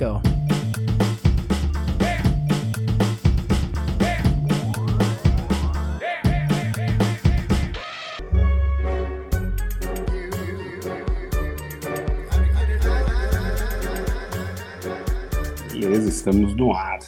go. 0.00 0.18
Beleza, 15.70 16.08
estamos 16.08 16.56
no 16.56 16.72
ar. 16.72 16.98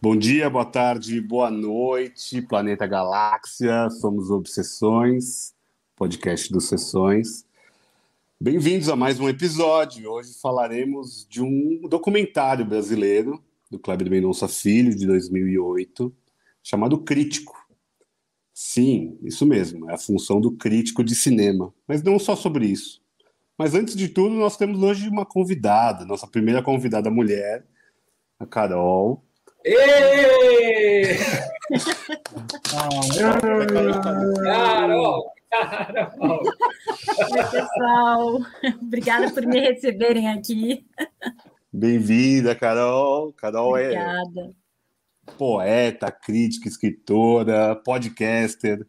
Bom 0.00 0.16
dia, 0.16 0.48
boa 0.48 0.64
tarde, 0.64 1.20
boa 1.20 1.50
noite, 1.50 2.40
Planeta 2.40 2.86
Galáxia, 2.86 3.90
somos 3.90 4.30
Obsessões, 4.30 5.52
podcast 5.96 6.52
dos 6.52 6.68
Sessões. 6.68 7.47
Bem-vindos 8.40 8.88
a 8.88 8.94
mais 8.94 9.18
um 9.18 9.28
episódio. 9.28 10.12
Hoje 10.12 10.32
falaremos 10.40 11.26
de 11.28 11.42
um 11.42 11.80
documentário 11.88 12.64
brasileiro 12.64 13.42
do 13.68 13.80
Kleber 13.80 14.08
Mendonça 14.08 14.46
Filho, 14.46 14.94
de 14.94 15.08
2008, 15.08 16.14
chamado 16.62 17.02
Crítico. 17.02 17.52
Sim, 18.54 19.18
isso 19.24 19.44
mesmo, 19.44 19.90
é 19.90 19.94
a 19.94 19.98
função 19.98 20.40
do 20.40 20.52
crítico 20.52 21.02
de 21.02 21.16
cinema, 21.16 21.74
mas 21.84 22.00
não 22.00 22.16
só 22.16 22.36
sobre 22.36 22.66
isso. 22.66 23.02
Mas 23.58 23.74
antes 23.74 23.96
de 23.96 24.08
tudo, 24.08 24.36
nós 24.36 24.56
temos 24.56 24.80
hoje 24.84 25.08
uma 25.08 25.26
convidada, 25.26 26.04
nossa 26.04 26.28
primeira 26.28 26.62
convidada 26.62 27.10
mulher, 27.10 27.66
a 28.38 28.46
Carol. 28.46 29.24
Ei! 29.66 31.18
Carol! 32.70 34.38
Carol! 34.44 35.32
Oi, 37.18 37.44
pessoal. 37.50 38.38
Obrigada 38.80 39.30
por 39.32 39.44
me 39.44 39.58
receberem 39.58 40.28
aqui. 40.28 40.86
Bem-vinda, 41.72 42.54
Carol. 42.54 43.32
Carol 43.32 43.70
Obrigada. 43.70 44.54
é 45.26 45.32
poeta, 45.36 46.12
crítica, 46.12 46.68
escritora, 46.68 47.74
podcaster, 47.74 48.86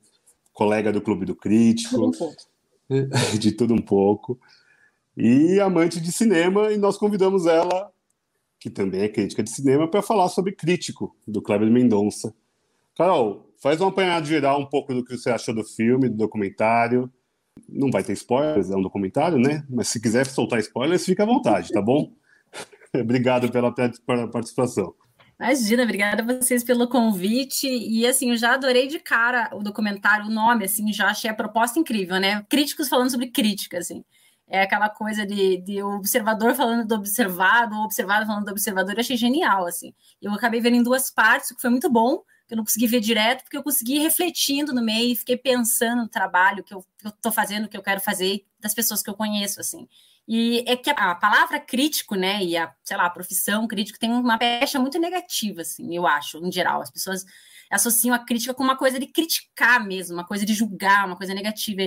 colega 0.53 0.91
do 0.91 1.01
Clube 1.01 1.25
do 1.25 1.35
Crítico. 1.35 1.95
Tudo 1.95 2.07
um 2.07 2.11
pouco. 2.11 2.35
de 3.39 3.51
tudo 3.51 3.73
um 3.73 3.81
pouco. 3.81 4.39
E 5.17 5.59
amante 5.59 5.99
de 5.99 6.11
cinema, 6.11 6.71
e 6.71 6.77
nós 6.77 6.97
convidamos 6.97 7.47
ela, 7.47 7.91
que 8.59 8.69
também 8.69 9.01
é 9.01 9.09
crítica 9.09 9.41
de 9.41 9.49
cinema, 9.49 9.89
para 9.89 10.03
falar 10.03 10.29
sobre 10.29 10.51
Crítico, 10.51 11.15
do 11.27 11.41
Kleber 11.41 11.69
Mendonça. 11.69 12.33
Carol, 12.95 13.51
faz 13.61 13.81
um 13.81 13.87
apanhado 13.87 14.27
geral 14.27 14.59
um 14.59 14.65
pouco 14.65 14.93
do 14.93 15.03
que 15.03 15.17
você 15.17 15.31
achou 15.31 15.53
do 15.53 15.63
filme, 15.63 16.07
do 16.07 16.15
documentário. 16.15 17.11
Não 17.67 17.89
vai 17.91 18.03
ter 18.03 18.13
spoilers, 18.13 18.69
é 18.69 18.75
um 18.75 18.81
documentário, 18.81 19.37
né? 19.37 19.65
Mas 19.69 19.87
se 19.87 19.99
quiser 19.99 20.25
soltar 20.25 20.59
spoilers, 20.59 21.05
fica 21.05 21.23
à 21.23 21.25
vontade, 21.25 21.69
tá 21.69 21.81
bom? 21.81 22.11
Obrigado 22.93 23.51
pela, 23.51 23.73
pela 23.73 24.27
participação. 24.29 24.93
Imagina, 25.39 25.83
obrigada 25.83 26.21
a 26.21 26.25
vocês 26.25 26.65
pelo 26.65 26.89
convite. 26.89 27.65
E 27.65 28.05
assim, 28.05 28.31
eu 28.31 28.35
já 28.35 28.55
adorei 28.55 28.87
de 28.87 28.99
cara 28.99 29.49
o 29.53 29.63
documentário, 29.63 30.25
o 30.25 30.29
nome, 30.29 30.65
assim, 30.65 30.91
já 30.91 31.07
achei 31.07 31.29
a 31.29 31.33
proposta 31.33 31.79
incrível, 31.79 32.19
né? 32.19 32.43
Críticos 32.49 32.89
falando 32.89 33.09
sobre 33.09 33.27
crítica, 33.27 33.77
assim. 33.77 34.03
É 34.49 34.63
aquela 34.63 34.89
coisa 34.89 35.25
de, 35.25 35.57
de 35.61 35.81
observador 35.81 36.55
falando 36.55 36.85
do 36.85 36.95
observado, 36.95 37.73
ou 37.75 37.83
observado 37.83 38.25
falando 38.25 38.45
do 38.45 38.51
observador, 38.51 38.95
eu 38.95 38.99
achei 38.99 39.15
genial, 39.15 39.65
assim. 39.65 39.93
Eu 40.21 40.33
acabei 40.33 40.59
vendo 40.59 40.75
em 40.75 40.83
duas 40.83 41.09
partes, 41.09 41.51
o 41.51 41.55
que 41.55 41.61
foi 41.61 41.69
muito 41.69 41.89
bom, 41.89 42.21
que 42.49 42.55
eu 42.55 42.57
não 42.57 42.63
consegui 42.65 42.87
ver 42.87 42.99
direto, 42.99 43.43
porque 43.43 43.55
eu 43.55 43.61
consegui 43.63 43.97
ir 43.97 43.99
refletindo 43.99 44.73
no 44.73 44.81
meio, 44.81 45.15
fiquei 45.15 45.37
pensando 45.37 46.01
no 46.01 46.09
trabalho 46.09 46.63
que 46.63 46.73
eu, 46.73 46.83
tô 47.21 47.31
fazendo, 47.31 47.69
que 47.69 47.77
eu 47.77 47.83
quero 47.83 48.01
fazer, 48.01 48.43
das 48.59 48.73
pessoas 48.73 49.03
que 49.03 49.09
eu 49.09 49.13
conheço, 49.13 49.61
assim. 49.61 49.87
E 50.27 50.63
é 50.67 50.75
que 50.75 50.89
a 50.89 51.15
palavra 51.15 51.59
crítico, 51.59 52.15
né, 52.15 52.43
e 52.43 52.57
a, 52.57 52.73
sei 52.83 52.97
lá, 52.97 53.05
a 53.05 53.09
profissão 53.09 53.67
crítico 53.67 53.99
tem 53.99 54.11
uma 54.11 54.37
pecha 54.39 54.79
muito 54.79 54.97
negativa, 54.97 55.61
assim, 55.61 55.95
eu 55.95 56.07
acho, 56.07 56.39
em 56.39 56.51
geral. 56.51 56.81
As 56.81 56.89
pessoas 56.89 57.23
associam 57.69 58.15
a 58.15 58.19
crítica 58.19 58.53
com 58.53 58.63
uma 58.63 58.75
coisa 58.75 58.99
de 58.99 59.05
criticar 59.05 59.85
mesmo, 59.85 60.15
uma 60.15 60.25
coisa 60.25 60.43
de 60.43 60.53
julgar, 60.55 61.05
uma 61.05 61.15
coisa 61.15 61.35
negativa. 61.35 61.83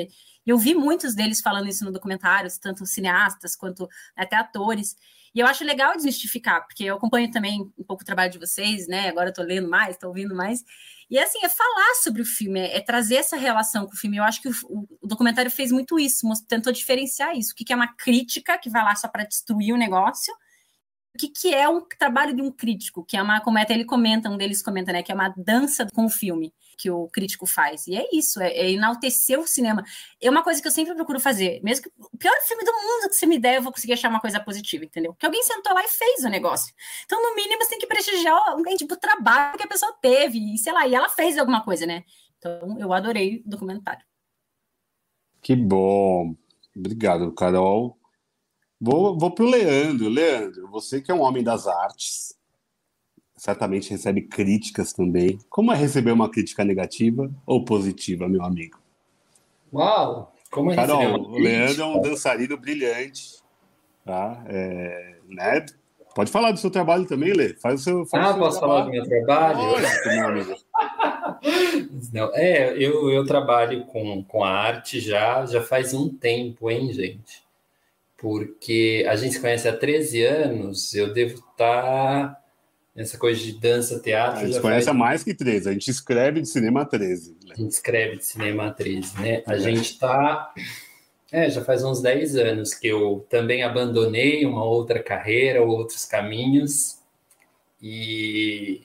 E 0.47 0.51
eu 0.51 0.59
vi 0.59 0.75
muitos 0.75 1.15
deles 1.15 1.41
falando 1.41 1.69
isso 1.69 1.85
no 1.85 1.93
documentário, 1.93 2.51
tanto 2.61 2.85
cineastas 2.85 3.55
quanto 3.55 3.89
até 4.17 4.37
atores. 4.37 4.97
E 5.35 5.41
eu 5.41 5.47
acho 5.47 5.65
legal 5.65 5.95
desmistificar, 5.95 6.67
porque 6.67 6.85
eu 6.85 6.97
acompanho 6.97 7.31
também 7.31 7.63
um 7.79 7.85
pouco 7.85 8.03
o 8.03 8.07
trabalho 8.07 8.31
de 8.31 8.39
vocês, 8.39 8.87
né? 8.87 9.09
Agora 9.09 9.31
eu 9.31 9.33
tô 9.33 9.43
lendo 9.43 9.69
mais, 9.69 9.97
tô 9.97 10.09
ouvindo 10.09 10.35
mais. 10.35 10.63
E 11.09 11.19
assim, 11.19 11.39
é 11.43 11.49
falar 11.49 11.95
sobre 12.03 12.23
o 12.23 12.25
filme, 12.25 12.61
é, 12.61 12.77
é 12.77 12.81
trazer 12.81 13.17
essa 13.17 13.37
relação 13.37 13.87
com 13.87 13.93
o 13.95 13.97
filme. 13.97 14.19
Eu 14.19 14.25
acho 14.25 14.43
que 14.43 14.49
o, 14.49 14.53
o, 15.01 15.07
documentário 15.07 15.51
fez 15.51 15.73
muito 15.73 15.99
isso, 15.99 16.27
tentou 16.49 16.73
diferenciar 16.73 17.37
isso. 17.37 17.53
O 17.53 17.55
que, 17.55 17.65
que 17.65 17.73
é 17.73 17.77
uma 17.77 17.95
crítica 17.95 18.59
que 18.59 18.69
vai 18.69 18.85
lá 18.85 18.95
só 18.95 19.09
para 19.09 19.25
destruir 19.25 19.73
o 19.73 19.79
negócio, 19.79 20.35
o 21.15 21.19
que, 21.19 21.29
que 21.29 21.55
é 21.55 21.69
um 21.69 21.81
trabalho 21.99 22.35
de 22.35 22.43
um 22.43 22.51
crítico, 22.51 23.05
que 23.05 23.17
é 23.17 23.23
uma, 23.23 23.41
como 23.41 23.59
até 23.59 23.75
ele 23.75 23.85
comenta, 23.85 24.31
um 24.31 24.37
deles 24.37 24.63
comenta, 24.63 24.93
né, 24.93 25.03
que 25.03 25.13
é 25.13 25.15
uma 25.15 25.33
dança 25.37 25.87
com 25.95 26.07
o 26.07 26.11
filme 26.11 26.53
que 26.77 26.91
o 26.91 27.09
crítico 27.09 27.47
faz. 27.47 27.87
E 27.87 27.97
é 27.97 28.09
isso, 28.13 28.41
é, 28.41 28.49
é 28.53 28.71
enaltecer 28.71 29.39
o 29.39 29.47
cinema. 29.47 29.85
É 30.21 30.31
uma 30.31 30.43
coisa 30.43 30.61
que 30.61 30.67
eu 30.67 30.73
sempre 30.73 30.95
procuro 30.95 31.21
fazer, 31.21 31.61
mesmo 31.63 31.85
que 31.85 31.91
o 31.99 32.17
pior 32.19 32.35
filme 32.47 32.65
do 32.65 32.73
mundo 32.73 33.09
que 33.09 33.15
você 33.15 33.27
me 33.27 33.39
der, 33.39 33.57
eu 33.57 33.63
vou 33.63 33.73
conseguir 33.73 33.93
achar 33.93 34.09
uma 34.09 34.21
coisa 34.21 34.41
positiva, 34.41 34.85
entendeu? 34.85 35.15
Que 35.15 35.27
alguém 35.27 35.43
sentou 35.43 35.75
lá 35.75 35.85
e 35.85 35.89
fez 35.89 36.25
o 36.25 36.29
negócio. 36.29 36.75
Então, 37.05 37.23
no 37.23 37.35
mínimo, 37.35 37.63
você 37.63 37.71
tem 37.71 37.79
que 37.79 37.87
prestigiar 37.87 38.37
alguém, 38.49 38.77
tipo, 38.77 38.95
o 38.95 38.99
trabalho 38.99 39.57
que 39.57 39.65
a 39.65 39.69
pessoa 39.69 39.93
teve, 40.01 40.55
e 40.55 40.59
sei 40.59 40.73
lá, 40.73 40.87
e 40.87 40.95
ela 40.95 41.09
fez 41.09 41.39
alguma 41.39 41.63
coisa, 41.65 41.87
né? 41.87 42.05
Então, 42.39 42.77
eu 42.79 42.93
adorei 42.93 43.43
o 43.47 43.51
documentário. 43.51 44.05
Que 45.41 45.57
bom. 45.57 46.35
Obrigado, 46.77 47.33
Carol. 47.33 47.99
Vou, 48.81 49.17
vou 49.17 49.31
para 49.31 49.45
o 49.45 49.49
Leandro. 49.49 50.09
Leandro, 50.09 50.69
você 50.69 51.01
que 51.01 51.11
é 51.11 51.15
um 51.15 51.21
homem 51.21 51.43
das 51.43 51.67
artes, 51.67 52.35
certamente 53.43 53.91
recebe 53.91 54.23
críticas 54.23 54.93
também. 54.93 55.37
Como 55.51 55.73
é 55.73 55.75
receber 55.75 56.13
uma 56.13 56.31
crítica 56.31 56.65
negativa 56.65 57.29
ou 57.45 57.65
positiva, 57.65 58.29
meu 58.29 58.45
amigo? 58.45 58.79
Uau! 59.75 60.33
Como 60.49 60.71
é 60.71 60.77
Carol, 60.77 61.01
receber 61.01 61.19
o 61.19 61.27
uma 61.27 61.39
Leandro 61.41 61.65
crítica? 61.65 61.83
é 61.83 61.87
um 61.87 62.01
dançarino 62.01 62.57
brilhante. 62.57 63.43
Tá? 64.05 64.45
É, 64.47 65.15
né? 65.29 65.67
Pode 66.15 66.31
falar 66.31 66.53
do 66.53 66.61
seu 66.61 66.71
trabalho 66.71 67.05
também, 67.05 67.33
Lê. 67.33 67.55
Faz 67.55 67.81
o 67.81 67.83
seu. 67.83 68.07
Faz 68.07 68.25
Ah, 68.25 68.29
o 68.29 68.33
seu 68.35 68.43
posso 68.43 68.61
falar 68.61 68.83
do 68.83 68.91
meu 68.91 69.05
trabalho? 69.09 69.59
Lógico, 69.59 70.09
meu 70.09 70.29
amigo. 70.29 70.57
Não, 72.13 72.31
é, 72.37 72.77
eu, 72.77 73.11
eu 73.11 73.27
trabalho 73.27 73.87
com, 73.87 74.23
com 74.23 74.45
arte 74.45 75.01
já, 75.01 75.45
já 75.47 75.61
faz 75.61 75.93
um 75.93 76.09
tempo, 76.09 76.71
hein, 76.71 76.93
gente? 76.93 77.43
Porque 78.17 79.05
a 79.09 79.17
gente 79.17 79.35
se 79.35 79.41
conhece 79.41 79.67
há 79.67 79.77
13 79.77 80.23
anos, 80.23 80.95
eu 80.95 81.13
devo 81.13 81.41
estar 81.41 82.41
nessa 82.95 83.19
coisa 83.19 83.41
de 83.41 83.53
dança, 83.59 83.99
teatro. 84.01 84.41
A 84.41 84.47
gente 84.47 84.61
conhece 84.61 84.87
faz- 84.87 84.97
mais 84.97 85.25
que 85.25 85.35
13. 85.35 85.69
A 85.69 85.73
gente 85.73 85.91
escreve 85.91 86.41
de 86.41 86.49
cinema 86.49 86.83
há 86.83 86.85
13. 86.85 87.37
A 87.51 87.55
gente 87.55 87.71
escreve 87.71 88.17
de 88.17 88.25
cinema 88.25 88.67
há 88.69 88.71
13, 88.73 89.21
né? 89.21 89.43
A 89.47 89.57
gente 89.59 89.99
tá. 89.99 90.53
É, 91.31 91.49
já 91.49 91.65
faz 91.65 91.83
uns 91.83 92.03
10 92.03 92.37
anos 92.37 92.75
que 92.75 92.87
eu 92.89 93.27
também 93.31 93.63
abandonei 93.63 94.45
uma 94.45 94.65
outra 94.65 95.03
carreira, 95.03 95.63
outros 95.63 96.05
caminhos, 96.05 96.99
e, 97.81 98.83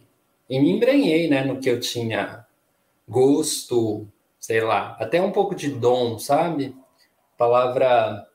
e 0.49 0.59
me 0.59 0.71
embrenhei, 0.71 1.29
né, 1.29 1.43
no 1.43 1.59
que 1.59 1.69
eu 1.69 1.77
tinha 1.79 2.45
gosto, 3.07 4.07
sei 4.39 4.61
lá, 4.61 4.95
até 4.99 5.21
um 5.21 5.31
pouco 5.31 5.53
de 5.55 5.69
dom, 5.69 6.17
sabe? 6.17 6.73
Palavra 7.37 8.25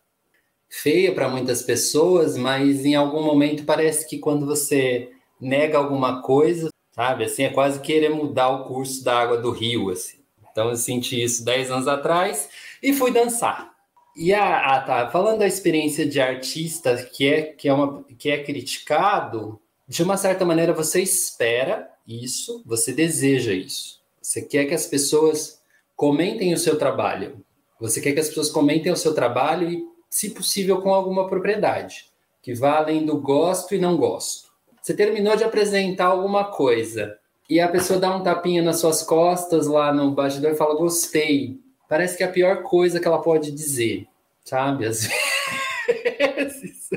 feia 0.68 1.14
para 1.14 1.28
muitas 1.28 1.62
pessoas, 1.62 2.36
mas 2.36 2.84
em 2.84 2.94
algum 2.94 3.22
momento 3.22 3.64
parece 3.64 4.06
que 4.08 4.18
quando 4.18 4.46
você 4.46 5.10
nega 5.42 5.76
alguma 5.76 6.22
coisa, 6.22 6.70
sabe, 6.92 7.24
assim, 7.24 7.42
é 7.42 7.50
quase 7.50 7.80
querer 7.80 8.10
mudar 8.10 8.48
o 8.50 8.64
curso 8.64 9.02
da 9.02 9.18
água 9.18 9.38
do 9.38 9.50
rio, 9.50 9.90
assim. 9.90 10.18
Então 10.50 10.68
eu 10.68 10.76
senti 10.76 11.20
isso 11.22 11.44
10 11.44 11.70
anos 11.70 11.88
atrás 11.88 12.48
e 12.82 12.92
fui 12.92 13.10
dançar. 13.10 13.72
E 14.14 14.32
a, 14.32 14.76
a 14.76 14.80
tá, 14.82 15.10
falando 15.10 15.38
da 15.38 15.46
experiência 15.46 16.06
de 16.06 16.20
artista 16.20 16.94
que 16.96 17.26
é 17.26 17.42
que 17.42 17.66
é 17.66 17.72
uma 17.72 18.04
que 18.18 18.30
é 18.30 18.42
criticado, 18.42 19.58
de 19.88 20.02
uma 20.02 20.18
certa 20.18 20.44
maneira 20.44 20.74
você 20.74 21.00
espera 21.00 21.90
isso, 22.06 22.62
você 22.66 22.92
deseja 22.92 23.52
isso. 23.52 24.00
Você 24.20 24.42
quer 24.42 24.66
que 24.66 24.74
as 24.74 24.86
pessoas 24.86 25.60
comentem 25.96 26.52
o 26.52 26.58
seu 26.58 26.78
trabalho. 26.78 27.42
Você 27.80 28.00
quer 28.00 28.12
que 28.12 28.20
as 28.20 28.28
pessoas 28.28 28.50
comentem 28.50 28.92
o 28.92 28.96
seu 28.96 29.14
trabalho 29.14 29.68
e, 29.68 29.84
se 30.08 30.30
possível, 30.30 30.80
com 30.80 30.94
alguma 30.94 31.26
propriedade, 31.26 32.06
que 32.40 32.54
vá 32.54 32.76
além 32.76 33.04
do 33.04 33.20
gosto 33.20 33.74
e 33.74 33.78
não 33.78 33.96
gosto. 33.96 34.51
Você 34.82 34.94
terminou 34.94 35.36
de 35.36 35.44
apresentar 35.44 36.06
alguma 36.06 36.44
coisa 36.44 37.16
e 37.48 37.60
a 37.60 37.68
pessoa 37.68 38.00
dá 38.00 38.16
um 38.16 38.22
tapinha 38.22 38.62
nas 38.62 38.80
suas 38.80 39.00
costas 39.00 39.68
lá 39.68 39.94
no 39.94 40.10
bastidor 40.10 40.50
e 40.50 40.56
fala: 40.56 40.74
Gostei. 40.74 41.60
Parece 41.88 42.16
que 42.16 42.24
é 42.24 42.26
a 42.26 42.32
pior 42.32 42.62
coisa 42.62 42.98
que 42.98 43.06
ela 43.06 43.22
pode 43.22 43.52
dizer, 43.52 44.08
sabe? 44.44 44.86
Às 44.86 45.06
vezes. 45.86 46.88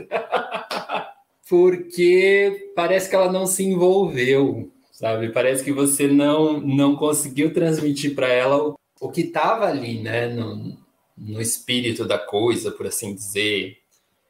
Porque 1.48 2.72
parece 2.76 3.08
que 3.08 3.16
ela 3.16 3.32
não 3.32 3.46
se 3.46 3.64
envolveu, 3.64 4.72
sabe? 4.92 5.30
Parece 5.30 5.64
que 5.64 5.72
você 5.72 6.08
não, 6.08 6.60
não 6.60 6.96
conseguiu 6.96 7.54
transmitir 7.54 8.16
para 8.16 8.30
ela 8.30 8.70
o, 8.70 8.80
o 9.00 9.10
que 9.10 9.22
estava 9.22 9.68
ali, 9.68 10.02
né? 10.02 10.28
No, 10.28 10.76
no 11.16 11.40
espírito 11.40 12.04
da 12.06 12.18
coisa, 12.18 12.72
por 12.72 12.88
assim 12.88 13.14
dizer. 13.14 13.78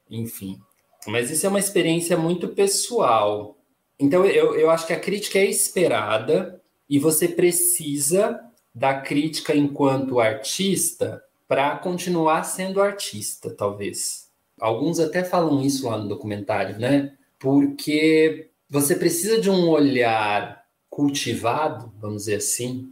Enfim. 0.10 0.60
Mas 1.08 1.30
isso 1.30 1.46
é 1.46 1.50
uma 1.50 1.60
experiência 1.60 2.18
muito 2.18 2.50
pessoal. 2.50 3.58
Então, 4.00 4.26
eu, 4.26 4.56
eu 4.56 4.70
acho 4.70 4.88
que 4.88 4.94
a 4.94 5.00
crítica 5.00 5.40
é 5.40 5.46
esperada 5.46 6.62
e 6.90 7.00
você 7.00 7.28
precisa 7.28 8.40
da 8.74 9.00
crítica 9.00 9.56
enquanto 9.56 10.20
artista 10.20 11.24
para 11.48 11.78
continuar 11.78 12.44
sendo 12.44 12.82
artista, 12.82 13.50
talvez. 13.52 14.30
Alguns 14.60 15.00
até 15.00 15.24
falam 15.24 15.62
isso 15.62 15.88
lá 15.88 15.98
no 15.98 16.10
documentário, 16.10 16.80
né? 16.80 17.14
Porque 17.40 18.50
você 18.70 18.96
precisa 18.96 19.40
de 19.40 19.50
um 19.50 19.70
olhar 19.70 20.66
cultivado, 20.90 21.94
vamos 22.00 22.24
dizer 22.24 22.36
assim, 22.36 22.90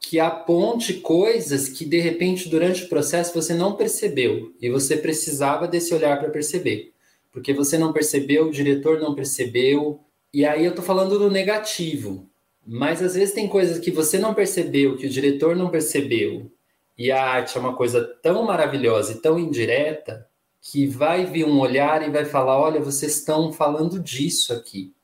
que 0.00 0.20
aponte 0.20 0.94
coisas 0.94 1.68
que 1.68 1.84
de 1.84 1.98
repente 1.98 2.48
durante 2.48 2.84
o 2.84 2.88
processo 2.88 3.34
você 3.34 3.54
não 3.54 3.74
percebeu 3.74 4.54
e 4.60 4.70
você 4.70 4.96
precisava 4.96 5.66
desse 5.66 5.94
olhar 5.94 6.18
para 6.18 6.30
perceber. 6.30 6.92
Porque 7.36 7.52
você 7.52 7.76
não 7.76 7.92
percebeu, 7.92 8.46
o 8.46 8.50
diretor 8.50 8.98
não 8.98 9.14
percebeu, 9.14 10.00
e 10.32 10.42
aí 10.46 10.64
eu 10.64 10.74
tô 10.74 10.80
falando 10.80 11.18
do 11.18 11.30
negativo, 11.30 12.30
mas 12.66 13.02
às 13.02 13.14
vezes 13.14 13.34
tem 13.34 13.46
coisas 13.46 13.78
que 13.78 13.90
você 13.90 14.18
não 14.18 14.32
percebeu, 14.32 14.96
que 14.96 15.04
o 15.04 15.10
diretor 15.10 15.54
não 15.54 15.68
percebeu, 15.68 16.50
e 16.96 17.12
a 17.12 17.22
arte 17.22 17.58
é 17.58 17.60
uma 17.60 17.76
coisa 17.76 18.02
tão 18.22 18.42
maravilhosa 18.44 19.12
e 19.12 19.20
tão 19.20 19.38
indireta 19.38 20.26
que 20.62 20.86
vai 20.86 21.26
vir 21.26 21.44
um 21.44 21.60
olhar 21.60 22.08
e 22.08 22.10
vai 22.10 22.24
falar: 22.24 22.58
olha, 22.58 22.80
vocês 22.80 23.18
estão 23.18 23.52
falando 23.52 24.00
disso 24.00 24.54
aqui, 24.54 24.94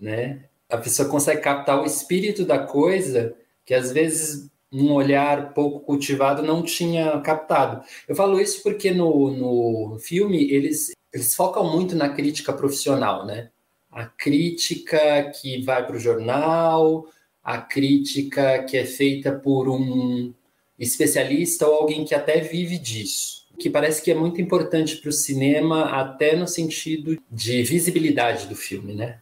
né? 0.00 0.46
A 0.70 0.78
pessoa 0.78 1.06
consegue 1.06 1.42
captar 1.42 1.82
o 1.82 1.84
espírito 1.84 2.46
da 2.46 2.60
coisa 2.60 3.36
que 3.66 3.74
às 3.74 3.92
vezes 3.92 4.48
um 4.72 4.90
olhar 4.94 5.52
pouco 5.52 5.80
cultivado 5.80 6.42
não 6.42 6.62
tinha 6.62 7.20
captado. 7.20 7.84
Eu 8.08 8.16
falo 8.16 8.40
isso 8.40 8.62
porque 8.62 8.90
no, 8.90 9.90
no 9.90 9.98
filme 9.98 10.50
eles, 10.50 10.92
eles 11.18 11.34
focam 11.34 11.70
muito 11.70 11.94
na 11.96 12.08
crítica 12.08 12.52
profissional, 12.52 13.26
né? 13.26 13.50
A 13.90 14.06
crítica 14.06 15.30
que 15.30 15.62
vai 15.62 15.86
para 15.86 15.96
o 15.96 16.00
jornal, 16.00 17.06
a 17.42 17.58
crítica 17.58 18.62
que 18.64 18.76
é 18.76 18.84
feita 18.84 19.32
por 19.32 19.68
um 19.68 20.32
especialista 20.78 21.66
ou 21.66 21.74
alguém 21.74 22.04
que 22.04 22.14
até 22.14 22.40
vive 22.40 22.78
disso, 22.78 23.46
que 23.58 23.68
parece 23.68 24.00
que 24.00 24.10
é 24.10 24.14
muito 24.14 24.40
importante 24.40 24.96
para 24.96 25.08
o 25.08 25.12
cinema, 25.12 25.86
até 25.86 26.36
no 26.36 26.46
sentido 26.46 27.20
de 27.30 27.62
visibilidade 27.64 28.46
do 28.46 28.54
filme, 28.54 28.94
né? 28.94 29.18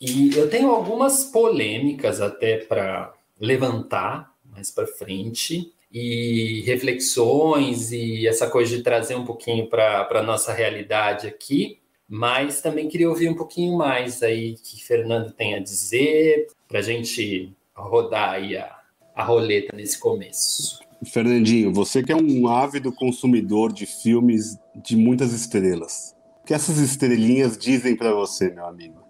E 0.00 0.34
eu 0.36 0.48
tenho 0.48 0.70
algumas 0.70 1.24
polêmicas 1.24 2.20
até 2.20 2.58
para 2.58 3.14
levantar 3.38 4.34
mais 4.44 4.70
para 4.70 4.86
frente 4.86 5.72
e 5.92 6.62
reflexões 6.64 7.90
e 7.90 8.26
essa 8.26 8.48
coisa 8.48 8.76
de 8.76 8.82
trazer 8.82 9.16
um 9.16 9.24
pouquinho 9.24 9.68
para 9.68 10.08
a 10.10 10.22
nossa 10.22 10.52
realidade 10.52 11.26
aqui, 11.26 11.78
mas 12.08 12.60
também 12.60 12.88
queria 12.88 13.08
ouvir 13.08 13.28
um 13.28 13.34
pouquinho 13.34 13.76
mais 13.76 14.22
aí 14.22 14.54
que 14.54 14.84
Fernando 14.84 15.32
tem 15.32 15.54
a 15.54 15.58
dizer 15.60 16.46
para 16.68 16.78
a 16.78 16.82
gente 16.82 17.52
rodar 17.74 18.30
aí 18.30 18.56
a, 18.56 18.78
a 19.14 19.24
roleta 19.24 19.74
nesse 19.74 19.98
começo. 19.98 20.80
Fernandinho, 21.04 21.72
você 21.72 22.02
que 22.02 22.12
é 22.12 22.16
um 22.16 22.46
ávido 22.46 22.92
consumidor 22.92 23.72
de 23.72 23.86
filmes 23.86 24.58
de 24.76 24.96
muitas 24.96 25.32
estrelas, 25.32 26.14
o 26.42 26.46
que 26.46 26.52
essas 26.52 26.78
estrelinhas 26.78 27.56
dizem 27.56 27.96
para 27.96 28.12
você, 28.12 28.50
meu 28.50 28.66
amigo? 28.66 29.00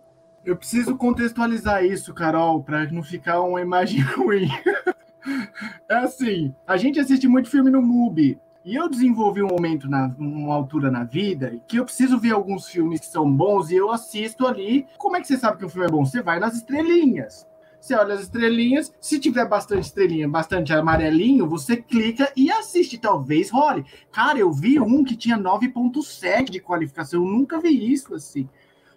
Eu 0.45 0.57
preciso 0.57 0.97
contextualizar 0.97 1.85
isso, 1.85 2.15
Carol, 2.15 2.63
para 2.63 2.91
não 2.91 3.03
ficar 3.03 3.43
uma 3.43 3.61
imagem 3.61 4.01
ruim. 4.17 4.49
É 5.89 5.95
assim, 5.97 6.55
a 6.67 6.77
gente 6.77 7.01
assiste 7.01 7.27
muito 7.29 7.51
filme 7.51 7.71
no 7.71 7.83
MUBI, 7.83 8.39
e 8.65 8.75
eu 8.75 8.89
desenvolvi 8.89 9.43
um 9.43 9.49
momento, 9.49 9.89
na, 9.89 10.15
uma 10.19 10.55
altura 10.55 10.91
na 10.91 11.03
vida, 11.03 11.59
que 11.67 11.79
eu 11.79 11.85
preciso 11.85 12.19
ver 12.19 12.33
alguns 12.33 12.69
filmes 12.69 13.01
que 13.01 13.07
são 13.07 13.31
bons 13.31 13.71
e 13.71 13.77
eu 13.77 13.91
assisto 13.91 14.47
ali. 14.47 14.87
Como 14.99 15.17
é 15.17 15.21
que 15.21 15.27
você 15.27 15.39
sabe 15.39 15.59
que 15.59 15.65
o 15.65 15.69
filme 15.69 15.87
é 15.87 15.91
bom? 15.91 16.05
Você 16.05 16.23
vai 16.23 16.39
nas 16.39 16.55
estrelinhas. 16.55 17.47
Você 17.81 17.95
olha 17.95 18.13
as 18.13 18.21
estrelinhas, 18.21 18.93
se 19.01 19.19
tiver 19.19 19.49
bastante 19.49 19.85
estrelinha, 19.85 20.29
bastante 20.29 20.71
amarelinho, 20.71 21.49
você 21.49 21.79
clica 21.79 22.31
e 22.37 22.51
assiste, 22.51 22.99
talvez 22.99 23.51
role. 23.51 23.87
Cara, 24.13 24.39
eu 24.39 24.53
vi 24.53 24.79
um 24.79 25.03
que 25.03 25.17
tinha 25.17 25.39
9.7 25.39 26.51
de 26.51 26.61
qualificação, 26.61 27.25
eu 27.25 27.31
nunca 27.31 27.59
vi 27.59 27.91
isso 27.91 28.15
assim. 28.15 28.47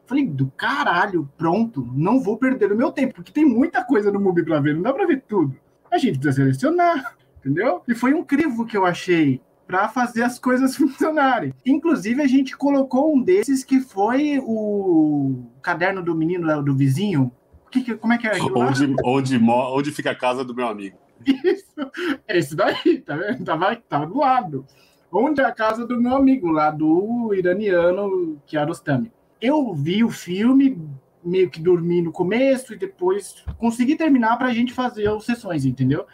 Falei, 0.06 0.28
do 0.28 0.52
caralho, 0.52 1.32
pronto, 1.38 1.90
não 1.96 2.20
vou 2.20 2.38
perder 2.38 2.74
o 2.74 2.76
meu 2.76 2.92
tempo, 2.92 3.14
porque 3.16 3.32
tem 3.32 3.46
muita 3.46 3.82
coisa 3.86 4.12
no 4.12 4.20
MUBI 4.20 4.44
para 4.44 4.60
ver, 4.60 4.76
não 4.76 4.82
dá 4.82 4.92
para 4.92 5.08
ver 5.08 5.24
tudo. 5.26 5.56
A 5.94 5.98
gente 6.00 6.18
precisa 6.18 6.44
selecionar, 6.44 7.16
entendeu? 7.38 7.84
E 7.88 7.94
foi 7.94 8.14
um 8.14 8.24
crivo 8.24 8.66
que 8.66 8.76
eu 8.76 8.86
achei 8.86 9.40
para 9.68 9.88
fazer 9.88 10.24
as 10.24 10.40
coisas 10.40 10.76
funcionarem. 10.78 11.54
Inclusive, 11.66 12.22
a 12.22 12.28
gente 12.28 12.58
colocou 12.58 13.16
um 13.16 13.22
desses 13.22 13.64
que 13.64 13.80
foi 13.80 14.40
o 14.44 15.46
caderno 15.62 16.02
do 16.02 16.16
menino 16.16 16.64
do 16.64 16.76
vizinho, 16.76 17.32
que, 17.74 17.82
que, 17.82 17.96
como 17.96 18.14
é 18.14 18.18
que 18.18 18.28
é? 18.28 18.34
Onde, 18.42 18.96
onde, 19.04 19.38
onde 19.38 19.92
fica 19.92 20.12
a 20.12 20.16
casa 20.16 20.44
do 20.44 20.56
meu 20.56 20.68
amigo. 20.68 20.98
Isso, 21.26 21.92
é 22.28 22.38
isso 22.38 22.56
daí, 22.56 23.00
tá 23.00 23.16
vendo? 23.16 23.44
Tava, 23.44 23.76
tava 23.76 24.06
do 24.06 24.18
lado. 24.18 24.66
Onde 25.12 25.42
é 25.42 25.46
a 25.46 25.52
casa 25.52 25.86
do 25.86 26.00
meu 26.00 26.16
amigo, 26.16 26.50
lá 26.50 26.70
do 26.70 27.34
iraniano 27.34 28.42
Kiarostami. 28.46 29.12
Eu 29.40 29.74
vi 29.74 30.04
o 30.04 30.10
filme, 30.10 30.78
meio 31.24 31.50
que 31.50 31.62
dormi 31.62 32.02
no 32.02 32.12
começo 32.12 32.74
e 32.74 32.78
depois 32.78 33.44
consegui 33.58 33.96
terminar 33.96 34.38
para 34.38 34.48
a 34.48 34.54
gente 34.54 34.74
fazer 34.74 35.08
as 35.08 35.24
sessões, 35.24 35.66
entendeu? 35.66 36.06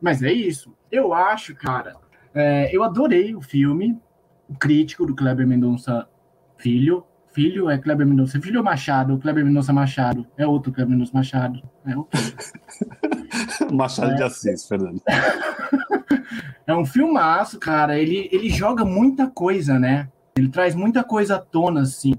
Mas 0.00 0.22
é 0.22 0.32
isso. 0.32 0.74
Eu 0.90 1.12
acho, 1.12 1.54
cara, 1.54 1.96
é, 2.34 2.74
eu 2.74 2.82
adorei 2.82 3.34
o 3.34 3.40
filme, 3.40 3.98
o 4.48 4.54
crítico 4.54 5.06
do 5.06 5.14
Kleber 5.14 5.46
Mendonça 5.46 6.08
Filho, 6.56 7.04
filho 7.38 7.70
é 7.70 7.78
Kleber 7.78 8.04
Mendonça. 8.04 8.40
Filho 8.40 8.64
Machado, 8.64 9.16
Kleber 9.18 9.44
Mendonça 9.44 9.72
Machado. 9.72 10.26
É 10.36 10.44
outro 10.44 10.72
Kleber 10.72 10.90
Mendonça 10.90 11.12
Machado. 11.14 11.62
É 11.86 11.96
outro. 11.96 12.20
Machado 13.72 14.10
é. 14.10 14.14
de 14.16 14.22
Assis, 14.24 14.66
Fernando. 14.66 15.00
é 16.66 16.74
um 16.74 16.84
filmaço, 16.84 17.60
cara. 17.60 17.96
Ele, 17.96 18.28
ele 18.32 18.50
joga 18.50 18.84
muita 18.84 19.28
coisa, 19.28 19.78
né? 19.78 20.08
Ele 20.36 20.48
traz 20.48 20.74
muita 20.74 21.04
coisa 21.04 21.36
à 21.36 21.38
tona, 21.38 21.82
assim. 21.82 22.14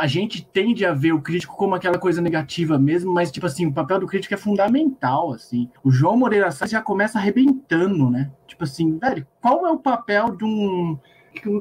A 0.00 0.06
gente 0.06 0.42
tende 0.46 0.86
a 0.86 0.94
ver 0.94 1.12
o 1.12 1.20
crítico 1.20 1.54
como 1.56 1.74
aquela 1.74 1.98
coisa 1.98 2.22
negativa 2.22 2.78
mesmo, 2.78 3.12
mas, 3.12 3.30
tipo 3.30 3.44
assim, 3.44 3.66
o 3.66 3.72
papel 3.72 4.00
do 4.00 4.06
crítico 4.06 4.32
é 4.32 4.36
fundamental, 4.38 5.34
assim. 5.34 5.68
O 5.84 5.90
João 5.90 6.16
Moreira 6.16 6.50
Salles 6.50 6.72
já 6.72 6.80
começa 6.80 7.18
arrebentando, 7.18 8.08
né? 8.08 8.30
Tipo 8.46 8.64
assim, 8.64 8.98
velho, 8.98 9.26
qual 9.42 9.66
é 9.66 9.70
o 9.70 9.78
papel 9.78 10.34
de 10.34 10.44
um... 10.44 10.98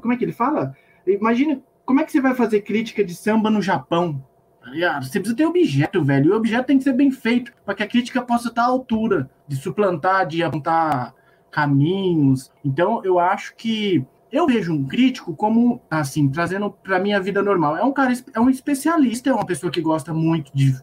Como 0.01 0.13
é 0.13 0.15
que 0.15 0.23
ele 0.23 0.31
fala? 0.31 0.73
Imagina 1.05 1.61
como 1.89 1.99
é 1.99 2.03
que 2.03 2.11
você 2.11 2.21
vai 2.21 2.35
fazer 2.35 2.61
crítica 2.61 3.03
de 3.03 3.15
samba 3.15 3.49
no 3.49 3.63
Japão? 3.63 4.23
Tá 4.61 5.01
você 5.01 5.19
precisa 5.19 5.35
ter 5.35 5.47
objeto, 5.47 6.03
velho. 6.03 6.27
E 6.27 6.31
o 6.31 6.35
objeto 6.35 6.67
tem 6.67 6.77
que 6.77 6.83
ser 6.83 6.93
bem 6.93 7.09
feito 7.09 7.51
para 7.65 7.73
que 7.73 7.81
a 7.81 7.87
crítica 7.87 8.21
possa 8.21 8.49
estar 8.49 8.61
à 8.61 8.67
altura 8.67 9.27
de 9.47 9.55
suplantar, 9.55 10.27
de 10.27 10.43
apontar 10.43 11.15
caminhos. 11.49 12.51
Então, 12.63 13.03
eu 13.03 13.17
acho 13.17 13.55
que 13.55 14.05
eu 14.31 14.45
vejo 14.45 14.73
um 14.73 14.85
crítico 14.85 15.35
como, 15.35 15.81
assim, 15.89 16.29
trazendo 16.29 16.69
para 16.71 16.99
minha 16.99 17.19
vida 17.19 17.41
normal. 17.41 17.77
É 17.77 17.83
um 17.83 17.91
cara, 17.91 18.13
é 18.33 18.39
um 18.39 18.49
especialista, 18.49 19.29
é 19.29 19.33
uma 19.33 19.45
pessoa 19.45 19.71
que 19.71 19.81
gosta 19.81 20.13
muito 20.13 20.51
de, 20.53 20.75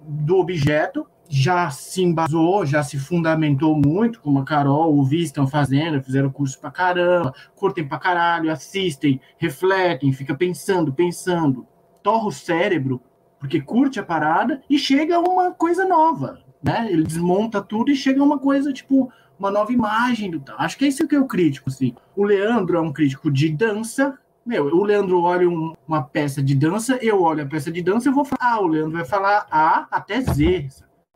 do 0.00 0.38
objeto, 0.38 1.06
já 1.28 1.70
se 1.70 2.02
embasou, 2.02 2.64
já 2.66 2.82
se 2.82 2.98
fundamentou 2.98 3.74
muito, 3.76 4.20
como 4.20 4.38
a 4.38 4.44
Carol, 4.44 4.96
o 4.96 5.04
Vi 5.04 5.22
estão 5.22 5.46
fazendo, 5.46 6.02
fizeram 6.02 6.30
curso 6.30 6.58
pra 6.60 6.70
caramba, 6.70 7.34
curtem 7.54 7.86
pra 7.86 7.98
caralho, 7.98 8.50
assistem, 8.50 9.20
refletem, 9.38 10.12
fica 10.12 10.34
pensando, 10.34 10.92
pensando, 10.92 11.66
torra 12.02 12.26
o 12.26 12.32
cérebro, 12.32 13.00
porque 13.38 13.60
curte 13.60 13.98
a 13.98 14.04
parada 14.04 14.62
e 14.68 14.78
chega 14.78 15.18
uma 15.18 15.52
coisa 15.52 15.84
nova, 15.86 16.38
né? 16.62 16.88
Ele 16.90 17.02
desmonta 17.02 17.60
tudo 17.60 17.90
e 17.90 17.96
chega 17.96 18.22
uma 18.22 18.38
coisa, 18.38 18.72
tipo, 18.72 19.10
uma 19.38 19.50
nova 19.50 19.72
imagem 19.72 20.30
do 20.30 20.40
tal. 20.40 20.56
Acho 20.58 20.76
que 20.76 20.84
é 20.84 20.88
isso 20.88 21.06
que 21.06 21.14
é 21.14 21.20
o 21.20 21.26
crítico, 21.26 21.70
assim. 21.70 21.94
O 22.16 22.24
Leandro 22.24 22.76
é 22.76 22.80
um 22.80 22.92
crítico 22.92 23.30
de 23.30 23.48
dança, 23.48 24.18
meu, 24.44 24.66
o 24.66 24.84
Leandro 24.84 25.22
olha 25.22 25.48
um, 25.48 25.72
uma 25.88 26.02
peça 26.02 26.42
de 26.42 26.54
dança, 26.54 26.98
eu 27.00 27.22
olho 27.22 27.42
a 27.42 27.46
peça 27.46 27.72
de 27.72 27.80
dança, 27.80 28.08
eu 28.08 28.12
vou 28.12 28.24
falar, 28.24 28.54
ah, 28.54 28.60
o 28.60 28.66
Leandro 28.66 28.92
vai 28.92 29.04
falar 29.04 29.46
A 29.50 29.86
até 29.90 30.20
Z? 30.20 30.68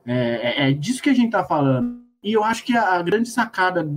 É, 0.07 0.65
é, 0.65 0.71
é 0.71 0.73
disso 0.73 1.03
que 1.03 1.11
a 1.11 1.15
gente 1.15 1.27
está 1.27 1.45
falando. 1.45 2.01
E 2.23 2.33
eu 2.33 2.43
acho 2.43 2.65
que 2.65 2.77
a, 2.77 2.95
a 2.95 3.03
grande 3.03 3.29
sacada 3.29 3.89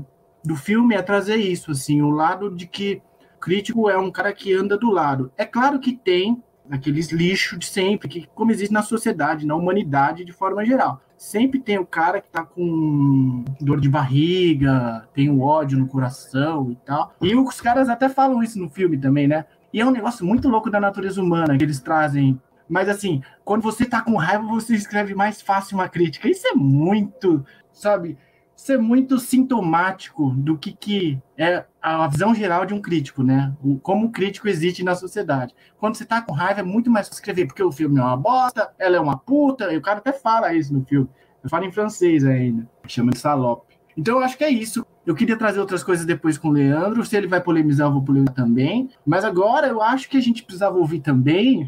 do 0.44 0.56
filme 0.56 0.96
é 0.96 1.02
trazer 1.02 1.38
isso, 1.38 1.72
assim, 1.72 2.02
o 2.02 2.10
lado 2.10 2.54
de 2.54 2.68
que 2.68 3.02
crítico 3.40 3.90
é 3.90 3.98
um 3.98 4.12
cara 4.12 4.34
que 4.34 4.54
anda 4.54 4.78
do 4.78 4.92
lado. 4.92 5.32
É 5.38 5.46
claro 5.46 5.80
que 5.80 5.96
tem 5.96 6.44
aqueles 6.70 7.12
lixos 7.12 7.60
de 7.60 7.66
sempre, 7.66 8.08
que 8.08 8.28
como 8.36 8.52
existe 8.52 8.74
na 8.74 8.84
sociedade, 8.84 9.46
na 9.46 9.56
humanidade 9.56 10.24
de 10.26 10.32
forma 10.32 10.64
geral. 10.66 11.02
Sempre 11.22 11.60
tem 11.60 11.78
o 11.78 11.86
cara 11.86 12.20
que 12.20 12.28
tá 12.30 12.44
com 12.44 13.46
dor 13.62 13.80
de 13.80 13.88
barriga, 13.88 15.08
tem 15.14 15.30
o 15.30 15.42
ódio 15.42 15.78
no 15.78 15.88
coração 15.88 16.72
e 16.72 16.76
tal. 16.78 17.14
E 17.22 17.36
os 17.36 17.62
caras 17.62 17.90
até 17.90 18.10
falam 18.10 18.42
isso 18.42 18.58
no 18.58 18.68
filme 18.68 18.98
também, 18.98 19.28
né? 19.28 19.46
E 19.72 19.80
é 19.80 19.86
um 19.86 19.92
negócio 19.92 20.26
muito 20.26 20.50
louco 20.50 20.72
da 20.72 20.80
natureza 20.80 21.22
humana 21.22 21.56
que 21.56 21.64
eles 21.64 21.80
trazem 21.80 22.42
mas 22.68 22.90
assim, 22.90 23.22
quando 23.46 23.62
você 23.62 23.86
tá 23.86 24.02
com 24.02 24.16
raiva, 24.16 24.48
você 24.48 24.74
escreve 24.74 25.14
mais 25.14 25.42
fácil 25.42 25.78
uma 25.78 25.90
crítica. 25.90 26.28
Isso 26.28 26.48
é 26.48 26.56
muito, 26.56 27.46
sabe? 27.72 28.18
Ser 28.62 28.78
muito 28.78 29.18
sintomático 29.18 30.30
do 30.38 30.56
que, 30.56 30.72
que 30.72 31.20
é 31.36 31.66
a 31.82 32.08
visão 32.08 32.34
geral 32.36 32.64
de 32.64 32.76
um 32.76 32.80
crítico, 32.80 33.24
né? 33.24 33.52
Como 33.82 34.06
o 34.06 34.12
crítico 34.12 34.48
existe 34.48 34.84
na 34.84 34.94
sociedade. 34.94 35.56
Quando 35.80 35.96
você 35.96 36.06
tá 36.06 36.22
com 36.22 36.32
raiva, 36.32 36.60
é 36.60 36.64
muito 36.64 36.92
mais 36.92 37.10
escrever, 37.10 37.48
porque 37.48 37.64
o 37.64 37.72
filme 37.72 38.00
é 38.00 38.04
uma 38.04 38.16
bosta, 38.16 38.72
ela 38.78 38.96
é 38.96 39.00
uma 39.00 39.18
puta, 39.18 39.74
e 39.74 39.78
o 39.78 39.82
cara 39.82 39.98
até 39.98 40.14
fala 40.14 40.54
isso 40.54 40.72
no 40.72 40.86
filme. 40.86 41.10
Eu 41.44 41.50
falo 41.50 41.66
em 41.66 41.72
francês 41.72 42.24
ainda, 42.24 42.70
chama 42.86 43.10
de 43.10 43.18
salope. 43.18 43.80
Então 43.98 44.20
eu 44.20 44.24
acho 44.24 44.38
que 44.38 44.44
é 44.44 44.50
isso. 44.52 44.86
Eu 45.08 45.16
queria 45.16 45.36
trazer 45.36 45.60
outras 45.60 45.84
coisas 45.84 46.06
depois 46.06 46.38
com 46.38 46.50
o 46.50 46.52
Leandro. 46.52 47.04
Se 47.04 47.18
ele 47.18 47.26
vai 47.26 47.42
polemizar, 47.42 47.88
eu 47.88 47.94
vou 47.94 48.04
polemizar 48.04 48.36
também. 48.36 48.92
Mas 49.04 49.26
agora 49.26 49.70
eu 49.70 49.82
acho 49.82 50.08
que 50.08 50.18
a 50.18 50.22
gente 50.22 50.44
precisava 50.44 50.78
ouvir 50.78 51.00
também. 51.00 51.68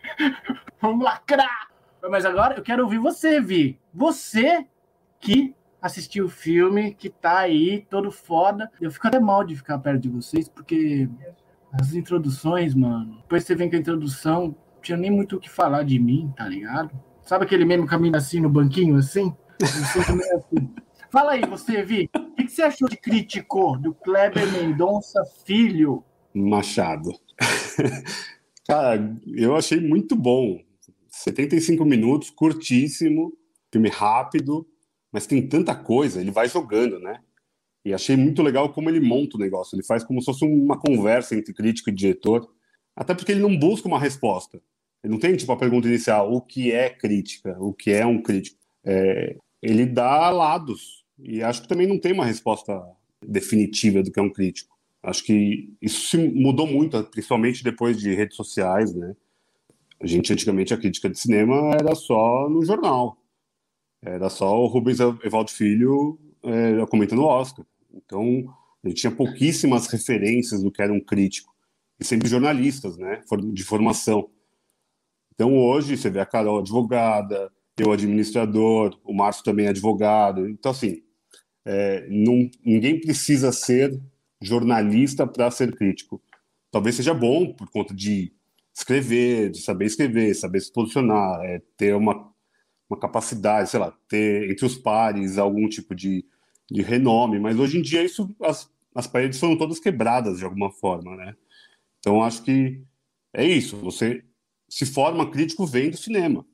Vamos 0.80 1.04
lacrar! 1.04 1.68
Mas 2.08 2.24
agora 2.24 2.54
eu 2.54 2.62
quero 2.62 2.82
ouvir 2.82 2.98
você, 2.98 3.42
Vi. 3.42 3.78
Você 3.92 4.66
que 5.20 5.54
assistiu 5.84 6.24
o 6.24 6.30
filme, 6.30 6.94
que 6.94 7.10
tá 7.10 7.40
aí, 7.40 7.86
todo 7.90 8.10
foda. 8.10 8.70
Eu 8.80 8.90
fico 8.90 9.06
até 9.06 9.20
mal 9.20 9.44
de 9.44 9.54
ficar 9.54 9.78
perto 9.78 10.00
de 10.00 10.08
vocês, 10.08 10.48
porque 10.48 11.06
as 11.70 11.92
introduções, 11.92 12.74
mano. 12.74 13.18
Depois 13.20 13.44
você 13.44 13.54
vem 13.54 13.68
com 13.68 13.76
a 13.76 13.80
introdução, 13.80 14.46
não 14.46 14.80
tinha 14.80 14.96
nem 14.96 15.10
muito 15.10 15.36
o 15.36 15.40
que 15.40 15.50
falar 15.50 15.82
de 15.82 15.98
mim, 15.98 16.32
tá 16.34 16.48
ligado? 16.48 16.90
Sabe 17.22 17.44
aquele 17.44 17.66
mesmo 17.66 17.86
caminho 17.86 18.16
assim 18.16 18.40
no 18.40 18.48
banquinho, 18.48 18.96
assim? 18.96 19.36
assim. 19.62 20.70
Fala 21.12 21.32
aí, 21.32 21.42
você, 21.42 21.82
Vi. 21.82 22.08
O 22.16 22.34
que 22.34 22.48
você 22.48 22.62
achou 22.62 22.88
de 22.88 22.96
crítico 22.96 23.76
do 23.76 23.92
Kleber 23.92 24.50
Mendonça 24.52 25.22
Filho? 25.44 26.02
Machado. 26.32 27.12
Cara, 28.66 29.14
eu 29.26 29.54
achei 29.54 29.78
muito 29.86 30.16
bom. 30.16 30.58
75 31.10 31.84
minutos, 31.84 32.30
curtíssimo, 32.30 33.36
filme 33.70 33.90
rápido, 33.90 34.66
mas 35.14 35.28
tem 35.28 35.46
tanta 35.46 35.76
coisa, 35.76 36.20
ele 36.20 36.32
vai 36.32 36.48
jogando, 36.48 36.98
né? 36.98 37.20
E 37.84 37.94
achei 37.94 38.16
muito 38.16 38.42
legal 38.42 38.72
como 38.72 38.90
ele 38.90 38.98
monta 38.98 39.36
o 39.36 39.40
negócio. 39.40 39.76
Ele 39.76 39.84
faz 39.84 40.02
como 40.02 40.20
se 40.20 40.24
fosse 40.24 40.44
uma 40.44 40.76
conversa 40.76 41.36
entre 41.36 41.54
crítico 41.54 41.88
e 41.88 41.92
diretor, 41.92 42.50
até 42.96 43.14
porque 43.14 43.30
ele 43.30 43.40
não 43.40 43.56
busca 43.56 43.86
uma 43.86 44.00
resposta. 44.00 44.60
Ele 45.04 45.12
não 45.12 45.20
tem 45.20 45.36
tipo 45.36 45.52
a 45.52 45.56
pergunta 45.56 45.86
inicial, 45.86 46.32
o 46.32 46.40
que 46.40 46.72
é 46.72 46.90
crítica, 46.90 47.56
o 47.60 47.72
que 47.72 47.92
é 47.92 48.04
um 48.04 48.20
crítico. 48.20 48.58
É, 48.82 49.36
ele 49.62 49.86
dá 49.86 50.30
lados 50.30 51.04
e 51.16 51.40
acho 51.44 51.62
que 51.62 51.68
também 51.68 51.86
não 51.86 52.00
tem 52.00 52.12
uma 52.12 52.26
resposta 52.26 52.84
definitiva 53.24 54.02
do 54.02 54.10
que 54.10 54.18
é 54.18 54.22
um 54.22 54.32
crítico. 54.32 54.76
Acho 55.00 55.22
que 55.22 55.72
isso 55.80 56.08
se 56.08 56.18
mudou 56.18 56.66
muito, 56.66 57.00
principalmente 57.04 57.62
depois 57.62 57.96
de 57.96 58.12
redes 58.16 58.36
sociais, 58.36 58.92
né? 58.92 59.14
A 60.00 60.08
gente, 60.08 60.32
antigamente, 60.32 60.74
a 60.74 60.76
crítica 60.76 61.08
de 61.08 61.16
cinema 61.16 61.70
era 61.78 61.94
só 61.94 62.48
no 62.50 62.64
jornal. 62.64 63.16
Era 64.04 64.28
só 64.28 64.60
o 64.60 64.66
Rubens 64.66 64.98
Evaldo 65.00 65.50
Filho 65.50 66.18
é, 66.42 66.84
comentando 66.86 67.20
o 67.20 67.26
Oscar. 67.26 67.64
Então, 67.92 68.44
a 68.84 68.88
gente 68.88 69.00
tinha 69.00 69.10
pouquíssimas 69.10 69.86
referências 69.86 70.62
do 70.62 70.70
que 70.70 70.82
era 70.82 70.92
um 70.92 71.00
crítico. 71.00 71.54
E 71.98 72.04
sempre 72.04 72.28
jornalistas, 72.28 72.98
né? 72.98 73.22
De 73.52 73.64
formação. 73.64 74.28
Então, 75.34 75.56
hoje, 75.56 75.96
você 75.96 76.10
vê 76.10 76.20
a 76.20 76.26
Carol 76.26 76.58
advogada, 76.58 77.50
eu 77.78 77.92
administrador, 77.92 78.98
o 79.04 79.12
Márcio 79.12 79.42
também 79.42 79.66
é 79.66 79.70
advogado. 79.70 80.48
Então, 80.48 80.70
assim, 80.70 81.02
é, 81.64 82.06
não, 82.08 82.48
ninguém 82.64 83.00
precisa 83.00 83.50
ser 83.52 83.98
jornalista 84.40 85.26
para 85.26 85.50
ser 85.50 85.74
crítico. 85.74 86.22
Talvez 86.70 86.96
seja 86.96 87.14
bom 87.14 87.52
por 87.52 87.70
conta 87.70 87.94
de 87.94 88.32
escrever, 88.74 89.50
de 89.50 89.60
saber 89.60 89.86
escrever, 89.86 90.34
saber 90.34 90.60
se 90.60 90.72
posicionar, 90.72 91.40
é, 91.42 91.62
ter 91.76 91.94
uma, 91.94 92.33
uma 92.88 92.98
capacidade, 92.98 93.70
sei 93.70 93.80
lá, 93.80 93.92
ter 94.08 94.50
entre 94.50 94.66
os 94.66 94.76
pares 94.76 95.38
algum 95.38 95.68
tipo 95.68 95.94
de, 95.94 96.24
de 96.70 96.82
renome, 96.82 97.38
mas 97.38 97.58
hoje 97.58 97.78
em 97.78 97.82
dia 97.82 98.04
isso 98.04 98.34
as, 98.42 98.70
as 98.94 99.06
paredes 99.06 99.38
foram 99.38 99.56
todas 99.56 99.80
quebradas 99.80 100.38
de 100.38 100.44
alguma 100.44 100.70
forma, 100.70 101.16
né? 101.16 101.34
Então 101.98 102.22
acho 102.22 102.42
que 102.42 102.82
é 103.32 103.44
isso, 103.44 103.76
você 103.78 104.24
se 104.68 104.86
forma 104.86 105.30
crítico 105.30 105.66
vendo 105.66 105.96
cinema. 105.96 106.46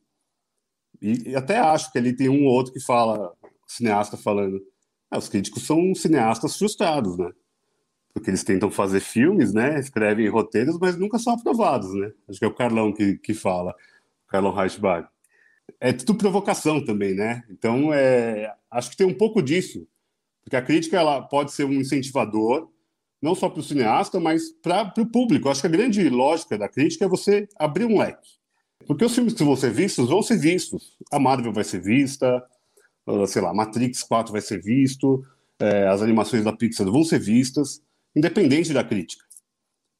E, 1.00 1.30
e 1.30 1.36
até 1.36 1.58
acho 1.58 1.90
que 1.92 1.98
ali 1.98 2.14
tem 2.14 2.28
um 2.28 2.44
ou 2.44 2.52
outro 2.52 2.72
que 2.72 2.80
fala, 2.80 3.32
cineasta 3.66 4.16
falando, 4.16 4.60
ah, 5.10 5.18
os 5.18 5.28
críticos 5.28 5.66
são 5.66 5.94
cineastas 5.94 6.56
frustrados, 6.56 7.18
né? 7.18 7.30
porque 8.12 8.30
eles 8.30 8.44
tentam 8.44 8.70
fazer 8.70 9.00
filmes, 9.00 9.52
né? 9.52 9.78
Escrevem 9.78 10.28
roteiros, 10.28 10.78
mas 10.78 10.96
nunca 10.96 11.18
são 11.18 11.34
aprovados, 11.34 11.92
né? 11.94 12.12
Acho 12.28 12.38
que 12.38 12.44
é 12.44 12.48
o 12.48 12.54
Carlão 12.54 12.92
que, 12.92 13.18
que 13.18 13.34
fala, 13.34 13.74
Carlão 14.28 14.52
Reichbach. 14.52 15.08
É 15.80 15.92
tudo 15.92 16.14
provocação 16.14 16.84
também, 16.84 17.14
né? 17.14 17.42
Então, 17.50 17.92
é, 17.92 18.54
acho 18.70 18.90
que 18.90 18.96
tem 18.96 19.06
um 19.06 19.16
pouco 19.16 19.42
disso, 19.42 19.88
porque 20.42 20.56
a 20.56 20.62
crítica 20.62 20.98
ela 20.98 21.22
pode 21.22 21.52
ser 21.52 21.64
um 21.64 21.72
incentivador, 21.72 22.68
não 23.20 23.34
só 23.34 23.48
para 23.48 23.60
o 23.60 23.64
cineasta, 23.64 24.20
mas 24.20 24.50
para 24.62 24.92
o 24.98 25.06
público. 25.06 25.48
Acho 25.48 25.62
que 25.62 25.66
a 25.66 25.70
grande 25.70 26.08
lógica 26.08 26.56
da 26.58 26.68
crítica 26.68 27.04
é 27.06 27.08
você 27.08 27.48
abrir 27.56 27.86
um 27.86 27.98
leque. 27.98 28.28
Porque 28.86 29.04
os 29.04 29.14
filmes 29.14 29.34
que 29.34 29.44
vão 29.44 29.56
ser 29.56 29.70
vistos 29.70 30.08
vão 30.08 30.22
ser 30.22 30.38
vistos. 30.38 30.96
A 31.10 31.18
Marvel 31.18 31.52
vai 31.52 31.64
ser 31.64 31.80
vista, 31.80 32.42
sei 33.28 33.42
lá, 33.42 33.52
Matrix 33.52 34.02
4 34.02 34.32
vai 34.32 34.40
ser 34.40 34.62
visto, 34.62 35.24
é, 35.58 35.86
as 35.88 36.02
animações 36.02 36.44
da 36.44 36.52
Pixar 36.52 36.90
vão 36.90 37.04
ser 37.04 37.20
vistas 37.20 37.82
independente 38.14 38.72
da 38.72 38.82
crítica. 38.82 39.24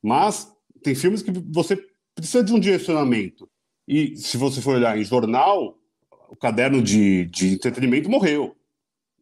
Mas 0.03 0.51
tem 0.83 0.95
filmes 0.95 1.23
que 1.23 1.31
você 1.31 1.77
precisa 2.15 2.43
de 2.43 2.53
um 2.53 2.61
direcionamento. 2.61 3.49
E 3.93 4.17
se 4.17 4.37
você 4.37 4.63
for 4.63 4.77
olhar 4.77 4.97
em 4.97 5.03
jornal, 5.03 5.77
o 6.29 6.37
caderno 6.37 6.81
de, 6.81 7.25
de 7.25 7.55
entretenimento 7.55 8.09
morreu. 8.09 8.55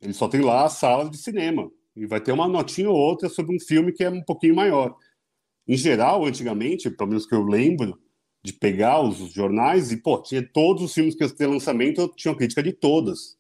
Ele 0.03 0.13
só 0.13 0.29
tem 0.29 0.43
lá 0.43 0.67
a 0.67 0.69
sala 0.69 1.09
de 1.09 1.17
cinema. 1.17 1.71
E 1.97 2.05
vai 2.05 2.21
ter 2.21 2.33
uma 2.33 2.47
notinha 2.47 2.91
ou 2.91 2.95
outra 2.95 3.31
sobre 3.31 3.57
um 3.57 3.59
filme 3.59 3.93
que 3.93 4.05
é 4.05 4.11
um 4.11 4.21
pouquinho 4.21 4.55
maior. 4.55 4.95
Em 5.67 5.75
geral, 5.75 6.27
antigamente, 6.27 6.91
pelo 6.91 7.09
menos 7.09 7.25
que 7.25 7.35
eu 7.35 7.45
lembro, 7.45 7.99
de 8.43 8.53
pegar 8.53 9.01
os 9.01 9.33
jornais 9.33 9.91
e, 9.91 9.97
pô, 9.97 10.21
tinha 10.21 10.47
todos 10.47 10.83
os 10.83 10.93
filmes 10.93 11.15
que 11.15 11.25
iam 11.25 11.31
ter 11.31 11.47
lançamento, 11.47 12.13
tinha 12.15 12.31
uma 12.31 12.37
crítica 12.37 12.63
de 12.63 12.75
todas. 12.75 13.39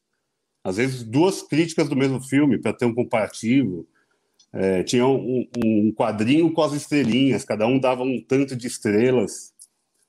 Às 0.65 0.79
vezes, 0.79 1.03
duas 1.03 1.43
críticas 1.43 1.91
do 1.91 1.97
mesmo 1.97 2.23
filme 2.23 2.59
para 2.59 2.73
ter 2.73 2.87
um 2.87 2.95
comparativo. 2.95 3.87
É, 4.51 4.83
tinha 4.83 5.07
um, 5.07 5.47
um, 5.63 5.93
quadrinho 5.93 6.51
com 6.55 6.63
as 6.63 6.73
estrelinhas, 6.73 7.45
cada 7.45 7.67
um 7.67 7.79
dava 7.79 8.03
um 8.03 8.19
tanto 8.19 8.57
de 8.57 8.67
estrelas. 8.67 9.53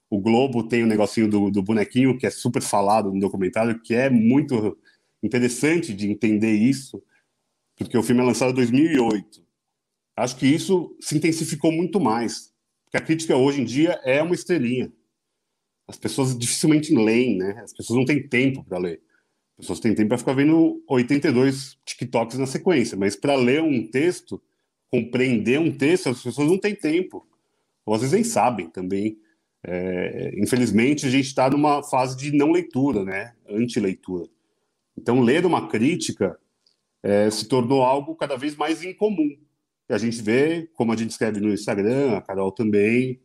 O 0.09 0.19
Globo 0.19 0.67
tem 0.67 0.83
o 0.83 0.85
um 0.85 0.89
negocinho 0.89 1.29
do, 1.29 1.51
do 1.51 1.61
bonequinho, 1.61 2.17
que 2.17 2.25
é 2.25 2.29
super 2.29 2.61
falado 2.61 3.11
no 3.11 3.19
documentário, 3.19 3.79
que 3.79 3.93
é 3.93 4.09
muito 4.09 4.77
interessante 5.21 5.93
de 5.93 6.09
entender 6.09 6.53
isso, 6.53 7.01
porque 7.75 7.97
o 7.97 8.03
filme 8.03 8.21
é 8.21 8.25
lançado 8.25 8.51
em 8.51 8.55
2008. 8.55 9.45
Acho 10.15 10.35
que 10.35 10.47
isso 10.47 10.95
se 10.99 11.15
intensificou 11.15 11.71
muito 11.71 11.99
mais, 11.99 12.53
porque 12.83 12.97
a 12.97 13.01
crítica 13.01 13.35
hoje 13.35 13.61
em 13.61 13.65
dia 13.65 13.99
é 14.03 14.21
uma 14.21 14.35
estrelinha. 14.35 14.91
As 15.87 15.97
pessoas 15.97 16.37
dificilmente 16.37 16.93
leem, 16.93 17.37
né? 17.37 17.61
As 17.63 17.73
pessoas 17.73 17.97
não 17.97 18.05
têm 18.05 18.27
tempo 18.27 18.63
para 18.63 18.77
ler 18.77 19.01
pessoas 19.59 19.79
têm 19.79 19.93
tempo 19.93 20.09
para 20.09 20.17
ficar 20.17 20.33
vendo 20.33 20.81
82 20.87 21.77
TikToks 21.85 22.37
na 22.37 22.47
sequência, 22.47 22.97
mas 22.97 23.15
para 23.15 23.35
ler 23.35 23.61
um 23.61 23.85
texto, 23.85 24.41
compreender 24.89 25.59
um 25.59 25.71
texto, 25.71 26.09
as 26.09 26.23
pessoas 26.23 26.49
não 26.49 26.57
têm 26.57 26.73
tempo. 26.73 27.27
Ou 27.85 27.93
às 27.93 28.01
vezes 28.01 28.13
nem 28.13 28.23
sabem 28.23 28.69
também. 28.69 29.19
É, 29.65 30.33
infelizmente, 30.37 31.05
a 31.05 31.09
gente 31.09 31.25
está 31.25 31.49
numa 31.49 31.83
fase 31.83 32.15
de 32.17 32.31
não 32.35 32.51
leitura, 32.51 33.03
né? 33.03 33.33
Anti-leitura. 33.49 34.27
Então, 34.97 35.21
ler 35.21 35.45
uma 35.45 35.67
crítica 35.67 36.37
é, 37.03 37.29
se 37.29 37.47
tornou 37.47 37.83
algo 37.83 38.15
cada 38.15 38.37
vez 38.37 38.55
mais 38.55 38.83
incomum. 38.83 39.37
E 39.89 39.93
a 39.93 39.97
gente 39.97 40.21
vê, 40.21 40.69
como 40.75 40.91
a 40.93 40.95
gente 40.95 41.11
escreve 41.11 41.39
no 41.39 41.53
Instagram, 41.53 42.17
a 42.17 42.21
Carol 42.21 42.51
também, 42.51 43.19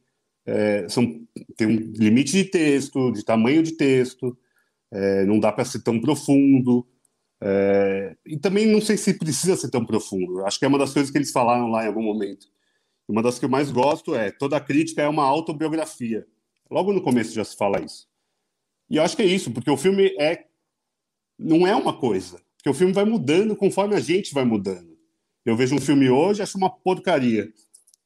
é, 0.46 0.88
são, 0.88 1.26
tem 1.56 1.66
um 1.66 1.76
limite 1.76 2.32
de 2.32 2.44
texto, 2.44 3.12
de 3.12 3.24
tamanho 3.24 3.62
de 3.62 3.72
texto, 3.72 4.36
é, 4.92 5.24
não 5.24 5.38
dá 5.38 5.52
para 5.52 5.64
ser 5.64 5.82
tão 5.82 6.00
profundo. 6.00 6.86
É, 7.40 8.16
e 8.24 8.38
também 8.38 8.66
não 8.66 8.80
sei 8.80 8.96
se 8.96 9.18
precisa 9.18 9.56
ser 9.56 9.70
tão 9.70 9.84
profundo. 9.84 10.44
Acho 10.46 10.58
que 10.58 10.64
é 10.64 10.68
uma 10.68 10.78
das 10.78 10.92
coisas 10.92 11.10
que 11.10 11.18
eles 11.18 11.32
falaram 11.32 11.68
lá 11.68 11.84
em 11.84 11.88
algum 11.88 12.02
momento. 12.02 12.46
Uma 13.08 13.22
das 13.22 13.38
que 13.38 13.44
eu 13.44 13.48
mais 13.48 13.70
gosto 13.70 14.14
é 14.14 14.30
toda 14.30 14.60
crítica 14.60 15.02
é 15.02 15.08
uma 15.08 15.24
autobiografia. 15.24 16.26
Logo 16.70 16.92
no 16.92 17.02
começo 17.02 17.34
já 17.34 17.44
se 17.44 17.56
fala 17.56 17.80
isso. 17.80 18.08
E 18.88 18.96
eu 18.96 19.02
acho 19.02 19.16
que 19.16 19.22
é 19.22 19.26
isso, 19.26 19.50
porque 19.50 19.70
o 19.70 19.76
filme 19.76 20.14
é 20.18 20.46
não 21.38 21.66
é 21.66 21.74
uma 21.74 21.96
coisa, 21.96 22.40
porque 22.56 22.70
o 22.70 22.74
filme 22.74 22.92
vai 22.92 23.04
mudando 23.04 23.56
conforme 23.56 23.94
a 23.94 24.00
gente 24.00 24.32
vai 24.32 24.44
mudando. 24.44 24.96
Eu 25.44 25.56
vejo 25.56 25.74
um 25.74 25.80
filme 25.80 26.08
hoje, 26.08 26.42
acho 26.42 26.56
uma 26.56 26.70
porcaria. 26.70 27.52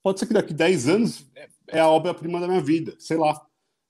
Pode 0.02 0.18
ser 0.18 0.26
que 0.26 0.34
daqui 0.34 0.52
10 0.52 0.88
anos 0.88 1.30
é 1.68 1.78
a 1.78 1.88
obra-prima 1.88 2.40
da 2.40 2.48
minha 2.48 2.60
vida, 2.60 2.96
sei 2.98 3.16
lá. 3.16 3.40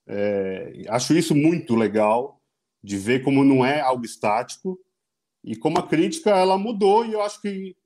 É, 0.06 0.84
acho 0.88 1.16
isso 1.16 1.34
muito 1.34 1.74
legal 1.74 2.40
de 2.82 2.96
ver 2.96 3.22
como 3.22 3.44
não 3.44 3.64
é 3.64 3.80
algo 3.80 4.04
estático 4.04 4.78
e 5.44 5.56
como 5.56 5.78
a 5.78 5.86
crítica 5.86 6.30
ela 6.30 6.58
mudou 6.58 7.04
e 7.04 7.12
eu 7.12 7.22
acho 7.22 7.40
que 7.40 7.76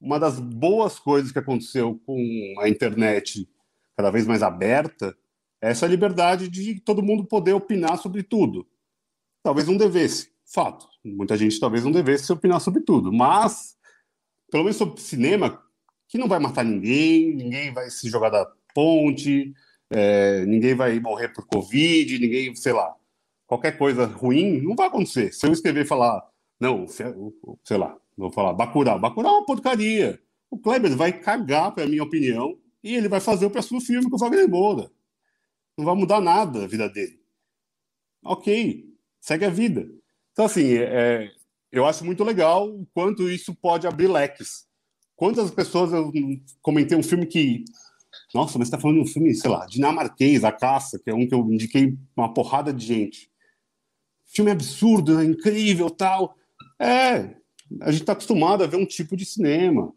uma 0.00 0.18
das 0.18 0.38
boas 0.40 0.98
coisas 0.98 1.30
que 1.30 1.38
aconteceu 1.38 2.00
com 2.06 2.54
a 2.60 2.68
internet 2.68 3.48
cada 3.96 4.10
vez 4.10 4.26
mais 4.26 4.42
aberta 4.42 5.16
é 5.62 5.70
essa 5.70 5.86
liberdade 5.86 6.48
de 6.48 6.80
todo 6.80 7.02
mundo 7.02 7.24
poder 7.24 7.52
opinar 7.52 7.98
sobre 7.98 8.22
tudo. 8.22 8.66
Talvez 9.42 9.66
não 9.66 9.76
devesse 9.76 10.30
Fato. 10.52 10.88
Muita 11.04 11.36
gente 11.36 11.60
talvez 11.60 11.84
não 11.84 11.92
devesse 11.92 12.30
opinar 12.32 12.60
sobre 12.60 12.82
tudo, 12.82 13.12
mas, 13.12 13.76
pelo 14.50 14.64
menos 14.64 14.76
sobre 14.76 15.00
cinema, 15.00 15.62
que 16.08 16.18
não 16.18 16.26
vai 16.26 16.40
matar 16.40 16.64
ninguém, 16.64 17.32
ninguém 17.32 17.72
vai 17.72 17.88
se 17.88 18.08
jogar 18.08 18.30
da 18.30 18.44
ponte, 18.74 19.54
é, 19.90 20.44
ninguém 20.46 20.74
vai 20.74 20.98
morrer 20.98 21.28
por 21.28 21.46
Covid, 21.46 22.18
ninguém, 22.18 22.54
sei 22.56 22.72
lá, 22.72 22.92
qualquer 23.46 23.78
coisa 23.78 24.06
ruim, 24.06 24.60
não 24.60 24.74
vai 24.74 24.88
acontecer. 24.88 25.32
Se 25.32 25.46
eu 25.46 25.52
escrever 25.52 25.84
e 25.84 25.88
falar, 25.88 26.28
não, 26.58 26.84
sei 26.88 27.76
lá, 27.76 27.96
vou 28.20 28.32
falar, 28.32 28.52
Bacurau, 28.52 28.98
Bacurau 28.98 29.34
é 29.34 29.38
uma 29.38 29.46
porcaria. 29.46 30.20
O 30.50 30.58
Kleber 30.58 30.96
vai 30.96 31.12
cagar 31.12 31.72
para 31.72 31.86
minha 31.86 32.02
opinião 32.02 32.58
e 32.82 32.94
ele 32.94 33.08
vai 33.08 33.20
fazer 33.20 33.46
o 33.46 33.50
próximo 33.50 33.80
filme 33.80 34.08
com 34.08 34.16
o 34.16 34.18
Wagner 34.18 34.48
Moura. 34.48 34.90
Não 35.76 35.84
vai 35.84 35.94
mudar 35.94 36.20
nada 36.20 36.64
a 36.64 36.66
vida 36.66 36.88
dele. 36.88 37.20
Ok, 38.22 38.84
segue 39.20 39.44
a 39.44 39.50
vida. 39.50 39.88
Então, 40.32 40.44
assim, 40.44 40.74
é, 40.74 41.30
eu 41.72 41.86
acho 41.86 42.04
muito 42.04 42.24
legal 42.24 42.68
o 42.68 42.86
quanto 42.92 43.30
isso 43.30 43.54
pode 43.54 43.86
abrir 43.86 44.08
leques. 44.08 44.66
Quantas 45.14 45.50
pessoas 45.50 45.92
eu 45.92 46.12
comentei 46.62 46.96
um 46.96 47.02
filme 47.02 47.26
que. 47.26 47.64
Nossa, 48.34 48.58
mas 48.58 48.68
você 48.68 48.74
está 48.74 48.78
falando 48.78 48.96
de 48.96 49.02
um 49.02 49.12
filme, 49.12 49.34
sei 49.34 49.50
lá, 49.50 49.66
dinamarquês, 49.66 50.44
A 50.44 50.50
Caça, 50.50 50.98
que 50.98 51.10
é 51.10 51.14
um 51.14 51.28
que 51.28 51.34
eu 51.34 51.40
indiquei 51.50 51.96
uma 52.16 52.32
porrada 52.32 52.72
de 52.72 52.84
gente. 52.84 53.30
Filme 54.26 54.50
absurdo, 54.50 55.16
né? 55.16 55.24
incrível 55.24 55.90
tal. 55.90 56.36
É, 56.78 57.36
a 57.80 57.90
gente 57.90 58.02
está 58.02 58.12
acostumado 58.12 58.64
a 58.64 58.66
ver 58.66 58.76
um 58.76 58.86
tipo 58.86 59.16
de 59.16 59.24
cinema. 59.24 59.92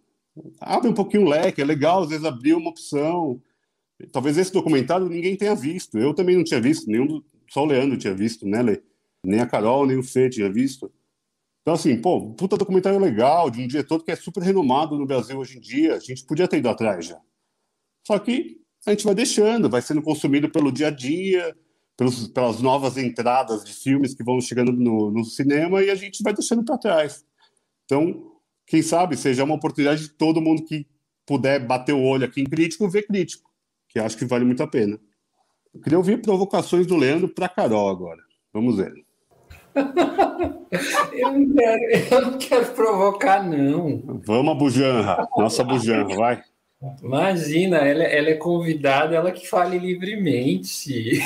Abre 0.59 0.89
um 0.89 0.93
pouquinho 0.93 1.23
o 1.23 1.29
leque, 1.29 1.61
é 1.61 1.65
legal 1.65 2.03
às 2.03 2.09
vezes 2.09 2.25
abrir 2.25 2.53
uma 2.53 2.69
opção. 2.69 3.41
Talvez 4.11 4.37
esse 4.37 4.51
documentário 4.51 5.07
ninguém 5.07 5.35
tenha 5.35 5.55
visto. 5.55 5.97
Eu 5.97 6.13
também 6.13 6.35
não 6.35 6.43
tinha 6.43 6.61
visto, 6.61 6.89
nenhum 6.89 7.07
do... 7.07 7.25
só 7.49 7.63
o 7.63 7.65
Leandro 7.65 7.97
tinha 7.97 8.13
visto, 8.13 8.47
né, 8.47 8.61
Lê? 8.61 8.81
Nem 9.25 9.39
a 9.39 9.47
Carol, 9.47 9.85
nem 9.85 9.97
o 9.97 10.03
Fê 10.03 10.29
tinha 10.29 10.51
visto. 10.51 10.91
Então, 11.61 11.75
assim, 11.75 11.99
pô, 12.01 12.33
puta 12.33 12.57
documentário 12.57 12.99
legal, 12.99 13.49
de 13.49 13.61
um 13.61 13.67
diretor 13.67 14.03
que 14.03 14.11
é 14.11 14.15
super 14.15 14.43
renomado 14.43 14.97
no 14.97 15.05
Brasil 15.05 15.37
hoje 15.37 15.57
em 15.57 15.61
dia. 15.61 15.95
A 15.95 15.99
gente 15.99 16.25
podia 16.25 16.47
ter 16.47 16.57
ido 16.57 16.67
atrás 16.67 17.05
já. 17.05 17.19
Só 18.05 18.19
que 18.19 18.59
a 18.85 18.91
gente 18.91 19.05
vai 19.05 19.15
deixando, 19.15 19.69
vai 19.69 19.81
sendo 19.81 20.01
consumido 20.01 20.49
pelo 20.49 20.73
dia 20.73 20.87
a 20.87 20.91
dia, 20.91 21.55
pelos, 21.95 22.27
pelas 22.27 22.59
novas 22.59 22.97
entradas 22.97 23.63
de 23.63 23.71
filmes 23.73 24.13
que 24.13 24.23
vão 24.23 24.41
chegando 24.41 24.73
no, 24.73 25.09
no 25.09 25.23
cinema 25.23 25.81
e 25.81 25.89
a 25.89 25.95
gente 25.95 26.21
vai 26.21 26.33
deixando 26.33 26.65
para 26.65 26.77
trás. 26.77 27.25
Então, 27.85 28.31
quem 28.65 28.81
sabe 28.81 29.17
seja 29.17 29.43
uma 29.43 29.55
oportunidade 29.55 30.03
de 30.03 30.09
todo 30.09 30.41
mundo 30.41 30.63
que 30.63 30.87
puder 31.25 31.65
bater 31.65 31.93
o 31.93 32.03
olho 32.03 32.25
aqui 32.25 32.41
em 32.41 32.45
crítico, 32.45 32.89
ver 32.89 33.03
crítico, 33.03 33.49
que 33.87 33.99
acho 33.99 34.17
que 34.17 34.25
vale 34.25 34.45
muito 34.45 34.63
a 34.63 34.67
pena. 34.67 34.99
Eu 35.73 35.81
queria 35.81 35.97
ouvir 35.97 36.21
provocações 36.21 36.85
do 36.85 36.95
Leandro 36.95 37.27
para 37.27 37.49
Carol 37.49 37.89
agora. 37.89 38.21
Vamos 38.53 38.77
ver. 38.77 38.93
eu, 41.13 41.31
não 41.31 41.55
quero, 41.55 41.83
eu 42.11 42.21
não 42.21 42.37
quero 42.37 42.73
provocar, 42.73 43.43
não. 43.43 44.21
Vamos, 44.25 44.57
Bujanra. 44.57 45.27
Nossa 45.35 45.63
Bujanra, 45.63 46.15
vai. 46.15 46.43
Imagina, 47.01 47.77
ela, 47.77 48.03
ela 48.03 48.29
é 48.29 48.35
convidada, 48.35 49.15
ela 49.15 49.31
que 49.31 49.47
fale 49.47 49.79
livremente 49.79 51.19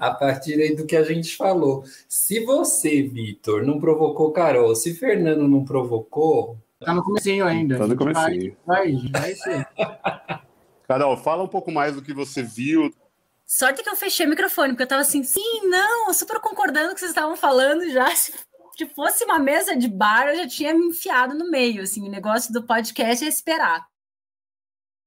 a 0.00 0.10
partir 0.12 0.60
aí 0.60 0.74
do 0.74 0.86
que 0.86 0.96
a 0.96 1.02
gente 1.02 1.36
falou. 1.36 1.84
Se 2.08 2.44
você, 2.44 3.02
Vitor, 3.02 3.64
não 3.64 3.78
provocou 3.78 4.32
Carol, 4.32 4.74
se 4.74 4.94
Fernando 4.94 5.48
não 5.48 5.64
provocou. 5.64 6.58
Tá 6.80 6.94
no 6.94 7.02
comecinho 7.02 7.44
ainda. 7.44 7.78
Tá 7.78 7.86
no 7.86 7.96
comecinho. 7.96 8.56
Vai, 8.64 8.92
vai, 8.92 9.10
vai 9.10 9.34
ser. 9.34 9.66
Carol, 10.86 11.16
fala 11.16 11.42
um 11.42 11.48
pouco 11.48 11.72
mais 11.72 11.94
do 11.94 12.02
que 12.02 12.14
você 12.14 12.42
viu. 12.42 12.92
Sorte 13.44 13.82
que 13.82 13.88
eu 13.88 13.96
fechei 13.96 14.26
o 14.26 14.28
microfone, 14.28 14.72
porque 14.72 14.82
eu 14.82 14.88
tava 14.88 15.02
assim, 15.02 15.22
sim, 15.22 15.68
não, 15.68 16.12
super 16.12 16.40
concordando 16.40 16.88
com 16.88 16.92
o 16.92 16.94
que 16.94 17.00
vocês 17.00 17.10
estavam 17.12 17.36
falando 17.36 17.88
já. 17.90 18.06
Se 18.76 18.86
fosse 18.94 19.24
uma 19.24 19.38
mesa 19.38 19.74
de 19.74 19.88
bar, 19.88 20.28
eu 20.28 20.36
já 20.36 20.46
tinha 20.46 20.74
me 20.74 20.86
enfiado 20.86 21.34
no 21.34 21.50
meio, 21.50 21.82
assim, 21.82 22.06
o 22.06 22.10
negócio 22.10 22.52
do 22.52 22.62
podcast 22.62 23.24
é 23.24 23.28
esperar. 23.28 23.86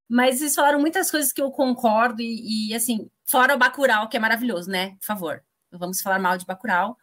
Mas 0.09 0.41
eles 0.41 0.55
falaram 0.55 0.79
muitas 0.79 1.11
coisas 1.11 1.31
que 1.31 1.39
eu 1.39 1.51
concordo 1.51 2.19
e, 2.19 2.69
e 2.69 2.73
assim, 2.73 3.07
fora 3.29 3.55
o 3.55 3.57
Bacurau, 3.57 4.09
que 4.09 4.17
é 4.17 4.19
maravilhoso, 4.19 4.69
né? 4.69 4.95
Por 4.99 5.05
favor, 5.05 5.43
vamos 5.71 6.01
falar 6.01 6.19
mal 6.19 6.37
de 6.37 6.45
Bacurau, 6.45 6.95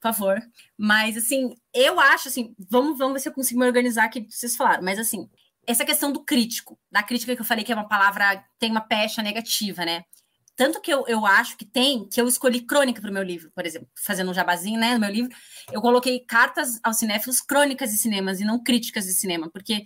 por 0.00 0.12
favor. 0.12 0.40
Mas, 0.76 1.16
assim, 1.16 1.54
eu 1.74 2.00
acho, 2.00 2.28
assim, 2.28 2.54
vamos, 2.58 2.98
vamos 2.98 3.14
ver 3.14 3.20
se 3.20 3.28
eu 3.28 3.34
consigo 3.34 3.60
me 3.60 3.66
organizar 3.66 4.04
aqui 4.04 4.22
que 4.22 4.34
vocês 4.34 4.56
falaram. 4.56 4.82
Mas, 4.82 4.98
assim, 4.98 5.28
essa 5.66 5.84
questão 5.84 6.10
do 6.10 6.24
crítico, 6.24 6.78
da 6.90 7.02
crítica 7.02 7.34
que 7.34 7.42
eu 7.42 7.46
falei 7.46 7.64
que 7.64 7.72
é 7.72 7.74
uma 7.74 7.88
palavra, 7.88 8.42
tem 8.58 8.70
uma 8.70 8.80
pecha 8.80 9.22
negativa, 9.22 9.84
né? 9.84 10.04
Tanto 10.56 10.80
que 10.80 10.90
eu, 10.90 11.04
eu 11.06 11.26
acho 11.26 11.54
que 11.58 11.66
tem, 11.66 12.08
que 12.08 12.18
eu 12.18 12.26
escolhi 12.26 12.62
crônica 12.62 12.98
para 12.98 13.10
o 13.10 13.12
meu 13.12 13.22
livro, 13.22 13.50
por 13.54 13.66
exemplo, 13.66 13.86
fazendo 13.94 14.30
um 14.30 14.34
jabazinho, 14.34 14.80
né, 14.80 14.94
no 14.94 15.00
meu 15.00 15.10
livro, 15.10 15.30
eu 15.70 15.82
coloquei 15.82 16.20
cartas 16.20 16.80
aos 16.82 16.96
cinéfilos 16.96 17.42
crônicas 17.42 17.90
de 17.90 17.98
cinemas 17.98 18.40
e 18.40 18.44
não 18.46 18.62
críticas 18.62 19.04
de 19.04 19.12
cinema, 19.12 19.50
porque 19.50 19.84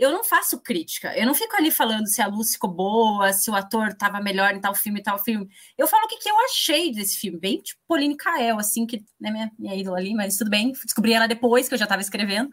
eu 0.00 0.10
não 0.10 0.24
faço 0.24 0.58
crítica, 0.60 1.14
eu 1.14 1.26
não 1.26 1.34
fico 1.34 1.54
ali 1.56 1.70
falando 1.70 2.06
se 2.06 2.22
a 2.22 2.26
luz 2.26 2.52
ficou 2.52 2.70
boa, 2.70 3.32
se 3.34 3.50
o 3.50 3.54
ator 3.54 3.88
estava 3.88 4.18
melhor 4.18 4.54
em 4.54 4.60
tal 4.60 4.74
filme 4.74 5.00
e 5.00 5.02
tal 5.02 5.18
filme. 5.18 5.46
Eu 5.76 5.86
falo 5.86 6.06
o 6.06 6.08
que, 6.08 6.16
que 6.16 6.30
eu 6.30 6.40
achei 6.46 6.90
desse 6.90 7.18
filme, 7.18 7.38
bem 7.38 7.60
tipo 7.60 7.78
Pauline 7.86 8.16
Kael, 8.16 8.58
assim, 8.58 8.86
que 8.86 9.04
né, 9.20 9.30
minha, 9.30 9.52
minha 9.58 9.76
ídola 9.76 9.98
ali, 9.98 10.14
mas 10.14 10.38
tudo 10.38 10.48
bem, 10.48 10.72
descobri 10.72 11.12
ela 11.12 11.28
depois 11.28 11.68
que 11.68 11.74
eu 11.74 11.78
já 11.78 11.84
estava 11.84 12.00
escrevendo. 12.00 12.50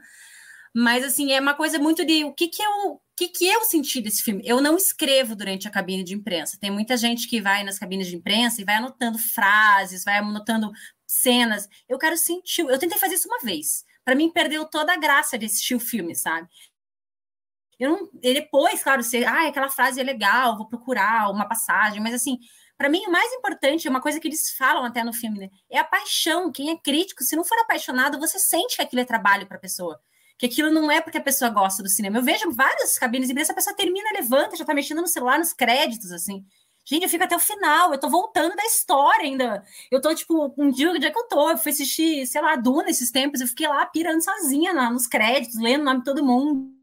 Mas 0.75 1.05
assim, 1.05 1.31
é 1.31 1.39
uma 1.39 1.53
coisa 1.53 1.79
muito 1.79 2.05
de 2.05 2.25
o 2.25 2.33
que, 2.33 2.49
que 2.49 2.61
eu 2.61 2.71
o 2.91 3.01
que, 3.17 3.29
que 3.29 3.47
eu 3.47 3.63
senti 3.63 3.99
desse 3.99 4.21
filme? 4.21 4.43
Eu 4.45 4.61
não 4.61 4.77
escrevo 4.77 5.35
durante 5.35 5.67
a 5.67 5.71
cabine 5.71 6.03
de 6.03 6.13
imprensa. 6.13 6.57
Tem 6.59 6.69
muita 6.69 6.95
gente 6.95 7.27
que 7.27 7.41
vai 7.41 7.63
nas 7.63 7.79
cabines 7.79 8.07
de 8.07 8.15
imprensa 8.15 8.61
e 8.61 8.65
vai 8.65 8.75
anotando 8.75 9.17
frases, 9.17 10.03
vai 10.03 10.19
anotando 10.19 10.71
cenas. 11.07 11.67
Eu 11.89 11.97
quero 11.97 12.15
sentir. 12.15 12.61
Eu 12.61 12.77
tentei 12.77 12.99
fazer 12.99 13.15
isso 13.15 13.27
uma 13.27 13.39
vez. 13.39 13.83
Para 14.05 14.13
mim, 14.13 14.29
perdeu 14.29 14.65
toda 14.65 14.93
a 14.93 14.97
graça 14.97 15.35
de 15.35 15.47
assistir 15.47 15.73
o 15.73 15.79
filme, 15.79 16.13
sabe? 16.13 16.47
Eu 17.79 17.91
não, 17.91 18.09
e 18.23 18.33
depois, 18.33 18.81
claro, 18.83 19.03
você, 19.03 19.23
ah, 19.23 19.47
aquela 19.47 19.69
frase 19.69 19.99
é 19.99 20.03
legal, 20.03 20.57
vou 20.57 20.67
procurar 20.67 21.29
uma 21.29 21.47
passagem, 21.47 22.01
mas 22.01 22.13
assim, 22.13 22.39
para 22.77 22.89
mim 22.89 23.05
o 23.05 23.11
mais 23.11 23.31
importante 23.33 23.87
é 23.87 23.89
uma 23.89 24.01
coisa 24.01 24.19
que 24.19 24.27
eles 24.27 24.51
falam 24.51 24.83
até 24.83 25.03
no 25.03 25.13
filme, 25.13 25.39
né? 25.39 25.49
É 25.69 25.79
a 25.79 25.83
paixão. 25.83 26.51
Quem 26.51 26.71
é 26.71 26.77
crítico, 26.77 27.23
se 27.23 27.35
não 27.35 27.43
for 27.43 27.57
apaixonado, 27.59 28.19
você 28.19 28.39
sente 28.39 28.75
que 28.75 28.81
aquilo 28.81 29.01
é 29.01 29.05
trabalho 29.05 29.47
para 29.47 29.57
a 29.57 29.59
pessoa. 29.59 29.99
Que 30.37 30.45
aquilo 30.45 30.71
não 30.71 30.91
é 30.91 31.01
porque 31.01 31.17
a 31.17 31.21
pessoa 31.21 31.49
gosta 31.49 31.81
do 31.81 31.89
cinema. 31.89 32.19
Eu 32.19 32.23
vejo 32.23 32.51
várias 32.51 32.97
cabines 32.99 33.29
e 33.29 33.39
essa 33.39 33.53
pessoa 33.53 33.75
termina, 33.75 34.11
levanta, 34.13 34.55
já 34.55 34.63
tá 34.63 34.73
mexendo 34.73 35.01
no 35.01 35.07
celular, 35.07 35.39
nos 35.39 35.53
créditos, 35.53 36.11
assim. 36.11 36.45
Gente, 36.85 37.03
eu 37.03 37.09
fico 37.09 37.23
até 37.23 37.35
o 37.35 37.39
final, 37.39 37.91
eu 37.91 37.99
tô 37.99 38.09
voltando 38.09 38.55
da 38.55 38.63
história 38.63 39.25
ainda. 39.25 39.63
Eu 39.91 39.99
tô, 39.99 40.13
tipo, 40.15 40.53
um 40.57 40.69
dia, 40.69 40.91
onde 40.91 41.05
é 41.05 41.11
que 41.11 41.19
eu 41.19 41.27
tô? 41.27 41.49
Eu 41.49 41.57
fui 41.57 41.71
assistir, 41.71 42.25
sei 42.27 42.41
lá, 42.41 42.55
Duna 42.55 42.89
esses 42.89 43.11
tempos, 43.11 43.41
eu 43.41 43.47
fiquei 43.47 43.67
lá 43.67 43.85
pirando 43.87 44.23
sozinha 44.23 44.71
na, 44.73 44.89
nos 44.89 45.07
créditos, 45.07 45.59
lendo 45.59 45.81
o 45.81 45.85
nome 45.85 45.99
de 45.99 46.05
todo 46.05 46.23
mundo. 46.23 46.76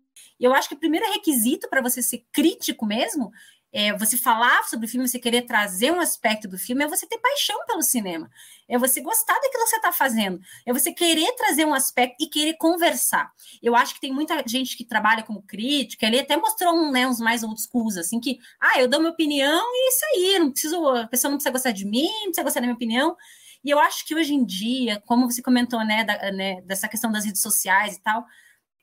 Eu 0.45 0.55
acho 0.55 0.69
que 0.69 0.75
o 0.75 0.79
primeiro 0.79 1.11
requisito 1.13 1.69
para 1.69 1.81
você 1.81 2.03
ser 2.03 2.25
crítico 2.33 2.85
mesmo, 2.85 3.33
é 3.77 3.93
você 3.93 4.17
falar 4.17 4.63
sobre 4.65 4.87
o 4.87 4.89
filme, 4.89 5.09
você 5.09 5.19
querer 5.19 5.43
trazer 5.43 5.91
um 5.91 5.99
aspecto 5.99 6.47
do 6.47 6.57
filme, 6.57 6.85
é 6.85 6.87
você 6.87 7.09
ter 7.09 7.19
paixão 7.19 7.67
pelo 7.67 7.83
cinema. 7.83 8.31
É 8.69 8.79
você 8.79 9.01
gostar 9.01 9.35
daquilo 9.35 9.65
que 9.65 9.71
você 9.71 9.77
está 9.77 9.91
fazendo. 9.91 10.41
É 10.65 10.73
você 10.73 10.93
querer 10.93 11.35
trazer 11.35 11.65
um 11.65 11.75
aspecto 11.75 12.23
e 12.23 12.29
querer 12.29 12.55
conversar. 12.55 13.33
Eu 13.61 13.75
acho 13.75 13.95
que 13.95 14.01
tem 14.01 14.13
muita 14.13 14.45
gente 14.47 14.77
que 14.77 14.85
trabalha 14.85 15.25
como 15.25 15.43
crítica, 15.43 16.07
ele 16.07 16.21
até 16.21 16.37
mostrou 16.37 16.73
um, 16.73 16.93
né, 16.93 17.05
uns 17.09 17.19
mais 17.19 17.43
old 17.43 17.61
schools, 17.61 17.97
assim, 17.97 18.21
que, 18.21 18.39
ah, 18.61 18.81
eu 18.81 18.87
dou 18.87 19.01
minha 19.01 19.13
opinião 19.13 19.61
e 19.75 19.89
isso 19.89 20.05
aí, 20.15 20.39
não 20.39 20.53
preciso, 20.53 20.89
a 20.91 21.09
pessoa 21.09 21.31
não 21.31 21.39
precisa 21.39 21.51
gostar 21.53 21.73
de 21.73 21.85
mim, 21.85 22.07
não 22.07 22.27
precisa 22.27 22.45
gostar 22.45 22.61
da 22.61 22.67
minha 22.67 22.77
opinião. 22.77 23.17
E 23.65 23.71
eu 23.71 23.81
acho 23.81 24.07
que 24.07 24.15
hoje 24.15 24.35
em 24.35 24.45
dia, 24.45 25.03
como 25.05 25.29
você 25.29 25.43
comentou, 25.43 25.85
né, 25.85 26.05
da, 26.05 26.31
né 26.31 26.61
dessa 26.61 26.87
questão 26.87 27.11
das 27.11 27.25
redes 27.25 27.43
sociais 27.43 27.97
e 27.97 28.03
tal, 28.03 28.25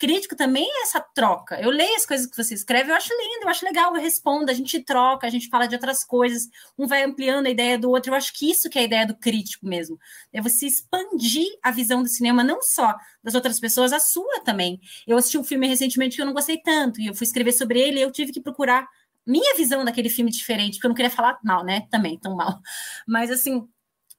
crítico 0.02 0.36
também 0.36 0.68
é 0.68 0.82
essa 0.82 1.00
troca. 1.00 1.62
Eu 1.62 1.70
leio 1.70 1.96
as 1.96 2.08
coisas 2.08 2.26
que 2.26 2.36
você 2.36 2.56
escreve, 2.56 2.90
eu 2.90 2.96
acho 2.96 3.14
lindo, 3.14 3.44
eu 3.44 3.50
acho 3.50 3.64
legal, 3.64 3.96
eu 3.96 4.02
respondo, 4.02 4.50
a 4.50 4.54
gente 4.54 4.80
troca, 4.84 5.28
a 5.28 5.30
gente 5.30 5.48
fala 5.48 5.68
de 5.68 5.76
outras 5.76 6.04
coisas, 6.04 6.50
um 6.76 6.88
vai 6.88 7.04
ampliando 7.04 7.46
a 7.46 7.52
ideia 7.52 7.78
do 7.78 7.88
outro. 7.92 8.12
Eu 8.12 8.16
acho 8.16 8.34
que 8.34 8.50
isso 8.50 8.68
que 8.68 8.80
é 8.80 8.82
a 8.82 8.86
ideia 8.86 9.06
do 9.06 9.16
crítico 9.16 9.68
mesmo. 9.68 10.00
É 10.34 10.42
você 10.42 10.66
expandir 10.66 11.46
a 11.62 11.70
visão 11.70 12.02
do 12.02 12.10
cinema, 12.10 12.44
não 12.44 12.64
só 12.64 12.96
das 13.24 13.36
outras 13.36 13.60
pessoas, 13.60 13.94
a 13.94 14.00
sua 14.00 14.42
também. 14.44 14.80
Eu 15.06 15.18
assisti 15.18 15.38
um 15.38 15.44
filme 15.44 15.68
recentemente 15.68 16.16
que 16.16 16.22
eu 16.24 16.26
não 16.26 16.34
gostei 16.34 16.58
tanto, 16.58 17.00
e 17.00 17.06
eu 17.06 17.14
fui 17.14 17.28
escrever 17.28 17.52
sobre 17.52 17.80
ele, 17.80 18.00
e 18.00 18.02
eu 18.02 18.12
tive 18.12 18.32
que 18.32 18.42
procurar 18.42 18.88
minha 19.24 19.56
visão 19.56 19.86
daquele 19.86 20.10
filme 20.10 20.32
diferente, 20.32 20.78
porque 20.78 20.88
eu 20.88 20.90
não 20.90 20.96
queria 20.96 21.12
falar 21.12 21.38
mal, 21.44 21.64
né? 21.64 21.86
Também, 21.92 22.18
tão 22.18 22.36
mal. 22.36 22.60
Mas 23.08 23.30
assim, 23.30 23.68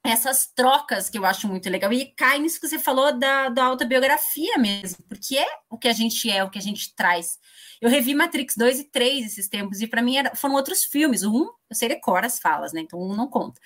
essas 0.05 0.47
trocas 0.47 1.09
que 1.09 1.17
eu 1.17 1.25
acho 1.25 1.47
muito 1.47 1.71
legal. 1.71 1.93
E 1.93 2.07
cai 2.07 2.39
nisso 2.39 2.61
que 2.61 2.69
você 2.69 2.79
falou 2.79 3.17
da, 3.17 3.49
da 3.49 3.65
autobiografia 3.65 4.59
mesmo, 4.59 5.05
porque 5.09 5.39
é 5.39 5.47
o 5.71 5.79
que 5.79 5.87
a 5.87 5.93
gente 5.93 6.29
é, 6.29 6.43
o 6.43 6.51
que 6.51 6.59
a 6.59 6.63
gente 6.63 6.95
traz. 6.95 7.39
Eu 7.81 7.89
revi 7.89 8.15
Matrix 8.15 8.57
2 8.57 8.81
e 8.81 8.85
3 8.85 9.27
esses 9.27 9.49
tempos, 9.49 9.81
e 9.81 9.87
para 9.87 10.03
mim 10.03 10.17
era, 10.17 10.35
foram 10.35 10.55
outros 10.55 10.85
filmes. 10.85 11.23
O 11.23 11.33
1, 11.33 11.39
eu 11.71 11.77
sei 11.77 11.89
decora 11.89 12.27
as 12.27 12.39
falas, 12.39 12.73
né? 12.73 12.81
Então 12.81 13.01
1 13.01 13.15
não 13.15 13.29
conta. 13.29 13.61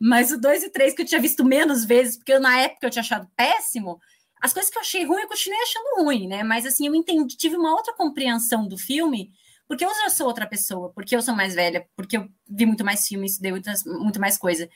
Mas 0.00 0.32
o 0.32 0.40
2 0.40 0.64
e 0.64 0.70
3 0.70 0.94
que 0.94 1.02
eu 1.02 1.06
tinha 1.06 1.20
visto 1.20 1.44
menos 1.44 1.84
vezes, 1.84 2.16
porque 2.16 2.32
eu, 2.32 2.40
na 2.40 2.58
época 2.58 2.86
eu 2.86 2.90
tinha 2.90 3.02
achado 3.02 3.28
péssimo, 3.36 4.00
as 4.40 4.52
coisas 4.52 4.70
que 4.70 4.78
eu 4.78 4.82
achei 4.82 5.04
ruim, 5.04 5.22
eu 5.22 5.28
continuei 5.28 5.60
achando 5.62 6.02
ruim, 6.02 6.26
né? 6.26 6.42
Mas 6.42 6.66
assim, 6.66 6.86
eu 6.86 6.94
entendi, 6.94 7.36
tive 7.36 7.56
uma 7.56 7.74
outra 7.74 7.94
compreensão 7.94 8.66
do 8.66 8.76
filme, 8.76 9.30
porque 9.68 9.84
eu 9.84 9.94
já 9.94 10.10
sou 10.10 10.26
outra 10.26 10.46
pessoa, 10.46 10.90
porque 10.92 11.14
eu 11.14 11.22
sou 11.22 11.34
mais 11.34 11.54
velha, 11.54 11.86
porque 11.94 12.16
eu 12.16 12.28
vi 12.48 12.66
muito 12.66 12.84
mais 12.84 13.06
filmes, 13.06 13.38
dei 13.38 13.52
muito 13.52 14.20
mais 14.20 14.36
coisa. 14.36 14.68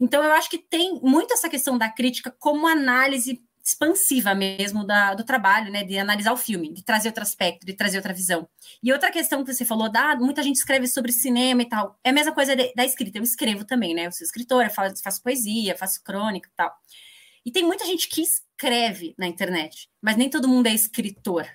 Então, 0.00 0.24
eu 0.24 0.32
acho 0.32 0.48
que 0.48 0.58
tem 0.58 0.98
muito 1.02 1.34
essa 1.34 1.48
questão 1.48 1.76
da 1.76 1.88
crítica 1.88 2.34
como 2.38 2.66
análise 2.66 3.40
expansiva 3.62 4.34
mesmo 4.34 4.84
da, 4.84 5.14
do 5.14 5.24
trabalho, 5.24 5.70
né, 5.70 5.84
de 5.84 5.98
analisar 5.98 6.32
o 6.32 6.36
filme, 6.36 6.72
de 6.72 6.82
trazer 6.82 7.08
outro 7.08 7.22
aspecto, 7.22 7.66
de 7.66 7.74
trazer 7.74 7.98
outra 7.98 8.12
visão. 8.12 8.48
E 8.82 8.92
outra 8.92 9.10
questão 9.10 9.44
que 9.44 9.52
você 9.52 9.64
falou, 9.64 9.90
da, 9.90 10.16
muita 10.16 10.42
gente 10.42 10.56
escreve 10.56 10.86
sobre 10.86 11.12
cinema 11.12 11.62
e 11.62 11.68
tal, 11.68 11.98
é 12.02 12.10
a 12.10 12.12
mesma 12.12 12.32
coisa 12.32 12.56
de, 12.56 12.72
da 12.74 12.84
escrita, 12.84 13.18
eu 13.18 13.22
escrevo 13.22 13.64
também, 13.64 13.94
né, 13.94 14.06
eu 14.06 14.12
sou 14.12 14.24
escritora, 14.24 14.70
faço, 14.70 15.02
faço 15.02 15.22
poesia, 15.22 15.76
faço 15.76 16.02
crônica 16.02 16.48
e 16.48 16.56
tal. 16.56 16.72
E 17.44 17.52
tem 17.52 17.64
muita 17.64 17.84
gente 17.84 18.08
que 18.08 18.22
escreve 18.22 19.14
na 19.18 19.26
internet, 19.26 19.88
mas 20.02 20.16
nem 20.16 20.28
todo 20.28 20.48
mundo 20.48 20.66
é 20.66 20.74
escritor. 20.74 21.46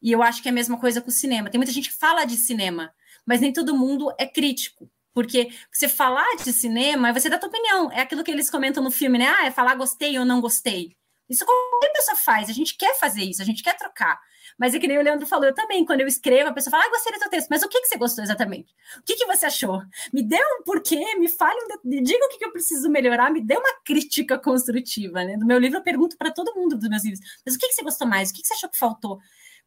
E 0.00 0.12
eu 0.12 0.22
acho 0.22 0.42
que 0.42 0.48
é 0.48 0.52
a 0.52 0.54
mesma 0.54 0.78
coisa 0.78 1.00
com 1.00 1.08
o 1.08 1.12
cinema. 1.12 1.50
Tem 1.50 1.58
muita 1.58 1.72
gente 1.72 1.90
que 1.90 1.96
fala 1.96 2.24
de 2.24 2.36
cinema, 2.36 2.94
mas 3.26 3.40
nem 3.40 3.52
todo 3.52 3.76
mundo 3.76 4.14
é 4.18 4.26
crítico. 4.26 4.88
Porque 5.18 5.50
você 5.72 5.88
falar 5.88 6.36
de 6.44 6.52
cinema 6.52 7.12
você 7.12 7.28
dar 7.28 7.40
tua 7.40 7.48
opinião. 7.48 7.90
É 7.90 8.02
aquilo 8.02 8.22
que 8.22 8.30
eles 8.30 8.48
comentam 8.48 8.80
no 8.80 8.88
filme, 8.88 9.18
né? 9.18 9.26
Ah, 9.26 9.46
é 9.46 9.50
falar 9.50 9.74
gostei 9.74 10.16
ou 10.16 10.24
não 10.24 10.40
gostei. 10.40 10.96
Isso 11.28 11.44
qualquer 11.44 11.92
pessoa 11.92 12.16
faz, 12.16 12.48
a 12.48 12.52
gente 12.52 12.76
quer 12.76 12.96
fazer 13.00 13.24
isso, 13.24 13.42
a 13.42 13.44
gente 13.44 13.60
quer 13.60 13.76
trocar. 13.76 14.16
Mas 14.56 14.76
é 14.76 14.78
que 14.78 14.86
nem 14.86 14.96
o 14.96 15.02
Leandro 15.02 15.26
falou, 15.26 15.46
eu 15.46 15.54
também, 15.54 15.84
quando 15.84 16.02
eu 16.02 16.06
escrevo, 16.06 16.50
a 16.50 16.52
pessoa 16.52 16.70
fala, 16.70 16.84
ah, 16.84 16.90
gostei 16.90 17.12
do 17.12 17.18
teu 17.18 17.30
texto, 17.30 17.48
mas 17.50 17.64
o 17.64 17.68
que, 17.68 17.80
que 17.80 17.88
você 17.88 17.98
gostou 17.98 18.22
exatamente? 18.22 18.72
O 18.96 19.02
que, 19.02 19.16
que 19.16 19.26
você 19.26 19.46
achou? 19.46 19.82
Me 20.12 20.22
dê 20.22 20.36
um 20.36 20.62
porquê, 20.62 21.16
me 21.16 21.28
fale, 21.28 21.58
me 21.84 22.00
diga 22.00 22.24
o 22.24 22.28
que, 22.28 22.38
que 22.38 22.44
eu 22.44 22.52
preciso 22.52 22.88
melhorar, 22.88 23.32
me 23.32 23.40
dê 23.40 23.56
uma 23.56 23.74
crítica 23.84 24.38
construtiva, 24.38 25.24
né? 25.24 25.36
No 25.36 25.46
meu 25.46 25.58
livro 25.58 25.78
eu 25.78 25.82
pergunto 25.82 26.16
para 26.16 26.30
todo 26.30 26.54
mundo 26.54 26.78
dos 26.78 26.88
meus 26.88 27.02
livros, 27.02 27.20
mas 27.44 27.56
o 27.56 27.58
que, 27.58 27.66
que 27.66 27.74
você 27.74 27.82
gostou 27.82 28.06
mais? 28.06 28.30
O 28.30 28.34
que, 28.34 28.40
que 28.40 28.46
você 28.46 28.54
achou 28.54 28.70
que 28.70 28.78
faltou? 28.78 29.18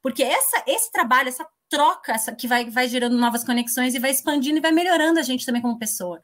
Porque 0.02 0.24
essa, 0.24 0.64
esse 0.68 0.92
trabalho, 0.92 1.30
essa 1.30 1.48
troca, 1.70 2.12
essa, 2.14 2.36
que 2.36 2.48
vai, 2.48 2.70
vai 2.70 2.88
gerando 2.88 3.18
novas 3.18 3.44
conexões 3.44 3.94
e 3.94 4.00
vai 4.00 4.12
expandindo 4.12 4.58
e 4.58 4.62
vai 4.62 4.72
melhorando 4.72 5.20
a 5.20 5.24
gente 5.24 5.46
também 5.46 5.62
como 5.62 5.78
pessoa. 5.78 6.22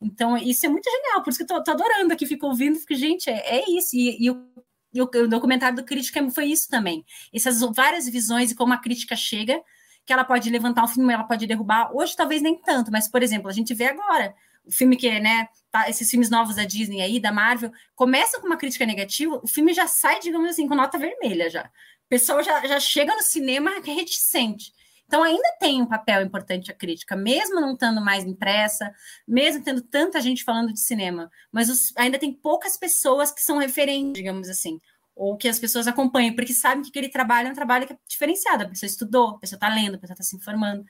Então, 0.00 0.36
isso 0.36 0.64
é 0.66 0.68
muito 0.68 0.90
genial, 0.90 1.22
por 1.22 1.30
isso 1.30 1.38
que 1.38 1.52
eu 1.52 1.58
tô, 1.58 1.62
tô 1.62 1.70
adorando 1.72 2.12
aqui, 2.12 2.26
fico 2.26 2.46
ouvindo, 2.46 2.78
fico, 2.78 2.94
gente, 2.94 3.28
é, 3.28 3.58
é 3.58 3.70
isso. 3.70 3.94
E, 3.94 4.24
e, 4.24 4.30
o, 4.30 4.46
e, 4.92 5.00
o, 5.02 5.28
documentário 5.28 5.76
do 5.76 5.84
Crítica 5.84 6.28
foi 6.30 6.46
isso 6.46 6.68
também. 6.68 7.04
Essas 7.32 7.60
várias 7.74 8.08
visões 8.08 8.50
e 8.50 8.54
como 8.54 8.72
a 8.72 8.78
crítica 8.78 9.14
chega, 9.14 9.60
que 10.04 10.12
ela 10.12 10.24
pode 10.24 10.48
levantar 10.50 10.84
um 10.84 10.88
filme, 10.88 11.12
ela 11.12 11.24
pode 11.24 11.46
derrubar. 11.46 11.94
Hoje, 11.94 12.16
talvez 12.16 12.42
nem 12.42 12.56
tanto, 12.60 12.90
mas, 12.90 13.08
por 13.08 13.22
exemplo, 13.22 13.48
a 13.48 13.52
gente 13.52 13.74
vê 13.74 13.88
agora 13.88 14.34
o 14.64 14.72
filme 14.72 14.96
que, 14.96 15.20
né, 15.20 15.48
tá, 15.70 15.88
esses 15.88 16.10
filmes 16.10 16.30
novos 16.30 16.56
da 16.56 16.64
Disney 16.64 17.02
aí, 17.02 17.20
da 17.20 17.32
Marvel, 17.32 17.70
começa 17.94 18.40
com 18.40 18.46
uma 18.46 18.56
crítica 18.56 18.84
negativa, 18.86 19.40
o 19.42 19.46
filme 19.46 19.72
já 19.72 19.86
sai, 19.86 20.18
digamos 20.20 20.50
assim, 20.50 20.66
com 20.66 20.74
nota 20.74 20.98
vermelha 20.98 21.48
já 21.48 21.70
pessoa 22.10 22.42
já, 22.42 22.66
já 22.66 22.80
chega 22.80 23.14
no 23.14 23.22
cinema 23.22 23.70
reticente. 23.82 24.72
Então, 25.06 25.22
ainda 25.22 25.56
tem 25.58 25.80
um 25.80 25.86
papel 25.86 26.22
importante 26.22 26.70
a 26.70 26.74
crítica, 26.74 27.16
mesmo 27.16 27.60
não 27.60 27.72
estando 27.72 28.00
mais 28.00 28.24
impressa, 28.24 28.92
mesmo 29.26 29.64
tendo 29.64 29.80
tanta 29.80 30.20
gente 30.20 30.44
falando 30.44 30.72
de 30.72 30.78
cinema, 30.78 31.30
mas 31.50 31.68
os, 31.68 31.92
ainda 31.96 32.18
tem 32.18 32.32
poucas 32.32 32.76
pessoas 32.76 33.32
que 33.32 33.42
são 33.42 33.58
referentes, 33.58 34.12
digamos 34.12 34.48
assim, 34.48 34.78
ou 35.16 35.36
que 35.36 35.48
as 35.48 35.58
pessoas 35.58 35.88
acompanham, 35.88 36.34
porque 36.34 36.52
sabem 36.52 36.82
que 36.82 36.90
aquele 36.90 37.08
trabalho 37.08 37.48
é 37.48 37.50
um 37.50 37.54
trabalho 37.54 37.86
que 37.86 37.92
é 37.92 37.98
diferenciado, 38.08 38.64
a 38.64 38.68
pessoa 38.68 38.86
estudou, 38.86 39.30
a 39.30 39.38
pessoa 39.38 39.56
está 39.56 39.68
lendo, 39.68 39.96
a 39.96 39.98
pessoa 39.98 40.14
está 40.14 40.22
se 40.22 40.36
informando. 40.36 40.84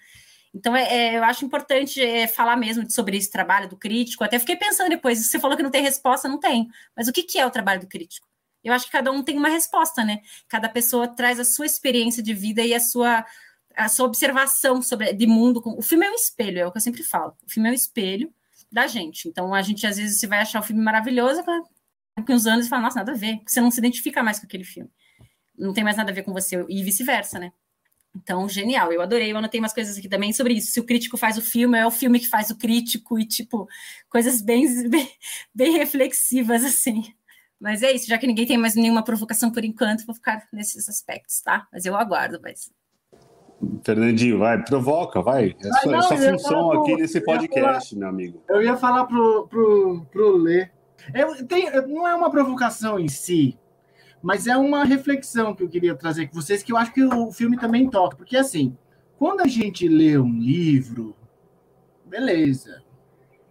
Então, 0.52 0.76
é, 0.76 0.82
é, 0.82 1.16
eu 1.16 1.24
acho 1.24 1.44
importante 1.44 2.02
é, 2.02 2.26
falar 2.26 2.56
mesmo 2.56 2.90
sobre 2.90 3.16
esse 3.16 3.30
trabalho 3.30 3.68
do 3.68 3.76
crítico. 3.76 4.24
Até 4.24 4.38
fiquei 4.38 4.56
pensando 4.56 4.90
depois, 4.90 5.18
você 5.24 5.38
falou 5.38 5.56
que 5.56 5.62
não 5.62 5.70
tem 5.70 5.82
resposta, 5.82 6.28
não 6.28 6.38
tem. 6.38 6.68
Mas 6.94 7.08
o 7.08 7.12
que, 7.12 7.22
que 7.22 7.38
é 7.38 7.46
o 7.46 7.50
trabalho 7.50 7.80
do 7.80 7.86
crítico? 7.86 8.29
Eu 8.62 8.72
acho 8.72 8.86
que 8.86 8.92
cada 8.92 9.10
um 9.10 9.22
tem 9.22 9.36
uma 9.38 9.48
resposta, 9.48 10.04
né? 10.04 10.20
Cada 10.48 10.68
pessoa 10.68 11.08
traz 11.08 11.40
a 11.40 11.44
sua 11.44 11.66
experiência 11.66 12.22
de 12.22 12.34
vida 12.34 12.62
e 12.62 12.74
a 12.74 12.80
sua, 12.80 13.24
a 13.74 13.88
sua 13.88 14.06
observação 14.06 14.82
sobre 14.82 15.12
de 15.12 15.26
mundo. 15.26 15.62
O 15.64 15.82
filme 15.82 16.06
é 16.06 16.10
um 16.10 16.14
espelho, 16.14 16.58
é 16.58 16.66
o 16.66 16.70
que 16.70 16.78
eu 16.78 16.82
sempre 16.82 17.02
falo. 17.02 17.34
O 17.46 17.50
filme 17.50 17.68
é 17.68 17.72
um 17.72 17.74
espelho 17.74 18.32
da 18.70 18.86
gente. 18.86 19.28
Então 19.28 19.54
a 19.54 19.62
gente 19.62 19.86
às 19.86 19.96
vezes 19.96 20.18
você 20.18 20.26
vai 20.26 20.40
achar 20.40 20.60
o 20.60 20.62
filme 20.62 20.82
maravilhoso, 20.82 21.42
daqui 22.16 22.32
uns 22.32 22.46
anos 22.46 22.66
e 22.66 22.68
fala, 22.68 22.82
nossa, 22.82 22.98
nada 22.98 23.12
a 23.12 23.16
ver, 23.16 23.40
você 23.46 23.60
não 23.60 23.70
se 23.70 23.78
identifica 23.78 24.22
mais 24.22 24.38
com 24.38 24.46
aquele 24.46 24.64
filme. 24.64 24.90
Não 25.58 25.72
tem 25.72 25.84
mais 25.84 25.96
nada 25.96 26.10
a 26.10 26.14
ver 26.14 26.22
com 26.22 26.32
você, 26.32 26.64
e 26.68 26.82
vice-versa, 26.82 27.38
né? 27.38 27.52
Então, 28.14 28.48
genial, 28.48 28.92
eu 28.92 29.00
adorei. 29.00 29.30
Eu 29.30 29.36
anotei 29.36 29.60
umas 29.60 29.72
coisas 29.72 29.96
aqui 29.96 30.08
também 30.08 30.32
sobre 30.32 30.54
isso. 30.54 30.72
Se 30.72 30.80
o 30.80 30.84
crítico 30.84 31.16
faz 31.16 31.38
o 31.38 31.42
filme, 31.42 31.78
é 31.78 31.86
o 31.86 31.90
filme 31.90 32.18
que 32.18 32.26
faz 32.28 32.50
o 32.50 32.56
crítico, 32.56 33.18
e 33.18 33.26
tipo, 33.26 33.68
coisas 34.08 34.40
bem, 34.42 34.66
bem, 34.88 35.08
bem 35.54 35.72
reflexivas, 35.72 36.64
assim. 36.64 37.14
Mas 37.60 37.82
é 37.82 37.92
isso, 37.92 38.08
já 38.08 38.16
que 38.16 38.26
ninguém 38.26 38.46
tem 38.46 38.56
mais 38.56 38.74
nenhuma 38.74 39.04
provocação 39.04 39.50
por 39.50 39.62
enquanto, 39.62 40.06
vou 40.06 40.14
ficar 40.14 40.48
nesses 40.50 40.88
aspectos, 40.88 41.42
tá? 41.42 41.68
Mas 41.70 41.84
eu 41.84 41.94
aguardo, 41.94 42.40
mas. 42.42 42.72
Fernandinho, 43.84 44.38
vai, 44.38 44.64
provoca, 44.64 45.20
vai. 45.20 45.54
É 45.60 45.72
sua, 45.82 45.92
não, 45.92 46.02
função 46.02 46.72
aqui 46.72 46.92
pro, 46.92 47.00
nesse 47.02 47.20
podcast, 47.20 47.90
falar, 47.90 48.00
meu 48.00 48.08
amigo. 48.08 48.42
Eu 48.48 48.62
ia 48.62 48.78
falar 48.78 49.04
pro, 49.04 49.46
pro, 49.48 50.06
pro 50.10 50.36
Lê. 50.38 50.70
Eu, 51.14 51.46
tem, 51.46 51.70
não 51.86 52.08
é 52.08 52.14
uma 52.14 52.30
provocação 52.30 52.98
em 52.98 53.08
si, 53.08 53.58
mas 54.22 54.46
é 54.46 54.56
uma 54.56 54.82
reflexão 54.84 55.54
que 55.54 55.62
eu 55.62 55.68
queria 55.68 55.94
trazer 55.94 56.28
com 56.28 56.40
vocês, 56.40 56.62
que 56.62 56.72
eu 56.72 56.78
acho 56.78 56.94
que 56.94 57.04
o 57.04 57.30
filme 57.30 57.58
também 57.58 57.90
toca. 57.90 58.16
Porque, 58.16 58.38
assim, 58.38 58.74
quando 59.18 59.42
a 59.42 59.46
gente 59.46 59.86
lê 59.86 60.16
um 60.16 60.38
livro, 60.38 61.14
beleza, 62.06 62.82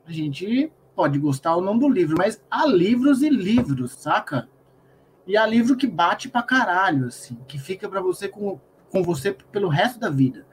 a 0.08 0.12
gente 0.12 0.72
pode 1.00 1.18
gostar 1.18 1.56
ou 1.56 1.62
não 1.62 1.78
do 1.78 1.88
livro, 1.88 2.18
mas 2.18 2.44
há 2.52 2.66
livros 2.68 3.22
e 3.22 3.30
livros, 3.30 3.94
saca? 3.94 4.50
E 5.26 5.38
há 5.38 5.46
livro 5.46 5.78
que 5.78 5.88
bate 5.88 6.28
pra 6.28 6.44
caralho, 6.44 7.06
assim, 7.06 7.38
que 7.48 7.58
fica 7.58 7.88
para 7.88 8.02
você 8.02 8.28
com, 8.28 8.60
com 8.92 9.02
você 9.02 9.32
pelo 9.32 9.70
resto 9.70 9.98
da 9.98 10.10
vida. 10.10 10.46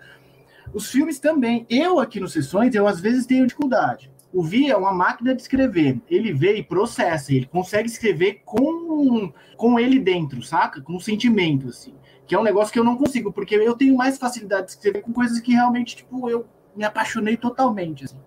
Os 0.72 0.88
filmes 0.88 1.18
também. 1.18 1.66
Eu 1.68 1.98
aqui 1.98 2.20
nos 2.20 2.32
Sessões, 2.32 2.76
eu 2.76 2.86
às 2.86 3.00
vezes 3.00 3.26
tenho 3.26 3.44
dificuldade. 3.44 4.08
O 4.32 4.40
Vi 4.40 4.70
é 4.70 4.76
uma 4.76 4.92
máquina 4.92 5.34
de 5.34 5.42
escrever. 5.42 6.00
Ele 6.08 6.32
vê 6.32 6.58
e 6.58 6.62
processa. 6.62 7.34
Ele 7.34 7.46
consegue 7.46 7.88
escrever 7.88 8.42
com, 8.44 9.32
com 9.56 9.80
ele 9.80 9.98
dentro, 9.98 10.40
saca? 10.44 10.80
Com 10.80 11.00
sentimento, 11.00 11.70
assim. 11.70 11.92
Que 12.24 12.36
é 12.36 12.38
um 12.38 12.44
negócio 12.44 12.72
que 12.72 12.78
eu 12.78 12.84
não 12.84 12.96
consigo, 12.96 13.32
porque 13.32 13.56
eu 13.56 13.74
tenho 13.74 13.96
mais 13.96 14.16
facilidade 14.16 14.66
de 14.66 14.70
escrever 14.74 15.02
com 15.02 15.12
coisas 15.12 15.40
que 15.40 15.50
realmente, 15.50 15.96
tipo, 15.96 16.30
eu 16.30 16.46
me 16.76 16.84
apaixonei 16.84 17.36
totalmente, 17.36 18.04
assim. 18.04 18.20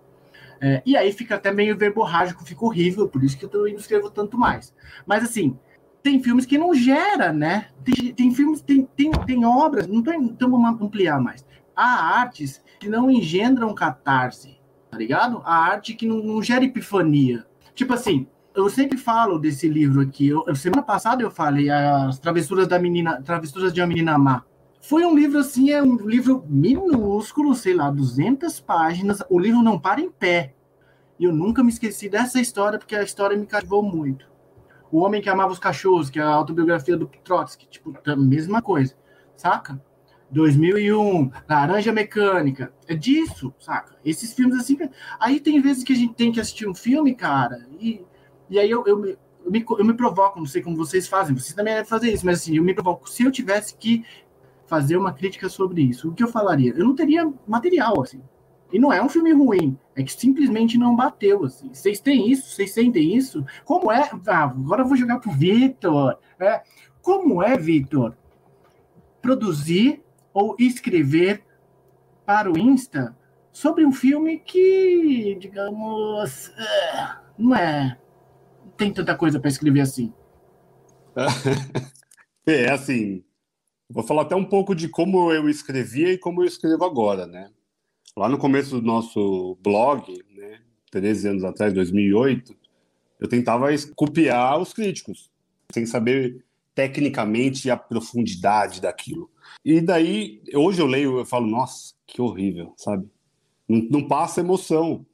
É, 0.60 0.82
e 0.84 0.96
aí 0.96 1.10
fica 1.12 1.36
até 1.36 1.52
meio 1.52 1.76
verborrágico, 1.76 2.44
fica 2.44 2.64
horrível, 2.64 3.08
por 3.08 3.24
isso 3.24 3.38
que 3.38 3.44
eu 3.44 3.50
não 3.52 3.66
escrevo 3.68 4.10
tanto 4.10 4.36
mais. 4.36 4.74
Mas 5.06 5.24
assim, 5.24 5.58
tem 6.02 6.22
filmes 6.22 6.44
que 6.44 6.58
não 6.58 6.74
gera, 6.74 7.32
né? 7.32 7.68
Tem, 7.84 8.12
tem 8.12 8.34
filmes, 8.34 8.60
tem, 8.60 8.86
tem, 8.96 9.10
tem 9.10 9.44
obras, 9.44 9.86
não 9.86 10.00
estou 10.00 10.14
então 10.14 10.50
vamos 10.50 10.80
ampliar 10.80 11.20
mais. 11.20 11.44
Há 11.74 12.18
artes 12.18 12.62
que 12.78 12.88
não 12.88 13.10
engendram 13.10 13.74
catarse, 13.74 14.58
tá 14.90 14.98
ligado? 14.98 15.40
Há 15.44 15.54
arte 15.54 15.94
que 15.94 16.06
não, 16.06 16.18
não 16.22 16.42
gera 16.42 16.64
epifania. 16.64 17.46
Tipo 17.74 17.94
assim, 17.94 18.26
eu 18.54 18.68
sempre 18.68 18.98
falo 18.98 19.38
desse 19.38 19.68
livro 19.68 20.00
aqui. 20.00 20.28
Eu, 20.28 20.54
semana 20.54 20.82
passada 20.82 21.22
eu 21.22 21.30
falei 21.30 21.70
as 21.70 22.18
travessuras 22.18 22.66
da 22.66 22.78
menina, 22.78 23.22
travessuras 23.22 23.72
de 23.72 23.80
uma 23.80 23.86
menina 23.86 24.18
má. 24.18 24.44
Foi 24.80 25.04
um 25.04 25.14
livro 25.14 25.38
assim, 25.38 25.70
é 25.70 25.82
um 25.82 25.96
livro 25.96 26.42
minúsculo, 26.48 27.54
sei 27.54 27.74
lá, 27.74 27.90
200 27.90 28.60
páginas. 28.60 29.22
O 29.28 29.38
livro 29.38 29.62
não 29.62 29.78
para 29.78 30.00
em 30.00 30.10
pé. 30.10 30.54
E 31.18 31.24
eu 31.24 31.32
nunca 31.32 31.62
me 31.62 31.68
esqueci 31.68 32.08
dessa 32.08 32.40
história, 32.40 32.78
porque 32.78 32.96
a 32.96 33.02
história 33.02 33.36
me 33.36 33.46
cativou 33.46 33.82
muito. 33.82 34.26
O 34.90 35.00
Homem 35.00 35.20
que 35.20 35.28
Amava 35.28 35.52
os 35.52 35.58
Cachorros, 35.58 36.08
que 36.08 36.18
é 36.18 36.22
a 36.22 36.28
autobiografia 36.28 36.96
do 36.96 37.06
Trotsky, 37.06 37.68
tipo, 37.68 37.94
a 38.04 38.16
mesma 38.16 38.62
coisa, 38.62 38.96
saca? 39.36 39.80
2001, 40.30 41.30
Laranja 41.48 41.92
Mecânica, 41.92 42.72
é 42.88 42.94
disso, 42.94 43.52
saca? 43.58 43.96
Esses 44.04 44.32
filmes 44.32 44.58
assim. 44.58 44.78
Aí 45.20 45.40
tem 45.40 45.60
vezes 45.60 45.84
que 45.84 45.92
a 45.92 45.96
gente 45.96 46.14
tem 46.14 46.32
que 46.32 46.40
assistir 46.40 46.66
um 46.66 46.74
filme, 46.74 47.14
cara, 47.14 47.66
e, 47.78 48.04
e 48.48 48.58
aí 48.58 48.70
eu, 48.70 48.84
eu, 48.86 49.04
eu, 49.44 49.50
me, 49.50 49.64
eu 49.68 49.84
me 49.84 49.94
provoco, 49.94 50.38
não 50.38 50.46
sei 50.46 50.62
como 50.62 50.76
vocês 50.76 51.06
fazem, 51.06 51.36
vocês 51.36 51.54
também 51.54 51.74
devem 51.74 51.88
fazer 51.88 52.12
isso, 52.12 52.24
mas 52.24 52.40
assim, 52.40 52.56
eu 52.56 52.64
me 52.64 52.74
provoco. 52.74 53.10
Se 53.10 53.24
eu 53.24 53.30
tivesse 53.30 53.76
que 53.76 54.04
fazer 54.70 54.96
uma 54.96 55.12
crítica 55.12 55.48
sobre 55.48 55.82
isso. 55.82 56.08
O 56.08 56.14
que 56.14 56.22
eu 56.22 56.28
falaria? 56.28 56.72
Eu 56.76 56.84
não 56.84 56.94
teria 56.94 57.28
material, 57.44 58.00
assim. 58.00 58.22
E 58.72 58.78
não 58.78 58.92
é 58.92 59.02
um 59.02 59.08
filme 59.08 59.32
ruim, 59.32 59.76
é 59.96 60.02
que 60.04 60.12
simplesmente 60.12 60.78
não 60.78 60.94
bateu, 60.94 61.44
assim. 61.44 61.74
Vocês 61.74 61.98
têm 61.98 62.30
isso? 62.30 62.52
Vocês 62.52 62.70
sentem 62.70 63.16
isso? 63.16 63.44
Como 63.64 63.90
é? 63.90 64.08
Ah, 64.28 64.44
agora 64.44 64.82
eu 64.82 64.86
vou 64.86 64.96
jogar 64.96 65.18
pro 65.18 65.32
Vitor. 65.32 66.16
É. 66.38 66.62
Como 67.02 67.42
é, 67.42 67.56
Vitor, 67.56 68.16
produzir 69.20 70.04
ou 70.32 70.54
escrever 70.56 71.42
para 72.24 72.48
o 72.48 72.56
Insta 72.56 73.16
sobre 73.50 73.84
um 73.84 73.90
filme 73.90 74.38
que, 74.38 75.36
digamos, 75.40 76.48
é, 76.56 77.16
não 77.36 77.56
é. 77.56 77.98
Tem 78.76 78.92
tanta 78.92 79.16
coisa 79.16 79.40
para 79.40 79.50
escrever 79.50 79.80
assim. 79.80 80.14
É, 82.46 82.70
assim, 82.70 83.22
Vou 83.90 84.04
falar 84.04 84.22
até 84.22 84.36
um 84.36 84.44
pouco 84.44 84.72
de 84.72 84.88
como 84.88 85.32
eu 85.32 85.48
escrevia 85.48 86.12
e 86.12 86.18
como 86.18 86.42
eu 86.42 86.46
escrevo 86.46 86.84
agora, 86.84 87.26
né? 87.26 87.50
Lá 88.16 88.28
no 88.28 88.38
começo 88.38 88.80
do 88.80 88.86
nosso 88.86 89.58
blog, 89.60 90.12
né, 90.30 90.60
13 90.92 91.28
anos 91.28 91.44
atrás, 91.44 91.72
2008, 91.72 92.56
eu 93.18 93.28
tentava 93.28 93.66
copiar 93.96 94.60
os 94.60 94.72
críticos, 94.72 95.30
sem 95.72 95.86
saber 95.86 96.44
tecnicamente 96.74 97.68
a 97.68 97.76
profundidade 97.76 98.80
daquilo. 98.80 99.28
E 99.64 99.80
daí, 99.80 100.40
hoje 100.54 100.80
eu 100.80 100.86
leio, 100.86 101.18
eu 101.18 101.26
falo, 101.26 101.46
nossa, 101.46 101.94
que 102.06 102.22
horrível, 102.22 102.72
sabe? 102.76 103.08
Não, 103.68 103.78
não 103.90 104.08
passa 104.08 104.40
emoção. 104.40 105.04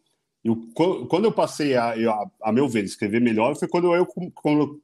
Eu, 0.44 0.68
quando 1.08 1.24
eu 1.24 1.32
passei 1.32 1.74
a, 1.74 1.92
a, 1.92 2.30
a, 2.42 2.52
meu 2.52 2.68
ver, 2.68 2.84
escrever 2.84 3.20
melhor, 3.20 3.56
foi 3.56 3.68
quando 3.68 3.94
eu 3.94 4.06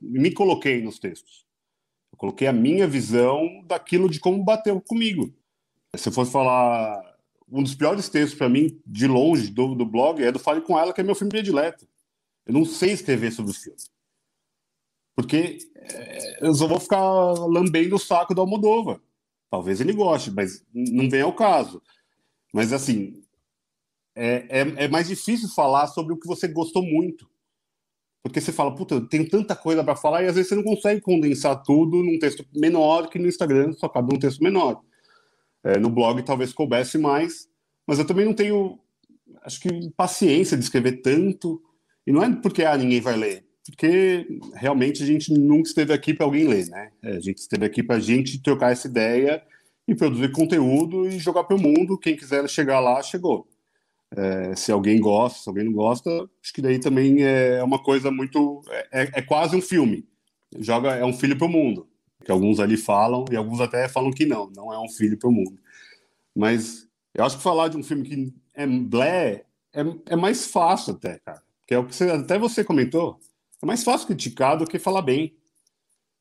me 0.01 0.33
coloquei 0.33 0.83
nos 0.83 0.99
textos. 0.99 1.47
Coloquei 2.23 2.47
a 2.47 2.53
minha 2.53 2.87
visão 2.87 3.65
daquilo 3.67 4.09
de 4.09 4.21
como 4.21 4.45
bateu 4.45 4.81
comigo. 4.81 5.35
Se 5.97 6.09
eu 6.09 6.13
fosse 6.13 6.31
falar 6.31 7.17
um 7.51 7.65
dos 7.65 7.75
piores 7.75 8.09
textos 8.09 8.39
para 8.39 8.49
mim, 8.49 8.81
de 8.87 9.09
longe, 9.09 9.51
do, 9.51 9.75
do 9.75 9.85
blog, 9.85 10.23
é 10.23 10.31
do 10.31 10.39
Fale 10.39 10.61
com 10.61 10.79
Ela, 10.79 10.93
que 10.93 11.01
é 11.01 11.05
meu 11.05 11.17
filme 11.17 11.33
predileto. 11.33 11.85
Eu 12.47 12.55
não 12.55 12.65
sei 12.65 12.93
escrever 12.93 13.33
sobre 13.33 13.51
o 13.51 13.55
filme. 13.55 13.77
Porque 15.17 15.59
é, 15.75 16.47
eu 16.47 16.55
só 16.55 16.69
vou 16.69 16.79
ficar 16.79 17.03
lambendo 17.03 17.97
o 17.97 17.99
saco 17.99 18.33
do 18.33 18.41
Almodóvar. 18.41 19.01
Talvez 19.51 19.81
ele 19.81 19.93
goste, 19.93 20.31
mas 20.31 20.65
não 20.73 21.11
vem 21.11 21.23
ao 21.23 21.35
caso. 21.35 21.83
Mas, 22.53 22.73
assim, 22.73 23.21
é, 24.15 24.61
é, 24.61 24.85
é 24.85 24.89
mais 24.89 25.09
difícil 25.09 25.49
falar 25.49 25.89
sobre 25.89 26.15
o 26.15 26.17
que 26.17 26.29
você 26.29 26.47
gostou 26.47 26.85
muito. 26.85 27.29
Porque 28.23 28.41
você 28.41 28.53
fala, 28.53 28.75
puta, 28.75 28.95
eu 28.95 29.09
tenho 29.09 29.29
tanta 29.29 29.57
coisa 29.57 29.83
para 29.83 29.97
falar, 29.97 30.23
e 30.23 30.29
às 30.29 30.37
vezes 30.37 30.49
você 30.49 30.55
não 30.55 30.63
consegue 30.63 31.01
condensar 31.01 31.61
tudo 31.63 32.03
num 32.03 32.19
texto 32.19 32.47
menor, 32.55 33.09
que 33.09 33.19
no 33.19 33.27
Instagram 33.27 33.73
só 33.73 33.89
cabe 33.89 34.13
num 34.13 34.19
texto 34.19 34.43
menor. 34.43 34.81
É, 35.65 35.79
no 35.79 35.91
blog 35.91 36.23
talvez 36.23 36.53
coubesse 36.53 36.99
mais, 36.99 37.49
mas 37.87 37.99
eu 37.99 38.07
também 38.07 38.25
não 38.25 38.33
tenho, 38.33 38.79
acho 39.45 39.61
que, 39.61 39.91
paciência 39.97 40.57
de 40.57 40.63
escrever 40.63 41.03
tanto. 41.03 41.61
E 42.07 42.13
não 42.13 42.23
é 42.23 42.33
porque 42.35 42.65
ah, 42.65 42.77
ninguém 42.77 43.01
vai 43.01 43.17
ler, 43.17 43.45
porque 43.67 44.27
realmente 44.55 45.03
a 45.03 45.07
gente 45.07 45.33
nunca 45.33 45.69
esteve 45.69 45.93
aqui 45.93 46.15
para 46.15 46.27
alguém 46.27 46.47
ler, 46.47 46.69
né? 46.69 46.91
É, 47.03 47.17
a 47.17 47.21
gente 47.21 47.39
esteve 47.39 47.67
aqui 47.67 47.83
para 47.83 47.97
a 47.97 48.01
gente 48.01 48.41
trocar 48.41 48.73
essa 48.73 48.87
ideia 48.87 49.43
e 49.87 49.95
produzir 49.95 50.31
conteúdo 50.31 51.09
e 51.09 51.19
jogar 51.19 51.45
para 51.45 51.57
o 51.57 51.61
mundo. 51.61 51.99
Quem 51.99 52.17
quiser 52.17 52.49
chegar 52.49 52.79
lá, 52.81 53.03
chegou. 53.03 53.49
É, 54.15 54.55
se 54.55 54.71
alguém 54.71 55.01
gosta, 55.01 55.43
se 55.43 55.49
alguém 55.49 55.65
não 55.65 55.73
gosta, 55.73 56.11
acho 56.43 56.53
que 56.53 56.61
daí 56.61 56.79
também 56.79 57.23
é 57.23 57.63
uma 57.63 57.83
coisa 57.83 58.11
muito. 58.11 58.63
É, 58.91 59.11
é 59.15 59.23
quase 59.23 59.57
um 59.57 59.63
filme. 59.63 60.07
Joga, 60.59 60.91
é 60.95 61.05
um 61.05 61.13
filho 61.13 61.37
para 61.37 61.47
o 61.47 61.51
mundo. 61.51 61.89
Que 62.25 62.31
alguns 62.31 62.61
ali 62.61 62.77
falam, 62.77 63.25
e 63.31 63.37
alguns 63.37 63.61
até 63.61 63.89
falam 63.89 64.13
que 64.13 64.27
não, 64.27 64.51
não 64.51 64.73
é 64.73 64.79
um 64.79 64.89
filho 64.89 65.19
para 65.19 65.29
o 65.29 65.33
mundo. 65.33 65.59
Mas 66.35 66.89
eu 67.15 67.25
acho 67.25 67.37
que 67.37 67.43
falar 67.43 67.69
de 67.69 67.77
um 67.77 67.83
filme 67.83 68.03
que 68.05 68.35
é 68.55 68.67
blé 68.67 69.45
é, 69.73 69.81
é 70.07 70.17
mais 70.17 70.47
fácil 70.47 70.95
até, 70.95 71.19
cara. 71.21 71.43
Que 71.67 71.75
é 71.75 71.79
o 71.79 71.87
que 71.87 71.95
você, 71.95 72.11
até 72.11 72.39
você 72.39 72.63
comentou. 72.63 73.19
É 73.63 73.67
mais 73.67 73.83
fácil 73.83 74.07
criticar 74.07 74.59
do 74.59 74.67
que 74.67 74.79
falar 74.79 75.03
bem. 75.03 75.35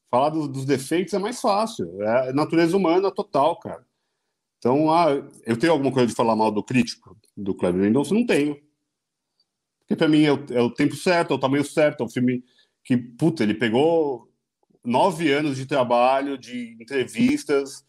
Falar 0.09 0.29
do, 0.29 0.47
dos 0.47 0.65
defeitos 0.65 1.13
é 1.13 1.19
mais 1.19 1.41
fácil. 1.41 2.01
É 2.01 2.31
natureza 2.31 2.75
humana 2.75 3.11
total, 3.11 3.59
cara. 3.59 3.85
Então, 4.57 4.93
ah, 4.93 5.07
eu 5.43 5.57
tenho 5.57 5.73
alguma 5.73 5.91
coisa 5.91 6.07
de 6.07 6.13
falar 6.13 6.35
mal 6.35 6.51
do 6.51 6.63
crítico, 6.63 7.17
do 7.35 7.53
Kleber 7.55 7.81
Mendonça? 7.81 8.13
Não 8.13 8.25
tenho. 8.25 8.57
Porque 9.79 9.95
para 9.95 10.07
mim 10.07 10.23
é 10.23 10.31
o, 10.31 10.45
é 10.51 10.61
o, 10.61 10.69
tempo 10.69 10.95
certo, 10.95 11.33
é 11.33 11.35
o 11.35 11.39
tamanho 11.39 11.63
certo. 11.63 12.01
É 12.01 12.05
um 12.05 12.09
filme 12.09 12.43
que, 12.83 12.97
puta, 12.97 13.43
ele 13.43 13.53
pegou 13.53 14.29
nove 14.83 15.31
anos 15.31 15.57
de 15.57 15.65
trabalho, 15.65 16.37
de 16.37 16.77
entrevistas, 16.79 17.85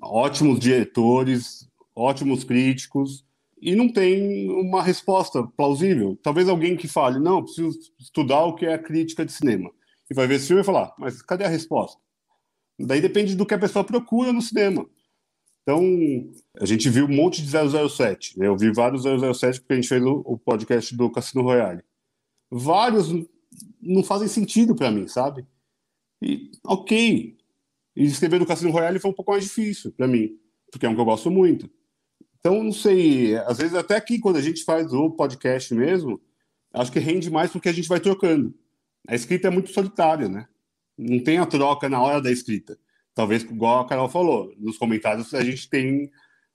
ótimos 0.00 0.58
diretores, 0.58 1.68
ótimos 1.94 2.44
críticos, 2.44 3.24
e 3.60 3.74
não 3.74 3.88
tem 3.88 4.50
uma 4.50 4.82
resposta 4.82 5.42
plausível. 5.56 6.18
Talvez 6.22 6.48
alguém 6.48 6.76
que 6.76 6.86
fale, 6.86 7.18
não, 7.18 7.42
preciso 7.42 7.78
estudar 7.98 8.44
o 8.44 8.54
que 8.54 8.66
é 8.66 8.74
a 8.74 8.78
crítica 8.78 9.24
de 9.24 9.32
cinema. 9.32 9.70
E 10.10 10.14
vai 10.14 10.26
ver 10.26 10.34
esse 10.34 10.48
filme 10.48 10.60
e 10.60 10.64
falar, 10.64 10.92
mas 10.98 11.22
cadê 11.22 11.44
a 11.44 11.48
resposta? 11.48 11.98
Daí 12.78 13.00
depende 13.00 13.34
do 13.34 13.46
que 13.46 13.54
a 13.54 13.58
pessoa 13.58 13.84
procura 13.84 14.32
no 14.32 14.42
cinema. 14.42 14.86
Então, 15.64 15.82
a 16.60 16.66
gente 16.66 16.90
viu 16.90 17.06
um 17.06 17.14
monte 17.14 17.42
de 17.42 17.48
007. 17.48 18.38
Né? 18.38 18.46
Eu 18.46 18.56
vi 18.56 18.70
vários 18.70 19.02
007 19.02 19.60
porque 19.60 19.72
a 19.72 19.76
gente 19.76 19.88
fez 19.88 20.02
o 20.04 20.38
podcast 20.38 20.94
do 20.94 21.10
Cassino 21.10 21.42
Royale. 21.42 21.82
Vários 22.50 23.08
não 23.80 24.04
fazem 24.04 24.28
sentido 24.28 24.74
para 24.74 24.90
mim, 24.90 25.08
sabe? 25.08 25.46
E, 26.20 26.50
ok. 26.64 27.38
E 27.96 28.04
escrever 28.04 28.38
do 28.38 28.46
Cassino 28.46 28.70
Royale 28.70 28.98
foi 28.98 29.10
um 29.10 29.14
pouco 29.14 29.32
mais 29.32 29.42
difícil 29.42 29.90
para 29.92 30.06
mim, 30.06 30.38
porque 30.70 30.84
é 30.84 30.88
um 30.88 30.94
que 30.94 31.00
eu 31.00 31.04
gosto 31.04 31.30
muito. 31.30 31.70
Então, 32.38 32.62
não 32.62 32.72
sei. 32.72 33.34
Às 33.38 33.56
vezes, 33.56 33.74
até 33.74 33.96
aqui, 33.96 34.18
quando 34.18 34.36
a 34.36 34.42
gente 34.42 34.64
faz 34.64 34.92
o 34.92 35.10
podcast 35.10 35.72
mesmo, 35.74 36.20
acho 36.74 36.92
que 36.92 36.98
rende 36.98 37.30
mais 37.30 37.50
porque 37.50 37.70
a 37.70 37.72
gente 37.72 37.88
vai 37.88 38.00
trocando. 38.00 38.54
A 39.08 39.14
escrita 39.14 39.48
é 39.48 39.50
muito 39.50 39.70
solitária, 39.70 40.28
né? 40.28 40.46
Não 40.98 41.22
tem 41.22 41.38
a 41.38 41.46
troca 41.46 41.88
na 41.88 42.02
hora 42.02 42.20
da 42.20 42.30
escrita 42.30 42.78
talvez, 43.14 43.42
igual 43.42 43.80
a 43.80 43.86
Carol 43.86 44.08
falou, 44.08 44.52
nos 44.58 44.76
comentários 44.76 45.32
a 45.34 45.44
gente 45.44 45.68
tem 45.68 46.10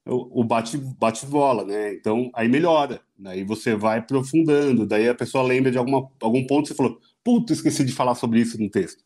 o 0.05 0.43
bate-bola, 0.43 1.63
bate 1.63 1.71
né? 1.71 1.93
Então, 1.93 2.31
aí 2.33 2.47
melhora. 2.47 3.01
Daí 3.17 3.43
você 3.43 3.75
vai 3.75 3.99
aprofundando, 3.99 4.85
daí 4.85 5.07
a 5.07 5.15
pessoa 5.15 5.43
lembra 5.43 5.71
de 5.71 5.77
alguma, 5.77 6.09
algum 6.21 6.45
ponto 6.47 6.63
que 6.63 6.69
você 6.69 6.75
falou, 6.75 6.99
puta, 7.23 7.53
esqueci 7.53 7.83
de 7.83 7.91
falar 7.91 8.15
sobre 8.15 8.39
isso 8.39 8.59
no 8.59 8.69
texto. 8.69 9.03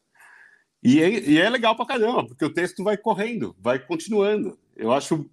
E 0.82 1.02
é, 1.02 1.30
e 1.30 1.40
é 1.40 1.50
legal 1.50 1.76
pra 1.76 1.86
caramba, 1.86 2.26
porque 2.26 2.46
o 2.46 2.54
texto 2.54 2.84
vai 2.84 2.98
correndo, 2.98 3.56
vai 3.60 3.80
continuando. 3.80 4.58
Eu 4.76 4.92
acho, 4.92 5.30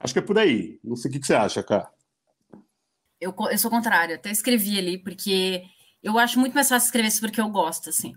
acho 0.00 0.12
que 0.12 0.18
é 0.18 0.22
por 0.22 0.38
aí. 0.38 0.78
Não 0.82 0.96
sei 0.96 1.10
o 1.10 1.12
que, 1.12 1.20
que 1.20 1.26
você 1.26 1.34
acha, 1.34 1.62
cara. 1.62 1.90
Eu, 3.20 3.34
eu 3.50 3.58
sou 3.58 3.70
contrário, 3.70 4.14
até 4.14 4.30
escrevi 4.30 4.78
ali, 4.78 4.98
porque 4.98 5.62
eu 6.02 6.18
acho 6.18 6.38
muito 6.38 6.54
mais 6.54 6.68
fácil 6.68 6.86
escrever 6.86 7.10
sobre 7.10 7.30
o 7.30 7.32
que 7.32 7.40
eu 7.40 7.48
gosto, 7.48 7.90
assim. 7.90 8.14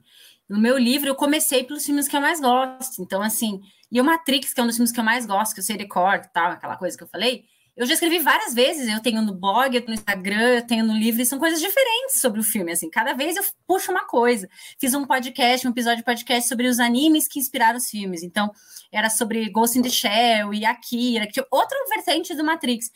No 0.50 0.60
meu 0.60 0.78
livro, 0.78 1.08
eu 1.08 1.16
comecei 1.16 1.64
pelos 1.64 1.86
filmes 1.86 2.08
que 2.08 2.16
eu 2.16 2.22
mais 2.22 2.40
gosto. 2.40 3.02
Então, 3.02 3.22
assim, 3.22 3.62
e 3.92 4.02
o 4.02 4.04
Matrix, 4.04 4.54
que 4.54 4.60
é 4.60 4.64
um 4.64 4.68
dos 4.68 4.76
filmes 4.76 4.92
que 4.92 5.00
eu 5.00 5.04
mais 5.04 5.26
gosto, 5.26 5.54
que 5.54 5.60
eu 5.60 5.64
sei 5.64 5.78
decor, 5.78 6.20
tal, 6.34 6.52
aquela 6.52 6.76
coisa 6.76 6.98
que 6.98 7.04
eu 7.04 7.08
falei, 7.08 7.44
eu 7.78 7.86
já 7.86 7.94
escrevi 7.94 8.20
várias 8.20 8.54
vezes. 8.54 8.88
Eu 8.88 9.00
tenho 9.00 9.22
no 9.22 9.34
blog, 9.34 9.74
eu 9.74 9.82
tenho 9.82 9.90
no 9.90 9.94
Instagram, 9.94 10.56
eu 10.56 10.68
tenho 10.68 10.84
no 10.84 10.94
livro, 10.94 11.22
e 11.22 11.26
são 11.26 11.40
coisas 11.40 11.62
diferentes 11.62 12.20
sobre 12.20 12.40
o 12.40 12.44
filme. 12.44 12.72
Assim, 12.72 12.90
cada 12.90 13.14
vez 13.14 13.38
eu 13.38 13.44
puxo 13.68 13.92
uma 13.92 14.06
coisa. 14.06 14.50
Fiz 14.80 14.94
um 14.94 15.06
podcast, 15.06 15.68
um 15.68 15.72
episódio 15.72 16.00
de 16.00 16.04
podcast 16.04 16.50
sobre 16.50 16.68
os 16.68 16.80
animes 16.80 17.28
que 17.28 17.40
inspiraram 17.40 17.78
os 17.78 17.90
filmes. 17.90 18.24
Então, 18.24 18.52
era 18.92 19.10
sobre 19.10 19.50
Ghost 19.50 19.78
in 19.78 19.82
the 19.84 19.90
Shell 19.90 20.54
e 20.54 20.66
Akira, 20.66 21.28
que 21.28 21.34
tinha 21.34 21.46
outra 21.52 21.78
vertente 21.90 22.36
do 22.36 22.44
Matrix. 22.44 22.92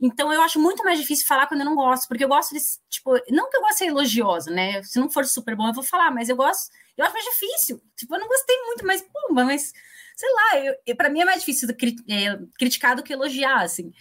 Então 0.00 0.32
eu 0.32 0.42
acho 0.42 0.60
muito 0.60 0.84
mais 0.84 0.98
difícil 0.98 1.26
falar 1.26 1.46
quando 1.46 1.60
eu 1.60 1.66
não 1.66 1.74
gosto, 1.74 2.06
porque 2.06 2.24
eu 2.24 2.28
gosto 2.28 2.54
de, 2.54 2.60
tipo, 2.90 3.12
não 3.30 3.48
que 3.48 3.56
eu 3.56 3.60
gosto 3.62 3.72
de 3.72 3.78
ser 3.78 3.86
elogiosa, 3.86 4.50
né? 4.50 4.82
Se 4.82 4.98
não 4.98 5.08
for 5.08 5.24
super 5.24 5.56
bom, 5.56 5.68
eu 5.68 5.72
vou 5.72 5.82
falar, 5.84 6.10
mas 6.10 6.28
eu 6.28 6.36
gosto, 6.36 6.70
eu 6.96 7.04
acho 7.04 7.14
mais 7.14 7.24
difícil. 7.24 7.82
Tipo, 7.96 8.14
eu 8.14 8.20
não 8.20 8.28
gostei 8.28 8.56
muito, 8.62 8.86
mas, 8.86 9.02
pumba, 9.02 9.44
mas, 9.44 9.72
sei 10.16 10.28
lá, 10.32 10.94
para 10.96 11.10
mim 11.10 11.20
é 11.20 11.24
mais 11.24 11.40
difícil 11.40 11.68
cri, 11.76 11.96
é, 12.08 12.38
criticar 12.58 12.96
do 12.96 13.02
que 13.02 13.12
elogiar, 13.12 13.62
assim. 13.62 13.92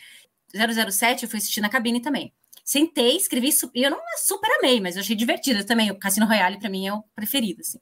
007 0.53 1.23
eu 1.23 1.29
fui 1.29 1.38
assistir 1.38 1.62
na 1.62 1.69
cabine 1.69 2.01
também. 2.01 2.34
Sentei, 2.63 3.15
escrevi, 3.17 3.49
eu 3.75 3.91
não 3.91 3.99
super 4.17 4.49
amei, 4.60 4.79
mas 4.79 4.95
eu 4.95 5.01
achei 5.01 5.15
divertido 5.15 5.63
também. 5.65 5.91
O 5.91 5.99
Cassino 5.99 6.25
Royale, 6.25 6.60
para 6.60 6.69
mim, 6.69 6.88
é 6.88 6.93
o 6.93 7.03
preferido, 7.15 7.62
assim. 7.62 7.79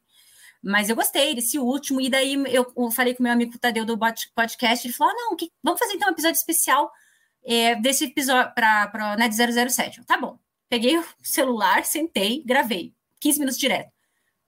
Mas 0.61 0.89
eu 0.89 0.95
gostei 0.95 1.35
desse 1.35 1.59
último, 1.59 1.99
e 2.01 2.09
daí 2.09 2.35
eu, 2.49 2.71
eu 2.75 2.91
falei 2.91 3.13
com 3.13 3.21
meu 3.23 3.31
amigo 3.31 3.57
Tadeu 3.57 3.85
do 3.85 3.97
podcast, 4.33 4.87
ele 4.87 4.93
falou: 4.93 5.13
ah, 5.13 5.15
não, 5.15 5.35
que, 5.35 5.51
vamos 5.61 5.79
fazer 5.79 5.93
então 5.93 6.07
um 6.07 6.11
episódio 6.11 6.37
especial 6.37 6.89
é, 7.45 7.75
desse 7.75 8.05
episódio 8.05 8.53
para 8.53 9.13
o 9.13 9.17
NET 9.17 9.33
007. 9.35 10.05
Tá 10.05 10.17
bom. 10.17 10.39
Peguei 10.69 10.97
o 10.97 11.05
celular, 11.21 11.85
sentei, 11.85 12.43
gravei. 12.45 12.93
15 13.19 13.39
minutos 13.39 13.59
direto. 13.59 13.92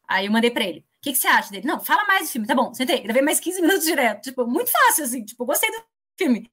Aí 0.07 0.25
eu 0.25 0.31
mandei 0.31 0.51
para 0.51 0.63
ele. 0.63 0.79
O 0.79 0.83
que, 1.01 1.11
que, 1.11 1.17
você 1.17 1.27
acha 1.27 1.51
dele? 1.51 1.67
Não, 1.67 1.79
fala 1.79 2.05
mais 2.05 2.27
do 2.27 2.31
filme. 2.31 2.47
Tá 2.47 2.55
bom, 2.55 2.73
sentei, 2.73 3.01
gravei 3.01 3.21
mais 3.21 3.39
15 3.39 3.61
minutos 3.61 3.85
direto. 3.85 4.23
Tipo, 4.23 4.45
muito 4.47 4.71
fácil, 4.71 5.03
assim. 5.05 5.23
Tipo, 5.23 5.45
gostei 5.45 5.69
do 5.71 5.83
filme. 6.17 6.49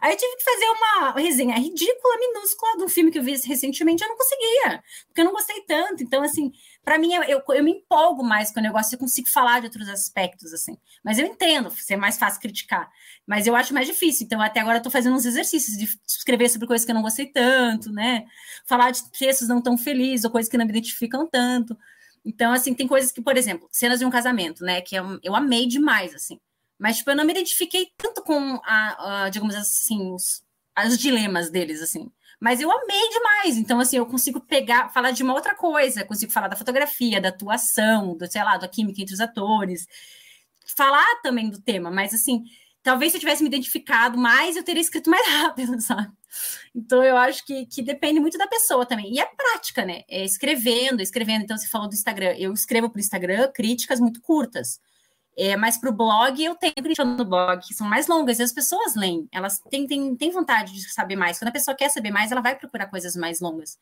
Aí 0.00 0.12
eu 0.12 0.16
tive 0.16 0.36
que 0.36 0.44
fazer 0.44 0.64
uma 0.66 1.12
resenha 1.20 1.56
ridícula, 1.56 2.16
minúscula 2.18 2.78
de 2.78 2.84
um 2.84 2.88
filme 2.88 3.10
que 3.10 3.18
eu 3.18 3.22
vi 3.22 3.32
recentemente, 3.32 4.02
eu 4.02 4.08
não 4.08 4.16
conseguia, 4.16 4.82
porque 5.06 5.20
eu 5.20 5.24
não 5.24 5.32
gostei 5.32 5.60
tanto. 5.62 6.02
Então, 6.02 6.22
assim, 6.22 6.52
para 6.82 6.98
mim, 6.98 7.12
eu, 7.12 7.42
eu 7.46 7.64
me 7.64 7.72
empolgo 7.72 8.24
mais 8.24 8.50
quando 8.50 8.66
eu 8.66 8.72
gosto, 8.72 8.92
eu 8.92 8.98
consigo 8.98 9.28
falar 9.28 9.60
de 9.60 9.66
outros 9.66 9.88
aspectos, 9.88 10.52
assim. 10.54 10.78
Mas 11.04 11.18
eu 11.18 11.26
entendo, 11.26 11.70
ser 11.70 11.96
mais 11.96 12.16
fácil 12.18 12.40
criticar. 12.40 12.90
Mas 13.26 13.46
eu 13.46 13.54
acho 13.54 13.74
mais 13.74 13.86
difícil. 13.86 14.24
Então, 14.24 14.40
até 14.40 14.60
agora, 14.60 14.78
eu 14.78 14.82
tô 14.82 14.90
fazendo 14.90 15.14
uns 15.14 15.26
exercícios 15.26 15.76
de 15.76 15.88
escrever 16.06 16.48
sobre 16.48 16.66
coisas 16.66 16.84
que 16.84 16.90
eu 16.90 16.94
não 16.94 17.02
gostei 17.02 17.26
tanto, 17.26 17.92
né? 17.92 18.24
Falar 18.66 18.90
de 18.90 19.10
textos 19.10 19.48
não 19.48 19.60
tão 19.60 19.76
felizes, 19.76 20.24
ou 20.24 20.30
coisas 20.30 20.50
que 20.50 20.56
não 20.56 20.64
me 20.64 20.70
identificam 20.70 21.26
tanto. 21.26 21.76
Então, 22.24 22.52
assim, 22.52 22.74
tem 22.74 22.86
coisas 22.86 23.12
que, 23.12 23.22
por 23.22 23.36
exemplo, 23.36 23.68
cenas 23.72 23.98
de 23.98 24.04
um 24.04 24.10
casamento, 24.10 24.64
né? 24.64 24.80
Que 24.80 24.96
eu, 24.96 25.18
eu 25.22 25.34
amei 25.34 25.66
demais, 25.66 26.14
assim. 26.14 26.38
Mas, 26.78 26.98
tipo, 26.98 27.10
eu 27.10 27.16
não 27.16 27.24
me 27.24 27.32
identifiquei 27.32 27.88
tanto 27.96 28.22
com, 28.22 28.60
a, 28.64 29.24
a 29.24 29.30
digamos 29.30 29.54
assim, 29.54 30.12
os, 30.12 30.42
os 30.86 30.98
dilemas 30.98 31.50
deles, 31.50 31.82
assim. 31.82 32.10
Mas 32.40 32.60
eu 32.60 32.70
amei 32.70 33.08
demais. 33.10 33.56
Então, 33.56 33.80
assim, 33.80 33.96
eu 33.98 34.06
consigo 34.06 34.40
pegar, 34.40 34.88
falar 34.90 35.10
de 35.10 35.22
uma 35.22 35.34
outra 35.34 35.54
coisa, 35.54 36.04
consigo 36.04 36.32
falar 36.32 36.48
da 36.48 36.56
fotografia, 36.56 37.20
da 37.20 37.28
atuação, 37.28 38.16
do, 38.16 38.30
sei 38.30 38.42
lá, 38.42 38.56
da 38.56 38.68
química 38.68 39.02
entre 39.02 39.14
os 39.14 39.20
atores, 39.20 39.86
falar 40.76 41.20
também 41.22 41.50
do 41.50 41.60
tema, 41.60 41.90
mas 41.90 42.14
assim, 42.14 42.44
talvez 42.82 43.12
se 43.12 43.18
eu 43.18 43.20
tivesse 43.20 43.42
me 43.42 43.48
identificado 43.48 44.18
mais, 44.18 44.56
eu 44.56 44.62
teria 44.62 44.80
escrito 44.80 45.10
mais 45.10 45.26
rápido, 45.28 45.80
sabe? 45.80 46.10
Então 46.74 47.02
eu 47.02 47.16
acho 47.16 47.44
que, 47.44 47.66
que 47.66 47.82
depende 47.82 48.20
muito 48.20 48.38
da 48.38 48.46
pessoa 48.46 48.86
também. 48.86 49.12
E 49.12 49.20
é 49.20 49.26
prática, 49.26 49.84
né? 49.84 50.02
É 50.08 50.24
escrevendo, 50.24 51.00
escrevendo. 51.00 51.42
Então, 51.42 51.56
você 51.56 51.66
falou 51.66 51.88
do 51.88 51.94
Instagram. 51.94 52.34
Eu 52.38 52.52
escrevo 52.52 52.88
para 52.88 52.98
o 52.98 53.00
Instagram 53.00 53.50
críticas 53.52 54.00
muito 54.00 54.20
curtas. 54.20 54.80
É, 55.36 55.56
mas 55.56 55.78
para 55.78 55.88
o 55.88 55.92
blog, 55.92 56.42
eu 56.44 56.54
tenho 56.54 56.74
críticas 56.74 57.06
no 57.06 57.24
blog, 57.24 57.66
que 57.66 57.72
são 57.72 57.88
mais 57.88 58.06
longas, 58.06 58.38
e 58.38 58.42
as 58.42 58.52
pessoas 58.52 58.94
leem, 58.94 59.26
elas 59.32 59.58
têm, 59.70 59.86
têm, 59.86 60.14
têm 60.14 60.30
vontade 60.30 60.72
de 60.72 60.92
saber 60.92 61.16
mais. 61.16 61.38
Quando 61.38 61.48
a 61.48 61.52
pessoa 61.52 61.74
quer 61.74 61.88
saber 61.88 62.10
mais, 62.10 62.30
ela 62.30 62.42
vai 62.42 62.56
procurar 62.56 62.88
coisas 62.88 63.16
mais 63.16 63.40
longas. 63.40 63.78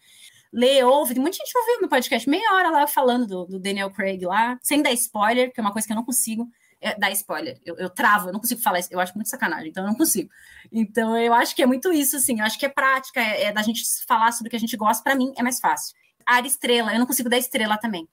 Lê, 0.53 0.85
ouve, 0.85 1.15
tem 1.15 1.21
muita 1.21 1.37
gente 1.37 1.59
ouvindo 1.59 1.83
no 1.83 1.89
podcast, 1.89 2.29
meia 2.29 2.55
hora 2.55 2.71
lá 2.71 2.87
falando 2.87 3.27
do, 3.27 3.47
do 3.47 3.59
Daniel 3.59 3.91
Craig 3.91 4.25
lá, 4.25 4.57
sem 4.63 4.83
dar 4.83 4.93
spoiler, 4.93 5.53
que 5.53 5.59
é 5.59 5.63
uma 5.63 5.73
coisa 5.73 5.87
que 5.87 5.93
eu 5.93 5.97
não 5.97 6.05
consigo. 6.05 6.49
É, 6.81 7.13
spoiler. 7.13 7.61
Eu, 7.65 7.77
eu 7.77 7.91
travo, 7.91 8.29
eu 8.29 8.33
não 8.33 8.41
consigo 8.41 8.61
falar 8.61 8.79
isso. 8.79 8.89
Eu 8.91 9.01
acho 9.01 9.15
muito 9.15 9.29
sacanagem, 9.29 9.69
então 9.69 9.83
eu 9.83 9.89
não 9.89 9.97
consigo. 9.97 10.31
Então 10.71 11.17
eu 11.17 11.33
acho 11.35 11.55
que 11.55 11.63
é 11.63 11.67
muito 11.67 11.93
isso, 11.93 12.17
assim. 12.17 12.39
Eu 12.39 12.45
acho 12.45 12.59
que 12.59 12.67
é 12.67 12.69
prática, 12.69 13.21
é, 13.21 13.45
é 13.45 13.53
da 13.53 13.63
gente 13.63 13.83
falar 14.07 14.33
sobre 14.33 14.49
o 14.49 14.51
que 14.51 14.57
a 14.57 14.61
gente 14.61 14.77
gosta. 14.77 15.03
Para 15.03 15.15
mim 15.15 15.33
é 15.37 15.43
mais 15.43 15.61
fácil. 15.61 15.97
Área 16.25 16.49
estrela, 16.49 16.93
eu 16.93 16.99
não 16.99 17.07
consigo 17.07 17.29
dar 17.29 17.39
estrela 17.39 17.77
também. 17.79 18.09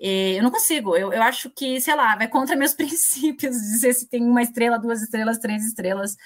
É, 0.00 0.38
eu 0.38 0.42
não 0.42 0.50
consigo. 0.50 0.96
Eu, 0.96 1.12
eu 1.12 1.22
acho 1.22 1.50
que, 1.50 1.80
sei 1.80 1.94
lá, 1.94 2.16
vai 2.16 2.28
contra 2.28 2.56
meus 2.56 2.72
princípios 2.74 3.56
dizer 3.56 3.92
se 3.94 4.08
tem 4.08 4.22
uma 4.22 4.42
estrela, 4.42 4.78
duas 4.78 5.02
estrelas, 5.02 5.38
três 5.38 5.64
estrelas. 5.64 6.16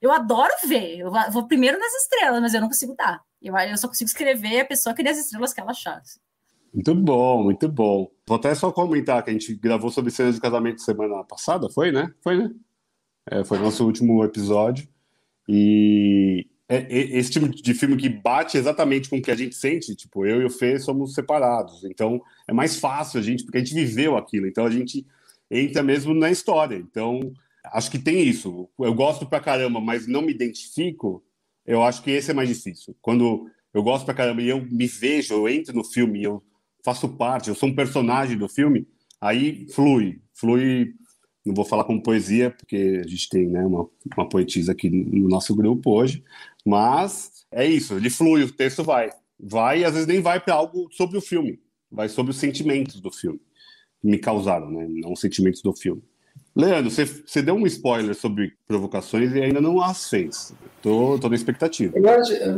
Eu 0.00 0.12
adoro 0.12 0.52
ver. 0.66 0.98
Eu 0.98 1.10
vou 1.30 1.46
primeiro 1.46 1.78
nas 1.78 1.92
estrelas, 1.94 2.40
mas 2.40 2.54
eu 2.54 2.60
não 2.60 2.68
consigo 2.68 2.94
dar. 2.94 3.20
Eu, 3.40 3.56
eu 3.56 3.78
só 3.78 3.88
consigo 3.88 4.08
escrever 4.08 4.60
a 4.60 4.64
pessoa 4.64 4.94
que 4.94 5.02
dê 5.02 5.10
as 5.10 5.18
estrelas 5.18 5.52
que 5.52 5.60
ela 5.60 5.70
achar. 5.70 5.98
Assim. 5.98 6.20
Muito 6.72 6.94
bom, 6.94 7.42
muito 7.42 7.68
bom. 7.68 8.13
Vou 8.26 8.36
até 8.36 8.54
só 8.54 8.72
comentar 8.72 9.22
que 9.22 9.30
a 9.30 9.32
gente 9.32 9.54
gravou 9.54 9.90
sobre 9.90 10.10
cenas 10.10 10.34
de 10.34 10.40
casamento 10.40 10.80
semana 10.80 11.22
passada, 11.24 11.68
foi, 11.68 11.92
né? 11.92 12.12
Foi, 12.22 12.38
né? 12.38 12.50
É, 13.30 13.44
foi 13.44 13.58
nosso 13.58 13.84
último 13.84 14.24
episódio. 14.24 14.88
E 15.48 16.46
é, 16.68 16.76
é, 16.76 17.18
esse 17.18 17.30
tipo 17.30 17.48
de 17.48 17.74
filme 17.74 17.96
que 17.96 18.08
bate 18.08 18.56
exatamente 18.56 19.10
com 19.10 19.16
o 19.16 19.22
que 19.22 19.30
a 19.30 19.36
gente 19.36 19.54
sente, 19.54 19.94
tipo, 19.94 20.24
eu 20.24 20.40
e 20.40 20.44
o 20.46 20.50
Fê 20.50 20.78
somos 20.78 21.14
separados. 21.14 21.84
Então 21.84 22.20
é 22.48 22.52
mais 22.52 22.76
fácil 22.76 23.20
a 23.20 23.22
gente, 23.22 23.44
porque 23.44 23.58
a 23.58 23.60
gente 23.60 23.74
viveu 23.74 24.16
aquilo. 24.16 24.46
Então 24.46 24.64
a 24.64 24.70
gente 24.70 25.06
entra 25.50 25.82
mesmo 25.82 26.14
na 26.14 26.30
história. 26.30 26.76
Então 26.76 27.20
acho 27.66 27.90
que 27.90 27.98
tem 27.98 28.22
isso. 28.22 28.68
Eu 28.78 28.94
gosto 28.94 29.26
pra 29.26 29.40
caramba, 29.40 29.80
mas 29.80 30.06
não 30.06 30.22
me 30.22 30.32
identifico. 30.32 31.22
Eu 31.66 31.82
acho 31.82 32.02
que 32.02 32.10
esse 32.10 32.30
é 32.30 32.34
mais 32.34 32.48
difícil. 32.48 32.96
Quando 33.02 33.50
eu 33.72 33.82
gosto 33.82 34.06
pra 34.06 34.14
caramba 34.14 34.40
e 34.40 34.48
eu 34.48 34.64
me 34.64 34.86
vejo, 34.86 35.34
eu 35.34 35.48
entro 35.48 35.74
no 35.74 35.84
filme 35.84 36.22
eu 36.22 36.42
faço 36.84 37.08
parte, 37.08 37.48
eu 37.48 37.54
sou 37.54 37.68
um 37.68 37.74
personagem 37.74 38.36
do 38.36 38.48
filme, 38.48 38.86
aí 39.20 39.66
flui, 39.70 40.20
flui. 40.34 40.94
Não 41.44 41.54
vou 41.54 41.64
falar 41.64 41.84
como 41.84 42.02
poesia, 42.02 42.50
porque 42.50 43.02
a 43.04 43.08
gente 43.08 43.28
tem 43.28 43.48
né, 43.48 43.64
uma, 43.64 43.86
uma 44.16 44.28
poetisa 44.28 44.72
aqui 44.72 44.88
no 44.88 45.28
nosso 45.28 45.54
grupo 45.54 45.90
hoje, 45.90 46.22
mas 46.64 47.44
é 47.50 47.66
isso, 47.66 47.94
ele 47.94 48.08
flui, 48.08 48.42
o 48.42 48.52
texto 48.52 48.82
vai. 48.82 49.10
Vai 49.38 49.80
e 49.80 49.84
às 49.84 49.92
vezes 49.92 50.06
nem 50.06 50.20
vai 50.20 50.40
para 50.40 50.54
algo 50.54 50.88
sobre 50.90 51.18
o 51.18 51.20
filme, 51.20 51.60
vai 51.90 52.08
sobre 52.08 52.30
os 52.30 52.38
sentimentos 52.38 52.98
do 52.98 53.10
filme, 53.10 53.40
que 54.00 54.06
me 54.06 54.18
causaram, 54.18 54.70
né, 54.70 54.86
não 54.88 55.12
os 55.12 55.20
sentimentos 55.20 55.60
do 55.60 55.74
filme. 55.74 56.02
Leandro, 56.56 56.90
você, 56.90 57.04
você 57.04 57.42
deu 57.42 57.56
um 57.56 57.66
spoiler 57.66 58.14
sobre 58.14 58.54
provocações 58.66 59.32
e 59.32 59.42
ainda 59.42 59.60
não 59.60 59.82
as 59.82 60.08
fez. 60.08 60.54
Tô 60.80 61.18
na 61.28 61.34
expectativa. 61.34 61.94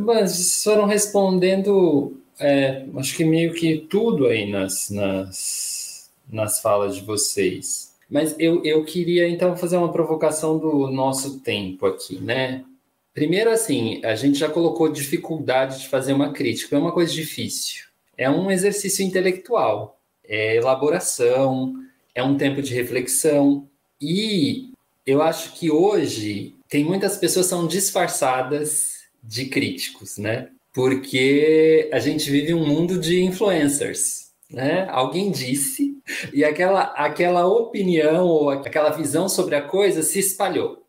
Mas 0.05 0.63
foram 0.63 0.85
respondendo 0.85 2.17
é, 2.39 2.85
acho 2.97 3.17
que 3.17 3.25
meio 3.25 3.53
que 3.55 3.79
tudo 3.79 4.27
aí 4.27 4.51
nas, 4.51 4.91
nas, 4.91 6.11
nas 6.31 6.61
falas 6.61 6.97
de 6.97 7.03
vocês. 7.03 7.95
Mas 8.09 8.35
eu, 8.39 8.63
eu 8.65 8.85
queria 8.85 9.29
então 9.29 9.57
fazer 9.57 9.77
uma 9.77 9.93
provocação 9.93 10.59
do 10.59 10.89
nosso 10.89 11.41
tempo 11.41 11.87
aqui, 11.87 12.19
né? 12.21 12.65
Primeiro, 13.13 13.51
assim, 13.51 14.05
a 14.05 14.15
gente 14.15 14.39
já 14.39 14.49
colocou 14.49 14.93
dificuldade 14.93 15.81
de 15.81 15.89
fazer 15.89 16.13
uma 16.13 16.33
crítica, 16.33 16.77
é 16.77 16.79
uma 16.79 16.93
coisa 16.93 17.13
difícil. 17.13 17.87
É 18.17 18.31
um 18.31 18.51
exercício 18.51 19.05
intelectual, 19.05 19.99
é 20.23 20.57
elaboração, 20.57 21.75
é 22.15 22.23
um 22.23 22.37
tempo 22.37 22.63
de 22.63 22.75
reflexão. 22.75 23.67
E 24.01 24.71
eu 25.07 25.23
acho 25.23 25.55
que 25.55 25.71
hoje 25.71 26.55
tem 26.69 26.85
muitas 26.85 27.17
pessoas 27.17 27.47
que 27.47 27.51
são 27.51 27.67
disfarçadas 27.67 29.07
de 29.23 29.47
críticos, 29.47 30.19
né? 30.19 30.51
Porque 30.77 31.89
a 31.91 31.99
gente 31.99 32.31
vive 32.31 32.53
um 32.53 32.63
mundo 32.63 33.01
de 33.01 33.23
influencers. 33.23 34.27
Né? 34.51 34.87
Alguém 34.91 35.31
disse, 35.31 35.97
e 36.35 36.45
aquela, 36.45 36.83
aquela 36.99 37.47
opinião 37.47 38.27
ou 38.27 38.51
aquela 38.51 38.91
visão 38.91 39.27
sobre 39.27 39.55
a 39.55 39.63
coisa 39.63 40.03
se 40.03 40.19
espalhou. 40.19 40.85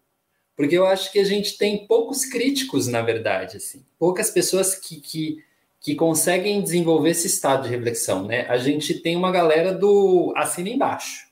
Porque 0.58 0.78
eu 0.78 0.86
acho 0.86 1.10
que 1.10 1.20
a 1.20 1.24
gente 1.24 1.58
tem 1.58 1.88
poucos 1.88 2.26
críticos, 2.26 2.86
na 2.88 3.02
verdade, 3.02 3.56
assim, 3.56 3.86
poucas 3.98 4.30
pessoas 4.30 4.76
que, 4.76 5.00
que, 5.00 5.38
que 5.80 5.96
conseguem 5.96 6.62
desenvolver 6.62 7.12
esse 7.12 7.28
estado 7.28 7.64
de 7.64 7.70
reflexão. 7.70 8.26
Né? 8.26 8.42
A 8.50 8.58
gente 8.58 8.96
tem 8.96 9.16
uma 9.16 9.32
galera 9.32 9.74
do 9.74 10.34
assina 10.36 10.68
embaixo. 10.68 11.28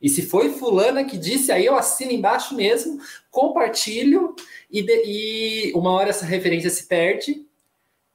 E 0.00 0.08
se 0.08 0.22
foi 0.22 0.48
fulana 0.48 1.04
que 1.04 1.18
disse, 1.18 1.52
aí 1.52 1.66
eu 1.66 1.76
assino 1.76 2.10
embaixo 2.10 2.54
mesmo, 2.54 2.98
compartilho, 3.30 4.34
e, 4.70 4.80
de, 4.80 5.02
e 5.04 5.72
uma 5.74 5.92
hora 5.92 6.08
essa 6.08 6.24
referência 6.24 6.70
se 6.70 6.86
perde, 6.86 7.51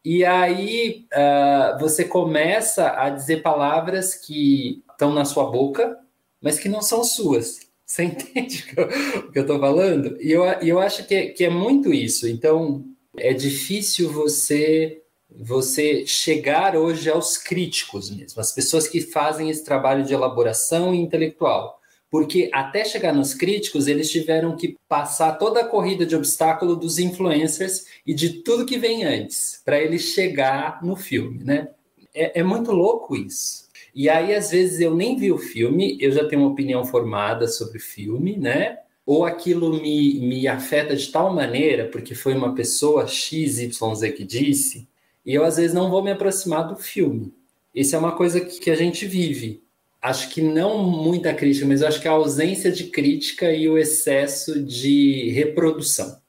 e 0.09 0.23
aí 0.23 1.05
uh, 1.13 1.77
você 1.77 2.05
começa 2.05 2.97
a 2.97 3.09
dizer 3.09 3.41
palavras 3.41 4.15
que 4.15 4.81
estão 4.89 5.13
na 5.13 5.25
sua 5.25 5.51
boca, 5.51 5.99
mas 6.41 6.57
que 6.57 6.69
não 6.69 6.81
são 6.81 7.03
suas. 7.03 7.59
Você 7.85 8.03
entende 8.07 8.63
o 8.77 9.31
que 9.33 9.37
eu 9.37 9.41
estou 9.41 9.59
falando? 9.59 10.15
E 10.21 10.31
eu, 10.31 10.45
eu 10.61 10.79
acho 10.79 11.05
que 11.05 11.13
é, 11.13 11.27
que 11.27 11.43
é 11.43 11.49
muito 11.49 11.93
isso. 11.93 12.25
Então, 12.25 12.85
é 13.17 13.33
difícil 13.33 14.09
você 14.09 15.01
você 15.29 16.05
chegar 16.07 16.77
hoje 16.77 17.09
aos 17.09 17.37
críticos 17.37 18.09
mesmo, 18.09 18.39
as 18.39 18.53
pessoas 18.53 18.87
que 18.87 19.01
fazem 19.01 19.49
esse 19.49 19.63
trabalho 19.63 20.05
de 20.05 20.13
elaboração 20.13 20.95
intelectual 20.95 21.76
porque 22.09 22.49
até 22.53 22.85
chegar 22.85 23.13
nos 23.13 23.33
críticos, 23.33 23.87
eles 23.87 24.09
tiveram 24.09 24.55
que 24.55 24.77
passar 24.87 25.33
toda 25.33 25.61
a 25.61 25.67
corrida 25.67 26.05
de 26.05 26.15
obstáculo 26.15 26.75
dos 26.75 26.99
influencers 26.99 27.85
e 28.05 28.13
de 28.13 28.41
tudo 28.43 28.65
que 28.65 28.77
vem 28.77 29.03
antes, 29.03 29.61
para 29.65 29.79
eles 29.79 30.03
chegar 30.03 30.83
no 30.83 30.95
filme, 30.95 31.43
né? 31.43 31.69
É, 32.13 32.39
é, 32.39 32.43
muito 32.43 32.71
louco 32.71 33.15
isso. 33.15 33.67
E 33.93 34.09
aí, 34.09 34.33
às 34.33 34.51
vezes, 34.51 34.79
eu 34.79 34.95
nem 34.95 35.17
vi 35.17 35.31
o 35.31 35.37
filme, 35.37 35.97
eu 35.99 36.11
já 36.11 36.27
tenho 36.27 36.43
uma 36.43 36.51
opinião 36.51 36.85
formada 36.85 37.47
sobre 37.47 37.77
o 37.77 37.81
filme, 37.81 38.37
né? 38.37 38.79
Ou 39.05 39.25
aquilo 39.25 39.81
me, 39.81 40.19
me 40.19 40.47
afeta 40.47 40.95
de 40.95 41.11
tal 41.11 41.33
maneira, 41.33 41.85
porque 41.85 42.15
foi 42.15 42.33
uma 42.33 42.55
pessoa 42.55 43.07
XYZ 43.07 43.77
que 44.15 44.23
disse, 44.23 44.87
e 45.25 45.33
eu, 45.33 45.43
às 45.43 45.57
vezes, 45.57 45.73
não 45.73 45.89
vou 45.89 46.03
me 46.03 46.11
aproximar 46.11 46.67
do 46.67 46.75
filme. 46.77 47.33
Isso 47.75 47.95
é 47.95 47.99
uma 47.99 48.15
coisa 48.15 48.39
que, 48.39 48.59
que 48.59 48.71
a 48.71 48.75
gente 48.75 49.05
vive 49.05 49.61
acho 50.01 50.29
que 50.29 50.41
não 50.41 50.77
muita 50.83 51.33
crítica, 51.33 51.65
mas 51.65 51.81
acho 51.81 52.01
que 52.01 52.07
a 52.07 52.11
ausência 52.11 52.71
de 52.71 52.85
crítica 52.85 53.51
e 53.51 53.67
o 53.67 53.77
excesso 53.77 54.61
de 54.61 55.29
reprodução. 55.31 56.19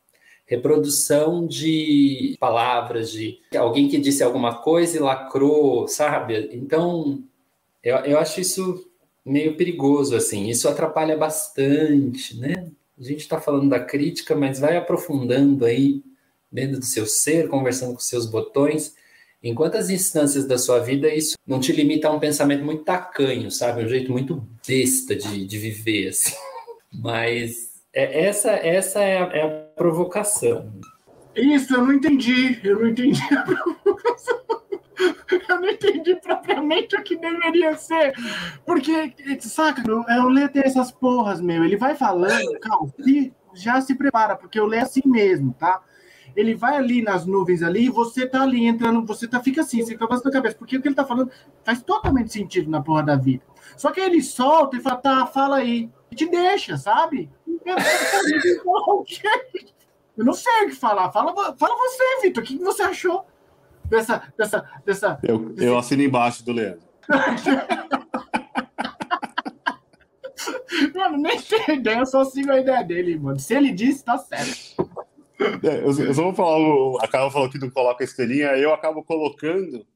Reprodução 0.47 1.47
de 1.47 2.37
palavras, 2.41 3.13
de 3.13 3.39
alguém 3.57 3.89
que 3.89 3.99
disse 3.99 4.23
alguma 4.23 4.63
coisa 4.63 4.97
e 4.97 5.01
lacrou, 5.01 5.87
sabe? 5.87 6.49
Então, 6.53 7.23
eu, 7.83 7.97
eu 7.99 8.19
acho 8.19 8.41
isso 8.41 8.91
meio 9.25 9.57
perigoso, 9.57 10.17
assim. 10.17 10.49
Isso 10.49 10.69
atrapalha 10.69 11.17
bastante, 11.17 12.37
né? 12.39 12.71
A 12.99 13.03
gente 13.03 13.21
está 13.21 13.39
falando 13.41 13.69
da 13.69 13.79
crítica, 13.79 14.35
mas 14.35 14.59
vai 14.59 14.77
aprofundando 14.77 15.67
aí 15.67 16.03
dentro 16.51 16.79
do 16.79 16.85
seu 16.85 17.07
ser, 17.07 17.49
conversando 17.49 17.93
com 17.93 18.01
seus 18.01 18.25
botões 18.25 18.97
em 19.43 19.55
quantas 19.55 19.91
instâncias 19.91 20.47
da 20.47 20.59
sua 20.59 20.81
vida 20.81 21.13
isso 21.15 21.37
não 21.47 21.61
te 21.61 21.73
limita 21.73 22.09
a 22.09 22.13
um 22.13 22.19
pensamento 22.19 22.65
muito 22.65 22.85
tacanho, 22.85 23.51
sabe? 23.51 23.85
Um 23.85 23.89
jeito 23.89 24.11
muito 24.11 24.47
besta 24.67 25.15
de, 25.15 25.47
de 25.47 25.59
viver, 25.59 26.09
assim. 26.09 26.35
Mas 26.93 27.69
é, 27.93 28.27
essa, 28.27 28.51
essa 28.51 29.01
é 29.01 29.19
a, 29.19 29.27
é 29.37 29.43
a 29.43 29.49
provocação. 29.75 30.73
Isso, 31.35 31.75
eu 31.75 31.85
não 31.85 31.93
entendi. 31.93 32.59
Eu 32.65 32.81
não 32.81 32.89
entendi 32.89 33.23
a 33.33 33.43
provocação. 33.43 34.39
Eu 35.49 35.61
não 35.61 35.69
entendi 35.69 36.17
propriamente 36.17 36.97
o 36.97 37.03
que 37.03 37.17
deveria 37.17 37.77
ser. 37.77 38.13
Porque, 38.67 39.15
saca, 39.41 39.83
eu 39.87 40.29
leio 40.29 40.49
tem 40.49 40.63
essas 40.65 40.91
porras, 40.91 41.41
meu. 41.41 41.65
Ele 41.65 41.77
vai 41.77 41.95
falando, 41.95 42.59
calma, 42.59 42.93
já 43.55 43.81
se 43.81 43.95
prepara, 43.95 44.37
porque 44.37 44.59
eu 44.59 44.67
leio 44.67 44.83
assim 44.83 45.03
mesmo, 45.05 45.55
tá? 45.55 45.81
Ele 46.37 46.55
vai 46.55 46.77
ali 46.77 47.03
nas 47.03 47.27
nuvens 47.27 47.63
ali 47.63 47.87
e 47.87 47.91
você 47.91 48.27
tá 48.27 48.43
ali 48.43 48.67
entrando, 48.67 49.05
você 49.05 49.27
tá, 49.27 49.41
fica 49.41 49.61
assim, 49.63 49.83
você 49.83 49.93
fica 49.93 50.07
bastante 50.07 50.33
cabeça, 50.33 50.57
porque 50.57 50.77
o 50.77 50.83
que 50.83 50.89
ele 50.89 50.95
tá 50.95 51.05
falando 51.05 51.31
faz 51.65 51.83
totalmente 51.83 52.33
sentido 52.33 52.71
na 52.71 52.83
porra 52.83 53.03
da 53.03 53.17
vida. 53.17 53.43
Só 53.77 53.91
que 53.91 54.01
ele 54.01 54.23
solta 54.23 54.77
e 54.77 54.81
fala, 54.81 54.97
tá, 54.97 55.27
fala 55.27 55.57
aí. 55.57 55.91
E 56.11 56.17
te 56.17 56.29
deixa, 56.29 56.77
sabe? 56.77 57.31
Eu 60.17 60.25
não 60.25 60.33
sei 60.33 60.65
o 60.65 60.69
que 60.69 60.75
falar. 60.75 61.13
Fala, 61.13 61.35
fala 61.57 61.77
você, 61.77 62.23
Vitor, 62.23 62.43
o 62.43 62.47
que 62.47 62.59
você 62.59 62.83
achou 62.83 63.27
dessa. 63.85 64.23
dessa, 64.37 64.69
dessa 64.85 65.19
eu, 65.23 65.39
desse... 65.39 65.65
eu 65.69 65.79
assino 65.79 66.03
embaixo 66.03 66.45
do 66.45 66.53
Leandro. 66.53 66.89
mano, 70.95 71.19
nem 71.19 71.41
tem 71.41 71.77
ideia, 71.77 71.99
eu 71.99 72.07
só 72.07 72.25
sigo 72.25 72.51
a 72.53 72.61
ideia 72.61 72.85
dele, 72.85 73.19
mano. 73.19 73.39
Se 73.39 73.55
ele 73.55 73.73
disse, 73.73 74.05
tá 74.05 74.19
certo. 74.19 74.89
É, 75.63 75.85
eu, 75.85 76.15
só 76.15 76.23
vou 76.23 76.35
falar, 76.35 77.05
a 77.05 77.09
Carol 77.09 77.31
falou 77.31 77.49
que 77.49 77.59
não 77.59 77.71
coloca 77.71 78.03
a 78.03 78.07
estrelinha, 78.07 78.57
eu 78.57 78.75
acabo 78.75 79.05
colocando, 79.05 79.87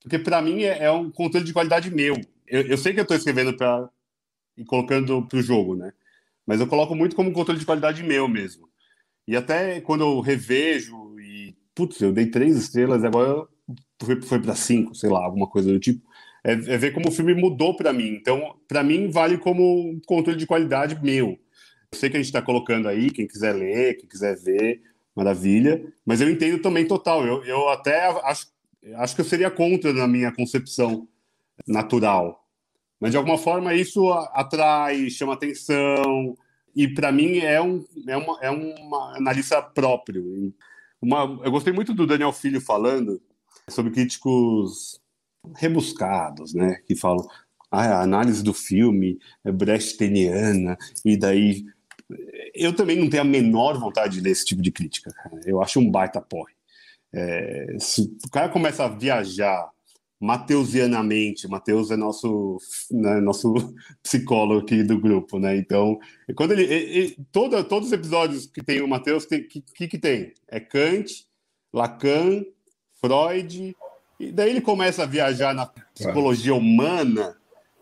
porque 0.00 0.18
para 0.18 0.42
mim 0.42 0.62
é, 0.62 0.84
é, 0.84 0.90
um 0.90 1.10
controle 1.10 1.46
de 1.46 1.52
qualidade 1.52 1.90
meu. 1.90 2.16
Eu, 2.46 2.62
eu 2.62 2.78
sei 2.78 2.92
que 2.92 3.00
eu 3.00 3.02
estou 3.02 3.16
escrevendo 3.16 3.56
para 3.56 3.88
e 4.56 4.64
colocando 4.64 5.24
para 5.26 5.38
o 5.38 5.42
jogo, 5.42 5.76
né? 5.76 5.92
Mas 6.44 6.60
eu 6.60 6.66
coloco 6.66 6.94
muito 6.94 7.14
como 7.14 7.32
controle 7.32 7.60
de 7.60 7.66
qualidade 7.66 8.02
meu 8.02 8.26
mesmo. 8.26 8.68
E 9.26 9.36
até 9.36 9.80
quando 9.80 10.02
eu 10.02 10.20
revejo 10.20 11.18
e, 11.20 11.54
putz, 11.74 12.00
eu 12.00 12.12
dei 12.12 12.26
três 12.26 12.56
estrelas, 12.56 13.04
agora 13.04 13.46
foi, 14.02 14.20
foi 14.22 14.40
para 14.40 14.54
cinco, 14.56 14.94
sei 14.94 15.10
lá, 15.10 15.24
alguma 15.24 15.46
coisa 15.46 15.70
do 15.72 15.78
tipo. 15.78 16.02
é, 16.42 16.52
é 16.52 16.78
ver 16.78 16.92
como 16.92 17.08
o 17.08 17.12
filme 17.12 17.34
mudou 17.34 17.76
para 17.76 17.92
mim. 17.92 18.08
Então, 18.08 18.56
para 18.66 18.82
mim, 18.82 19.10
vale 19.10 19.38
como 19.38 20.00
controle 20.06 20.38
de 20.38 20.46
qualidade 20.46 20.98
meu. 21.02 21.38
Eu 21.92 21.98
sei 21.98 22.10
que 22.10 22.16
a 22.16 22.20
gente 22.20 22.26
está 22.26 22.42
colocando 22.42 22.88
aí, 22.88 23.10
quem 23.10 23.26
quiser 23.26 23.54
ler, 23.54 23.96
quem 23.96 24.08
quiser 24.08 24.36
ver, 24.36 24.82
maravilha. 25.14 25.92
Mas 26.04 26.20
eu 26.20 26.30
entendo 26.30 26.60
também 26.60 26.86
total. 26.86 27.26
Eu, 27.26 27.44
eu 27.44 27.68
até 27.68 28.06
acho, 28.24 28.46
acho 28.96 29.14
que 29.14 29.20
eu 29.20 29.24
seria 29.24 29.50
contra 29.50 29.92
na 29.92 30.06
minha 30.06 30.32
concepção 30.32 31.08
natural. 31.66 32.44
Mas 33.00 33.12
de 33.12 33.16
alguma 33.16 33.38
forma 33.38 33.74
isso 33.74 34.10
atrai, 34.32 35.08
chama 35.08 35.34
atenção, 35.34 36.36
e 36.74 36.86
para 36.86 37.10
mim 37.10 37.38
é, 37.38 37.60
um, 37.60 37.84
é, 38.06 38.16
uma, 38.16 38.38
é 38.40 38.50
uma 38.50 39.16
analista 39.16 39.62
próprio. 39.62 40.52
Uma, 41.00 41.40
eu 41.44 41.50
gostei 41.50 41.72
muito 41.72 41.94
do 41.94 42.06
Daniel 42.06 42.32
Filho 42.32 42.60
falando 42.60 43.20
sobre 43.68 43.92
críticos 43.92 45.00
rebuscados, 45.56 46.54
né? 46.54 46.80
Que 46.86 46.96
falam 46.96 47.26
ah, 47.70 47.98
a 47.98 48.02
análise 48.02 48.42
do 48.42 48.54
filme 48.54 49.18
é 49.44 49.52
brechteniana, 49.52 50.76
e 51.04 51.16
daí. 51.16 51.64
Eu 52.54 52.74
também 52.74 52.96
não 52.96 53.10
tenho 53.10 53.22
a 53.22 53.26
menor 53.26 53.78
vontade 53.78 54.14
de 54.14 54.20
ler 54.20 54.30
esse 54.30 54.44
tipo 54.44 54.62
de 54.62 54.70
crítica. 54.70 55.12
Eu 55.44 55.62
acho 55.62 55.78
um 55.78 55.90
baita 55.90 56.20
porre. 56.20 56.52
É, 57.12 57.76
se 57.78 58.02
o 58.24 58.30
cara 58.30 58.48
começa 58.48 58.84
a 58.84 58.88
viajar 58.88 59.70
mateusianamente, 60.20 61.46
Mateus 61.46 61.90
é 61.90 61.96
nosso, 61.96 62.58
né, 62.90 63.20
nosso 63.20 63.54
psicólogo 64.02 64.60
aqui 64.60 64.82
do 64.82 64.98
grupo, 64.98 65.38
né? 65.38 65.56
Então, 65.56 65.98
quando 66.34 66.52
ele, 66.52 66.64
ele 66.64 67.16
todo, 67.30 67.62
todos 67.64 67.88
os 67.88 67.92
episódios 67.92 68.46
que 68.46 68.62
tem 68.62 68.80
o 68.80 68.88
Mateus, 68.88 69.24
o 69.24 69.28
que, 69.28 69.40
que, 69.40 69.88
que 69.88 69.98
tem? 69.98 70.34
É 70.48 70.58
Kant, 70.58 71.26
Lacan, 71.72 72.44
Freud, 73.00 73.76
e 74.18 74.32
daí 74.32 74.50
ele 74.50 74.60
começa 74.60 75.04
a 75.04 75.06
viajar 75.06 75.54
na 75.54 75.66
psicologia 75.66 76.54
humana, 76.54 77.36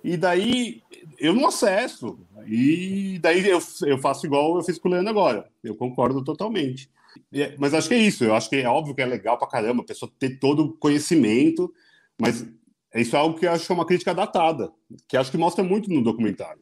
e 0.04 0.16
daí 0.16 0.82
eu 1.18 1.32
não 1.32 1.48
acesso. 1.48 2.18
E 2.48 3.18
daí 3.20 3.46
eu, 3.46 3.60
eu 3.86 3.98
faço 3.98 4.26
igual 4.26 4.56
eu 4.56 4.62
fiz 4.62 4.78
com 4.78 4.88
o 4.88 4.92
Leandro 4.92 5.10
agora. 5.10 5.50
Eu 5.62 5.74
concordo 5.74 6.22
totalmente. 6.22 6.90
Mas 7.58 7.74
acho 7.74 7.88
que 7.88 7.94
é 7.94 7.98
isso. 7.98 8.24
Eu 8.24 8.34
acho 8.34 8.48
que 8.48 8.56
é 8.56 8.68
óbvio 8.68 8.94
que 8.94 9.02
é 9.02 9.06
legal 9.06 9.38
pra 9.38 9.48
caramba 9.48 9.82
a 9.82 9.86
pessoa 9.86 10.10
ter 10.18 10.38
todo 10.38 10.64
o 10.64 10.72
conhecimento, 10.72 11.72
mas 12.20 12.46
isso 12.94 13.16
é 13.16 13.18
algo 13.18 13.38
que 13.38 13.46
eu 13.46 13.52
acho 13.52 13.70
é 13.70 13.74
uma 13.74 13.86
crítica 13.86 14.14
datada, 14.14 14.70
que 15.08 15.16
acho 15.16 15.30
que 15.30 15.36
mostra 15.36 15.62
muito 15.62 15.90
no 15.90 16.02
documentário. 16.02 16.60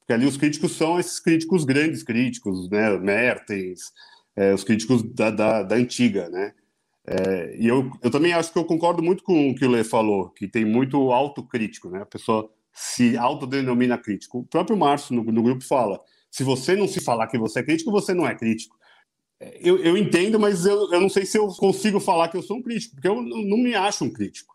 Porque 0.00 0.12
ali 0.12 0.26
os 0.26 0.36
críticos 0.36 0.72
são 0.72 0.98
esses 0.98 1.20
críticos 1.20 1.64
grandes 1.64 2.02
críticos, 2.02 2.68
né? 2.68 2.98
Mertens, 2.98 3.92
é, 4.36 4.52
os 4.52 4.64
críticos 4.64 5.02
da, 5.02 5.30
da, 5.30 5.62
da 5.62 5.76
antiga, 5.76 6.28
né? 6.28 6.52
É, 7.06 7.56
e 7.58 7.66
eu, 7.66 7.90
eu 8.02 8.10
também 8.10 8.32
acho 8.32 8.52
que 8.52 8.58
eu 8.58 8.64
concordo 8.64 9.02
muito 9.02 9.22
com 9.22 9.50
o 9.50 9.54
que 9.54 9.64
o 9.64 9.70
Lê 9.70 9.82
falou, 9.82 10.30
que 10.30 10.46
tem 10.46 10.64
muito 10.64 11.12
autocrítico, 11.12 11.88
né? 11.88 12.02
A 12.02 12.06
pessoa 12.06 12.50
se 12.72 13.16
autodenomina 13.16 13.98
crítico. 13.98 14.38
O 14.38 14.44
próprio 14.44 14.76
Márcio, 14.76 15.14
no, 15.14 15.22
no 15.22 15.42
grupo, 15.42 15.64
fala: 15.64 16.00
se 16.30 16.42
você 16.42 16.74
não 16.74 16.88
se 16.88 17.00
falar 17.00 17.26
que 17.26 17.38
você 17.38 17.60
é 17.60 17.62
crítico, 17.62 17.90
você 17.90 18.14
não 18.14 18.26
é 18.26 18.34
crítico. 18.34 18.76
É, 19.38 19.58
eu, 19.60 19.76
eu 19.78 19.96
entendo, 19.96 20.40
mas 20.40 20.64
eu, 20.64 20.92
eu 20.92 21.00
não 21.00 21.08
sei 21.08 21.26
se 21.26 21.36
eu 21.36 21.48
consigo 21.48 22.00
falar 22.00 22.28
que 22.28 22.36
eu 22.36 22.42
sou 22.42 22.56
um 22.56 22.62
crítico, 22.62 22.94
porque 22.94 23.08
eu 23.08 23.20
não, 23.20 23.58
me 23.58 23.74
acho 23.74 24.04
um 24.04 24.10
crítico. 24.10 24.54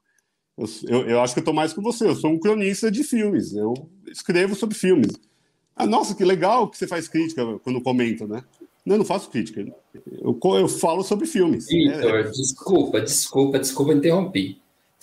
Eu, 0.58 0.66
eu, 0.88 1.10
eu 1.10 1.22
acho 1.22 1.34
que 1.34 1.40
eu 1.40 1.42
estou 1.42 1.54
mais 1.54 1.74
com 1.74 1.82
você, 1.82 2.08
eu 2.08 2.16
sou 2.16 2.32
um 2.32 2.40
cronista 2.40 2.90
de 2.90 3.04
filmes, 3.04 3.54
eu 3.54 3.74
escrevo 4.08 4.56
sobre 4.56 4.76
filmes. 4.76 5.12
Ah, 5.76 5.86
nossa, 5.86 6.16
que 6.16 6.26
legal 6.26 6.68
que 6.68 6.78
você 6.78 6.88
faz 6.88 7.08
crítica 7.08 7.60
quando 7.60 7.82
comenta, 7.82 8.26
né? 8.26 8.44
Não, 8.84 8.98
não 8.98 9.06
faço 9.06 9.30
crítica. 9.30 9.64
Eu, 10.20 10.40
eu 10.56 10.68
falo 10.68 11.04
sobre 11.04 11.28
filmes. 11.28 11.68
Vitor, 11.68 12.16
é. 12.16 12.24
desculpa, 12.24 13.02
desculpa, 13.02 13.60
desculpa 13.60 13.94
interromper. 13.94 14.58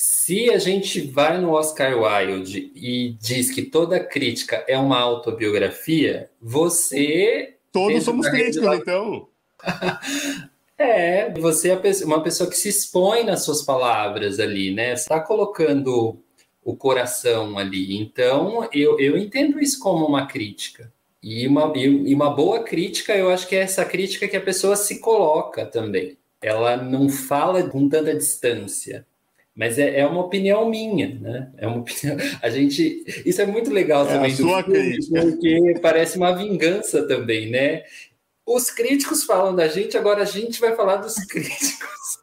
Se 0.06 0.50
a 0.50 0.58
gente 0.58 1.00
vai 1.00 1.40
no 1.40 1.52
Oscar 1.52 1.96
Wilde 1.96 2.70
e 2.74 3.16
diz 3.18 3.50
que 3.50 3.62
toda 3.62 3.98
crítica 3.98 4.62
é 4.68 4.76
uma 4.76 4.98
autobiografia, 4.98 6.30
você. 6.42 7.56
Todos 7.72 8.04
somos 8.04 8.28
críticos, 8.28 8.68
então. 8.80 9.26
é, 10.76 11.30
você 11.32 11.70
é 11.70 12.04
uma 12.04 12.22
pessoa 12.22 12.50
que 12.50 12.56
se 12.56 12.68
expõe 12.68 13.24
nas 13.24 13.46
suas 13.46 13.62
palavras 13.62 14.38
ali, 14.38 14.74
né? 14.74 14.94
Você 14.94 15.04
está 15.04 15.20
colocando 15.20 16.18
o 16.62 16.76
coração 16.76 17.56
ali. 17.56 17.96
Então, 17.96 18.68
eu, 18.74 19.00
eu 19.00 19.16
entendo 19.16 19.58
isso 19.58 19.78
como 19.78 20.04
uma 20.04 20.26
crítica. 20.26 20.92
E 21.22 21.48
uma, 21.48 21.72
e 21.74 22.14
uma 22.14 22.28
boa 22.28 22.62
crítica, 22.62 23.16
eu 23.16 23.30
acho 23.30 23.48
que 23.48 23.56
é 23.56 23.60
essa 23.60 23.86
crítica 23.86 24.28
que 24.28 24.36
a 24.36 24.42
pessoa 24.42 24.76
se 24.76 25.00
coloca 25.00 25.64
também. 25.64 26.18
Ela 26.42 26.76
não 26.76 27.08
fala 27.08 27.62
com 27.70 27.88
tanta 27.88 28.14
distância, 28.14 29.06
mas 29.54 29.78
é, 29.78 30.00
é 30.00 30.06
uma 30.06 30.20
opinião 30.20 30.68
minha, 30.68 31.14
né? 31.20 31.52
É 31.58 31.66
uma 31.66 31.78
opinião. 31.78 32.16
A 32.42 32.50
gente, 32.50 33.04
isso 33.24 33.40
é 33.40 33.46
muito 33.46 33.70
legal 33.70 34.04
é 34.04 34.14
também 34.14 34.32
a 34.32 34.36
sua 34.36 34.64
filme, 34.64 34.78
crítica. 34.80 35.20
porque 35.22 35.74
parece 35.80 36.16
uma 36.16 36.32
vingança 36.32 37.06
também, 37.06 37.50
né? 37.50 37.84
Os 38.44 38.70
críticos 38.70 39.24
falam 39.24 39.54
da 39.54 39.68
gente, 39.68 39.96
agora 39.96 40.22
a 40.22 40.26
gente 40.26 40.60
vai 40.60 40.74
falar 40.74 40.96
dos 40.96 41.14
críticos. 41.24 42.18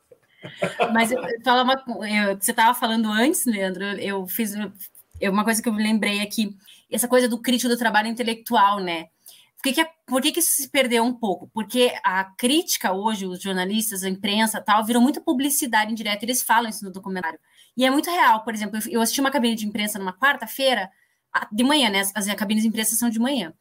Mas 0.93 1.11
eu, 1.11 1.19
uma, 1.19 1.83
eu, 2.07 2.37
você 2.37 2.51
estava 2.51 2.77
falando 2.77 3.07
antes, 3.07 3.45
Leandro. 3.45 3.83
Eu 3.83 4.27
fiz 4.27 4.53
eu, 5.19 5.31
uma 5.31 5.43
coisa 5.43 5.61
que 5.61 5.69
eu 5.69 5.73
me 5.73 5.81
lembrei 5.81 6.21
aqui 6.21 6.55
essa 6.91 7.07
coisa 7.07 7.29
do 7.29 7.37
crítico 7.37 7.69
do 7.69 7.77
trabalho 7.77 8.09
intelectual, 8.09 8.79
né? 8.79 9.05
Por 9.55 9.63
que, 9.63 9.73
que, 9.73 9.87
por 10.11 10.21
que, 10.21 10.33
que 10.33 10.41
isso 10.41 10.61
se 10.61 10.69
perdeu 10.69 11.05
um 11.05 11.13
pouco? 11.13 11.49
Porque 11.53 11.97
a 12.03 12.25
crítica 12.25 12.91
hoje, 12.91 13.25
os 13.25 13.41
jornalistas, 13.41 14.03
a 14.03 14.09
imprensa 14.09 14.59
tal, 14.59 14.85
viram 14.85 14.99
muita 14.99 15.21
publicidade 15.21 15.89
indireta, 15.89 16.25
eles 16.25 16.41
falam 16.41 16.69
isso 16.69 16.83
no 16.83 16.91
documentário. 16.91 17.39
E 17.77 17.85
é 17.85 17.89
muito 17.89 18.11
real, 18.11 18.43
por 18.43 18.53
exemplo, 18.53 18.77
eu 18.89 18.99
assisti 18.99 19.21
uma 19.21 19.31
cabine 19.31 19.55
de 19.55 19.65
imprensa 19.65 19.97
numa 19.97 20.11
quarta-feira, 20.11 20.91
de 21.49 21.63
manhã, 21.63 21.89
né? 21.89 22.01
As, 22.13 22.27
cabines 22.35 22.63
de 22.63 22.67
imprensa 22.67 22.93
são 22.97 23.09
de 23.09 23.19
manhã. 23.19 23.53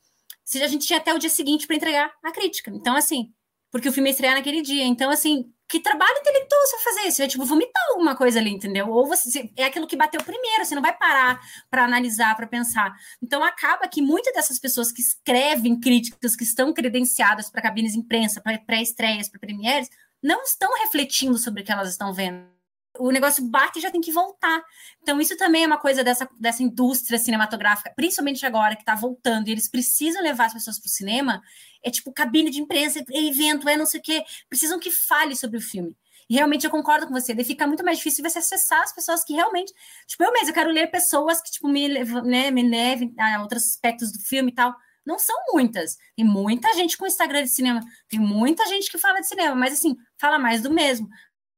A 0.60 0.66
gente 0.66 0.88
tinha 0.88 0.98
até 0.98 1.14
o 1.14 1.20
dia 1.20 1.30
seguinte 1.30 1.68
para 1.68 1.76
entregar 1.76 2.12
a 2.20 2.32
crítica. 2.32 2.68
Então, 2.74 2.96
assim, 2.96 3.32
porque 3.70 3.88
o 3.88 3.92
filme 3.92 4.08
ia 4.08 4.12
estrear 4.12 4.34
naquele 4.34 4.60
dia. 4.60 4.84
Então, 4.84 5.08
assim, 5.08 5.52
que 5.70 5.78
trabalho 5.78 6.18
intelectual 6.18 6.60
você 6.66 6.76
vai 6.76 6.84
fazer? 6.84 7.10
Você 7.12 7.22
vai, 7.22 7.28
tipo, 7.28 7.44
vomitar 7.44 7.82
alguma 7.90 8.16
coisa 8.16 8.40
ali, 8.40 8.50
entendeu? 8.50 8.88
Ou 8.88 9.06
você 9.06 9.50
é 9.56 9.64
aquilo 9.66 9.86
que 9.86 9.96
bateu 9.96 10.20
primeiro, 10.22 10.64
você 10.64 10.74
não 10.74 10.82
vai 10.82 10.96
parar 10.96 11.40
para 11.70 11.84
analisar, 11.84 12.34
para 12.36 12.46
pensar. 12.46 12.92
Então, 13.22 13.44
acaba 13.44 13.86
que 13.86 14.02
muitas 14.02 14.34
dessas 14.34 14.58
pessoas 14.58 14.90
que 14.90 15.00
escrevem 15.00 15.78
críticas, 15.78 16.34
que 16.34 16.42
estão 16.42 16.72
credenciadas 16.74 17.48
para 17.48 17.62
cabines 17.62 17.92
de 17.92 18.00
imprensa, 18.00 18.40
para 18.40 18.58
pré-estreias, 18.58 19.28
para 19.28 19.38
premieres, 19.38 19.88
não 20.20 20.42
estão 20.42 20.68
refletindo 20.82 21.38
sobre 21.38 21.62
o 21.62 21.64
que 21.64 21.70
elas 21.70 21.90
estão 21.90 22.12
vendo 22.12 22.59
o 23.00 23.10
negócio 23.10 23.44
bate 23.44 23.78
e 23.78 23.82
já 23.82 23.90
tem 23.90 24.00
que 24.00 24.12
voltar. 24.12 24.62
Então, 25.02 25.20
isso 25.20 25.36
também 25.36 25.64
é 25.64 25.66
uma 25.66 25.78
coisa 25.78 26.04
dessa, 26.04 26.28
dessa 26.38 26.62
indústria 26.62 27.18
cinematográfica, 27.18 27.92
principalmente 27.96 28.44
agora 28.44 28.76
que 28.76 28.82
está 28.82 28.94
voltando, 28.94 29.48
e 29.48 29.52
eles 29.52 29.68
precisam 29.68 30.22
levar 30.22 30.46
as 30.46 30.52
pessoas 30.52 30.78
para 30.78 30.86
o 30.86 30.90
cinema. 30.90 31.42
É 31.82 31.90
tipo 31.90 32.12
cabine 32.12 32.50
de 32.50 32.60
imprensa, 32.60 33.00
é 33.10 33.26
evento, 33.26 33.68
é 33.68 33.76
não 33.76 33.86
sei 33.86 34.00
o 34.00 34.02
quê. 34.02 34.24
Precisam 34.48 34.78
que 34.78 34.90
fale 34.90 35.34
sobre 35.34 35.56
o 35.56 35.60
filme. 35.60 35.96
E 36.28 36.34
realmente 36.34 36.64
eu 36.64 36.70
concordo 36.70 37.08
com 37.08 37.12
você, 37.12 37.34
daí 37.34 37.44
fica 37.44 37.66
muito 37.66 37.84
mais 37.84 37.98
difícil 37.98 38.22
você 38.22 38.38
acessar 38.38 38.82
as 38.82 38.94
pessoas 38.94 39.24
que 39.24 39.32
realmente. 39.32 39.74
Tipo, 40.06 40.22
eu 40.22 40.32
mesmo, 40.32 40.50
eu 40.50 40.54
quero 40.54 40.70
ler 40.70 40.88
pessoas 40.88 41.42
que, 41.42 41.50
tipo, 41.50 41.66
me, 41.66 41.88
né, 42.22 42.52
me 42.52 42.62
levem 42.62 43.12
a 43.18 43.42
outros 43.42 43.64
aspectos 43.64 44.12
do 44.12 44.20
filme 44.20 44.52
e 44.52 44.54
tal. 44.54 44.72
Não 45.04 45.18
são 45.18 45.34
muitas. 45.52 45.96
Tem 46.14 46.24
muita 46.24 46.72
gente 46.74 46.96
com 46.96 47.04
Instagram 47.04 47.42
de 47.42 47.48
cinema, 47.48 47.80
tem 48.08 48.20
muita 48.20 48.64
gente 48.66 48.88
que 48.88 48.96
fala 48.96 49.20
de 49.20 49.26
cinema, 49.26 49.56
mas 49.56 49.72
assim, 49.72 49.96
fala 50.18 50.38
mais 50.38 50.62
do 50.62 50.70
mesmo. 50.70 51.08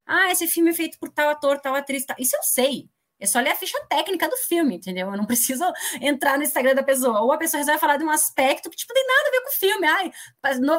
Ah, 0.05 0.31
esse 0.31 0.47
filme 0.47 0.71
é 0.71 0.73
feito 0.73 0.99
por 0.99 1.09
tal 1.09 1.29
ator, 1.29 1.59
tal 1.59 1.75
atriz, 1.75 2.05
tal. 2.05 2.15
Isso 2.19 2.35
eu 2.35 2.43
sei. 2.43 2.89
É 3.19 3.25
só 3.25 3.39
ler 3.39 3.51
a 3.51 3.55
ficha 3.55 3.79
técnica 3.89 4.27
do 4.27 4.35
filme, 4.35 4.75
entendeu? 4.75 5.09
Eu 5.09 5.17
não 5.17 5.25
preciso 5.27 5.63
entrar 6.01 6.37
no 6.37 6.43
Instagram 6.43 6.75
da 6.75 6.83
pessoa. 6.83 7.21
Ou 7.21 7.31
a 7.31 7.37
pessoa 7.37 7.59
resolve 7.59 7.79
falar 7.79 7.97
de 7.97 8.03
um 8.03 8.09
aspecto 8.09 8.69
que, 8.69 8.75
tipo, 8.75 8.93
tem 8.93 9.05
nada 9.07 9.27
a 9.27 9.31
ver 9.31 9.41
com 9.41 9.49
o 9.49 9.53
filme. 9.53 9.87
Ai, 9.87 10.11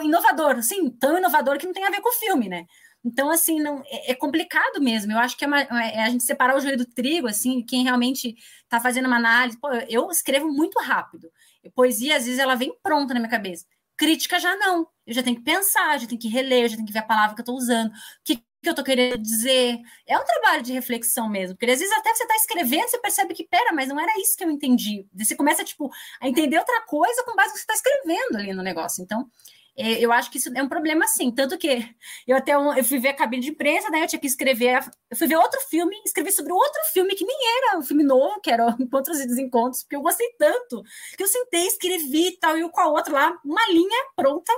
inovador. 0.05 0.57
Assim, 0.57 0.91
tão 0.91 1.17
inovador 1.17 1.59
que 1.59 1.67
não 1.67 1.73
tem 1.73 1.85
a 1.85 1.91
ver 1.91 2.01
com 2.01 2.11
o 2.11 2.13
filme, 2.13 2.49
né? 2.49 2.67
Então, 3.05 3.31
assim, 3.31 3.61
não, 3.61 3.83
é, 3.87 4.13
é 4.13 4.15
complicado 4.15 4.81
mesmo. 4.81 5.13
Eu 5.13 5.19
acho 5.19 5.37
que 5.37 5.45
é, 5.45 5.49
uma, 5.49 5.61
é, 5.61 6.03
a 6.05 6.11
gente 6.11 6.25
separar 6.25 6.57
o 6.57 6.61
joio 6.61 6.77
do 6.77 6.87
trigo, 6.87 7.29
assim, 7.29 7.63
quem 7.65 7.83
realmente 7.85 8.35
está 8.63 8.81
fazendo 8.81 9.07
uma 9.07 9.17
análise. 9.17 9.59
Pô, 9.59 9.69
eu 9.89 10.11
escrevo 10.11 10.49
muito 10.49 10.79
rápido. 10.81 11.31
Poesia, 11.75 12.17
às 12.17 12.25
vezes, 12.25 12.39
ela 12.39 12.55
vem 12.55 12.75
pronta 12.83 13.15
na 13.15 13.21
minha 13.21 13.31
cabeça. 13.31 13.67
Crítica 13.97 14.39
já 14.41 14.57
não. 14.57 14.87
Eu 15.07 15.15
já 15.15 15.23
tenho 15.23 15.37
que 15.37 15.43
pensar, 15.43 15.99
já 15.99 16.07
tenho 16.07 16.21
que 16.21 16.29
reler, 16.29 16.69
já 16.69 16.77
tenho 16.77 16.87
que 16.87 16.93
ver 16.93 17.01
a 17.01 17.03
palavra 17.03 17.35
que 17.35 17.41
eu 17.41 17.45
estou 17.45 17.57
usando. 17.57 17.89
O 17.89 17.93
que 18.25 18.43
que 18.65 18.69
eu 18.69 18.73
estou 18.73 18.85
querendo 18.85 19.19
dizer. 19.19 19.79
É 20.07 20.19
um 20.19 20.25
trabalho 20.25 20.63
de 20.63 20.73
reflexão 20.73 21.29
mesmo, 21.29 21.57
porque 21.57 21.71
às 21.71 21.79
vezes 21.79 21.97
até 21.97 22.13
você 22.13 22.25
está 22.25 22.35
escrevendo, 22.37 22.89
você 22.89 22.99
percebe 22.99 23.35
que, 23.35 23.45
pera, 23.45 23.73
mas 23.73 23.89
não 23.89 24.01
era 24.01 24.13
isso 24.21 24.37
que 24.37 24.45
eu 24.45 24.51
entendi. 24.51 25.07
Você 25.15 25.37
começa, 25.37 25.63
tipo, 25.63 25.91
a 26.21 26.29
entender 26.29 26.59
outra 26.59 26.81
coisa 26.83 27.23
com 27.25 27.37
base 27.37 27.51
no 27.51 27.55
que 27.55 27.61
você 27.61 27.73
está 27.73 27.75
escrevendo 27.75 28.39
ali 28.39 28.53
no 28.53 28.63
negócio. 28.63 29.03
Então, 29.03 29.31
é, 29.77 29.99
eu 30.05 30.13
acho 30.13 30.31
que 30.31 30.39
isso 30.39 30.51
é 30.55 30.63
um 30.63 30.69
problema 30.69 31.07
sim. 31.07 31.31
Tanto 31.31 31.59
que 31.59 31.85
eu 32.27 32.37
até 32.37 32.57
um, 32.57 32.73
eu 32.75 32.85
fui 32.85 32.99
ver 32.99 33.09
a 33.09 33.15
cabine 33.15 33.43
de 33.43 33.51
imprensa, 33.51 33.91
né? 33.91 34.03
Eu 34.03 34.07
tinha 34.07 34.21
que 34.21 34.27
escrever. 34.27 34.81
Eu 35.11 35.17
fui 35.17 35.27
ver 35.27 35.37
outro 35.37 35.61
filme, 35.63 35.97
escrevi 36.05 36.31
sobre 36.33 36.53
outro 36.53 36.81
filme 36.93 37.15
que 37.15 37.25
nem 37.25 37.37
era 37.59 37.79
um 37.79 37.83
filme 37.83 38.05
novo, 38.05 38.41
que 38.41 38.51
era 38.51 38.75
Encontros 38.79 39.21
e 39.21 39.27
Desencontros, 39.27 39.83
porque 39.83 39.97
eu 39.97 40.03
gostei 40.03 40.29
tanto 40.39 40.83
que 41.17 41.23
eu 41.23 41.29
sentei, 41.29 41.67
escrevi 41.67 42.29
e 42.29 42.39
tal, 42.39 42.57
e 42.57 42.65
o 42.65 42.71
com 42.71 42.81
a 42.81 42.89
outra 42.89 43.13
lá, 43.13 43.41
uma 43.45 43.67
linha 43.69 44.05
pronta 44.17 44.53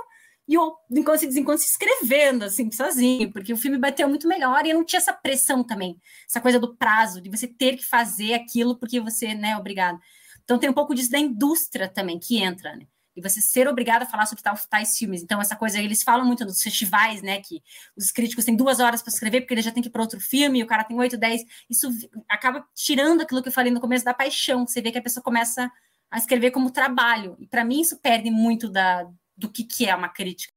e 0.47 0.53
eu 0.53 0.75
enquanto 0.89 1.27
desencontro 1.27 1.63
escrevendo, 1.63 2.43
assim, 2.43 2.71
sozinho, 2.71 3.31
porque 3.31 3.51
o 3.51 3.57
filme 3.57 3.77
bateu 3.77 4.07
muito 4.07 4.27
melhor 4.27 4.65
e 4.65 4.73
não 4.73 4.85
tinha 4.85 4.99
essa 4.99 5.13
pressão 5.13 5.63
também, 5.63 5.99
essa 6.27 6.39
coisa 6.39 6.59
do 6.59 6.75
prazo, 6.75 7.21
de 7.21 7.29
você 7.29 7.47
ter 7.47 7.75
que 7.75 7.83
fazer 7.83 8.33
aquilo 8.33 8.77
porque 8.77 8.99
você, 8.99 9.33
né, 9.33 9.51
é 9.51 9.57
obrigado. 9.57 9.99
Então 10.43 10.57
tem 10.57 10.69
um 10.69 10.73
pouco 10.73 10.95
disso 10.95 11.11
da 11.11 11.19
indústria 11.19 11.89
também 11.89 12.17
que 12.17 12.41
entra, 12.41 12.75
né? 12.75 12.87
E 13.17 13.21
você 13.21 13.41
ser 13.41 13.67
obrigado 13.67 14.03
a 14.03 14.05
falar 14.05 14.27
sobre 14.27 14.43
tais, 14.43 14.65
tais 14.67 14.97
filmes. 14.97 15.23
Então, 15.23 15.41
essa 15.41 15.55
coisa, 15.55 15.79
eles 15.79 16.03
falam 16.03 16.23
muito 16.23 16.45
nos 16.45 16.61
festivais, 16.61 17.23
né? 17.23 17.41
Que 17.41 17.63
os 17.97 18.11
críticos 18.11 18.45
têm 18.45 18.55
duas 18.55 18.79
horas 18.79 19.01
para 19.01 19.11
escrever, 19.11 19.41
porque 19.41 19.55
ele 19.55 19.63
já 19.63 19.71
tem 19.71 19.81
que 19.81 19.89
ir 19.89 19.91
para 19.91 20.03
outro 20.03 20.19
filme, 20.19 20.59
e 20.59 20.63
o 20.63 20.67
cara 20.67 20.83
tem 20.83 20.95
oito, 20.99 21.17
dez. 21.17 21.43
Isso 21.67 21.89
acaba 22.29 22.63
tirando 22.75 23.21
aquilo 23.21 23.41
que 23.41 23.49
eu 23.49 23.51
falei 23.51 23.71
no 23.71 23.81
começo 23.81 24.05
da 24.05 24.13
paixão. 24.13 24.67
Você 24.67 24.83
vê 24.83 24.91
que 24.91 24.99
a 24.99 25.01
pessoa 25.01 25.23
começa 25.23 25.71
a 26.11 26.17
escrever 26.19 26.51
como 26.51 26.69
trabalho. 26.69 27.35
E 27.39 27.47
para 27.47 27.65
mim, 27.65 27.81
isso 27.81 27.97
perde 27.97 28.29
muito 28.29 28.69
da, 28.69 29.09
do 29.37 29.49
que, 29.49 29.63
que 29.63 29.85
é 29.85 29.95
uma 29.95 30.09
crítica. 30.09 30.51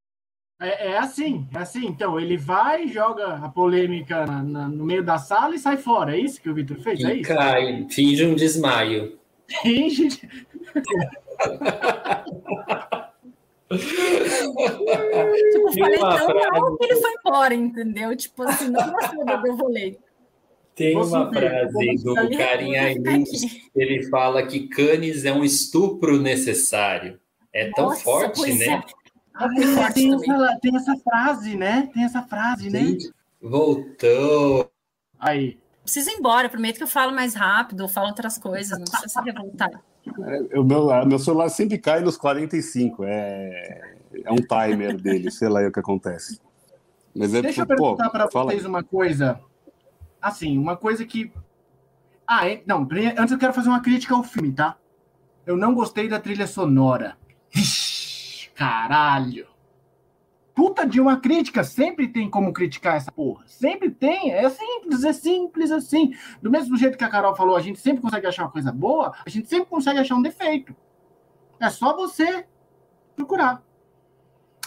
É, 0.61 0.89
é, 0.91 0.99
assim, 0.99 1.49
é 1.55 1.59
assim. 1.59 1.87
Então, 1.87 2.20
ele 2.20 2.37
vai, 2.37 2.87
joga 2.89 3.37
a 3.37 3.49
polêmica 3.49 4.26
na, 4.26 4.43
na, 4.43 4.68
no 4.68 4.85
meio 4.85 5.03
da 5.03 5.18
sala 5.18 5.55
e 5.55 5.59
sai 5.59 5.76
fora. 5.78 6.16
É 6.16 6.20
isso 6.20 6.41
que 6.41 6.51
o 6.51 6.55
Vitor 6.55 6.78
fez? 6.81 7.03
É 7.03 7.14
e 7.14 7.20
isso? 7.20 7.28
cai, 7.28 7.87
finge 7.91 8.26
um 8.26 8.35
desmaio. 8.35 9.18
Finge. 9.62 10.11
tipo, 15.51 15.72
falei 15.78 15.99
tão 15.99 16.28
mal 16.28 16.76
que 16.76 16.85
ele 16.85 16.97
foi 16.97 17.12
embora, 17.12 17.55
entendeu? 17.55 18.16
Tipo 18.16 18.43
assim, 18.43 18.68
não 18.68 18.91
gostou 18.91 19.24
do 19.24 19.43
meu 19.43 19.57
rolê. 19.57 19.97
Tem 20.74 20.97
uma 20.97 21.33
frase 21.33 21.95
do 22.03 22.14
carinha 22.14 22.83
aí, 22.85 22.97
ele 23.74 24.03
fala 24.09 24.47
que 24.47 24.68
Canis 24.68 25.24
é 25.24 25.33
um 25.33 25.45
estupro 25.45 26.18
necessário. 26.20 27.20
É 27.53 27.70
tão 27.70 27.86
Nossa, 27.86 28.03
forte, 28.03 28.55
né? 28.55 28.66
É. 28.66 28.82
Ah, 29.34 29.48
tem, 29.92 30.12
essa, 30.12 30.59
tem, 30.61 30.76
essa, 30.76 30.96
frase, 30.96 31.57
né? 31.57 31.88
Tem 31.92 32.05
essa 32.05 32.22
frase, 32.22 32.68
né? 32.68 32.96
Voltou. 33.40 34.70
Aí. 35.18 35.59
Preciso 35.82 36.11
ir 36.11 36.14
embora, 36.14 36.48
prometo 36.48 36.76
que 36.76 36.82
eu 36.82 36.88
falo 36.88 37.12
mais 37.12 37.34
rápido, 37.34 37.82
eu 37.82 37.88
falo 37.88 38.09
outras 38.09 38.36
coisas, 38.36 38.78
não 38.78 38.84
precisa 38.84 39.09
se 39.09 39.20
revoltar. 39.22 39.82
É, 40.53 40.59
o 40.59 40.64
meu, 40.64 41.07
meu 41.07 41.18
celular 41.18 41.48
sempre 41.48 41.78
cai 41.78 42.01
nos 42.01 42.16
45, 42.16 43.05
é, 43.05 43.96
é 44.24 44.32
um 44.32 44.36
timer 44.36 44.96
dele, 45.01 45.30
sei 45.30 45.48
lá 45.48 45.66
o 45.66 45.72
que 45.72 45.80
acontece. 45.80 46.40
Mas 47.14 47.34
é, 47.34 47.42
Deixa 47.42 47.62
eu 47.62 47.66
perguntar 47.66 48.11
para 48.11 48.26
vocês 48.26 48.64
uma 48.64 48.84
coisa, 48.84 49.40
assim, 50.20 50.59
uma 50.59 50.76
coisa 50.76 51.05
que... 51.05 51.32
Ah, 52.26 52.48
é, 52.48 52.62
não, 52.66 52.86
antes 53.18 53.32
eu 53.32 53.38
quero 53.38 53.53
fazer 53.53 53.68
uma 53.68 53.80
crítica 53.80 54.14
ao 54.14 54.22
filme, 54.22 54.53
tá? 54.53 54.76
Eu 55.44 55.57
não 55.57 55.74
gostei 55.74 56.09
da 56.09 56.20
trilha 56.20 56.46
sonora. 56.46 57.16
Caralho. 58.55 59.46
Puta 60.55 60.86
de 60.86 61.01
uma 61.01 61.18
crítica, 61.18 61.64
sempre 61.64 62.09
tem 62.09 62.28
como 62.28 62.53
criticar 62.53 62.96
essa 62.96 63.11
porra. 63.11 63.44
Sempre 63.46 63.90
tem, 63.90 64.32
é 64.32 64.48
simples, 64.51 65.05
é 65.05 65.12
simples 65.12 65.70
assim. 65.70 66.12
Do 66.42 66.51
mesmo 66.51 66.76
jeito 66.76 66.98
que 66.98 67.05
a 67.05 67.09
Carol 67.09 67.34
falou, 67.34 67.57
a 67.57 67.62
gente 67.62 67.80
sempre 67.80 68.03
consegue 68.03 68.26
achar 68.26 68.42
uma 68.42 68.51
coisa 68.51 68.70
boa, 68.70 69.14
a 69.24 69.30
gente 69.30 69.48
sempre 69.48 69.70
consegue 69.70 69.98
achar 69.98 70.16
um 70.16 70.22
defeito. 70.22 70.76
É 71.59 71.70
só 71.70 71.96
você 71.96 72.44
procurar. 73.16 73.62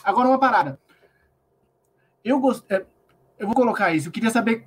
Agora 0.04 0.30
uma 0.30 0.40
parada. 0.40 0.80
Eu 2.24 2.40
gostei, 2.40 2.78
é, 2.78 2.86
eu 3.38 3.46
vou 3.46 3.56
colocar 3.56 3.94
isso, 3.94 4.08
eu 4.08 4.12
queria 4.12 4.30
saber 4.30 4.66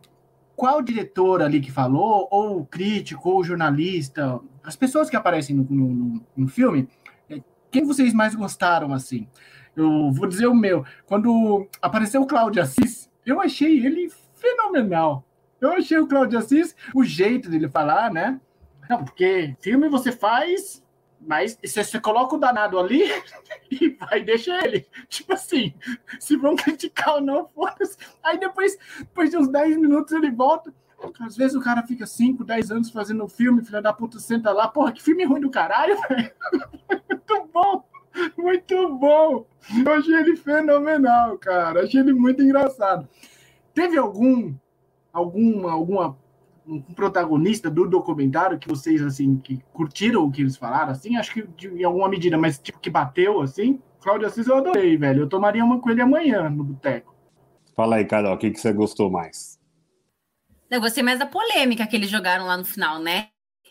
qual 0.55 0.83
diretor 0.83 1.43
ali 1.43 1.61
que 1.61 1.71
falou, 1.71 2.29
ou 2.31 2.65
crítico, 2.65 3.29
ou 3.31 3.45
jornalista, 3.45 4.41
as 4.63 4.77
pessoas 4.77 5.11
que 5.11 5.17
aparecem 5.17 5.57
no, 5.57 5.65
no, 5.65 6.27
no 6.37 6.49
filme, 6.49 6.89
quem 7.77 7.85
vocês 7.85 8.15
mais 8.15 8.35
gostaram, 8.35 8.95
assim? 8.95 9.29
Eu 9.77 10.11
vou 10.11 10.27
dizer 10.27 10.47
o 10.47 10.55
meu. 10.55 10.83
Quando 11.05 11.69
apareceu 11.83 12.23
o 12.23 12.27
Cláudio 12.27 12.63
Assis, 12.63 13.11
eu 13.27 13.39
achei 13.39 13.85
ele 13.85 14.11
fenomenal. 14.35 15.23
Eu 15.61 15.73
achei 15.73 15.99
o 15.99 16.07
Cláudio 16.07 16.39
Assis, 16.39 16.75
o 16.95 17.05
jeito 17.05 17.51
dele 17.51 17.69
falar, 17.69 18.11
né? 18.11 18.41
Não, 18.89 19.05
porque 19.05 19.55
filme 19.61 19.91
você 19.91 20.11
faz, 20.11 20.83
mas 21.21 21.59
você, 21.63 21.85
você 21.85 22.01
coloca 22.01 22.37
o 22.37 22.39
danado 22.39 22.79
ali 22.79 23.03
e 23.71 23.91
vai 23.91 24.23
deixar 24.23 24.65
ele. 24.65 24.87
Tipo 25.07 25.35
assim, 25.35 25.75
se 26.19 26.35
vão 26.35 26.57
criticar 26.57 27.17
ou 27.17 27.21
não, 27.21 27.47
foda-se. 27.49 27.99
Aí 28.23 28.41
depois, 28.41 28.79
depois 29.01 29.29
de 29.29 29.37
uns 29.37 29.49
10 29.49 29.77
minutos 29.77 30.15
ele 30.15 30.31
volta. 30.31 30.73
Às 31.21 31.37
vezes 31.37 31.57
o 31.57 31.61
cara 31.61 31.83
fica 31.87 32.07
5, 32.07 32.45
10 32.45 32.71
anos 32.71 32.91
fazendo 32.91 33.29
filme, 33.29 33.65
filha 33.65 33.83
da 33.83 33.93
puta 33.93 34.19
senta 34.19 34.53
lá, 34.53 34.69
porra, 34.69 34.93
que 34.93 35.03
filme 35.03 35.25
ruim 35.25 35.41
do 35.41 35.51
caralho, 35.51 35.97
velho. 36.09 36.33
Muito 37.11 37.51
bom, 37.53 37.85
muito 38.37 38.95
bom. 38.97 39.47
Eu 39.85 39.93
achei 39.93 40.15
ele 40.15 40.37
fenomenal, 40.37 41.37
cara. 41.39 41.85
Achei 41.85 42.01
ele 42.01 42.13
muito 42.13 42.43
engraçado. 42.43 43.09
Teve 43.75 43.99
algum, 43.99 44.55
alguma, 45.13 45.73
alguma 45.73 46.17
um 46.67 46.81
protagonista 46.81 47.71
do 47.71 47.87
documentário 47.87 48.59
que 48.59 48.69
vocês 48.69 49.01
assim 49.03 49.37
que 49.37 49.63
curtiram 49.73 50.25
o 50.25 50.31
que 50.31 50.43
eles 50.43 50.57
falaram 50.57 50.91
assim 50.91 51.17
acho 51.17 51.33
que 51.33 51.43
de, 51.57 51.69
em 51.69 51.85
alguma 51.85 52.09
medida 52.09 52.37
mas 52.37 52.59
tipo 52.59 52.81
que 52.81 52.91
bateu 52.91 53.41
assim 53.41 53.81
Cláudio 54.01 54.27
Assis 54.27 54.49
eu 54.49 54.57
adorei 54.57 54.97
velho 54.97 55.23
eu 55.23 55.29
tomaria 55.29 55.65
uma 55.65 55.81
com 55.81 55.91
ele 55.91 56.01
amanhã 56.01 56.51
no 56.51 56.65
boteco 56.65 57.15
fala 57.75 57.97
aí 57.97 58.05
Carol 58.05 58.35
o 58.35 58.39
que, 58.39 58.51
que 58.51 58.61
você 58.61 58.73
gostou 58.73 59.09
mais 59.11 59.56
eu 60.71 60.81
gostei 60.81 61.03
mais 61.03 61.19
da 61.19 61.27
polêmica 61.27 61.87
que 61.87 61.97
eles 61.97 62.11
jogaram 62.11 62.47
lá 62.47 62.57
no 62.57 62.65
final, 62.65 62.99
né? 62.99 63.29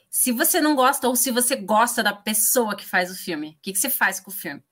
Se 0.10 0.32
você 0.32 0.62
não 0.62 0.76
gosta 0.76 1.08
ou 1.08 1.16
se 1.16 1.32
você 1.32 1.56
gosta 1.56 2.02
da 2.02 2.14
pessoa 2.14 2.76
que 2.76 2.86
faz 2.86 3.12
o 3.12 3.16
filme, 3.16 3.50
o 3.50 3.62
que, 3.62 3.74
que 3.74 3.80
você 3.80 3.90
faz 3.90 4.20
com 4.20 4.32
o 4.32 4.34
filme? 4.34 4.64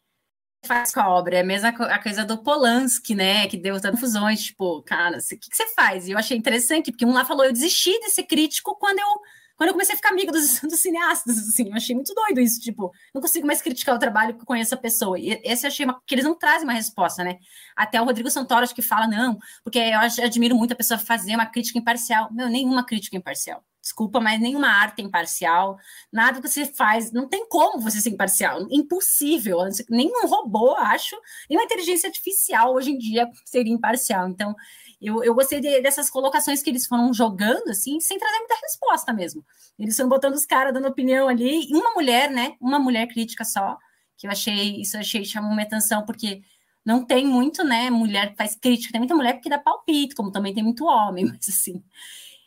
faz 0.65 0.93
com 0.93 0.99
a 0.99 1.09
obra? 1.09 1.37
É 1.37 1.41
a 1.41 1.45
mesma 1.45 1.69
a 1.69 2.01
coisa 2.01 2.25
do 2.25 2.37
Polanski, 2.37 3.13
né? 3.15 3.47
Que 3.47 3.57
deu 3.57 3.75
tantas 3.75 3.99
confusões, 3.99 4.43
tipo, 4.43 4.81
cara, 4.83 5.17
o 5.17 5.21
que, 5.21 5.37
que 5.37 5.55
você 5.55 5.67
faz? 5.73 6.07
E 6.07 6.11
eu 6.11 6.17
achei 6.17 6.37
interessante, 6.37 6.91
porque 6.91 7.05
um 7.05 7.13
lá 7.13 7.25
falou, 7.25 7.45
eu 7.45 7.53
desisti 7.53 7.91
de 7.99 8.09
ser 8.09 8.23
crítico 8.23 8.75
quando 8.77 8.99
eu 8.99 9.21
quando 9.63 9.69
eu 9.69 9.73
comecei 9.75 9.93
a 9.93 9.95
ficar 9.95 10.09
amigo 10.09 10.29
dos, 10.29 10.59
dos, 10.67 10.79
cineastas, 10.81 11.37
assim, 11.37 11.69
eu 11.69 11.75
achei 11.75 11.95
muito 11.95 12.13
doido 12.13 12.41
isso, 12.41 12.59
tipo, 12.59 12.91
não 13.15 13.21
consigo 13.21 13.47
mais 13.47 13.61
criticar 13.61 13.95
o 13.95 13.99
trabalho 13.99 14.37
que 14.37 14.43
conheço 14.43 14.75
a 14.75 14.77
pessoa. 14.77 15.17
E 15.17 15.39
esse 15.41 15.65
eu 15.65 15.69
achei 15.69 15.85
uma, 15.85 16.01
que 16.05 16.13
eles 16.13 16.25
não 16.25 16.37
trazem 16.37 16.63
uma 16.65 16.73
resposta, 16.73 17.23
né? 17.23 17.37
Até 17.73 18.01
o 18.01 18.03
Rodrigo 18.03 18.29
Santoro 18.29 18.63
acho 18.63 18.75
que 18.75 18.81
fala, 18.81 19.07
não, 19.07 19.39
porque 19.63 19.79
eu 19.79 20.25
admiro 20.25 20.53
muito 20.53 20.73
a 20.73 20.75
pessoa 20.75 20.97
fazer 20.97 21.33
uma 21.35 21.45
crítica 21.45 21.79
imparcial. 21.79 22.29
Meu, 22.33 22.49
nenhuma 22.49 22.85
crítica 22.85 23.15
imparcial. 23.15 23.63
Desculpa, 23.81 24.19
mas 24.21 24.39
nenhuma 24.39 24.69
arte 24.69 25.01
é 25.01 25.05
imparcial, 25.05 25.77
nada 26.09 26.41
que 26.41 26.47
você 26.47 26.65
faz, 26.65 27.11
não 27.11 27.27
tem 27.27 27.45
como 27.49 27.81
você 27.81 27.99
ser 27.99 28.11
imparcial, 28.11 28.65
impossível. 28.71 29.57
Nenhum 29.89 30.25
robô, 30.25 30.73
acho, 30.75 31.17
nenhuma 31.49 31.65
inteligência 31.65 32.07
artificial 32.07 32.73
hoje 32.73 32.91
em 32.91 32.97
dia 32.97 33.29
seria 33.43 33.73
imparcial. 33.73 34.29
Então, 34.29 34.55
eu, 35.03 35.23
eu 35.23 35.35
gostei 35.35 35.59
de, 35.59 35.81
dessas 35.81 36.09
colocações 36.09 36.63
que 36.63 36.69
eles 36.69 36.87
foram 36.87 37.13
jogando, 37.13 37.69
assim, 37.69 37.99
sem 37.99 38.17
trazer 38.17 38.37
muita 38.37 38.55
resposta 38.61 39.11
mesmo. 39.11 39.45
Eles 39.77 39.95
foram 39.95 40.09
botando 40.09 40.33
os 40.33 40.45
caras 40.45 40.73
dando 40.73 40.87
opinião 40.87 41.27
ali, 41.27 41.69
e 41.69 41.75
uma 41.75 41.91
mulher, 41.93 42.31
né? 42.31 42.55
Uma 42.61 42.79
mulher 42.79 43.07
crítica 43.07 43.43
só, 43.43 43.77
que 44.17 44.27
eu 44.27 44.31
achei, 44.31 44.81
isso 44.81 44.95
eu 44.95 45.01
achei, 45.01 45.25
chamou 45.25 45.51
minha 45.51 45.65
atenção, 45.65 46.05
porque 46.05 46.41
não 46.85 47.05
tem 47.05 47.25
muito, 47.25 47.63
né, 47.63 47.89
mulher 47.89 48.31
que 48.31 48.37
faz 48.37 48.55
crítica, 48.55 48.91
tem 48.91 49.01
muita 49.01 49.15
mulher 49.15 49.39
que 49.39 49.49
dá 49.49 49.57
palpite, 49.57 50.15
como 50.15 50.31
também 50.31 50.53
tem 50.53 50.63
muito 50.63 50.85
homem, 50.85 51.25
mas 51.31 51.47
assim, 51.47 51.83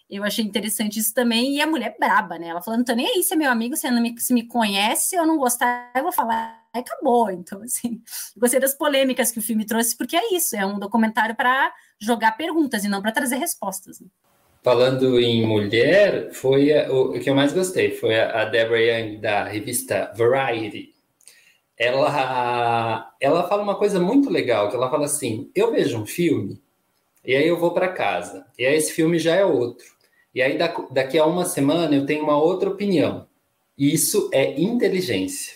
eu 0.09 0.23
achei 0.23 0.45
interessante 0.45 0.99
isso 0.99 1.13
também, 1.15 1.57
e 1.57 1.61
a 1.61 1.67
mulher 1.67 1.97
braba, 1.99 2.39
né, 2.39 2.49
ela 2.49 2.63
falando, 2.63 2.85
tô 2.85 2.95
nem 2.95 3.07
aí, 3.07 3.23
se 3.23 3.35
é 3.35 3.37
meu 3.37 3.51
amigo, 3.51 3.77
você 3.77 3.91
não 3.91 4.03
me, 4.03 4.19
se 4.21 4.35
me 4.35 4.47
conhece, 4.47 5.09
se 5.11 5.17
eu 5.17 5.27
não 5.27 5.39
gostar, 5.39 5.91
eu 5.97 6.03
vou 6.03 6.13
falar, 6.13 6.66
aí 6.77 6.81
acabou, 6.81 7.31
então, 7.31 7.63
assim, 7.63 8.01
gostei 8.37 8.61
das 8.61 8.75
polêmicas 8.75 9.31
que 9.31 9.39
o 9.39 9.43
filme 9.43 9.65
trouxe, 9.65 9.97
porque 9.97 10.17
é 10.17 10.35
isso, 10.35 10.57
é 10.57 10.65
um 10.65 10.79
documentário 10.79 11.35
para 11.35 11.73
jogar 11.99 12.37
perguntas 12.37 12.85
e 12.85 12.89
não 12.89 13.03
para 13.03 13.13
trazer 13.13 13.37
respostas. 13.37 14.01
Né? 14.01 14.07
Falando 14.63 15.19
em 15.21 15.47
mulher, 15.47 16.33
foi 16.33 16.73
a, 16.73 16.91
o, 16.91 17.17
o, 17.17 17.21
que 17.21 17.31
eu 17.31 17.35
mais 17.35 17.53
gostei 17.53 17.93
foi 17.93 18.19
a, 18.19 18.43
a 18.43 18.45
Deborah 18.47 18.81
Young 18.81 19.19
da 19.19 19.45
revista 19.45 20.13
Variety. 20.17 20.93
Ela, 21.79 23.13
ela 23.21 23.47
fala 23.49 23.63
uma 23.63 23.77
coisa 23.77 24.01
muito 24.01 24.31
legal, 24.31 24.69
que 24.69 24.77
ela 24.77 24.91
fala 24.91 25.05
assim: 25.05 25.51
eu 25.55 25.71
vejo 25.71 26.01
um 26.01 26.07
filme 26.07 26.61
e 27.25 27.37
aí 27.37 27.47
eu 27.47 27.59
vou 27.59 27.73
para 27.73 27.93
casa 27.93 28.47
e 28.59 28.65
aí 28.65 28.75
esse 28.75 28.93
filme 28.93 29.19
já 29.19 29.35
é 29.35 29.45
outro. 29.45 29.87
E 30.35 30.43
aí 30.43 30.59
daqui 30.91 31.19
a 31.19 31.27
uma 31.27 31.45
semana 31.45 31.95
eu 31.95 32.05
tenho 32.05 32.25
uma 32.25 32.37
outra 32.37 32.69
opinião. 32.69 33.27
Isso 33.79 34.31
é 34.33 34.59
inteligência. 34.61 35.56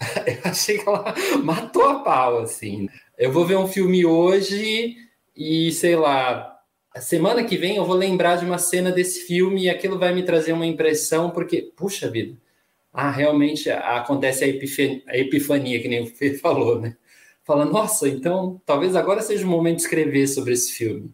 eu 0.26 0.50
achei 0.50 0.78
que 0.78 0.88
ela 0.88 1.14
matou 1.42 1.84
a 1.84 2.00
pau 2.00 2.38
assim. 2.38 2.88
Eu 3.16 3.32
vou 3.32 3.44
ver 3.44 3.56
um 3.56 3.66
filme 3.66 4.04
hoje 4.04 4.96
e 5.36 5.72
sei 5.72 5.96
lá, 5.96 6.58
semana 7.00 7.44
que 7.44 7.56
vem 7.56 7.76
eu 7.76 7.84
vou 7.84 7.96
lembrar 7.96 8.36
de 8.36 8.44
uma 8.44 8.58
cena 8.58 8.90
desse 8.92 9.20
filme 9.20 9.64
e 9.64 9.70
aquilo 9.70 9.98
vai 9.98 10.14
me 10.14 10.22
trazer 10.22 10.52
uma 10.52 10.66
impressão, 10.66 11.30
porque, 11.30 11.72
puxa 11.76 12.10
vida, 12.10 12.36
ah, 12.92 13.10
realmente 13.10 13.70
acontece 13.70 14.44
a 14.44 14.48
epifania, 14.48 15.02
a 15.06 15.16
epifania 15.16 15.80
que 15.80 15.88
nem 15.88 16.02
o 16.02 16.06
Fê 16.06 16.34
falou, 16.38 16.80
né? 16.80 16.96
Fala, 17.44 17.64
nossa, 17.64 18.08
então 18.08 18.60
talvez 18.66 18.94
agora 18.94 19.22
seja 19.22 19.46
o 19.46 19.48
momento 19.48 19.76
de 19.76 19.82
escrever 19.82 20.26
sobre 20.26 20.52
esse 20.52 20.72
filme. 20.72 21.10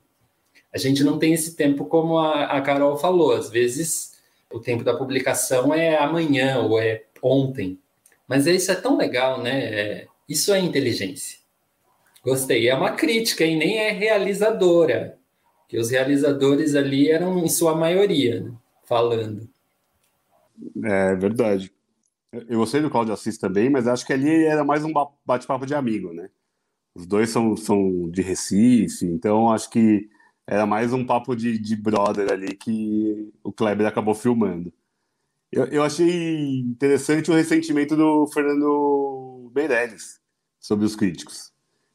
A 0.72 0.78
gente 0.78 1.05
não 1.05 1.18
tem 1.18 1.32
esse 1.32 1.55
tempo 1.55 1.85
como 1.85 2.18
a, 2.18 2.47
a 2.47 2.61
Carol 2.61 2.97
falou, 2.97 3.32
às 3.32 3.49
vezes 3.49 4.14
o 4.53 4.59
tempo 4.59 4.82
da 4.82 4.97
publicação 4.97 5.72
é 5.72 5.97
amanhã 5.97 6.59
ou 6.61 6.78
é 6.78 7.05
ontem. 7.22 7.78
Mas 8.28 8.46
isso 8.46 8.70
é 8.70 8.74
tão 8.74 8.96
legal, 8.96 9.42
né? 9.42 9.64
É, 9.64 10.06
isso 10.28 10.52
é 10.52 10.58
inteligência. 10.58 11.38
Gostei. 12.24 12.68
É 12.68 12.74
uma 12.74 12.92
crítica 12.92 13.44
e 13.44 13.54
nem 13.54 13.78
é 13.78 13.90
realizadora, 13.90 15.18
que 15.68 15.78
os 15.78 15.90
realizadores 15.90 16.74
ali 16.74 17.10
eram 17.10 17.38
em 17.38 17.48
sua 17.48 17.74
maioria 17.74 18.40
né? 18.40 18.52
falando. 18.84 19.48
É 20.84 21.14
verdade. 21.14 21.70
Eu 22.32 22.58
gostei 22.58 22.80
do 22.80 22.90
Claudio 22.90 23.12
Assis 23.12 23.38
também, 23.38 23.70
mas 23.70 23.86
acho 23.86 24.06
que 24.06 24.12
ali 24.12 24.44
era 24.44 24.64
mais 24.64 24.84
um 24.84 24.92
bate-papo 25.24 25.66
de 25.66 25.74
amigo, 25.74 26.12
né? 26.12 26.28
Os 26.94 27.06
dois 27.06 27.30
são, 27.30 27.56
são 27.56 28.08
de 28.10 28.22
Recife, 28.22 29.04
então 29.06 29.50
acho 29.50 29.68
que 29.70 30.08
era 30.46 30.66
mais 30.66 30.92
um 30.92 31.04
papo 31.04 31.34
de, 31.34 31.58
de 31.58 31.76
brother 31.76 32.32
ali 32.32 32.56
que 32.56 33.32
o 33.42 33.52
Kleber 33.52 33.86
acabou 33.86 34.14
filmando. 34.14 34.72
Eu, 35.55 35.66
eu 35.66 35.82
achei 35.84 36.59
interessante 36.59 37.30
o 37.30 37.34
ressentimento 37.34 37.94
do 37.94 38.26
Fernando 38.26 39.52
Meirelles 39.55 40.18
sobre 40.59 40.84
os 40.84 40.96
críticos. 40.96 41.52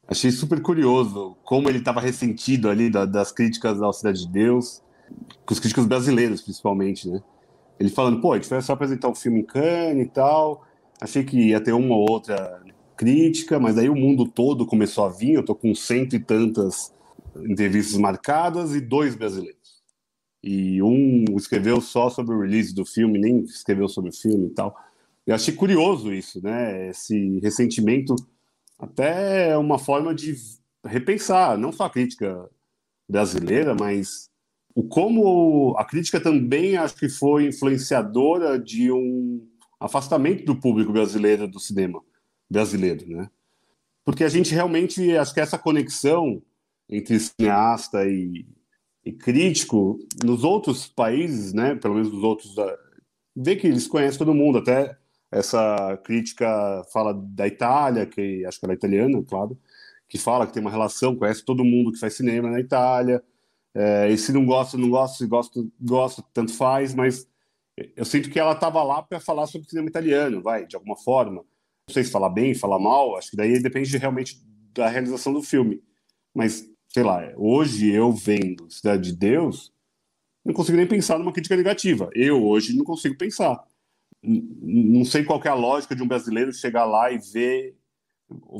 Achei 0.08 0.32
super 0.32 0.62
curioso 0.62 1.36
como 1.44 1.68
ele 1.68 1.80
estava 1.80 2.00
ressentido 2.00 2.70
ali 2.70 2.90
da, 2.90 3.04
das 3.04 3.34
críticas 3.34 3.78
da 3.78 3.92
Cidade 3.92 4.26
de 4.26 4.32
Deus, 4.32 4.82
com 5.46 5.54
os 5.54 5.60
críticos 5.60 5.86
brasileiros, 5.86 6.42
principalmente, 6.42 7.10
né? 7.10 7.22
Ele 7.78 7.90
falando, 7.90 8.22
pô, 8.22 8.32
a 8.32 8.38
gente 8.38 8.50
vai 8.50 8.62
só 8.62 8.72
apresentar 8.72 9.10
o 9.10 9.12
um 9.12 9.16
filme 9.16 9.42
em 9.42 9.46
Cannes 9.46 10.06
e 10.06 10.10
tal. 10.10 10.66
Achei 11.02 11.26
que 11.26 11.50
ia 11.50 11.60
ter 11.60 11.74
uma 11.74 11.96
ou 11.96 12.10
outra 12.10 12.62
crítica, 12.96 13.60
mas 13.60 13.78
aí 13.78 13.90
o 13.90 13.96
mundo 13.96 14.26
todo 14.26 14.66
começou 14.66 15.06
a 15.06 15.10
vir. 15.10 15.34
Eu 15.34 15.44
tô 15.44 15.54
com 15.54 15.76
cento 15.76 16.16
e 16.16 16.20
tantas 16.20 16.94
entrevistas 17.36 17.98
marcadas 17.98 18.74
e 18.74 18.80
dois 18.80 19.16
brasileiros. 19.16 19.59
E 20.44 20.82
um 20.82 21.26
escreveu 21.36 21.82
só 21.82 22.10
sobre 22.10 22.34
o 22.34 22.42
release 22.42 22.74
do 22.74 22.86
filme, 22.86 23.20
nem 23.20 23.40
escreveu 23.42 23.88
sobre 23.90 24.10
o 24.10 24.14
filme 24.14 24.48
e 24.48 24.52
tal. 24.52 24.76
Eu 25.28 25.36
achei 25.36 25.54
curioso 25.54 26.14
isso, 26.14 26.42
né? 26.42 26.90
Esse 26.90 27.40
ressentimento, 27.40 28.16
até 28.78 29.50
é 29.50 29.58
uma 29.58 29.78
forma 29.78 30.16
de 30.16 30.36
repensar, 30.86 31.58
não 31.58 31.72
só 31.72 31.86
a 31.86 31.90
crítica 31.90 32.50
brasileira, 33.08 33.76
mas 33.76 34.30
o 34.74 34.84
como 34.84 35.76
a 35.78 35.84
crítica 35.84 36.22
também 36.22 36.78
acho 36.78 36.96
que 36.96 37.10
foi 37.10 37.48
influenciadora 37.48 38.58
de 38.58 38.92
um 38.92 39.46
afastamento 39.80 40.46
do 40.46 40.56
público 40.56 40.94
brasileiro 40.94 41.48
do 41.48 41.60
cinema 41.60 42.02
brasileiro, 42.50 43.08
né? 43.08 43.30
Porque 44.06 44.24
a 44.24 44.30
gente 44.30 44.54
realmente 44.54 45.16
acho 45.18 45.34
que 45.34 45.40
essa 45.40 45.58
conexão 45.58 46.42
entre 46.90 47.20
cineasta 47.20 48.06
e, 48.08 48.46
e 49.06 49.12
crítico 49.14 50.00
nos 50.24 50.44
outros 50.44 50.88
países, 50.88 51.54
né? 51.54 51.76
Pelo 51.76 51.96
menos 51.96 52.12
nos 52.12 52.24
outros, 52.24 52.56
vê 53.36 53.56
que 53.56 53.68
eles 53.68 53.88
conhecem 53.88 54.20
todo 54.20 54.34
mundo, 54.34 54.58
até 54.60 54.98
essa 55.32 55.98
crítica 56.04 56.84
fala 56.92 57.14
da 57.14 57.48
Itália, 57.48 58.06
que 58.06 58.46
acho 58.46 58.60
que 58.60 58.66
ela 58.66 58.74
é 58.74 58.76
italiana, 58.76 59.24
claro, 59.24 59.58
que 60.08 60.18
fala 60.18 60.48
que 60.48 60.54
tem 60.54 60.62
uma 60.62 60.72
relação, 60.72 61.16
conhece 61.16 61.46
todo 61.46 61.64
mundo 61.64 61.92
que 61.92 62.00
faz 62.00 62.16
cinema 62.16 62.50
na 62.50 62.60
Itália, 62.60 63.24
é, 63.74 64.10
e 64.10 64.18
se 64.18 64.34
não 64.34 64.46
gosta, 64.46 64.78
não 64.78 64.90
gosta, 64.90 65.18
se 65.18 65.28
gosta, 65.28 65.66
gosta, 65.80 66.24
tanto 66.34 66.54
faz, 66.54 66.94
mas 66.94 67.28
eu 67.96 68.04
sinto 68.06 68.30
que 68.30 68.40
ela 68.40 68.54
estava 68.54 68.84
lá 68.84 69.02
para 69.02 69.20
falar 69.20 69.48
sobre 69.48 69.70
cinema 69.70 69.88
italiano, 69.88 70.42
vai, 70.42 70.66
de 70.66 70.76
alguma 70.76 70.98
forma. 70.98 71.44
Não 71.88 71.94
sei 71.94 72.04
se 72.04 72.12
falar 72.12 72.30
bem, 72.30 72.54
falar 72.54 72.80
mal, 72.80 73.16
acho 73.16 73.32
que 73.32 73.38
daí 73.38 73.62
depende 73.62 73.90
de, 73.90 73.98
realmente 73.98 74.42
da 74.74 74.88
realização 74.88 75.34
do 75.34 75.42
filme. 75.42 75.82
Mas, 76.34 76.70
sei 76.90 77.04
lá, 77.04 77.32
hoje 77.38 77.90
eu 77.90 78.12
vendo 78.12 78.70
Cidade 78.70 79.12
de 79.12 79.18
Deus, 79.18 79.72
não 80.44 80.54
consigo 80.54 80.78
nem 80.78 80.88
pensar 80.88 81.18
numa 81.18 81.32
crítica 81.32 81.56
negativa. 81.56 82.10
Eu 82.14 82.44
hoje 82.44 82.76
não 82.76 82.84
consigo 82.84 83.18
pensar. 83.18 83.64
Não 84.22 85.06
sei 85.06 85.24
qual 85.24 85.42
é 85.44 85.50
a 85.50 85.54
lógica 85.54 85.96
de 85.96 86.04
um 86.04 86.08
brasileiro 86.08 86.52
chegar 86.52 86.86
lá 86.86 87.12
e 87.12 87.18
ver 87.18 87.76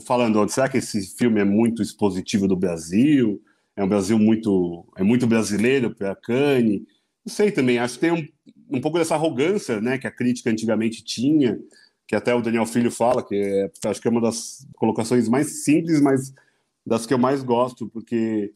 falando, 0.06 0.48
será 0.50 0.68
que 0.70 0.78
esse 0.78 1.16
filme 1.16 1.42
é 1.42 1.44
muito 1.44 1.82
expositivo 1.82 2.48
do 2.48 2.56
Brasil? 2.56 3.42
é 3.80 3.84
um 3.84 3.88
Brasil 3.88 4.20
muito 4.20 4.86
é 4.98 5.04
muito 5.04 5.26
brasileiro 5.26 5.96
para 5.96 6.14
Cane. 6.14 6.86
Não 7.26 7.34
sei 7.34 7.50
também, 7.50 7.80
acho 7.80 7.94
que 7.96 8.02
tem 8.02 8.12
um, 8.12 8.28
um 8.70 8.82
pouco 8.82 8.98
dessa 8.98 9.16
arrogância, 9.16 9.80
né, 9.80 9.98
que 9.98 10.06
a 10.06 10.12
crítica 10.12 10.50
antigamente 10.50 11.02
tinha, 11.02 11.58
que 12.06 12.14
até 12.14 12.36
o 12.36 12.42
Daniel 12.42 12.66
Filho 12.66 12.92
fala, 12.92 13.26
que 13.26 13.36
é, 13.36 13.72
acho 13.90 14.02
que 14.02 14.08
é 14.08 14.12
uma 14.12 14.20
das 14.20 14.68
colocações 14.76 15.30
mais 15.30 15.64
simples, 15.64 16.02
mas 16.02 16.34
das 16.90 17.06
que 17.06 17.14
eu 17.14 17.20
mais 17.20 17.44
gosto, 17.44 17.88
porque 17.88 18.52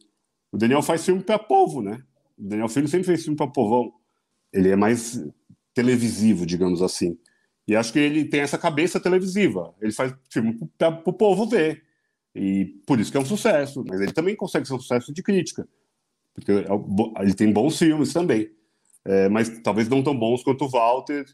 o 0.50 0.58
Daniel 0.58 0.82
faz 0.82 1.04
filme 1.04 1.22
para 1.22 1.38
povo, 1.38 1.80
né? 1.80 2.02
O 2.36 2.48
Daniel 2.48 2.68
Filho 2.68 2.88
sempre 2.88 3.06
fez 3.06 3.22
filme 3.22 3.36
para 3.36 3.46
povão. 3.46 3.92
Ele 4.52 4.70
é 4.70 4.76
mais 4.76 5.24
televisivo, 5.72 6.44
digamos 6.44 6.82
assim. 6.82 7.16
E 7.66 7.76
acho 7.76 7.92
que 7.92 7.98
ele 7.98 8.24
tem 8.24 8.40
essa 8.40 8.58
cabeça 8.58 8.98
televisiva. 8.98 9.72
Ele 9.80 9.92
faz 9.92 10.12
filme 10.28 10.58
para 10.76 11.00
o 11.06 11.12
povo 11.12 11.46
ver. 11.46 11.84
E 12.34 12.64
por 12.84 12.98
isso 12.98 13.12
que 13.12 13.16
é 13.16 13.20
um 13.20 13.24
sucesso, 13.24 13.84
mas 13.86 14.00
ele 14.00 14.12
também 14.12 14.34
consegue 14.34 14.66
ser 14.66 14.74
um 14.74 14.80
sucesso 14.80 15.12
de 15.12 15.22
crítica, 15.22 15.68
porque 16.34 16.50
é 16.50 17.22
ele 17.22 17.32
tem 17.32 17.52
bons 17.52 17.78
filmes 17.78 18.12
também, 18.12 18.50
é, 19.04 19.28
mas 19.28 19.48
talvez 19.60 19.88
não 19.88 20.02
tão 20.02 20.18
bons 20.18 20.42
quanto 20.42 20.64
o 20.64 20.68
Walter 20.68 21.24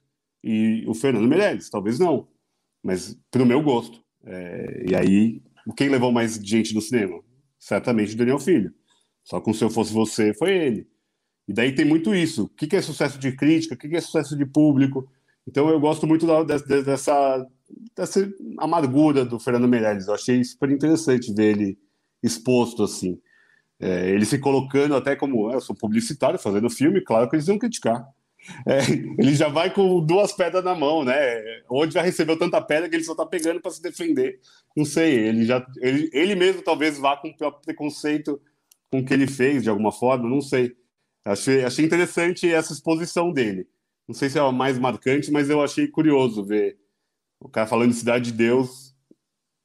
e 0.45 0.85
o 0.87 0.93
Fernando 0.93 1.27
Meirelles, 1.27 1.71
talvez 1.71 1.99
não, 1.99 2.29
mas 2.83 3.19
para 3.31 3.43
o 3.43 3.47
meu 3.47 3.63
gosto. 3.63 4.03
É, 4.25 4.85
e 4.91 4.95
aí, 4.95 5.43
quem 5.77 5.89
levou 5.89 6.13
mais 6.13 6.35
gente 6.35 6.75
no 6.75 6.81
cinema? 6.81 7.21
Certamente 7.59 8.15
o 8.15 8.17
Daniel 8.17 8.39
Filho. 8.39 8.73
Só 9.23 9.41
com 9.41 9.53
Se 9.53 9.63
Eu 9.63 9.71
Fosse 9.71 9.93
Você 9.93 10.33
foi 10.35 10.57
ele. 10.57 10.89
E 11.47 11.53
daí 11.53 11.75
tem 11.75 11.85
muito 11.85 12.15
isso. 12.15 12.45
O 12.45 12.49
que 12.49 12.77
é 12.77 12.83
sucesso 12.83 13.19
de 13.19 13.33
crítica? 13.33 13.75
O 13.75 13.79
que 13.79 13.95
é 13.95 14.01
sucesso 14.01 14.37
de 14.37 14.47
público? 14.47 15.09
Então 15.47 15.69
eu 15.69 15.81
gosto 15.81 16.07
muito 16.07 16.27
da, 16.27 16.43
dessa, 16.43 17.47
dessa 17.97 18.33
amargura 18.59 19.25
do 19.25 19.39
Fernando 19.39 19.69
Meirelles. 19.69 20.07
Eu 20.07 20.15
achei 20.15 20.43
super 20.45 20.71
interessante 20.71 21.33
ver 21.35 21.57
ele 21.57 21.79
exposto 22.23 22.85
assim. 22.85 23.19
É, 23.81 24.11
ele 24.11 24.27
se 24.27 24.39
colocando 24.39 24.95
até 24.95 25.17
como 25.17 25.49
ah, 25.49 25.55
eu 25.55 25.61
sou 25.61 25.75
publicitário 25.75 26.39
fazendo 26.39 26.69
filme, 26.69 27.01
claro 27.01 27.29
que 27.29 27.37
eles 27.37 27.47
vão 27.47 27.59
criticar. 27.59 28.07
É, 28.67 28.81
ele 29.19 29.35
já 29.35 29.49
vai 29.49 29.73
com 29.73 30.05
duas 30.05 30.33
pedras 30.33 30.65
na 30.65 30.75
mão, 30.75 31.05
né? 31.05 31.15
Onde 31.69 31.95
já 31.95 32.03
recebeu 32.03 32.39
tanta 32.39 32.61
pedra 32.61 32.89
que 32.89 32.97
ele 32.97 33.05
só 33.05 33.15
tá 33.15 33.27
pegando 33.27 33.61
para 33.61 33.71
se 33.71 33.83
defender. 33.83 34.41
Não 34.77 34.85
sei, 34.85 35.15
ele 35.15 35.45
já 35.45 35.65
ele, 35.79 36.11
ele 36.13 36.35
mesmo 36.35 36.63
talvez 36.63 36.99
vá 36.99 37.17
com 37.17 37.29
o 37.29 37.37
próprio 37.37 37.63
preconceito 37.63 38.41
com 38.91 39.01
o 39.01 39.05
que 39.05 39.15
ele 39.15 39.27
fez 39.27 39.63
de 39.63 39.71
alguma 39.71 39.93
forma, 39.93 40.29
não 40.29 40.41
sei. 40.41 40.77
Achei, 41.25 41.65
achei 41.65 41.85
interessante 41.85 42.51
essa 42.51 42.73
exposição 42.73 43.33
dele. 43.33 43.69
Não 44.09 44.15
sei 44.15 44.29
se 44.29 44.39
é 44.39 44.41
a 44.41 44.51
mais 44.51 44.79
marcante, 44.79 45.31
mas 45.31 45.49
eu 45.49 45.63
achei 45.63 45.87
curioso 45.87 46.45
ver 46.45 46.79
o 47.39 47.49
cara 47.49 47.67
falando 47.67 47.91
de 47.91 47.97
Cidade 47.97 48.33
de 48.33 48.37
Deus 48.37 48.95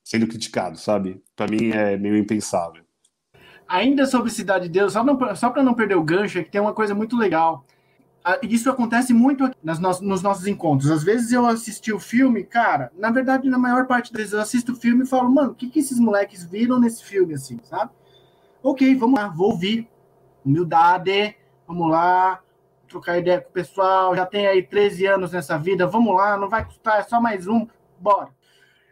sendo 0.03 0.27
criticado, 0.27 0.77
sabe? 0.77 1.21
Para 1.35 1.47
mim 1.47 1.71
é 1.71 1.97
meio 1.97 2.15
impensável. 2.15 2.83
Ainda 3.67 4.05
sobre 4.05 4.29
Cidade 4.29 4.65
de 4.65 4.73
Deus, 4.73 4.93
só, 4.93 5.03
só 5.35 5.49
para 5.49 5.63
não 5.63 5.73
perder 5.73 5.95
o 5.95 6.03
gancho, 6.03 6.37
é 6.37 6.43
que 6.43 6.51
tem 6.51 6.61
uma 6.61 6.73
coisa 6.73 6.93
muito 6.93 7.17
legal. 7.17 7.65
Isso 8.41 8.69
acontece 8.71 9.13
muito 9.13 9.51
nas 9.63 9.79
no, 9.79 9.89
nos 10.01 10.21
nossos 10.23 10.47
encontros. 10.47 10.89
Às 10.89 11.03
vezes 11.03 11.31
eu 11.31 11.45
assisti 11.45 11.93
o 11.93 11.99
filme, 11.99 12.43
cara, 12.43 12.91
na 12.97 13.11
verdade, 13.11 13.49
na 13.49 13.57
maior 13.57 13.85
parte 13.85 14.11
das 14.11 14.19
vezes 14.21 14.33
eu 14.33 14.41
assisto 14.41 14.71
o 14.71 14.75
filme 14.75 15.03
e 15.03 15.07
falo, 15.07 15.29
mano, 15.31 15.51
o 15.51 15.55
que, 15.55 15.69
que 15.69 15.79
esses 15.79 15.99
moleques 15.99 16.43
viram 16.43 16.79
nesse 16.79 17.03
filme, 17.03 17.35
assim, 17.35 17.59
sabe? 17.63 17.91
Ok, 18.63 18.95
vamos 18.95 19.19
lá, 19.19 19.27
vou 19.27 19.51
ouvir. 19.51 19.87
Humildade, 20.43 21.35
vamos 21.67 21.89
lá, 21.89 22.41
trocar 22.87 23.17
ideia 23.17 23.41
com 23.41 23.49
o 23.49 23.53
pessoal, 23.53 24.15
já 24.15 24.25
tem 24.25 24.47
aí 24.47 24.63
13 24.63 25.05
anos 25.05 25.31
nessa 25.31 25.57
vida, 25.57 25.87
vamos 25.87 26.15
lá, 26.15 26.37
não 26.37 26.49
vai 26.49 26.63
custar, 26.65 26.99
é 26.99 27.03
só 27.03 27.19
mais 27.19 27.47
um, 27.47 27.67
bora. 27.99 28.29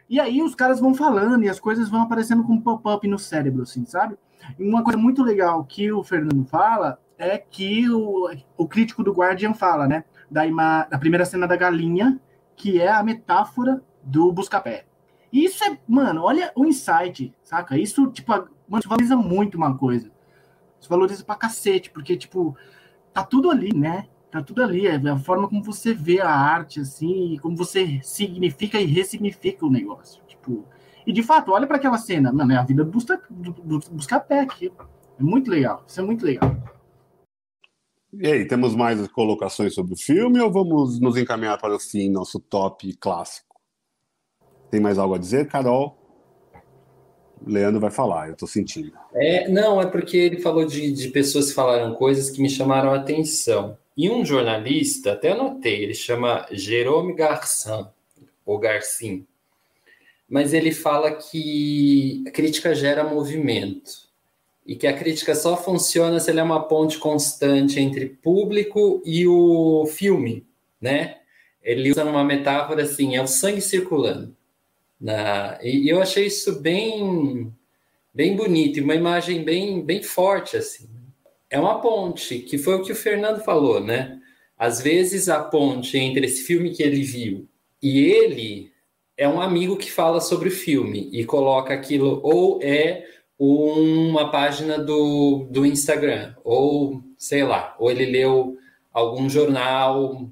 E 0.08 0.20
aí 0.20 0.42
os 0.42 0.54
caras 0.54 0.80
vão 0.80 0.94
falando 0.94 1.44
e 1.44 1.48
as 1.48 1.58
coisas 1.58 1.88
vão 1.88 2.02
aparecendo 2.02 2.44
com 2.44 2.60
pop-up 2.60 3.06
no 3.08 3.18
cérebro, 3.18 3.62
assim, 3.62 3.84
sabe? 3.86 4.16
E 4.58 4.68
uma 4.68 4.84
coisa 4.84 4.98
muito 4.98 5.22
legal 5.22 5.64
que 5.64 5.90
o 5.90 6.02
Fernando 6.04 6.44
fala 6.44 6.98
é 7.18 7.38
que 7.38 7.88
o, 7.90 8.30
o 8.56 8.68
crítico 8.68 9.02
do 9.02 9.12
Guardian 9.12 9.54
fala, 9.54 9.86
né? 9.86 10.04
Da, 10.30 10.46
ima, 10.46 10.84
da 10.84 10.98
primeira 10.98 11.24
cena 11.24 11.46
da 11.46 11.56
galinha, 11.56 12.20
que 12.56 12.80
é 12.80 12.90
a 12.90 13.02
metáfora 13.02 13.82
do 14.02 14.32
Buscapé. 14.32 14.86
Isso 15.32 15.64
é, 15.64 15.78
mano, 15.86 16.22
olha 16.22 16.52
o 16.54 16.64
insight, 16.64 17.34
saca? 17.42 17.76
Isso, 17.76 18.06
tipo, 18.08 18.32
mano, 18.68 18.82
valoriza 18.86 19.16
muito 19.16 19.56
uma 19.56 19.76
coisa. 19.76 20.10
Isso 20.78 20.88
valoriza 20.88 21.24
pra 21.24 21.34
cacete, 21.34 21.90
porque, 21.90 22.16
tipo, 22.16 22.56
tá 23.12 23.24
tudo 23.24 23.50
ali, 23.50 23.74
né? 23.74 24.06
Tá 24.30 24.42
tudo 24.42 24.62
ali, 24.62 24.86
é 24.86 24.96
a 24.96 25.18
forma 25.18 25.48
como 25.48 25.62
você 25.62 25.94
vê 25.94 26.20
a 26.20 26.28
arte, 26.28 26.80
assim, 26.80 27.38
como 27.40 27.56
você 27.56 28.00
significa 28.02 28.80
e 28.80 28.84
ressignifica 28.84 29.64
o 29.64 29.70
negócio. 29.70 30.22
Tipo, 30.26 30.64
e 31.06 31.12
de 31.12 31.22
fato, 31.22 31.52
olha 31.52 31.66
para 31.66 31.76
aquela 31.76 31.98
cena, 31.98 32.32
mano, 32.32 32.52
é 32.52 32.56
a 32.56 32.64
vida 32.64 32.84
do, 32.84 32.98
do, 33.30 33.52
do 33.52 33.78
buscar 33.90 34.20
pé 34.20 34.40
aqui. 34.40 34.72
É 35.18 35.22
muito 35.22 35.50
legal, 35.50 35.84
isso 35.86 36.00
é 36.00 36.02
muito 36.02 36.24
legal. 36.24 36.56
E 38.20 38.26
aí, 38.30 38.46
temos 38.46 38.76
mais 38.76 39.06
colocações 39.08 39.74
sobre 39.74 39.94
o 39.94 39.96
filme 39.96 40.40
ou 40.40 40.50
vamos 40.50 41.00
nos 41.00 41.16
encaminhar 41.16 41.58
para 41.58 41.74
o 41.74 41.80
fim, 41.80 42.08
nosso 42.08 42.38
top 42.38 42.92
clássico? 42.96 43.56
Tem 44.70 44.80
mais 44.80 44.98
algo 44.98 45.14
a 45.14 45.18
dizer, 45.18 45.48
Carol? 45.48 45.98
Leandro 47.46 47.80
vai 47.80 47.90
falar, 47.90 48.28
eu 48.28 48.36
tô 48.36 48.46
sentindo. 48.46 48.92
É, 49.12 49.48
não, 49.48 49.80
é 49.80 49.86
porque 49.86 50.16
ele 50.16 50.40
falou 50.40 50.64
de, 50.64 50.92
de 50.92 51.08
pessoas 51.08 51.48
que 51.48 51.54
falaram 51.54 51.94
coisas 51.94 52.30
que 52.30 52.40
me 52.40 52.48
chamaram 52.48 52.92
a 52.92 52.96
atenção. 52.96 53.76
E 53.96 54.10
um 54.10 54.24
jornalista, 54.24 55.12
até 55.12 55.32
anotei, 55.32 55.82
ele 55.82 55.94
chama 55.94 56.46
Jerome 56.50 57.14
Garçan, 57.14 57.92
ou 58.44 58.58
Garcin. 58.58 59.26
mas 60.28 60.52
ele 60.52 60.72
fala 60.72 61.12
que 61.12 62.24
a 62.26 62.30
crítica 62.30 62.74
gera 62.74 63.04
movimento 63.04 64.04
e 64.66 64.74
que 64.76 64.86
a 64.86 64.96
crítica 64.96 65.34
só 65.34 65.56
funciona 65.56 66.18
se 66.18 66.30
ela 66.30 66.40
é 66.40 66.42
uma 66.42 66.66
ponte 66.66 66.98
constante 66.98 67.78
entre 67.78 68.06
público 68.06 69.02
e 69.04 69.26
o 69.26 69.86
filme, 69.86 70.46
né? 70.80 71.18
Ele 71.62 71.90
usa 71.90 72.04
uma 72.04 72.24
metáfora 72.24 72.82
assim, 72.82 73.16
é 73.16 73.22
o 73.22 73.26
sangue 73.26 73.60
circulando. 73.60 74.34
Na... 75.00 75.58
E 75.62 75.88
eu 75.88 76.00
achei 76.00 76.26
isso 76.26 76.60
bem, 76.60 77.52
bem 78.12 78.36
bonito, 78.36 78.78
e 78.78 78.82
uma 78.82 78.94
imagem 78.94 79.44
bem, 79.44 79.84
bem 79.84 80.02
forte 80.02 80.56
assim. 80.56 80.88
É 81.50 81.58
uma 81.58 81.80
ponte, 81.80 82.38
que 82.38 82.58
foi 82.58 82.74
o 82.74 82.82
que 82.82 82.92
o 82.92 82.96
Fernando 82.96 83.44
falou, 83.44 83.80
né? 83.80 84.20
Às 84.58 84.80
vezes 84.80 85.28
a 85.28 85.42
ponte 85.42 85.98
entre 85.98 86.26
esse 86.26 86.42
filme 86.42 86.70
que 86.70 86.82
ele 86.82 87.02
viu 87.02 87.48
e 87.82 88.00
ele 88.00 88.72
é 89.16 89.28
um 89.28 89.40
amigo 89.40 89.76
que 89.76 89.90
fala 89.90 90.20
sobre 90.20 90.48
o 90.48 90.52
filme 90.52 91.10
e 91.12 91.24
coloca 91.24 91.72
aquilo 91.74 92.20
ou 92.22 92.60
é 92.62 93.06
uma 93.38 94.30
página 94.30 94.78
do, 94.78 95.48
do 95.50 95.66
Instagram, 95.66 96.34
ou 96.44 97.02
sei 97.18 97.42
lá, 97.42 97.74
ou 97.78 97.90
ele 97.90 98.06
leu 98.06 98.56
algum 98.92 99.28
jornal 99.28 100.30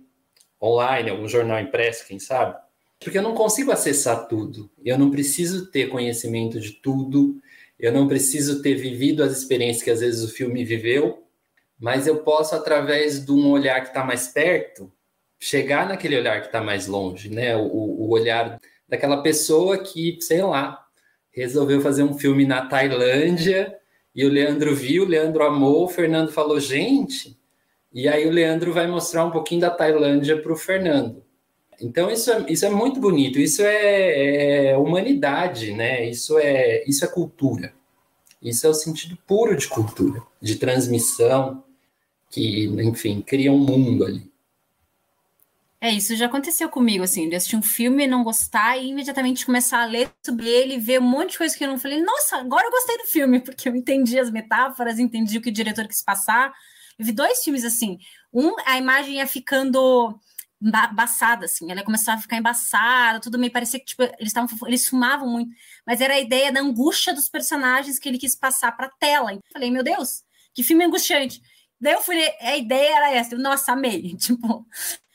online, 0.60 1.10
algum 1.10 1.28
jornal 1.28 1.60
impresso, 1.60 2.06
quem 2.06 2.18
sabe? 2.18 2.56
Porque 3.00 3.18
eu 3.18 3.22
não 3.22 3.34
consigo 3.34 3.72
acessar 3.72 4.28
tudo, 4.28 4.70
eu 4.84 4.96
não 4.96 5.10
preciso 5.10 5.70
ter 5.70 5.88
conhecimento 5.88 6.60
de 6.60 6.72
tudo, 6.72 7.40
eu 7.78 7.90
não 7.92 8.06
preciso 8.06 8.62
ter 8.62 8.76
vivido 8.76 9.24
as 9.24 9.32
experiências 9.36 9.82
que 9.82 9.90
às 9.90 10.00
vezes 10.00 10.22
o 10.22 10.32
filme 10.32 10.64
viveu, 10.64 11.24
mas 11.78 12.06
eu 12.06 12.22
posso, 12.22 12.54
através 12.54 13.24
de 13.24 13.32
um 13.32 13.50
olhar 13.50 13.80
que 13.80 13.88
está 13.88 14.04
mais 14.04 14.28
perto, 14.28 14.92
chegar 15.40 15.88
naquele 15.88 16.16
olhar 16.16 16.40
que 16.40 16.46
está 16.46 16.60
mais 16.60 16.86
longe, 16.86 17.28
né? 17.28 17.56
O, 17.56 17.66
o 17.66 18.10
olhar 18.10 18.60
daquela 18.88 19.20
pessoa 19.20 19.78
que, 19.78 20.16
sei 20.20 20.40
lá, 20.42 20.81
resolveu 21.32 21.80
fazer 21.80 22.02
um 22.02 22.14
filme 22.14 22.44
na 22.44 22.66
Tailândia 22.66 23.76
e 24.14 24.24
o 24.24 24.28
Leandro 24.28 24.74
viu, 24.74 25.04
o 25.04 25.08
Leandro 25.08 25.42
amou, 25.42 25.84
o 25.84 25.88
Fernando 25.88 26.30
falou, 26.30 26.60
gente, 26.60 27.36
e 27.92 28.06
aí 28.06 28.26
o 28.26 28.30
Leandro 28.30 28.72
vai 28.72 28.86
mostrar 28.86 29.24
um 29.24 29.30
pouquinho 29.30 29.62
da 29.62 29.70
Tailândia 29.70 30.40
para 30.40 30.52
o 30.52 30.56
Fernando. 30.56 31.22
Então 31.80 32.10
isso 32.10 32.30
é, 32.30 32.44
isso 32.48 32.64
é 32.64 32.70
muito 32.70 33.00
bonito, 33.00 33.38
isso 33.38 33.62
é, 33.62 34.68
é, 34.70 34.76
humanidade, 34.76 35.72
né? 35.72 36.08
Isso 36.08 36.38
é, 36.38 36.84
isso 36.86 37.04
é 37.04 37.08
cultura. 37.08 37.72
Isso 38.40 38.66
é 38.66 38.70
o 38.70 38.74
sentido 38.74 39.16
puro 39.26 39.56
de 39.56 39.68
cultura, 39.68 40.22
de 40.40 40.56
transmissão, 40.56 41.62
que, 42.30 42.64
enfim, 42.66 43.20
cria 43.20 43.52
um 43.52 43.58
mundo 43.58 44.04
ali. 44.04 44.31
É, 45.84 45.90
isso 45.90 46.14
já 46.14 46.26
aconteceu 46.26 46.68
comigo, 46.68 47.02
assim, 47.02 47.28
de 47.28 47.34
assistir 47.34 47.56
um 47.56 47.62
filme, 47.62 48.06
não 48.06 48.22
gostar 48.22 48.78
e 48.78 48.90
imediatamente 48.90 49.44
começar 49.44 49.82
a 49.82 49.84
ler 49.84 50.08
sobre 50.24 50.48
ele, 50.48 50.78
ver 50.78 51.00
um 51.00 51.02
monte 51.02 51.32
de 51.32 51.38
coisa 51.38 51.58
que 51.58 51.64
eu 51.64 51.68
não 51.68 51.76
falei, 51.76 52.00
nossa, 52.00 52.36
agora 52.36 52.64
eu 52.64 52.70
gostei 52.70 52.98
do 52.98 53.06
filme, 53.08 53.40
porque 53.42 53.68
eu 53.68 53.74
entendi 53.74 54.16
as 54.16 54.30
metáforas, 54.30 55.00
entendi 55.00 55.38
o 55.38 55.42
que 55.42 55.48
o 55.48 55.52
diretor 55.52 55.88
quis 55.88 56.00
passar. 56.00 56.52
Eu 56.96 57.04
vi 57.04 57.10
dois 57.10 57.42
filmes 57.42 57.64
assim. 57.64 57.98
Um, 58.32 58.54
a 58.64 58.78
imagem 58.78 59.16
ia 59.16 59.26
ficando 59.26 60.16
embaçada, 60.62 61.46
assim, 61.46 61.68
ela 61.72 61.82
começava 61.82 62.18
a 62.18 62.22
ficar 62.22 62.36
embaçada, 62.36 63.18
tudo 63.20 63.36
meio 63.36 63.52
parecia 63.52 63.80
que 63.80 63.86
tipo, 63.86 64.04
eles 64.04 64.28
estavam 64.28 64.56
eles 64.68 64.86
fumavam 64.86 65.28
muito, 65.28 65.50
mas 65.84 66.00
era 66.00 66.14
a 66.14 66.20
ideia 66.20 66.52
da 66.52 66.60
angústia 66.60 67.12
dos 67.12 67.28
personagens 67.28 67.98
que 67.98 68.08
ele 68.08 68.18
quis 68.18 68.36
passar 68.36 68.70
para 68.76 68.88
tela. 69.00 69.32
Então, 69.32 69.42
falei, 69.52 69.68
meu 69.72 69.82
Deus, 69.82 70.22
que 70.54 70.62
filme 70.62 70.84
angustiante. 70.84 71.42
Daí 71.80 71.94
eu 71.94 72.00
fui, 72.00 72.16
a 72.40 72.56
ideia 72.56 72.96
era 72.96 73.10
essa, 73.12 73.36
nossa, 73.36 73.72
amei, 73.72 74.14
tipo, 74.16 74.64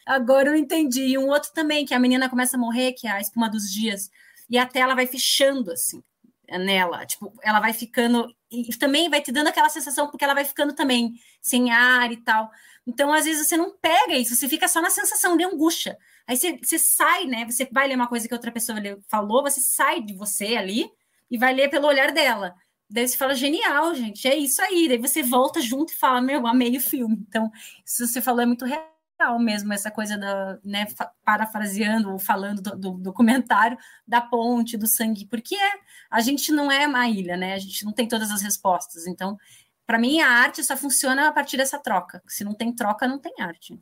Agora 0.08 0.50
eu 0.50 0.56
entendi. 0.56 1.02
E 1.02 1.18
um 1.18 1.28
outro 1.28 1.52
também, 1.54 1.86
que 1.86 1.94
a 1.94 2.00
menina 2.00 2.30
começa 2.30 2.56
a 2.56 2.60
morrer, 2.60 2.94
que 2.94 3.08
é 3.08 3.12
a 3.12 3.20
espuma 3.20 3.50
dos 3.50 3.70
dias, 3.70 4.10
e 4.50 4.58
a 4.58 4.66
tela 4.66 4.96
vai 4.96 5.06
fechando, 5.06 5.72
assim, 5.72 6.02
nela. 6.50 7.06
Tipo, 7.06 7.34
ela 7.44 7.60
vai 7.60 7.74
ficando. 7.74 8.34
E 8.50 8.74
também 8.78 9.10
vai 9.10 9.22
te 9.22 9.34
dando 9.34 9.48
aquela 9.48 9.68
sensação, 9.68 10.08
porque 10.10 10.24
ela 10.24 10.34
vai 10.34 10.46
ficando 10.46 10.74
também 10.74 11.14
sem 11.42 11.72
ar 11.72 12.10
e 12.12 12.18
tal. 12.18 12.50
Então, 12.88 13.12
às 13.14 13.26
vezes, 13.26 13.46
você 13.46 13.58
não 13.58 13.78
pega 13.78 14.16
isso, 14.16 14.34
você 14.34 14.48
fica 14.48 14.68
só 14.70 14.82
na 14.82 14.90
sensação 14.90 15.36
de 15.36 15.44
angústia. 15.44 15.98
Aí 16.26 16.38
você, 16.38 16.58
você 16.58 16.80
sai, 16.80 17.26
né? 17.26 17.46
Você 17.46 17.68
vai 17.70 17.90
ler 17.90 17.96
uma 17.96 18.08
coisa 18.08 18.28
que 18.28 18.34
outra 18.34 18.52
pessoa 18.52 18.80
falou, 19.10 19.44
você 19.44 19.60
sai 19.60 20.02
de 20.02 20.14
você 20.14 20.56
ali 20.56 20.90
e 21.30 21.38
vai 21.38 21.54
ler 21.54 21.70
pelo 21.70 21.88
olhar 21.88 22.14
dela. 22.14 22.56
Daí 22.90 23.06
você 23.06 23.18
fala, 23.18 23.36
genial, 23.36 23.94
gente, 23.94 24.26
é 24.26 24.36
isso 24.38 24.62
aí. 24.62 24.88
Daí 24.88 24.98
você 24.98 25.22
volta 25.22 25.60
junto 25.60 25.92
e 25.92 25.96
fala, 25.96 26.22
meu, 26.22 26.48
amei 26.48 26.78
o 26.78 26.82
filme. 26.82 27.18
Então, 27.28 27.52
isso 27.86 28.06
que 28.06 28.08
você 28.08 28.22
falou 28.22 28.42
é 28.42 28.46
muito 28.46 28.64
real 28.64 28.97
mesmo, 29.40 29.74
essa 29.74 29.90
coisa 29.90 30.18
da, 30.18 30.60
né, 30.64 30.86
parafraseando 31.26 32.12
ou 32.12 32.20
falando 32.20 32.62
do, 32.62 32.78
do, 32.78 32.92
documentário 32.98 33.78
da 34.08 34.22
ponte, 34.22 34.78
do 34.78 34.88
sangue, 34.88 35.26
porque 35.26 35.56
é, 35.56 35.72
a 36.10 36.22
gente 36.22 36.52
não 36.52 36.72
é 36.72 36.88
uma 36.88 37.08
ilha, 37.08 37.36
né? 37.36 37.54
A 37.54 37.60
gente 37.60 37.84
não 37.84 37.92
tem 37.92 38.08
todas 38.08 38.32
as 38.32 38.42
respostas. 38.42 39.08
Então, 39.08 39.38
para 39.86 39.98
mim, 39.98 40.20
a 40.20 40.30
arte 40.30 40.64
só 40.64 40.78
funciona 40.78 41.28
a 41.28 41.32
partir 41.32 41.58
dessa 41.58 41.80
troca. 41.80 42.22
Se 42.28 42.44
não 42.44 42.54
tem 42.54 42.74
troca, 42.74 43.08
não 43.08 43.20
tem 43.20 43.34
arte. 43.40 43.80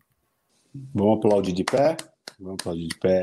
Vamos 0.94 1.18
aplaudir 1.18 1.54
de 1.54 1.64
pé? 1.64 1.98
Vamos 2.40 2.56
aplaudir 2.60 2.88
de 2.88 2.98
pé. 2.98 3.22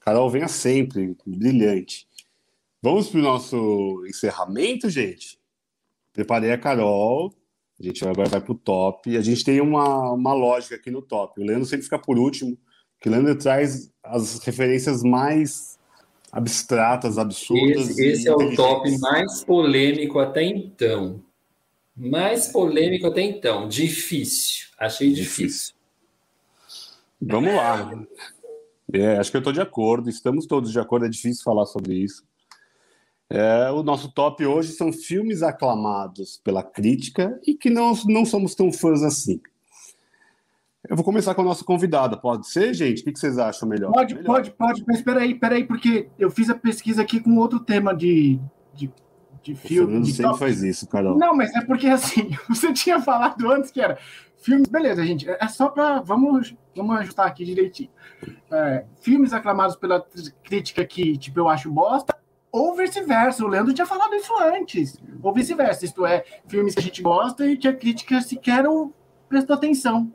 Carol, 0.00 0.30
venha 0.30 0.48
sempre, 0.48 1.16
brilhante. 1.26 2.06
Vamos 2.82 3.08
para 3.08 3.20
o 3.20 3.22
nosso 3.22 4.04
encerramento, 4.06 4.90
gente? 4.90 5.38
Preparei 6.12 6.52
a 6.52 6.58
Carol 6.58 7.34
a 7.78 7.82
gente 7.82 8.06
agora 8.06 8.28
vai 8.28 8.40
para 8.40 8.52
o 8.52 8.56
top. 8.56 9.16
A 9.16 9.20
gente 9.20 9.44
tem 9.44 9.60
uma, 9.60 10.12
uma 10.12 10.32
lógica 10.32 10.76
aqui 10.76 10.90
no 10.90 11.02
top. 11.02 11.40
O 11.40 11.44
Leandro 11.44 11.66
sempre 11.66 11.84
fica 11.84 11.98
por 11.98 12.18
último, 12.18 12.56
que 13.00 13.08
o 13.08 13.12
Leandro 13.12 13.36
traz 13.36 13.90
as 14.02 14.38
referências 14.44 15.02
mais 15.02 15.78
abstratas, 16.30 17.18
absurdas. 17.18 17.90
Esse, 17.90 18.06
esse 18.06 18.28
é 18.28 18.32
o 18.32 18.54
top 18.54 18.90
mais 18.98 19.44
polêmico 19.44 20.18
até 20.18 20.42
então. 20.42 21.22
Mais 21.96 22.48
polêmico 22.48 23.06
até 23.06 23.22
então. 23.22 23.68
Difícil. 23.68 24.66
Achei 24.78 25.12
difícil. 25.12 25.46
difícil. 25.46 25.74
Vamos 27.20 27.54
lá. 27.54 28.06
É, 28.92 29.16
acho 29.18 29.30
que 29.30 29.36
eu 29.36 29.40
estou 29.40 29.52
de 29.52 29.60
acordo. 29.60 30.08
Estamos 30.08 30.46
todos 30.46 30.72
de 30.72 30.78
acordo. 30.78 31.06
É 31.06 31.08
difícil 31.08 31.42
falar 31.42 31.66
sobre 31.66 31.94
isso. 31.94 32.24
É, 33.30 33.70
o 33.70 33.82
nosso 33.82 34.12
top 34.12 34.44
hoje 34.44 34.72
são 34.72 34.92
filmes 34.92 35.42
aclamados 35.42 36.40
pela 36.44 36.62
crítica 36.62 37.38
e 37.46 37.54
que 37.54 37.70
não, 37.70 37.92
não 38.06 38.24
somos 38.24 38.54
tão 38.54 38.72
fãs 38.72 39.02
assim. 39.02 39.40
Eu 40.88 40.96
vou 40.96 41.04
começar 41.04 41.34
com 41.34 41.40
a 41.40 41.44
nossa 41.44 41.64
convidada, 41.64 42.16
pode 42.16 42.46
ser, 42.46 42.74
gente? 42.74 43.00
O 43.00 43.04
que 43.04 43.18
vocês 43.18 43.38
acham 43.38 43.66
melhor? 43.66 43.90
Pode, 43.90 44.14
melhor. 44.14 44.26
pode, 44.26 44.50
pode, 44.50 44.84
mas 44.86 44.98
espera 44.98 45.20
aí, 45.20 45.32
espera 45.32 45.54
aí, 45.54 45.64
porque 45.64 46.08
eu 46.18 46.30
fiz 46.30 46.50
a 46.50 46.54
pesquisa 46.54 47.00
aqui 47.00 47.20
com 47.20 47.38
outro 47.38 47.58
tema 47.58 47.94
de, 47.94 48.38
de, 48.74 48.92
de 49.42 49.54
filme. 49.54 50.00
Não 50.00 50.04
sei 50.04 50.26
faz 50.36 50.62
isso, 50.62 50.86
Carol. 50.86 51.18
Não, 51.18 51.34
mas 51.34 51.54
é 51.54 51.64
porque 51.64 51.86
assim, 51.86 52.36
você 52.48 52.70
tinha 52.74 53.00
falado 53.00 53.50
antes 53.50 53.70
que 53.70 53.80
era 53.80 53.98
filmes. 54.36 54.68
Beleza, 54.68 55.02
gente, 55.06 55.26
é 55.26 55.48
só 55.48 55.70
para. 55.70 56.02
Vamos, 56.02 56.54
vamos 56.76 56.98
ajustar 56.98 57.26
aqui 57.28 57.46
direitinho. 57.46 57.90
É, 58.50 58.84
filmes 59.00 59.32
aclamados 59.32 59.76
pela 59.76 60.06
crítica 60.42 60.84
que, 60.84 61.16
tipo, 61.16 61.40
eu 61.40 61.48
acho 61.48 61.72
bosta 61.72 62.14
ou 62.54 62.72
vice-versa. 62.72 63.44
O 63.44 63.48
Leandro 63.48 63.74
tinha 63.74 63.84
falado 63.84 64.14
isso 64.14 64.32
antes. 64.38 64.96
Ou 65.20 65.34
vice-versa. 65.34 65.84
Isto 65.84 66.06
é, 66.06 66.24
filmes 66.46 66.72
que 66.72 66.80
a 66.80 66.84
gente 66.84 67.02
gosta 67.02 67.44
e 67.44 67.56
que 67.56 67.66
a 67.66 67.74
crítica 67.74 68.20
sequer 68.20 68.64
prestou 69.28 69.56
atenção. 69.56 70.12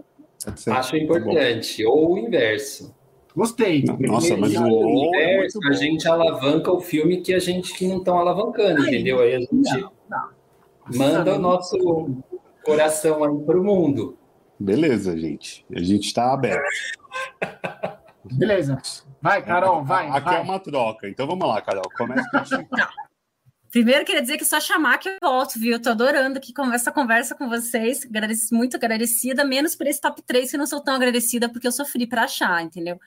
Acho 0.68 0.96
importante. 0.96 1.86
Ou 1.86 2.14
o 2.14 2.18
inverso. 2.18 2.96
Gostei. 3.36 3.84
Nossa, 3.84 4.38
mas 4.38 4.56
o, 4.56 5.06
inverso, 5.06 5.60
a 5.68 5.74
gente 5.74 6.08
alavanca 6.08 6.72
o 6.72 6.80
filme 6.80 7.20
que 7.20 7.34
a 7.34 7.40
gente 7.40 7.74
que 7.74 7.86
não 7.86 7.98
estão 7.98 8.18
alavancando, 8.18 8.88
entendeu? 8.88 9.20
Aí 9.20 9.36
a 9.36 9.40
gente 9.40 9.52
não, 9.52 9.92
não. 10.10 10.30
manda 10.96 11.36
o 11.36 11.40
nosso 11.40 11.78
coração 12.64 13.22
aí 13.22 13.38
para 13.44 13.60
o 13.60 13.64
mundo. 13.66 14.18
Beleza, 14.58 15.18
gente. 15.18 15.66
A 15.76 15.82
gente 15.82 16.06
está 16.06 16.32
aberto. 16.32 16.64
Beleza. 18.24 18.82
Vai, 19.22 19.44
Carol, 19.44 19.84
vai. 19.84 20.08
Aqui 20.08 20.26
vai. 20.26 20.38
é 20.38 20.40
uma 20.42 20.60
troca. 20.60 21.08
Então 21.10 21.28
vamos 21.28 21.48
lá, 21.48 21.62
Carol. 21.62 21.90
Começa 21.96 22.28
com 22.30 22.38
Primeiro, 23.72 24.04
queria 24.04 24.22
dizer 24.22 24.38
que 24.38 24.46
só 24.46 24.60
chamar 24.60 24.98
que 24.98 25.08
eu 25.08 25.18
volto, 25.22 25.60
viu? 25.60 25.74
Eu 25.74 25.82
tô 25.82 25.90
adorando 25.92 26.40
que 26.40 26.52
essa 26.74 26.92
conversa 26.92 27.36
com 27.36 27.48
vocês. 27.48 28.04
Agradeci, 28.04 28.52
muito 28.52 28.76
agradecida, 28.76 29.46
menos 29.46 29.76
por 29.76 29.86
esse 29.86 30.02
top 30.02 30.24
3, 30.24 30.50
que 30.50 30.56
eu 30.56 30.60
não 30.60 30.66
sou 30.66 30.82
tão 30.82 30.96
agradecida 30.96 31.48
porque 31.48 31.68
eu 31.68 31.72
sofri 31.72 32.08
para 32.08 32.24
achar, 32.24 32.64
entendeu? 32.64 33.00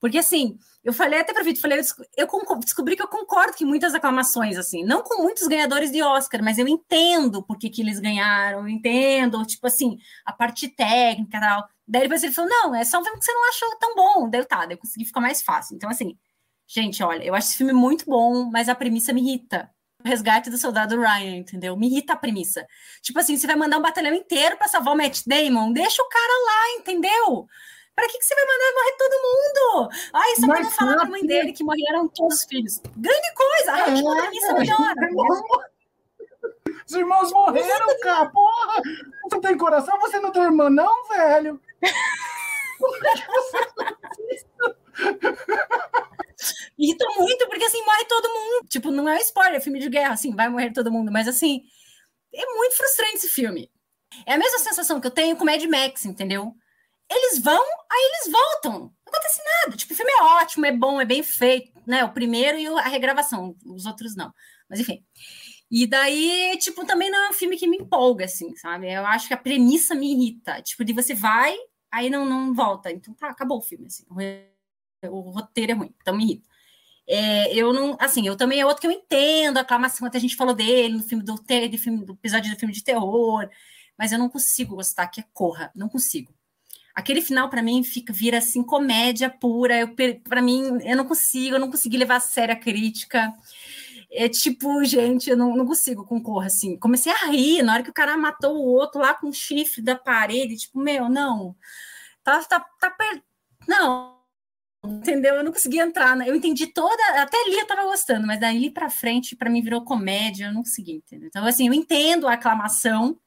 Porque, 0.00 0.18
assim, 0.18 0.58
eu 0.84 0.92
falei 0.92 1.20
até 1.20 1.32
para 1.34 1.42
Vitor, 1.42 1.60
falei, 1.60 1.80
eu, 2.16 2.26
eu 2.26 2.58
descobri 2.60 2.96
que 2.96 3.02
eu 3.02 3.08
concordo 3.08 3.54
que 3.54 3.64
muitas 3.64 3.94
aclamações, 3.94 4.56
assim, 4.56 4.84
não 4.84 5.02
com 5.02 5.22
muitos 5.22 5.46
ganhadores 5.48 5.90
de 5.90 6.02
Oscar, 6.02 6.42
mas 6.42 6.58
eu 6.58 6.68
entendo 6.68 7.42
por 7.42 7.58
que, 7.58 7.70
que 7.70 7.82
eles 7.82 7.98
ganharam, 7.98 8.60
eu 8.60 8.68
entendo, 8.68 9.44
tipo 9.44 9.66
assim, 9.66 9.98
a 10.24 10.32
parte 10.32 10.68
técnica 10.68 11.36
e 11.36 11.40
tal. 11.40 11.68
Daí 11.86 12.02
depois 12.02 12.22
ele 12.22 12.32
falou: 12.32 12.50
não, 12.50 12.74
é 12.74 12.84
só 12.84 12.98
um 12.98 13.04
filme 13.04 13.18
que 13.18 13.24
você 13.24 13.32
não 13.32 13.48
achou 13.48 13.76
tão 13.78 13.94
bom. 13.94 14.28
Daí 14.28 14.40
eu, 14.40 14.44
tá, 14.44 14.66
daí 14.66 14.74
eu 14.74 14.78
consegui 14.78 15.04
ficar 15.04 15.20
mais 15.20 15.42
fácil. 15.42 15.76
Então, 15.76 15.88
assim, 15.88 16.18
gente, 16.66 17.02
olha, 17.02 17.22
eu 17.24 17.34
acho 17.34 17.48
esse 17.48 17.56
filme 17.56 17.72
muito 17.72 18.04
bom, 18.06 18.50
mas 18.50 18.68
a 18.68 18.74
premissa 18.74 19.12
me 19.12 19.20
irrita. 19.20 19.70
O 20.04 20.08
resgate 20.08 20.50
do 20.50 20.58
soldado 20.58 21.00
Ryan, 21.00 21.36
entendeu? 21.36 21.76
Me 21.76 21.86
irrita 21.88 22.12
a 22.12 22.16
premissa. 22.16 22.66
Tipo 23.02 23.18
assim, 23.18 23.36
você 23.36 23.46
vai 23.46 23.56
mandar 23.56 23.78
um 23.78 23.82
batalhão 23.82 24.14
inteiro 24.14 24.56
para 24.56 24.68
salvar 24.68 24.94
o 24.94 24.96
Matt 24.96 25.22
Damon, 25.26 25.72
deixa 25.72 26.02
o 26.02 26.08
cara 26.08 26.32
lá, 26.44 26.80
entendeu? 26.80 27.46
Pra 27.94 28.06
que, 28.08 28.18
que 28.18 28.24
você 28.24 28.34
vai 28.34 28.44
mandar 28.44 28.72
morrer 28.74 28.96
todo 28.98 29.22
mundo? 29.22 29.90
Ai, 30.12 30.36
só 30.36 30.46
pra 30.46 30.60
não 30.60 30.70
falar 30.70 30.96
pra 30.96 31.04
mãe 31.06 31.24
dele 31.24 31.52
que 31.52 31.64
morreram 31.64 32.06
todos 32.08 32.40
os 32.40 32.44
filhos. 32.44 32.78
Grande 32.94 33.34
coisa! 33.34 33.72
A 33.72 33.88
gente 33.88 34.04
manda 34.04 34.30
missa 34.30 34.52
melhora. 34.52 34.94
Os 36.86 36.92
irmãos 36.92 37.32
morreram, 37.32 38.00
cara, 38.02 38.28
porra! 38.28 38.82
Você 39.24 39.40
tem 39.40 39.56
coração, 39.56 39.98
você 39.98 40.20
não 40.20 40.30
tem 40.30 40.42
irmã, 40.42 40.68
não, 40.68 41.08
velho? 41.08 41.58
Irrita 46.78 47.04
muito, 47.16 47.48
porque 47.48 47.64
assim, 47.64 47.82
morre 47.84 48.04
todo 48.04 48.28
mundo. 48.28 48.66
Tipo, 48.68 48.90
não 48.90 49.08
é 49.08 49.20
spoiler, 49.20 49.56
é 49.56 49.60
filme 49.60 49.78
de 49.78 49.88
guerra, 49.88 50.12
assim, 50.12 50.34
vai 50.34 50.48
morrer 50.48 50.72
todo 50.72 50.92
mundo. 50.92 51.10
Mas 51.10 51.28
assim, 51.28 51.62
é 52.34 52.46
muito 52.54 52.76
frustrante 52.76 53.16
esse 53.16 53.28
filme. 53.28 53.70
É 54.26 54.34
a 54.34 54.38
mesma 54.38 54.58
sensação 54.58 55.00
que 55.00 55.06
eu 55.06 55.10
tenho 55.10 55.36
com 55.36 55.44
Mad 55.44 55.62
Max, 55.64 56.04
entendeu? 56.04 56.54
Eles 57.10 57.38
vão, 57.38 57.62
aí 57.90 58.10
eles 58.12 58.32
voltam. 58.32 58.72
Não 58.72 58.92
acontece 59.08 59.40
nada. 59.44 59.76
Tipo, 59.76 59.92
o 59.92 59.96
filme 59.96 60.12
é 60.12 60.22
ótimo, 60.22 60.66
é 60.66 60.72
bom, 60.72 61.00
é 61.00 61.04
bem 61.04 61.22
feito, 61.22 61.72
né? 61.86 62.04
O 62.04 62.12
primeiro 62.12 62.58
e 62.58 62.66
a 62.66 62.88
regravação, 62.88 63.54
os 63.64 63.86
outros 63.86 64.16
não. 64.16 64.32
Mas 64.68 64.80
enfim. 64.80 65.04
E 65.70 65.86
daí, 65.86 66.56
tipo, 66.60 66.84
também 66.86 67.10
não 67.10 67.26
é 67.26 67.30
um 67.30 67.32
filme 67.32 67.56
que 67.56 67.66
me 67.66 67.76
empolga, 67.76 68.24
assim, 68.24 68.54
sabe? 68.56 68.92
Eu 68.92 69.04
acho 69.06 69.28
que 69.28 69.34
a 69.34 69.38
premissa 69.38 69.94
me 69.94 70.12
irrita. 70.12 70.62
Tipo, 70.62 70.84
de 70.84 70.92
você 70.92 71.14
vai, 71.14 71.56
aí 71.90 72.08
não, 72.08 72.24
não 72.24 72.54
volta. 72.54 72.90
Então 72.90 73.12
tá, 73.14 73.28
acabou 73.28 73.58
o 73.58 73.62
filme, 73.62 73.86
assim. 73.86 74.04
O, 75.10 75.20
roteiro 75.30 75.72
é 75.72 75.74
ruim, 75.74 75.94
então 76.00 76.16
me 76.16 76.24
irrita. 76.24 76.48
É, 77.08 77.54
eu 77.54 77.72
não, 77.72 77.96
assim, 78.00 78.26
eu 78.26 78.36
também 78.36 78.60
é 78.60 78.66
outro 78.66 78.80
que 78.80 78.86
eu 78.86 78.90
entendo 78.90 79.58
a 79.58 79.60
aclamação, 79.60 80.06
até 80.06 80.18
a 80.18 80.20
gente 80.20 80.36
falou 80.36 80.54
dele 80.54 80.96
no 80.96 81.02
filme 81.04 81.22
do, 81.22 81.34
de 81.34 81.78
filme, 81.78 82.04
do 82.04 82.14
episódio 82.14 82.50
do 82.50 82.58
filme 82.58 82.74
de 82.74 82.82
terror, 82.82 83.48
mas 83.96 84.12
eu 84.12 84.18
não 84.18 84.28
consigo 84.28 84.76
gostar 84.76 85.06
que 85.06 85.20
é 85.20 85.24
corra, 85.32 85.70
não 85.74 85.88
consigo. 85.88 86.34
Aquele 86.94 87.20
final 87.20 87.48
para 87.50 87.62
mim 87.62 87.84
fica 87.84 88.12
vira 88.12 88.38
assim 88.38 88.62
comédia 88.62 89.30
pura, 89.30 89.86
para 90.24 90.42
mim 90.42 90.78
eu 90.82 90.96
não 90.96 91.04
consigo, 91.04 91.56
eu 91.56 91.60
não 91.60 91.70
consegui 91.70 91.96
levar 91.96 92.16
a 92.16 92.20
sério 92.20 92.54
a 92.54 92.56
crítica. 92.56 93.32
É 94.16 94.28
tipo, 94.28 94.82
gente, 94.84 95.30
eu 95.30 95.36
não, 95.36 95.54
não 95.56 95.66
consigo 95.66 96.04
com 96.04 96.22
corra 96.22 96.46
assim. 96.46 96.78
Comecei 96.78 97.12
a 97.12 97.26
rir 97.26 97.62
na 97.62 97.74
hora 97.74 97.82
que 97.82 97.90
o 97.90 97.94
cara 97.94 98.16
matou 98.16 98.56
o 98.56 98.64
outro 98.64 99.00
lá 99.00 99.14
com 99.14 99.28
o 99.28 99.32
chifre 99.32 99.82
da 99.82 99.94
parede, 99.96 100.56
tipo, 100.56 100.78
meu, 100.78 101.08
não. 101.08 101.54
Tá 102.24 102.42
tá 102.42 102.60
tá 102.80 102.90
per... 102.90 103.22
não, 103.68 104.16
entendeu? 104.84 105.36
Eu 105.36 105.44
não 105.44 105.52
consegui 105.52 105.78
entrar. 105.78 106.16
Né? 106.16 106.28
Eu 106.28 106.34
entendi 106.34 106.66
toda. 106.68 107.02
Até 107.20 107.36
ali 107.42 107.58
eu 107.58 107.66
tava 107.66 107.84
gostando, 107.84 108.26
mas 108.26 108.40
daí 108.40 108.70
para 108.70 108.90
frente, 108.90 109.36
para 109.36 109.50
mim, 109.50 109.62
virou 109.62 109.84
comédia, 109.84 110.46
eu 110.46 110.54
não 110.54 110.62
consegui, 110.62 110.94
entendeu? 110.94 111.28
Então, 111.28 111.44
assim, 111.44 111.68
eu 111.68 111.74
entendo 111.74 112.26
a 112.26 112.34
aclamação, 112.34 113.18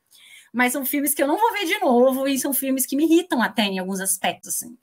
mas 0.54 0.74
são 0.74 0.86
filmes 0.86 1.14
que 1.14 1.22
eu 1.22 1.28
não 1.28 1.38
vou 1.38 1.52
ver 1.54 1.66
de 1.66 1.80
novo 1.80 2.28
e 2.28 2.40
são 2.40 2.54
filmes 2.54 2.86
que 2.86 2.96
me 2.96 3.06
irritam 3.06 3.42
até 3.42 3.64
em 3.64 3.80
alguns 3.80 4.00
aspectos, 4.00 4.56
assim. 4.56 4.78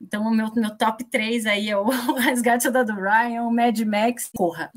Então, 0.00 0.22
o 0.24 0.30
meu, 0.30 0.50
meu 0.54 0.76
top 0.76 1.04
3 1.04 1.46
aí 1.46 1.68
é 1.68 1.76
o 1.76 1.84
Resgate 2.16 2.70
da 2.70 2.82
do 2.82 2.94
Ryan, 2.94 3.42
o 3.42 3.52
Mad 3.52 3.78
Max, 3.80 4.30
Corra. 4.34 4.72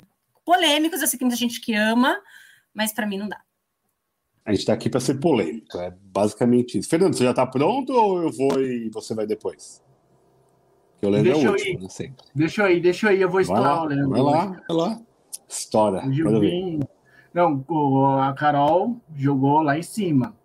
Polêmicos, 0.46 1.02
eu 1.02 1.08
sei 1.08 1.18
que 1.18 1.26
muita 1.26 1.38
gente 1.38 1.62
que 1.62 1.74
ama, 1.74 2.20
mas 2.74 2.94
para 2.94 3.08
mim 3.08 3.18
não 3.18 3.30
dá. 3.30 3.42
A 4.46 4.52
gente 4.52 4.60
está 4.62 4.74
aqui 4.74 4.90
para 4.90 5.00
ser 5.00 5.20
polêmico, 5.20 5.78
é 5.78 5.92
basicamente 6.02 6.78
isso. 6.78 6.90
Fernando, 6.90 7.16
você 7.16 7.24
já 7.24 7.30
está 7.30 7.48
pronto 7.48 7.94
ou 7.94 8.24
eu 8.24 8.32
vou 8.32 8.62
e 8.62 8.90
você 8.90 9.14
vai 9.16 9.26
depois? 9.26 9.82
Eu 11.02 11.10
lembro 11.10 11.32
deixa 11.32 11.48
é 11.48 11.50
o 11.50 11.54
último, 11.54 11.80
né, 11.82 11.90
sempre. 11.90 12.26
Deixa 12.36 12.64
eu 12.64 12.78
ir, 12.78 12.80
deixa 12.82 13.08
eu 13.08 13.16
ir, 13.16 13.22
eu 13.22 13.30
vou 13.30 13.42
estourar 13.42 13.84
o 13.84 13.86
Leandro. 13.86 14.10
Vai 14.10 14.22
lá, 14.22 14.46
vai 14.68 14.78
lá. 14.78 15.02
Estoura. 15.48 16.04
Não, 17.34 17.66
a 18.22 18.34
Carol 18.34 19.02
jogou 19.16 19.62
lá 19.62 19.78
em 19.78 19.84
cima. 19.84 20.36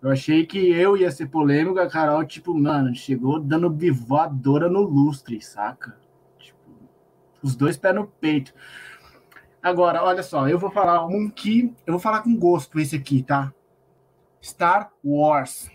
Eu 0.00 0.10
achei 0.10 0.44
que 0.44 0.58
eu 0.58 0.96
ia 0.96 1.10
ser 1.10 1.26
polêmico, 1.26 1.78
a 1.78 1.88
Carol, 1.88 2.24
tipo, 2.24 2.52
mano, 2.52 2.94
chegou 2.94 3.38
dando 3.38 3.70
bivoadora 3.70 4.68
no 4.68 4.80
lustre, 4.80 5.40
saca? 5.40 5.96
Tipo, 6.40 6.58
os 7.40 7.54
dois 7.54 7.76
pés 7.76 7.94
no 7.94 8.06
peito. 8.06 8.52
Agora, 9.62 10.02
olha 10.02 10.24
só, 10.24 10.48
eu 10.48 10.58
vou 10.58 10.70
falar 10.70 11.06
um 11.06 11.30
que. 11.30 11.72
Eu 11.86 11.92
vou 11.92 12.00
falar 12.00 12.22
com 12.22 12.36
gosto 12.36 12.80
esse 12.80 12.96
aqui, 12.96 13.22
tá? 13.22 13.52
Star 14.42 14.90
Wars. 15.04 15.70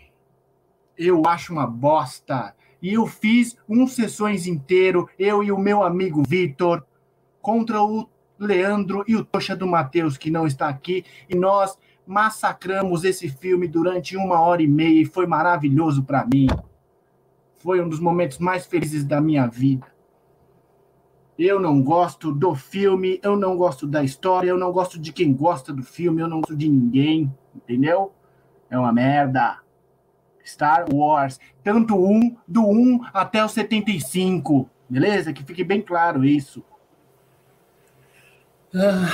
Eu 0.96 1.22
acho 1.26 1.52
uma 1.52 1.66
bosta. 1.66 2.54
E 2.82 2.92
eu 2.92 3.06
fiz 3.06 3.56
um 3.68 3.86
sessões 3.86 4.46
inteiro, 4.46 5.08
eu 5.18 5.42
e 5.42 5.50
o 5.50 5.58
meu 5.58 5.82
amigo 5.82 6.22
Vitor, 6.22 6.84
contra 7.40 7.82
o 7.82 8.08
Leandro 8.38 9.04
e 9.08 9.16
o 9.16 9.24
Tocha 9.24 9.56
do 9.56 9.66
Matheus, 9.66 10.16
que 10.16 10.30
não 10.30 10.46
está 10.46 10.68
aqui, 10.68 11.04
e 11.28 11.34
nós 11.34 11.76
massacramos 12.06 13.04
esse 13.04 13.28
filme 13.28 13.66
durante 13.66 14.16
uma 14.16 14.40
hora 14.40 14.62
e 14.62 14.68
meia 14.68 15.02
e 15.02 15.06
foi 15.06 15.26
maravilhoso 15.26 16.04
para 16.04 16.24
mim. 16.24 16.46
Foi 17.56 17.80
um 17.80 17.88
dos 17.88 17.98
momentos 17.98 18.38
mais 18.38 18.64
felizes 18.64 19.04
da 19.04 19.20
minha 19.20 19.46
vida. 19.46 19.86
Eu 21.38 21.60
não 21.60 21.80
gosto 21.80 22.32
do 22.32 22.52
filme, 22.56 23.20
eu 23.22 23.36
não 23.36 23.56
gosto 23.56 23.86
da 23.86 24.02
história, 24.02 24.48
eu 24.48 24.58
não 24.58 24.72
gosto 24.72 24.98
de 24.98 25.12
quem 25.12 25.32
gosta 25.32 25.72
do 25.72 25.84
filme, 25.84 26.20
eu 26.20 26.26
não 26.26 26.40
gosto 26.40 26.56
de 26.56 26.68
ninguém, 26.68 27.32
entendeu? 27.54 28.12
É 28.68 28.76
uma 28.76 28.92
merda. 28.92 29.60
Star 30.44 30.86
Wars, 30.92 31.38
tanto 31.62 31.94
um, 31.94 32.36
do 32.46 32.66
1 32.66 33.04
até 33.12 33.44
o 33.44 33.48
75, 33.48 34.68
beleza? 34.88 35.32
Que 35.32 35.44
fique 35.44 35.62
bem 35.62 35.80
claro 35.80 36.24
isso. 36.24 36.64
Ah. 38.74 39.08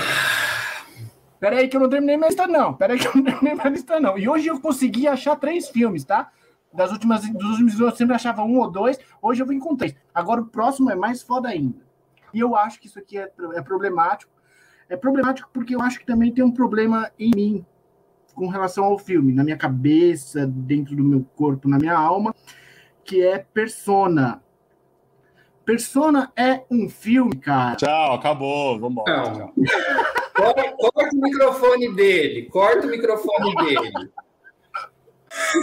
Peraí 1.38 1.68
que 1.68 1.76
eu 1.76 1.80
não 1.80 1.90
terminei 1.90 2.16
minha 2.16 2.28
lista, 2.28 2.46
não. 2.46 2.72
Peraí 2.72 2.98
que 2.98 3.06
eu 3.06 3.16
não 3.16 3.22
terminei 3.22 3.54
minha 3.54 3.68
lista, 3.68 4.00
não. 4.00 4.16
E 4.16 4.26
hoje 4.26 4.46
eu 4.46 4.58
consegui 4.60 5.06
achar 5.06 5.36
três 5.36 5.68
filmes, 5.68 6.04
tá? 6.04 6.30
Das 6.72 6.90
últimas, 6.90 7.28
dos 7.28 7.50
últimos 7.50 7.78
eu 7.78 7.94
sempre 7.94 8.14
achava 8.14 8.42
um 8.42 8.58
ou 8.58 8.70
dois, 8.70 8.98
hoje 9.20 9.42
eu 9.42 9.46
vim 9.46 9.58
com 9.58 9.76
três. 9.76 9.94
Agora 10.14 10.40
o 10.40 10.46
próximo 10.46 10.90
é 10.90 10.94
mais 10.94 11.22
foda 11.22 11.48
ainda. 11.48 11.83
E 12.34 12.40
eu 12.40 12.56
acho 12.56 12.80
que 12.80 12.86
isso 12.86 12.98
aqui 12.98 13.16
é, 13.16 13.30
é 13.54 13.62
problemático. 13.62 14.32
É 14.88 14.96
problemático 14.96 15.48
porque 15.52 15.74
eu 15.74 15.80
acho 15.80 15.98
que 15.98 16.06
também 16.06 16.32
tem 16.32 16.44
um 16.44 16.50
problema 16.50 17.10
em 17.18 17.30
mim, 17.34 17.66
com 18.34 18.48
relação 18.48 18.84
ao 18.84 18.98
filme, 18.98 19.32
na 19.32 19.44
minha 19.44 19.56
cabeça, 19.56 20.46
dentro 20.46 20.94
do 20.94 21.04
meu 21.04 21.24
corpo, 21.36 21.68
na 21.68 21.78
minha 21.78 21.96
alma, 21.96 22.34
que 23.04 23.24
é 23.24 23.38
Persona. 23.38 24.42
Persona 25.64 26.30
é 26.36 26.64
um 26.70 26.88
filme, 26.88 27.36
cara. 27.36 27.76
Tchau, 27.76 28.14
acabou, 28.14 28.78
vamos 28.78 29.02
embora. 29.02 29.50
Corta, 30.34 30.74
corta 30.76 31.16
o 31.16 31.20
microfone 31.20 31.94
dele, 31.94 32.42
corta 32.50 32.86
o 32.86 32.90
microfone 32.90 33.54
dele. 33.54 33.92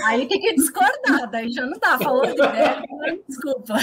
Aí 0.05 0.27
tem 0.27 0.39
que 0.39 0.55
discordar, 0.55 1.29
daí 1.29 1.51
já 1.51 1.65
não 1.65 1.77
dá, 1.77 1.97
falou 1.99 2.25
de 2.25 2.35
velho, 2.35 3.23
desculpa. 3.27 3.75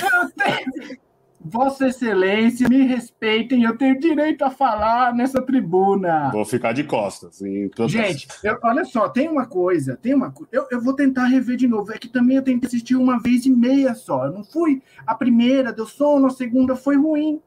Vossa 1.40 1.86
Excelência, 1.86 2.68
me 2.68 2.84
respeitem, 2.84 3.62
eu 3.62 3.76
tenho 3.76 3.98
direito 3.98 4.42
a 4.42 4.50
falar 4.50 5.14
nessa 5.14 5.40
tribuna. 5.40 6.30
Vou 6.32 6.44
ficar 6.44 6.72
de 6.72 6.84
costas. 6.84 7.38
Gente, 7.86 8.26
eu, 8.42 8.58
olha 8.62 8.84
só, 8.84 9.08
tem 9.08 9.28
uma 9.28 9.46
coisa, 9.46 9.96
tem 9.96 10.14
uma 10.14 10.34
eu, 10.50 10.66
eu 10.70 10.80
vou 10.80 10.94
tentar 10.94 11.26
rever 11.26 11.56
de 11.56 11.68
novo. 11.68 11.92
É 11.92 11.98
que 11.98 12.08
também 12.08 12.36
eu 12.36 12.42
tentei 12.42 12.66
assistir 12.66 12.96
uma 12.96 13.20
vez 13.20 13.46
e 13.46 13.50
meia 13.50 13.94
só. 13.94 14.26
Eu 14.26 14.32
não 14.32 14.44
fui. 14.44 14.82
A 15.06 15.14
primeira 15.14 15.72
deu 15.72 15.86
sono, 15.86 16.26
a 16.26 16.30
segunda 16.30 16.74
foi 16.74 16.96
ruim. 16.96 17.40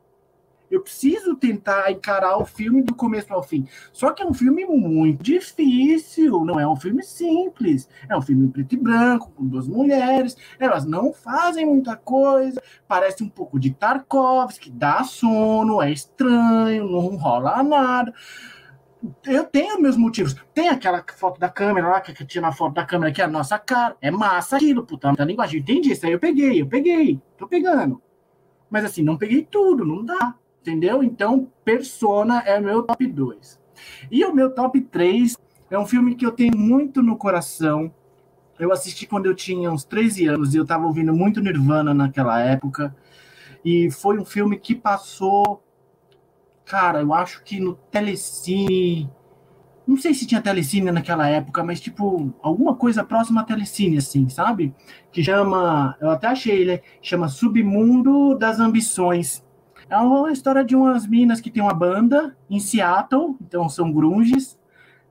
Eu 0.72 0.82
preciso 0.82 1.36
tentar 1.36 1.92
encarar 1.92 2.38
o 2.38 2.46
filme 2.46 2.82
do 2.82 2.96
começo 2.96 3.34
ao 3.34 3.44
fim. 3.44 3.68
Só 3.92 4.12
que 4.12 4.24
é 4.24 4.26
um 4.26 4.34
filme 4.34 4.66
muito 4.66 5.22
difícil, 5.22 6.46
não 6.46 6.60
é 6.60 6.68
um 6.68 6.76
filme 6.76 7.04
simples. 7.04 7.90
É 8.10 8.18
um 8.18 8.22
filme 8.22 8.48
preto 8.48 8.74
e 8.74 8.78
branco, 8.78 9.32
com 9.36 9.46
duas 9.46 9.68
mulheres. 9.68 10.38
Elas 10.58 10.86
não 10.86 11.12
fazem 11.14 11.66
muita 11.66 11.96
coisa. 11.96 12.62
Parece 12.88 13.24
um 13.24 13.30
pouco 13.30 13.60
de 13.60 13.72
Tarkovsky, 13.72 14.72
dá 14.72 15.04
sono, 15.04 15.82
é 15.82 15.92
estranho, 15.92 16.90
não 16.90 17.18
rola 17.18 17.62
nada 17.62 18.14
eu 19.26 19.44
tenho 19.46 19.82
meus 19.82 19.98
motivos. 19.98 20.36
Tem 20.54 20.70
aquela 20.70 21.04
foto 21.16 21.40
da 21.40 21.50
câmera 21.50 21.88
lá, 21.88 22.02
que 22.02 22.26
tinha 22.26 22.42
na 22.42 22.52
foto 22.52 22.74
da 22.74 22.86
câmera 22.86 23.12
que 23.12 23.22
é 23.22 23.26
a 23.26 23.28
nossa 23.28 23.58
cara. 23.58 23.96
É 24.02 24.12
massa 24.12 24.58
aquilo, 24.58 24.86
puta, 24.86 25.08
muita 25.08 25.24
linguagem. 25.24 25.60
Entendi 25.60 25.92
isso 25.92 26.06
aí, 26.06 26.12
eu 26.12 26.20
peguei, 26.20 26.62
eu 26.62 26.68
peguei, 26.68 27.20
tô 27.38 27.48
pegando. 27.48 28.02
Mas 28.70 28.86
assim, 28.86 29.02
não 29.04 29.18
peguei 29.18 29.44
tudo, 29.44 29.86
não 29.86 30.06
dá 30.06 30.36
entendeu? 30.62 31.04
Então, 31.04 31.52
Persona 31.66 32.44
é 32.46 32.60
meu 32.60 32.84
top 32.84 33.06
2. 33.06 33.60
E 34.12 34.24
o 34.24 34.34
meu 34.34 34.54
top 34.54 34.80
3 34.80 35.36
é 35.70 35.78
um 35.78 35.86
filme 35.86 36.16
que 36.16 36.26
eu 36.26 36.32
tenho 36.32 36.56
muito 36.56 37.02
no 37.02 37.18
coração. 37.18 37.92
Eu 38.60 38.72
assisti 38.72 39.08
quando 39.08 39.26
eu 39.26 39.36
tinha 39.36 39.72
uns 39.72 39.84
13 39.84 40.28
anos 40.28 40.54
e 40.54 40.58
eu 40.58 40.64
estava 40.64 40.86
ouvindo 40.86 41.14
muito 41.14 41.42
Nirvana 41.42 41.94
naquela 41.94 42.40
época. 42.40 42.96
E 43.66 43.90
foi 43.90 44.20
um 44.20 44.26
filme 44.26 44.58
que 44.58 44.76
passou, 44.76 45.64
cara, 46.66 47.02
eu 47.02 47.14
acho 47.14 47.44
que 47.44 47.60
no 47.60 47.74
Telecine. 47.74 49.10
Não 49.88 49.98
sei 49.98 50.14
se 50.14 50.28
tinha 50.28 50.42
Telecine 50.42 50.92
naquela 50.92 51.28
época, 51.28 51.64
mas 51.64 51.82
tipo, 51.82 52.32
alguma 52.42 52.76
coisa 52.76 53.04
próxima 53.04 53.42
a 53.42 53.44
Telecine, 53.44 53.98
assim, 53.98 54.30
sabe? 54.30 54.74
Que 55.12 55.24
chama, 55.24 55.98
eu 56.00 56.12
até 56.12 56.28
achei 56.28 56.62
ele, 56.62 56.84
chama 57.02 57.28
Submundo 57.28 58.38
das 58.38 58.60
Ambições 58.60 59.44
é 59.92 59.98
uma 59.98 60.32
história 60.32 60.64
de 60.64 60.76
umas 60.76 61.06
minas 61.06 61.40
que 61.40 61.52
tem 61.52 61.62
uma 61.62 61.74
banda 61.74 62.36
em 62.50 62.60
Seattle, 62.60 63.36
então 63.42 63.68
são 63.70 63.92
grunges. 63.92 64.58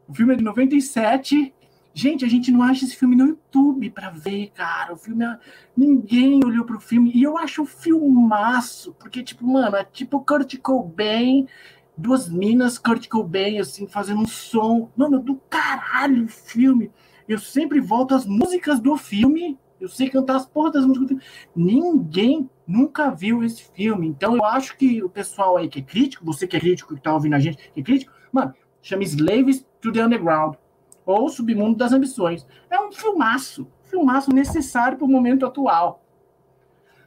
O 0.09 0.15
filme 0.15 0.35
é 0.35 0.37
de 0.37 0.43
97 0.43 1.55
Gente, 1.93 2.25
a 2.25 2.29
gente 2.29 2.53
não 2.53 2.63
acha 2.63 2.85
esse 2.85 2.95
filme 2.95 3.17
no 3.17 3.27
YouTube 3.27 3.91
para 3.91 4.11
ver, 4.11 4.51
cara. 4.55 4.93
O 4.93 4.97
filme. 4.97 5.25
É... 5.25 5.39
Ninguém 5.77 6.41
olhou 6.45 6.65
pro 6.65 6.81
filme. 6.81 7.11
E 7.15 7.23
eu 7.23 7.37
acho 7.37 7.63
um 7.63 7.67
filmaço. 7.67 8.95
Porque, 8.99 9.23
tipo, 9.23 9.47
mano, 9.47 9.77
é 9.77 9.85
tipo 9.85 10.21
Kurt 10.21 10.57
Cobain, 10.59 11.49
duas 11.97 12.29
minas 12.29 12.79
Kurt 12.79 13.09
Cobain, 13.09 13.59
assim, 13.59 13.87
fazendo 13.89 14.21
um 14.21 14.27
som. 14.27 14.89
Mano, 14.97 15.19
do 15.19 15.37
caralho 15.51 16.25
o 16.25 16.29
filme. 16.29 16.91
Eu 17.29 17.39
sempre 17.39 17.81
volto 17.81 18.15
às 18.15 18.25
músicas 18.25 18.79
do 18.79 18.97
filme. 18.97 19.59
Eu 19.81 19.89
sei 19.89 20.09
cantar 20.09 20.37
as 20.37 20.47
porras 20.47 20.75
das 20.75 20.87
músicas 20.87 21.09
do 21.09 21.09
filme. 21.09 21.25
Ninguém 21.57 22.49
nunca 22.71 23.11
viu 23.11 23.43
esse 23.43 23.65
filme. 23.75 24.07
Então 24.07 24.37
eu 24.37 24.45
acho 24.45 24.77
que 24.77 25.03
o 25.03 25.09
pessoal 25.09 25.57
aí 25.57 25.69
que 25.69 25.81
é 25.81 25.83
crítico, 25.83 26.25
você 26.25 26.47
que 26.47 26.57
é 26.57 26.61
crítico, 26.61 26.95
que 26.95 27.03
tá 27.03 27.13
ouvindo 27.13 27.35
a 27.35 27.41
gente, 27.41 27.59
que 27.73 27.81
é 27.81 27.83
crítico, 27.83 28.13
mano, 28.33 28.55
chama 28.81 29.03
Slaves 29.03 29.67
to 29.81 29.93
the 29.93 30.05
Underground 30.05 30.55
ou 31.05 31.29
Submundo 31.29 31.77
das 31.77 31.93
Ambições. 31.93 32.47
É 32.71 32.81
um 32.81 32.93
filmaço, 32.93 33.67
filmaço 33.83 34.33
necessário 34.33 34.97
para 34.97 35.05
o 35.05 35.11
momento 35.11 35.45
atual. 35.45 36.05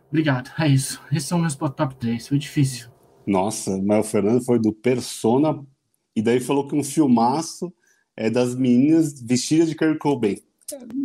Obrigado, 0.10 0.52
é 0.60 0.68
isso. 0.68 1.02
Esses 1.12 1.28
são 1.28 1.40
meus 1.40 1.56
top 1.56 1.96
3, 1.96 2.28
foi 2.28 2.38
difícil. 2.38 2.90
Nossa, 3.26 3.82
mas 3.82 4.06
o 4.06 4.10
Fernando 4.10 4.44
foi 4.44 4.60
do 4.60 4.74
Persona 4.74 5.66
e 6.16 6.22
daí 6.22 6.40
falou 6.40 6.68
que 6.68 6.76
um 6.76 6.84
filmaço 6.84 7.74
é 8.16 8.30
das 8.30 8.54
meninas 8.54 9.20
vestidas 9.22 9.70
de 9.70 9.76
Kurt 9.76 9.98
Cobain. 9.98 10.38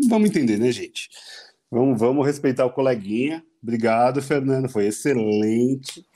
Vamos 0.09 0.29
entender, 0.29 0.59
né, 0.59 0.71
gente? 0.73 1.09
Vamos, 1.71 2.01
vamos 2.01 2.27
respeitar 2.27 2.65
o 2.65 2.73
coleguinha. 2.73 3.45
Obrigado, 3.63 4.23
Fernando, 4.23 4.69
foi 4.69 4.87
excelente. 4.87 6.07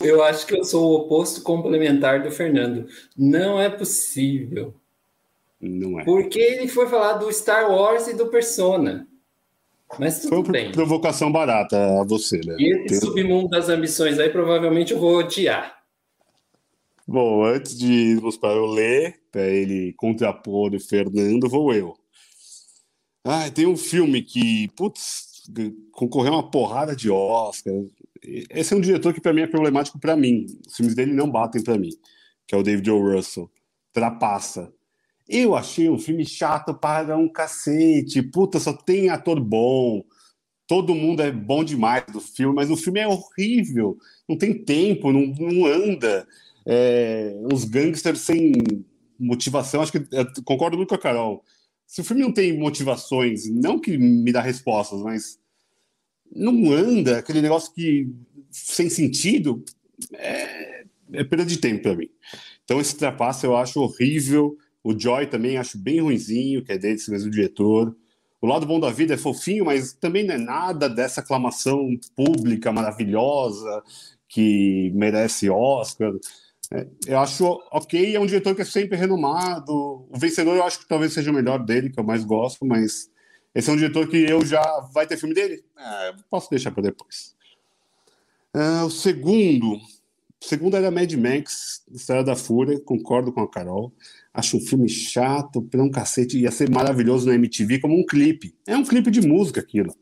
Eu 0.00 0.22
acho 0.22 0.46
que 0.46 0.56
eu 0.56 0.64
sou 0.64 0.90
o 0.90 0.94
oposto 1.00 1.42
complementar 1.42 2.22
do 2.22 2.30
Fernando. 2.30 2.86
Não 3.16 3.60
é 3.60 3.68
possível. 3.68 4.74
Não 5.60 5.98
é. 5.98 6.04
Porque 6.04 6.38
ele 6.38 6.68
foi 6.68 6.86
falar 6.86 7.14
do 7.14 7.32
Star 7.32 7.70
Wars 7.70 8.06
e 8.06 8.14
do 8.14 8.28
Persona. 8.28 9.08
Mas 9.98 10.20
tudo 10.20 10.44
foi 10.44 10.52
bem. 10.52 10.72
provocação 10.72 11.32
barata 11.32 12.00
a 12.00 12.04
você, 12.04 12.40
né? 12.44 12.56
E 12.58 12.74
esse 12.74 13.00
Tem... 13.00 13.00
submundo 13.00 13.48
das 13.48 13.68
ambições 13.68 14.18
aí, 14.18 14.28
provavelmente 14.28 14.92
eu 14.92 15.00
vou 15.00 15.16
odiar. 15.18 15.78
Bom, 17.06 17.42
antes 17.42 17.76
de 17.76 17.90
irmos 17.90 18.36
para 18.36 18.60
o 18.60 18.66
Lê, 18.66 19.14
para 19.32 19.46
ele 19.46 19.94
contrapor 19.94 20.74
o 20.74 20.80
Fernando, 20.80 21.48
vou 21.48 21.72
eu. 21.72 21.96
Ah, 23.30 23.50
tem 23.50 23.66
um 23.66 23.76
filme 23.76 24.22
que, 24.22 24.68
putz, 24.68 25.42
concorreu 25.92 26.32
uma 26.32 26.50
porrada 26.50 26.96
de 26.96 27.10
Oscar. 27.10 27.74
Esse 28.22 28.72
é 28.72 28.76
um 28.76 28.80
diretor 28.80 29.12
que 29.12 29.20
para 29.20 29.34
mim 29.34 29.42
é 29.42 29.46
problemático 29.46 30.00
para 30.00 30.16
mim. 30.16 30.46
Os 30.66 30.74
filmes 30.74 30.94
dele 30.94 31.12
não 31.12 31.30
batem 31.30 31.62
para 31.62 31.76
mim, 31.76 31.90
que 32.46 32.54
é 32.54 32.58
o 32.58 32.62
David 32.62 32.90
O. 32.90 32.98
Russell. 32.98 33.50
Trapassa. 33.92 34.72
Eu 35.28 35.54
achei 35.54 35.90
um 35.90 35.98
filme 35.98 36.24
chato 36.24 36.72
para 36.72 37.18
um 37.18 37.28
cacete. 37.28 38.22
Puta, 38.22 38.58
só 38.58 38.72
tem 38.72 39.10
ator 39.10 39.38
bom. 39.38 40.02
Todo 40.66 40.94
mundo 40.94 41.20
é 41.20 41.30
bom 41.30 41.62
demais 41.62 42.04
do 42.10 42.22
filme, 42.22 42.54
mas 42.54 42.70
o 42.70 42.78
filme 42.78 43.00
é 43.00 43.06
horrível. 43.06 43.98
Não 44.26 44.38
tem 44.38 44.54
tempo, 44.54 45.12
não, 45.12 45.26
não 45.26 45.66
anda. 45.66 46.26
É, 46.64 47.34
uns 47.52 47.66
gangsters 47.66 48.20
sem 48.20 48.52
motivação. 49.18 49.82
Acho 49.82 49.92
que 49.92 50.06
concordo 50.44 50.78
muito 50.78 50.88
com 50.88 50.94
a 50.94 50.98
Carol. 50.98 51.44
Se 51.88 52.02
o 52.02 52.04
filme 52.04 52.22
não 52.22 52.30
tem 52.30 52.56
motivações, 52.56 53.48
não 53.48 53.80
que 53.80 53.96
me 53.96 54.30
dá 54.30 54.42
respostas, 54.42 55.00
mas 55.00 55.40
não 56.30 56.70
anda, 56.70 57.18
aquele 57.18 57.40
negócio 57.40 57.72
que 57.72 58.06
sem 58.50 58.90
sentido, 58.90 59.64
é, 60.12 60.84
é 61.14 61.24
perda 61.24 61.46
de 61.46 61.56
tempo 61.56 61.82
para 61.82 61.96
mim. 61.96 62.10
Então 62.62 62.78
esse 62.78 62.94
trapaço 62.94 63.46
eu 63.46 63.56
acho 63.56 63.80
horrível. 63.80 64.56
O 64.84 64.98
Joy 64.98 65.26
também 65.28 65.56
acho 65.56 65.78
bem 65.78 66.00
ruinzinho, 66.00 66.62
que 66.62 66.72
é 66.72 66.78
desse 66.78 67.10
mesmo 67.10 67.30
diretor. 67.30 67.96
O 68.38 68.46
Lado 68.46 68.66
Bom 68.66 68.78
da 68.78 68.90
Vida 68.90 69.14
é 69.14 69.16
fofinho, 69.16 69.64
mas 69.64 69.94
também 69.94 70.24
não 70.24 70.34
é 70.34 70.38
nada 70.38 70.90
dessa 70.90 71.22
aclamação 71.22 71.98
pública 72.14 72.70
maravilhosa 72.70 73.82
que 74.28 74.92
merece 74.94 75.48
Oscar. 75.48 76.12
É, 76.72 76.86
eu 77.06 77.18
acho 77.18 77.44
ok, 77.70 78.14
é 78.14 78.20
um 78.20 78.26
diretor 78.26 78.54
que 78.54 78.62
é 78.62 78.64
sempre 78.64 78.96
renomado. 78.96 79.72
O 79.72 80.18
vencedor 80.18 80.56
eu 80.56 80.64
acho 80.64 80.80
que 80.80 80.88
talvez 80.88 81.12
seja 81.12 81.30
o 81.30 81.34
melhor 81.34 81.64
dele, 81.64 81.90
que 81.90 81.98
eu 81.98 82.04
mais 82.04 82.24
gosto, 82.24 82.66
mas 82.66 83.10
esse 83.54 83.70
é 83.70 83.72
um 83.72 83.76
diretor 83.76 84.08
que 84.08 84.16
eu 84.16 84.44
já. 84.44 84.62
Vai 84.92 85.06
ter 85.06 85.16
filme 85.16 85.34
dele? 85.34 85.64
É, 85.76 86.14
posso 86.30 86.50
deixar 86.50 86.70
para 86.70 86.82
depois. 86.82 87.34
É, 88.54 88.82
o 88.82 88.90
segundo. 88.90 89.76
O 90.40 90.44
segundo 90.44 90.76
era 90.76 90.90
Mad 90.90 91.12
Max, 91.14 91.82
História 91.90 92.22
da 92.22 92.36
Fúria, 92.36 92.78
concordo 92.80 93.32
com 93.32 93.40
a 93.40 93.50
Carol. 93.50 93.92
Acho 94.32 94.58
um 94.58 94.60
filme 94.60 94.88
chato, 94.88 95.60
pra 95.62 95.82
um 95.82 95.90
cacete. 95.90 96.38
Ia 96.38 96.52
ser 96.52 96.70
maravilhoso 96.70 97.26
na 97.26 97.34
MTV 97.34 97.80
como 97.80 97.98
um 97.98 98.06
clipe. 98.06 98.54
É 98.66 98.76
um 98.76 98.84
clipe 98.84 99.10
de 99.10 99.26
música 99.26 99.60
aquilo. 99.60 99.92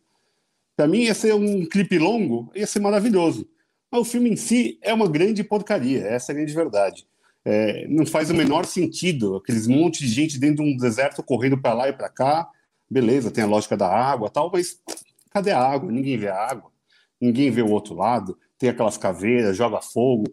Para 0.77 0.87
mim 0.87 1.05
ia 1.05 1.15
ser 1.15 1.35
um 1.35 1.65
clipe 1.65 1.99
longo, 1.99 2.51
ia 2.55 2.67
ser 2.67 2.81
maravilhoso. 2.81 3.49
O 3.97 4.05
filme 4.05 4.31
em 4.31 4.37
si 4.37 4.79
é 4.83 4.93
uma 4.93 5.09
grande 5.09 5.43
porcaria, 5.43 6.03
essa 6.07 6.31
é 6.31 6.35
a 6.35 6.37
grande 6.37 6.55
verdade. 6.55 7.07
É, 7.45 7.87
não 7.89 8.05
faz 8.05 8.29
o 8.29 8.35
menor 8.35 8.67
sentido 8.67 9.37
aqueles 9.37 9.67
monte 9.67 10.01
de 10.01 10.09
gente 10.09 10.39
dentro 10.39 10.65
de 10.65 10.71
um 10.71 10.77
deserto 10.77 11.23
correndo 11.23 11.57
para 11.57 11.75
lá 11.75 11.89
e 11.89 11.93
para 11.93 12.09
cá. 12.09 12.49
Beleza, 12.91 13.31
tem 13.31 13.45
a 13.45 13.47
lógica 13.47 13.77
da 13.77 13.89
água 13.89 14.29
tal, 14.29 14.51
mas 14.53 14.81
cadê 15.31 15.51
a 15.51 15.61
água? 15.61 15.91
Ninguém 15.91 16.17
vê 16.19 16.29
a 16.29 16.37
água, 16.37 16.71
ninguém 17.21 17.51
vê 17.51 17.63
o 17.63 17.71
outro 17.71 17.95
lado. 17.95 18.39
Tem 18.59 18.69
aquelas 18.69 18.97
caveiras, 18.97 19.57
joga 19.57 19.81
fogo. 19.81 20.25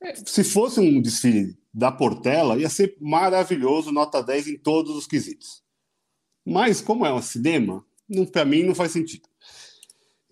É, 0.00 0.14
se 0.14 0.44
fosse 0.44 0.80
um 0.80 1.00
desfile 1.00 1.58
da 1.72 1.90
Portela, 1.90 2.58
ia 2.58 2.68
ser 2.68 2.96
maravilhoso, 3.00 3.92
nota 3.92 4.22
10 4.22 4.48
em 4.48 4.58
todos 4.58 4.96
os 4.96 5.06
quesitos. 5.06 5.62
Mas, 6.44 6.80
como 6.80 7.04
é 7.04 7.12
um 7.12 7.22
cinema, 7.22 7.84
para 8.32 8.44
mim 8.44 8.62
não 8.62 8.74
faz 8.74 8.92
sentido. 8.92 9.27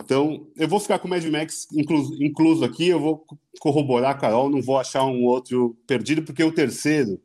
Então, 0.06 0.46
eu 0.56 0.68
vou 0.68 0.78
ficar 0.78 1.00
com 1.00 1.08
o 1.08 1.10
Mad 1.10 1.24
Max 1.24 1.66
incluso, 1.72 2.14
incluso 2.22 2.64
aqui, 2.64 2.86
eu 2.86 3.00
vou 3.00 3.26
corroborar, 3.58 4.16
Carol, 4.20 4.48
não 4.48 4.62
vou 4.62 4.78
achar 4.78 5.04
um 5.04 5.24
outro 5.24 5.76
perdido, 5.84 6.22
porque 6.22 6.44
o 6.44 6.52
terceiro, 6.52 7.20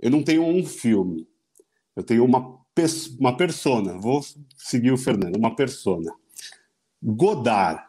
eu 0.00 0.10
não 0.10 0.22
tenho 0.22 0.42
um 0.42 0.64
filme, 0.64 1.28
eu 1.94 2.02
tenho 2.02 2.24
uma, 2.24 2.58
uma 3.20 3.36
persona, 3.36 3.98
vou 3.98 4.22
seguir 4.56 4.90
o 4.90 4.96
Fernando, 4.96 5.36
uma 5.36 5.54
persona. 5.54 6.10
Godard. 7.02 7.82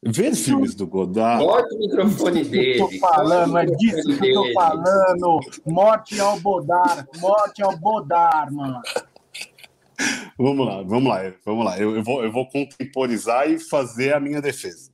Ver 0.00 0.36
filmes 0.36 0.72
do 0.76 0.86
Godard. 0.86 1.44
Bota 1.44 1.74
o 1.74 1.78
microfone 1.78 2.44
dele. 2.44 2.78
Tô 2.78 2.88
falando, 3.00 3.58
é 3.58 3.66
disso 3.66 4.16
que 4.16 4.28
eu 4.30 4.44
tô 4.44 4.52
falando. 4.52 5.40
Morte 5.66 6.20
ao 6.20 6.38
Bodar, 6.38 7.08
morte 7.18 7.62
ao 7.64 7.76
Bodar, 7.76 8.52
mano. 8.52 8.80
Vamos 10.38 10.66
lá, 10.66 10.82
vamos 10.82 11.08
lá, 11.10 11.34
vamos 11.44 11.64
lá. 11.64 11.78
Eu, 11.78 11.96
eu, 11.96 12.02
vou, 12.02 12.24
eu 12.24 12.32
vou 12.32 12.48
contemporizar 12.48 13.50
e 13.50 13.58
fazer 13.58 14.14
a 14.14 14.20
minha 14.20 14.40
defesa. 14.40 14.90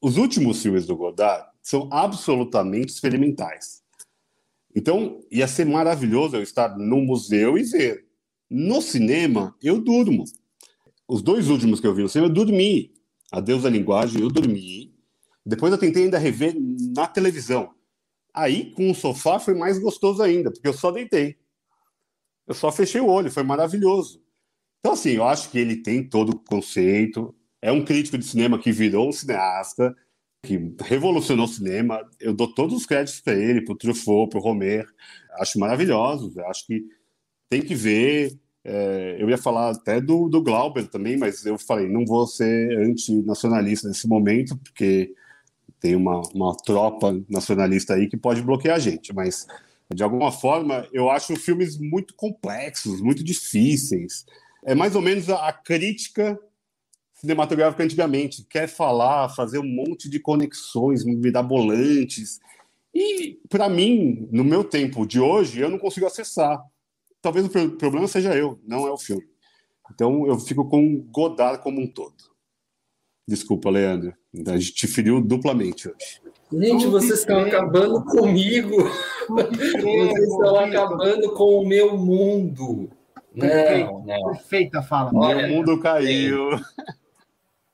Os 0.00 0.16
últimos 0.16 0.62
filmes 0.62 0.86
do 0.86 0.96
Godard 0.96 1.48
são 1.62 1.88
absolutamente 1.92 2.92
experimentais. 2.92 3.82
Então, 4.74 5.20
ia 5.30 5.48
ser 5.48 5.66
maravilhoso 5.66 6.36
eu 6.36 6.42
estar 6.42 6.78
no 6.78 6.98
museu 6.98 7.58
e 7.58 7.64
ver. 7.64 8.06
No 8.48 8.80
cinema, 8.80 9.54
eu 9.62 9.80
durmo. 9.80 10.24
Os 11.08 11.22
dois 11.22 11.48
últimos 11.48 11.80
que 11.80 11.86
eu 11.86 11.94
vi 11.94 12.02
no 12.02 12.08
cinema, 12.08 12.30
eu 12.30 12.34
dormi. 12.34 12.92
Adeus 13.32 13.64
à 13.64 13.70
linguagem, 13.70 14.20
eu 14.20 14.28
dormi. 14.28 14.94
Depois 15.44 15.72
eu 15.72 15.78
tentei 15.78 16.04
ainda 16.04 16.18
rever 16.18 16.54
na 16.94 17.06
televisão. 17.06 17.74
Aí, 18.32 18.72
com 18.72 18.90
o 18.90 18.94
sofá, 18.94 19.38
foi 19.40 19.54
mais 19.54 19.78
gostoso 19.78 20.22
ainda, 20.22 20.50
porque 20.52 20.68
eu 20.68 20.72
só 20.72 20.90
deitei. 20.90 21.36
Eu 22.50 22.54
só 22.54 22.72
fechei 22.72 23.00
o 23.00 23.06
olho, 23.06 23.30
foi 23.30 23.44
maravilhoso. 23.44 24.20
Então, 24.80 24.94
assim, 24.94 25.10
eu 25.10 25.22
acho 25.22 25.50
que 25.50 25.58
ele 25.60 25.76
tem 25.76 26.02
todo 26.02 26.30
o 26.30 26.38
conceito. 26.40 27.32
É 27.62 27.70
um 27.70 27.84
crítico 27.84 28.18
de 28.18 28.24
cinema 28.24 28.58
que 28.58 28.72
virou 28.72 29.08
um 29.08 29.12
cineasta, 29.12 29.94
que 30.44 30.74
revolucionou 30.80 31.44
o 31.44 31.48
cinema. 31.48 32.04
Eu 32.18 32.34
dou 32.34 32.52
todos 32.52 32.76
os 32.76 32.84
créditos 32.84 33.20
para 33.20 33.34
ele, 33.34 33.64
para 33.64 33.72
o 33.72 33.76
Truffaut, 33.76 34.28
para 34.28 34.40
o 34.40 34.42
Romer. 34.42 34.84
Acho 35.38 35.60
maravilhosos. 35.60 36.36
Acho 36.38 36.66
que 36.66 36.84
tem 37.48 37.62
que 37.62 37.76
ver. 37.76 38.36
É, 38.64 39.16
eu 39.20 39.30
ia 39.30 39.38
falar 39.38 39.70
até 39.70 40.00
do, 40.00 40.28
do 40.28 40.42
Glauber 40.42 40.88
também, 40.88 41.16
mas 41.16 41.46
eu 41.46 41.56
falei, 41.56 41.88
não 41.88 42.04
vou 42.04 42.26
ser 42.26 42.76
antinacionalista 42.80 43.86
nesse 43.86 44.08
momento, 44.08 44.56
porque 44.56 45.14
tem 45.78 45.94
uma, 45.94 46.20
uma 46.34 46.56
tropa 46.56 47.16
nacionalista 47.28 47.94
aí 47.94 48.08
que 48.08 48.16
pode 48.16 48.42
bloquear 48.42 48.74
a 48.74 48.80
gente, 48.80 49.14
mas 49.14 49.46
de 49.94 50.02
alguma 50.02 50.30
forma 50.30 50.86
eu 50.92 51.10
acho 51.10 51.36
filmes 51.36 51.78
muito 51.78 52.14
complexos, 52.14 53.00
muito 53.00 53.24
difíceis. 53.24 54.24
É 54.64 54.74
mais 54.74 54.94
ou 54.94 55.02
menos 55.02 55.28
a, 55.28 55.48
a 55.48 55.52
crítica 55.52 56.38
cinematográfica 57.14 57.84
antigamente, 57.84 58.46
quer 58.48 58.66
falar, 58.66 59.28
fazer 59.30 59.58
um 59.58 59.68
monte 59.68 60.08
de 60.08 60.18
conexões 60.18 61.04
mirabolantes. 61.04 62.40
E, 62.94 63.38
para 63.48 63.68
mim, 63.68 64.26
no 64.32 64.42
meu 64.42 64.64
tempo 64.64 65.06
de 65.06 65.20
hoje, 65.20 65.60
eu 65.60 65.68
não 65.68 65.78
consigo 65.78 66.06
acessar 66.06 66.64
talvez 67.20 67.46
o 67.46 67.76
problema 67.76 68.08
seja 68.08 68.34
eu, 68.34 68.58
não 68.66 68.86
é 68.86 68.90
o 68.90 68.98
filme. 68.98 69.28
Então 69.92 70.26
eu 70.26 70.38
fico 70.38 70.68
com 70.68 71.00
Godard 71.10 71.62
como 71.62 71.80
um 71.80 71.86
todo. 71.86 72.30
Desculpa, 73.26 73.70
Leandro. 73.70 74.14
A 74.46 74.56
gente 74.56 74.74
te 74.74 74.86
feriu 74.86 75.20
duplamente 75.20 75.88
hoje. 75.88 76.20
Gente, 76.52 76.86
vocês 76.86 77.20
estão 77.20 77.40
acabando 77.40 78.04
comigo. 78.04 78.76
Vocês 79.28 80.18
estão 80.18 80.56
acabando 80.56 81.32
com 81.34 81.62
o 81.62 81.66
meu 81.66 81.96
mundo. 81.96 82.90
Não, 83.34 84.04
não. 84.04 84.32
Perfeita 84.32 84.82
fala. 84.82 85.10
Olha, 85.14 85.46
meu 85.46 85.56
mundo 85.56 85.78
caiu. 85.80 86.50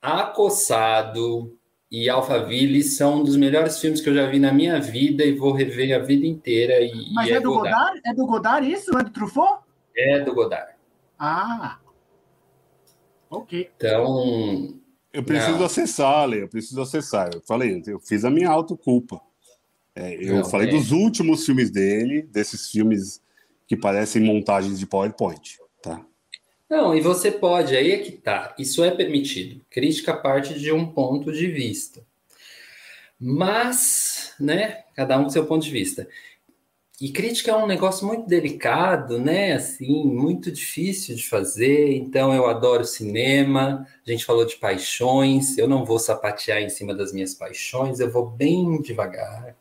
Acossado 0.02 1.56
e 1.90 2.10
Alphaville 2.10 2.82
são 2.82 3.20
um 3.20 3.24
dos 3.24 3.36
melhores 3.36 3.80
filmes 3.80 4.00
que 4.00 4.08
eu 4.08 4.14
já 4.14 4.26
vi 4.26 4.38
na 4.38 4.52
minha 4.52 4.80
vida 4.80 5.24
e 5.24 5.32
vou 5.32 5.52
rever 5.52 5.94
a 5.94 5.98
vida 5.98 6.26
inteira. 6.26 6.80
E, 6.80 7.12
Mas 7.14 7.28
e 7.28 7.32
é, 7.32 7.36
é, 7.36 7.40
do 7.40 7.54
Godard? 7.54 7.76
Godard? 7.76 8.00
É 8.04 8.14
do 8.14 8.26
Godard 8.26 8.72
isso? 8.72 8.92
Não 8.92 9.00
é 9.00 9.04
do 9.04 9.10
Truffaut? 9.10 9.62
É 9.96 10.20
do 10.20 10.34
Godard. 10.34 10.72
Ah, 11.18 11.78
ok. 13.30 13.70
Então, 13.74 14.74
eu 15.16 15.22
preciso 15.22 15.58
não. 15.58 15.64
acessar, 15.64 16.26
Lê, 16.26 16.42
eu 16.42 16.48
preciso 16.48 16.80
acessar. 16.80 17.30
Eu 17.32 17.40
falei, 17.40 17.82
eu 17.86 17.98
fiz 17.98 18.24
a 18.24 18.30
minha 18.30 18.50
autoculpa. 18.50 19.20
É, 19.94 20.14
eu 20.22 20.36
não, 20.36 20.44
falei 20.44 20.68
é. 20.68 20.70
dos 20.70 20.92
últimos 20.92 21.46
filmes 21.46 21.70
dele, 21.70 22.22
desses 22.22 22.70
filmes 22.70 23.22
que 23.66 23.74
parecem 23.76 24.22
montagens 24.22 24.78
de 24.78 24.86
PowerPoint, 24.86 25.58
tá? 25.82 26.04
Não, 26.68 26.94
e 26.94 27.00
você 27.00 27.30
pode, 27.30 27.74
aí 27.74 27.92
é 27.92 27.98
que 27.98 28.12
tá. 28.12 28.54
Isso 28.58 28.84
é 28.84 28.90
permitido. 28.90 29.64
Crítica 29.70 30.14
parte 30.14 30.58
de 30.58 30.70
um 30.70 30.86
ponto 30.86 31.32
de 31.32 31.46
vista. 31.46 32.04
Mas, 33.18 34.34
né, 34.38 34.84
cada 34.94 35.18
um 35.18 35.24
com 35.24 35.30
seu 35.30 35.46
ponto 35.46 35.64
de 35.64 35.70
vista. 35.70 36.06
E 36.98 37.10
crítica 37.12 37.50
é 37.50 37.56
um 37.56 37.66
negócio 37.66 38.06
muito 38.06 38.26
delicado, 38.26 39.18
né? 39.18 39.52
Assim, 39.52 40.04
muito 40.04 40.50
difícil 40.50 41.14
de 41.14 41.28
fazer. 41.28 41.94
Então, 41.94 42.32
eu 42.32 42.46
adoro 42.46 42.86
cinema. 42.86 43.86
A 44.06 44.10
gente 44.10 44.24
falou 44.24 44.46
de 44.46 44.56
paixões. 44.56 45.58
Eu 45.58 45.68
não 45.68 45.84
vou 45.84 45.98
sapatear 45.98 46.62
em 46.62 46.70
cima 46.70 46.94
das 46.94 47.12
minhas 47.12 47.34
paixões. 47.34 48.00
Eu 48.00 48.10
vou 48.10 48.30
bem 48.30 48.80
devagar. 48.80 49.54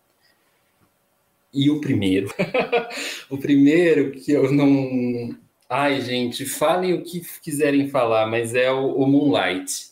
E 1.54 1.70
o 1.70 1.82
primeiro, 1.82 2.34
o 3.30 3.38
primeiro 3.38 4.12
que 4.12 4.32
eu 4.32 4.52
não. 4.52 5.38
Ai, 5.70 6.02
gente, 6.02 6.46
falem 6.46 6.94
o 6.94 7.04
que 7.04 7.22
quiserem 7.42 7.90
falar, 7.90 8.28
mas 8.28 8.56
é 8.56 8.72
o, 8.72 8.94
o 8.96 9.06
Moonlight. 9.08 9.90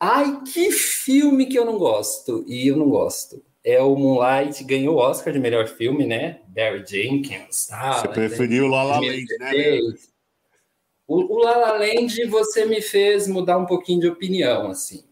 Ai, 0.00 0.42
que 0.44 0.70
filme 0.70 1.46
que 1.46 1.58
eu 1.58 1.66
não 1.66 1.78
gosto. 1.78 2.44
E 2.48 2.68
eu 2.68 2.76
não 2.76 2.88
gosto 2.88 3.42
é 3.70 3.82
o 3.82 3.94
Moonlight, 3.94 4.64
ganhou 4.64 4.96
o 4.96 4.98
Oscar 4.98 5.30
de 5.30 5.38
melhor 5.38 5.68
filme, 5.68 6.06
né? 6.06 6.40
Barry 6.48 6.82
Jenkins. 6.86 7.66
Tá, 7.66 8.00
você 8.00 8.08
preferiu 8.08 8.64
o 8.64 8.68
La 8.68 8.82
La 8.82 8.98
Land, 8.98 9.26
né? 9.38 9.78
O, 11.06 11.34
o 11.34 11.38
La 11.38 11.54
La 11.54 11.72
Land 11.72 12.24
você 12.28 12.64
me 12.64 12.80
fez 12.80 13.28
mudar 13.28 13.58
um 13.58 13.66
pouquinho 13.66 14.00
de 14.00 14.08
opinião, 14.08 14.70
assim. 14.70 15.04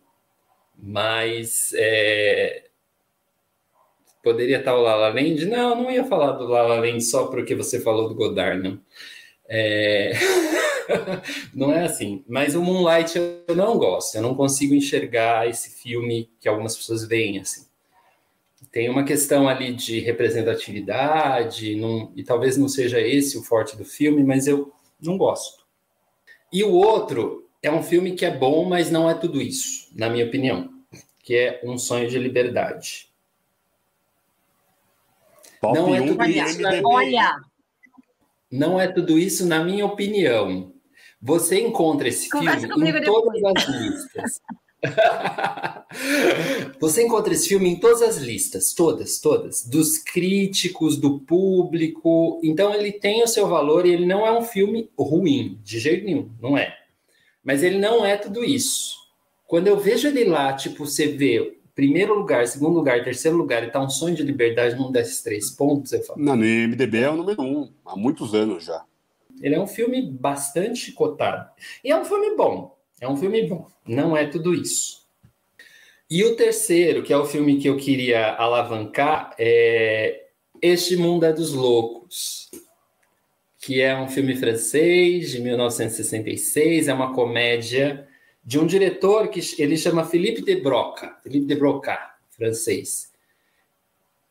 Mas 0.74 1.70
é... 1.74 2.64
poderia 4.22 4.58
estar 4.58 4.74
o 4.74 4.80
La 4.80 4.96
La 4.96 5.08
Land? 5.08 5.44
Não, 5.44 5.82
não 5.82 5.90
ia 5.90 6.04
falar 6.04 6.32
do 6.32 6.46
La 6.46 6.62
La 6.62 6.80
Land 6.80 7.04
só 7.04 7.26
porque 7.26 7.54
você 7.54 7.78
falou 7.80 8.08
do 8.08 8.14
Godard, 8.14 8.62
não. 8.62 8.80
É... 9.46 10.12
não 11.54 11.74
é 11.74 11.84
assim. 11.84 12.24
Mas 12.26 12.54
o 12.54 12.62
Moonlight 12.62 13.18
eu 13.18 13.54
não 13.54 13.76
gosto. 13.76 14.14
Eu 14.14 14.22
não 14.22 14.34
consigo 14.34 14.74
enxergar 14.74 15.46
esse 15.46 15.78
filme 15.78 16.30
que 16.40 16.48
algumas 16.48 16.74
pessoas 16.74 17.06
veem 17.06 17.38
assim 17.38 17.65
tem 18.70 18.88
uma 18.88 19.04
questão 19.04 19.48
ali 19.48 19.72
de 19.72 20.00
representatividade, 20.00 21.76
não, 21.76 22.12
e 22.16 22.24
talvez 22.24 22.56
não 22.56 22.68
seja 22.68 23.00
esse 23.00 23.36
o 23.36 23.42
forte 23.42 23.76
do 23.76 23.84
filme, 23.84 24.24
mas 24.24 24.46
eu 24.46 24.72
não 25.00 25.18
gosto. 25.18 25.64
E 26.52 26.64
o 26.64 26.72
outro 26.72 27.48
é 27.62 27.70
um 27.70 27.82
filme 27.82 28.14
que 28.14 28.24
é 28.24 28.34
bom, 28.34 28.64
mas 28.64 28.90
não 28.90 29.10
é 29.10 29.14
tudo 29.14 29.40
isso, 29.40 29.90
na 29.94 30.08
minha 30.08 30.26
opinião, 30.26 30.70
que 31.22 31.34
é 31.34 31.60
Um 31.64 31.76
Sonho 31.76 32.08
de 32.08 32.18
Liberdade. 32.18 33.08
Top 35.60 35.74
não 35.74 35.94
é 35.94 36.06
tudo 36.06 36.24
isso. 36.24 36.62
Na... 36.62 36.80
Olha! 36.84 37.36
Não 38.50 38.80
é 38.80 38.86
tudo 38.86 39.18
isso, 39.18 39.46
na 39.46 39.62
minha 39.62 39.84
opinião. 39.84 40.72
Você 41.20 41.60
encontra 41.60 42.08
esse 42.08 42.28
Conversa 42.28 42.68
filme 42.68 42.90
em 42.90 43.02
todas 43.02 43.32
depois. 43.34 43.56
as 43.56 43.68
listas. 43.68 44.40
Você 46.80 47.04
encontra 47.04 47.32
esse 47.32 47.48
filme 47.48 47.68
em 47.68 47.76
todas 47.80 48.02
as 48.02 48.16
listas, 48.18 48.72
todas, 48.72 49.18
todas, 49.20 49.64
dos 49.64 49.98
críticos, 49.98 50.96
do 50.96 51.20
público. 51.20 52.40
Então 52.44 52.74
ele 52.74 52.92
tem 52.92 53.22
o 53.22 53.28
seu 53.28 53.48
valor 53.48 53.86
e 53.86 53.92
ele 53.92 54.06
não 54.06 54.26
é 54.26 54.36
um 54.36 54.42
filme 54.42 54.90
ruim, 54.98 55.58
de 55.62 55.78
jeito 55.78 56.04
nenhum, 56.04 56.30
não 56.40 56.56
é. 56.56 56.76
Mas 57.42 57.62
ele 57.62 57.78
não 57.78 58.04
é 58.04 58.16
tudo 58.16 58.44
isso. 58.44 58.96
Quando 59.46 59.68
eu 59.68 59.78
vejo 59.78 60.08
ele 60.08 60.24
lá, 60.24 60.52
tipo, 60.52 60.84
você 60.84 61.06
vê 61.06 61.56
primeiro 61.74 62.14
lugar, 62.14 62.46
segundo 62.46 62.74
lugar, 62.74 63.04
terceiro 63.04 63.36
lugar 63.36 63.62
e 63.62 63.70
tá 63.70 63.80
um 63.80 63.88
sonho 63.88 64.16
de 64.16 64.22
liberdade 64.22 64.74
num 64.74 64.90
desses 64.90 65.22
três 65.22 65.50
pontos, 65.50 65.92
eu 65.92 66.02
falo. 66.02 66.20
Não, 66.20 66.34
no 66.34 66.44
IMDB 66.44 66.98
é 66.98 67.10
o 67.10 67.16
número 67.16 67.42
um, 67.42 67.70
há 67.84 67.94
muitos 67.94 68.34
anos 68.34 68.64
já. 68.64 68.82
Ele 69.40 69.54
é 69.54 69.60
um 69.60 69.66
filme 69.66 70.10
bastante 70.10 70.90
cotado. 70.92 71.50
E 71.84 71.90
é 71.90 71.96
um 72.00 72.04
filme 72.04 72.34
bom. 72.34 72.75
É 73.00 73.08
um 73.08 73.16
filme 73.16 73.46
bom, 73.46 73.68
não 73.86 74.16
é 74.16 74.26
tudo 74.26 74.54
isso. 74.54 75.06
E 76.08 76.24
o 76.24 76.36
terceiro, 76.36 77.02
que 77.02 77.12
é 77.12 77.16
o 77.16 77.26
filme 77.26 77.58
que 77.58 77.68
eu 77.68 77.76
queria 77.76 78.32
alavancar, 78.34 79.34
é 79.38 80.26
Este 80.62 80.96
Mundo 80.96 81.26
é 81.26 81.32
dos 81.32 81.52
Loucos, 81.52 82.48
que 83.58 83.80
é 83.80 83.96
um 83.96 84.08
filme 84.08 84.36
francês 84.36 85.32
de 85.32 85.40
1966, 85.40 86.88
é 86.88 86.94
uma 86.94 87.12
comédia 87.12 88.06
de 88.44 88.58
um 88.58 88.66
diretor 88.66 89.28
que 89.28 89.40
ele 89.60 89.76
chama 89.76 90.04
Philippe 90.04 90.42
de 90.42 90.56
Broca, 90.56 91.16
Philippe 91.22 91.46
de 91.46 91.56
Broca, 91.56 91.98
francês. 92.30 93.10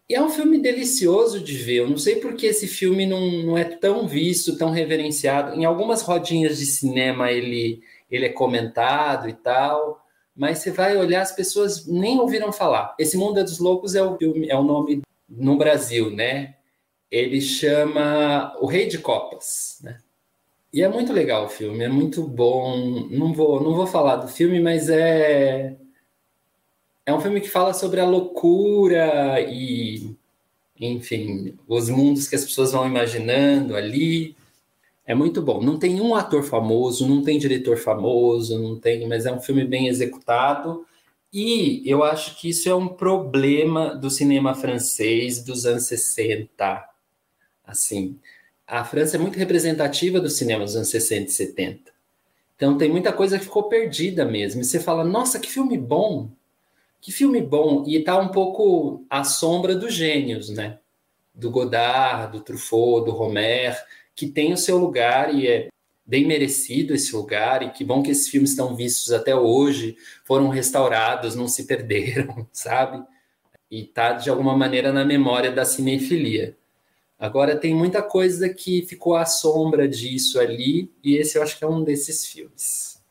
E 0.08 0.16
é 0.16 0.22
um 0.22 0.30
filme 0.30 0.60
delicioso 0.60 1.42
de 1.42 1.58
ver. 1.58 1.78
Eu 1.78 1.90
não 1.90 1.98
sei 1.98 2.18
por 2.18 2.36
que 2.36 2.46
esse 2.46 2.68
filme 2.68 3.06
não, 3.06 3.44
não 3.44 3.58
é 3.58 3.64
tão 3.64 4.08
visto, 4.08 4.58
tão 4.58 4.70
reverenciado. 4.70 5.60
Em 5.60 5.66
algumas 5.66 6.02
rodinhas 6.02 6.60
de 6.60 6.66
cinema 6.66 7.32
ele 7.32 7.82
ele 8.10 8.26
é 8.26 8.30
comentado 8.30 9.28
e 9.30 9.34
tal, 9.34 10.06
mas 10.36 10.60
você 10.60 10.72
vai 10.72 10.98
olhar, 10.98 11.22
as 11.22 11.32
pessoas 11.32 11.86
nem 11.88 12.20
ouviram 12.20 12.52
falar. 12.52 12.96
Esse 13.00 13.18
Mundo 13.18 13.40
é 13.40 13.44
dos 13.44 13.60
Loucos 13.60 13.96
é 13.96 14.04
o, 14.04 14.18
é 14.48 14.56
o 14.56 14.64
nome 14.64 15.02
no 15.30 15.58
Brasil, 15.58 16.12
né? 16.12 16.56
Ele 17.10 17.40
chama 17.40 18.56
O 18.60 18.66
Rei 18.66 18.88
de 18.88 18.98
Copas, 18.98 19.80
né? 19.82 20.00
E 20.74 20.82
é 20.82 20.90
muito 20.90 21.14
legal 21.14 21.46
o 21.46 21.50
filme, 21.50 21.86
é 21.86 21.88
muito 21.88 22.22
bom. 22.22 23.08
Não 23.10 23.34
vou, 23.34 23.64
não 23.64 23.74
vou 23.74 23.88
falar 23.88 24.18
do 24.18 24.28
filme, 24.28 24.60
mas 24.60 24.90
é 24.90 25.78
é 27.06 27.14
um 27.14 27.22
filme 27.22 27.40
que 27.40 27.50
fala 27.50 27.74
sobre 27.74 28.00
a 28.00 28.06
loucura 28.06 29.40
e, 29.40 30.16
enfim, 30.80 31.56
os 31.68 31.88
mundos 31.88 32.28
que 32.28 32.36
as 32.36 32.44
pessoas 32.44 32.72
vão 32.72 32.88
imaginando 32.88 33.76
ali. 33.76 34.36
É 35.06 35.14
muito 35.14 35.42
bom. 35.42 35.62
Não 35.62 35.78
tem 35.78 36.02
um 36.02 36.16
ator 36.16 36.44
famoso, 36.44 37.08
não 37.08 37.22
tem 37.22 37.38
diretor 37.38 37.78
famoso, 37.78 38.60
não 38.60 38.80
tem, 38.80 39.08
mas 39.08 39.26
é 39.26 39.32
um 39.32 39.40
filme 39.40 39.64
bem 39.64 39.88
executado. 39.88 40.86
E 41.32 41.84
eu 41.86 42.04
acho 42.04 42.40
que 42.40 42.50
isso 42.50 42.68
é 42.68 42.74
um 42.74 42.88
problema 42.88 43.94
do 43.94 44.10
cinema 44.10 44.56
francês 44.56 45.44
dos 45.44 45.66
anos 45.66 45.84
60. 45.84 46.90
Assim, 47.64 48.18
a 48.66 48.84
França 48.84 49.18
é 49.18 49.20
muito 49.20 49.38
representativa 49.38 50.20
do 50.20 50.30
cinema 50.30 50.64
dos 50.64 50.76
anos 50.76 50.90
60 50.90 51.30
e 51.30 51.34
70. 51.34 51.92
Então 52.56 52.78
tem 52.78 52.90
muita 52.90 53.12
coisa 53.12 53.38
que 53.38 53.46
ficou 53.46 53.64
perdida 53.64 54.26
mesmo. 54.26 54.62
E 54.62 54.66
você 54.66 54.80
fala, 54.80 55.04
nossa, 55.04 55.40
que 55.40 55.52
filme 55.52 55.78
bom! 55.78 56.30
Que 57.00 57.12
filme 57.12 57.42
bom! 57.42 57.84
E 57.86 58.00
tá 58.02 58.18
um 58.18 58.30
pouco 58.30 59.06
à 59.10 59.24
sombra 59.24 59.76
dos 59.76 59.94
gênios, 59.94 60.50
né? 60.50 60.80
Do 61.34 61.52
Godard, 61.52 62.32
do 62.32 62.44
Truffaut, 62.44 63.06
do 63.06 63.12
Romer 63.12 63.76
que 64.16 64.28
tem 64.28 64.54
o 64.54 64.58
seu 64.58 64.78
lugar 64.78 65.34
e 65.34 65.48
é 65.48 65.68
bem 66.06 66.26
merecido 66.26 66.94
esse 66.94 67.16
lugar 67.16 67.64
e 67.64 67.72
que 67.72 67.84
bom 67.84 68.04
que 68.04 68.12
esses 68.12 68.30
filmes 68.30 68.52
estão 68.52 68.76
vistos 68.76 69.12
até 69.12 69.36
hoje, 69.36 69.98
foram 70.24 70.50
restaurados, 70.50 71.36
não 71.36 71.48
se 71.48 71.66
perderam, 71.68 72.48
sabe? 72.54 73.04
E 73.70 73.84
tá 73.84 74.14
de 74.14 74.30
alguma 74.30 74.56
maneira 74.56 74.94
na 74.94 75.04
memória 75.04 75.52
da 75.52 75.66
cinefilia. 75.66 76.56
Agora 77.18 77.58
tem 77.58 77.74
muita 77.74 78.04
coisa 78.04 78.48
que 78.50 78.86
ficou 78.86 79.16
à 79.16 79.26
sombra 79.26 79.88
disso 79.88 80.40
ali 80.40 80.92
e 81.04 81.16
esse 81.16 81.38
eu 81.38 81.44
acho 81.44 81.58
que 81.58 81.64
é 81.64 81.68
um 81.68 81.84
desses 81.84 82.26
filmes. 82.26 83.02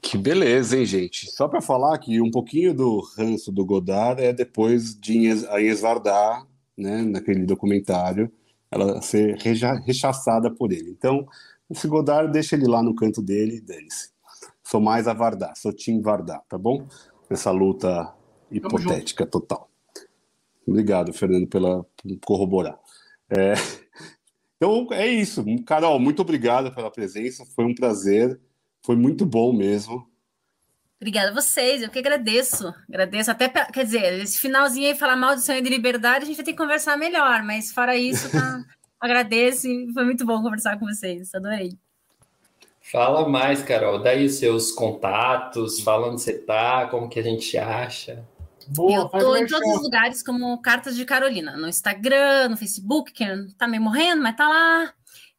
Que 0.00 0.18
beleza, 0.18 0.76
hein, 0.76 0.84
gente? 0.84 1.30
Só 1.30 1.48
para 1.48 1.62
falar 1.62 1.96
que 1.98 2.20
um 2.20 2.30
pouquinho 2.30 2.74
do 2.74 3.00
ranço 3.16 3.50
do 3.50 3.64
Godard 3.64 4.22
é 4.22 4.32
depois 4.34 4.98
de 4.98 5.14
Inês 5.14 5.44
né, 6.76 7.02
naquele 7.02 7.46
documentário, 7.46 8.30
ela 8.70 9.00
ser 9.00 9.36
rechaçada 9.86 10.50
por 10.50 10.72
ele. 10.72 10.90
Então, 10.90 11.26
esse 11.70 11.86
Godard 11.88 12.32
deixa 12.32 12.56
ele 12.56 12.66
lá 12.66 12.82
no 12.82 12.94
canto 12.94 13.22
dele, 13.22 13.60
dane-se. 13.60 14.10
Sou 14.62 14.80
mais 14.80 15.06
a 15.06 15.12
Vardar, 15.12 15.54
sou 15.56 15.72
Tim 15.72 16.00
Vardar, 16.00 16.42
tá 16.48 16.58
bom? 16.58 16.86
Nessa 17.28 17.50
luta 17.50 18.12
hipotética 18.50 19.26
total. 19.26 19.70
Obrigado, 20.66 21.12
Fernando, 21.12 21.46
pela 21.46 21.84
por 21.84 22.18
corroborar. 22.24 22.78
É, 23.28 23.54
então 24.56 24.88
é 24.92 25.06
isso. 25.06 25.44
Carol, 25.66 25.98
muito 25.98 26.22
obrigado 26.22 26.74
pela 26.74 26.90
presença. 26.90 27.44
Foi 27.54 27.64
um 27.64 27.74
prazer. 27.74 28.40
Foi 28.82 28.96
muito 28.96 29.26
bom 29.26 29.52
mesmo. 29.52 30.06
Obrigada 31.04 31.32
a 31.32 31.34
vocês, 31.34 31.82
eu 31.82 31.90
que 31.90 31.98
agradeço. 31.98 32.74
Agradeço 32.88 33.30
até, 33.30 33.46
quer 33.46 33.84
dizer, 33.84 34.22
esse 34.22 34.40
finalzinho 34.40 34.88
aí, 34.88 34.94
falar 34.96 35.16
mal 35.16 35.34
do 35.34 35.40
sonho 35.42 35.60
de 35.60 35.68
liberdade, 35.68 36.24
a 36.24 36.26
gente 36.26 36.36
vai 36.36 36.44
ter 36.46 36.52
que 36.52 36.56
conversar 36.56 36.96
melhor, 36.96 37.42
mas 37.42 37.70
fora 37.70 37.94
isso, 37.94 38.32
tá, 38.32 38.64
agradeço 38.98 39.68
e 39.68 39.92
foi 39.92 40.02
muito 40.02 40.24
bom 40.24 40.40
conversar 40.40 40.78
com 40.78 40.86
vocês, 40.86 41.34
adorei. 41.34 41.76
Fala 42.80 43.28
mais, 43.28 43.62
Carol, 43.62 44.02
daí 44.02 44.24
os 44.24 44.36
seus 44.36 44.72
contatos, 44.72 45.78
fala 45.80 46.08
onde 46.08 46.22
você 46.22 46.38
tá, 46.38 46.86
como 46.86 47.10
que 47.10 47.20
a 47.20 47.22
gente 47.22 47.58
acha. 47.58 48.24
Boa, 48.68 49.02
eu 49.02 49.08
tô 49.10 49.36
em 49.36 49.46
todos 49.46 49.76
os 49.76 49.82
lugares 49.82 50.22
como 50.22 50.62
Cartas 50.62 50.96
de 50.96 51.04
Carolina, 51.04 51.54
no 51.54 51.68
Instagram, 51.68 52.48
no 52.48 52.56
Facebook, 52.56 53.12
que 53.12 53.26
tá 53.58 53.68
meio 53.68 53.82
morrendo, 53.82 54.22
mas 54.22 54.34
tá 54.34 54.48
lá. 54.48 54.94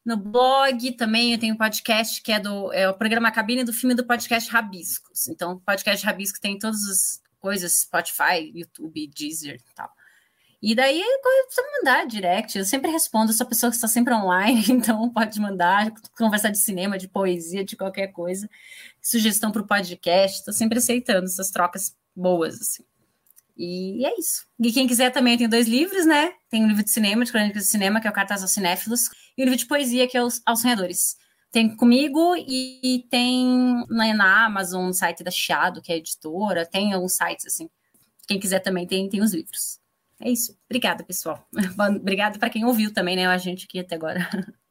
No 0.06 0.16
blog 0.16 0.92
também 0.92 1.32
eu 1.32 1.38
tenho 1.38 1.54
um 1.54 1.58
podcast 1.58 2.22
que 2.22 2.30
é 2.30 2.38
do 2.38 2.72
é 2.72 2.88
o 2.88 2.94
programa 2.94 3.32
Cabine 3.32 3.64
do 3.64 3.72
filme 3.72 3.92
do 3.92 4.06
podcast 4.06 4.48
Rabiscos. 4.48 5.26
Então, 5.26 5.54
o 5.54 5.60
podcast 5.60 6.06
Rabisco 6.06 6.40
tem 6.40 6.56
todas 6.56 6.88
as 6.88 7.20
coisas, 7.40 7.80
Spotify, 7.80 8.52
YouTube, 8.54 9.08
Deezer 9.08 9.56
e 9.56 9.74
tal. 9.74 9.90
E 10.62 10.76
daí 10.76 11.02
precisa 11.20 11.66
mandar 11.78 12.06
direct. 12.06 12.56
Eu 12.56 12.64
sempre 12.64 12.88
respondo, 12.88 13.32
eu 13.32 13.36
sou 13.36 13.48
pessoa 13.48 13.68
que 13.68 13.74
está 13.74 13.88
sempre 13.88 14.14
online, 14.14 14.64
então 14.70 15.10
pode 15.10 15.40
mandar, 15.40 15.92
conversar 16.16 16.50
de 16.50 16.58
cinema, 16.58 16.96
de 16.96 17.08
poesia, 17.08 17.64
de 17.64 17.76
qualquer 17.76 18.06
coisa. 18.12 18.48
Sugestão 19.02 19.50
para 19.50 19.62
o 19.62 19.66
podcast, 19.66 20.38
estou 20.38 20.54
sempre 20.54 20.78
aceitando 20.78 21.24
essas 21.24 21.50
trocas 21.50 21.96
boas, 22.14 22.60
assim. 22.60 22.84
E 23.56 24.04
é 24.04 24.18
isso. 24.18 24.44
E 24.60 24.70
quem 24.70 24.86
quiser 24.86 25.10
também 25.10 25.38
tem 25.38 25.48
dois 25.48 25.66
livros, 25.66 26.04
né? 26.04 26.32
Tem 26.50 26.62
um 26.62 26.68
livro 26.68 26.84
de 26.84 26.90
cinema, 26.90 27.24
de 27.24 27.32
crônicas 27.32 27.64
de 27.64 27.68
cinema, 27.70 28.00
que 28.00 28.06
é 28.06 28.10
o 28.10 28.12
Cartas 28.12 28.42
aos 28.42 28.50
Cinéfilos, 28.50 29.08
e 29.36 29.42
um 29.42 29.44
livro 29.44 29.58
de 29.58 29.66
poesia, 29.66 30.06
que 30.06 30.16
é 30.16 30.22
os 30.22 30.42
Aos 30.44 30.60
Sonhadores. 30.60 31.16
Tem 31.50 31.74
comigo 31.74 32.36
e 32.36 33.06
tem 33.10 33.82
na, 33.88 34.12
na 34.12 34.44
Amazon, 34.44 34.88
no 34.88 34.94
site 34.94 35.24
da 35.24 35.30
Chiado, 35.30 35.80
que 35.80 35.90
é 35.90 35.96
editora, 35.96 36.66
tem 36.66 36.92
alguns 36.92 37.14
sites 37.14 37.46
assim. 37.46 37.70
Quem 38.28 38.38
quiser 38.38 38.60
também 38.60 38.86
tem, 38.86 39.08
tem 39.08 39.22
os 39.22 39.32
livros. 39.32 39.78
É 40.20 40.30
isso. 40.30 40.56
Obrigada, 40.68 41.04
pessoal. 41.04 41.46
Obrigada 42.00 42.38
para 42.38 42.50
quem 42.50 42.64
ouviu 42.64 42.92
também, 42.92 43.16
né? 43.16 43.26
A 43.26 43.38
gente 43.38 43.64
aqui 43.64 43.78
até 43.78 43.94
agora. 43.94 44.28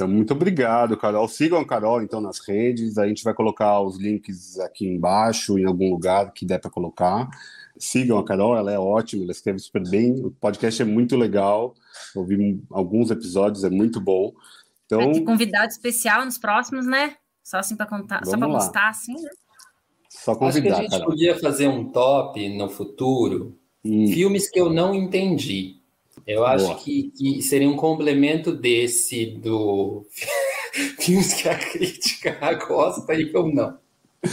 Então, 0.00 0.08
muito 0.08 0.32
obrigado, 0.32 0.96
Carol. 0.96 1.28
Sigam 1.28 1.60
a 1.60 1.66
Carol, 1.66 2.00
então, 2.00 2.22
nas 2.22 2.38
redes. 2.38 2.96
A 2.96 3.06
gente 3.06 3.22
vai 3.22 3.34
colocar 3.34 3.82
os 3.82 3.98
links 3.98 4.58
aqui 4.58 4.86
embaixo, 4.86 5.58
em 5.58 5.66
algum 5.66 5.90
lugar 5.90 6.32
que 6.32 6.46
der 6.46 6.58
para 6.58 6.70
colocar. 6.70 7.28
Sigam 7.80 8.18
a 8.18 8.24
Carol, 8.24 8.56
ela 8.56 8.70
é 8.70 8.78
ótima, 8.78 9.22
ela 9.22 9.32
escreve 9.32 9.58
super 9.58 9.82
bem. 9.88 10.12
O 10.24 10.30
podcast 10.30 10.82
é 10.82 10.84
muito 10.84 11.16
legal. 11.16 11.74
Ouvi 12.14 12.62
alguns 12.70 13.10
episódios, 13.10 13.64
é 13.64 13.70
muito 13.70 14.00
bom. 14.00 14.32
Então, 14.86 14.98
Vai 14.98 15.12
ter 15.12 15.22
convidado 15.22 15.68
especial 15.68 16.24
nos 16.24 16.36
próximos, 16.36 16.86
né? 16.86 17.16
Só 17.42 17.58
assim 17.58 17.76
para 17.76 17.86
contar, 17.86 18.24
só 18.26 18.36
para 18.36 18.46
gostar, 18.46 18.88
assim, 18.90 19.14
né? 19.14 19.30
Só 20.08 20.34
convidar. 20.34 20.48
Acho 20.48 20.62
que 20.62 20.68
a 20.68 20.74
gente 20.82 20.90
Carol. 20.90 21.06
podia 21.06 21.38
fazer 21.38 21.68
um 21.68 21.90
top 21.90 22.48
no 22.56 22.68
futuro. 22.68 23.56
Hum. 23.84 24.06
Filmes 24.08 24.50
que 24.50 24.60
eu 24.60 24.70
não 24.70 24.94
entendi. 24.94 25.80
Eu 26.26 26.44
acho 26.44 26.84
que, 26.84 27.10
que, 27.16 27.42
seria 27.42 27.68
um 27.68 27.76
complemento 27.76 28.52
desse 28.52 29.26
do 29.26 30.06
filmes 31.00 31.34
que 31.34 31.48
a 31.48 31.58
crítica 31.58 32.54
gosta 32.66 33.14
e 33.14 33.32
eu 33.32 33.46
não. 33.48 33.78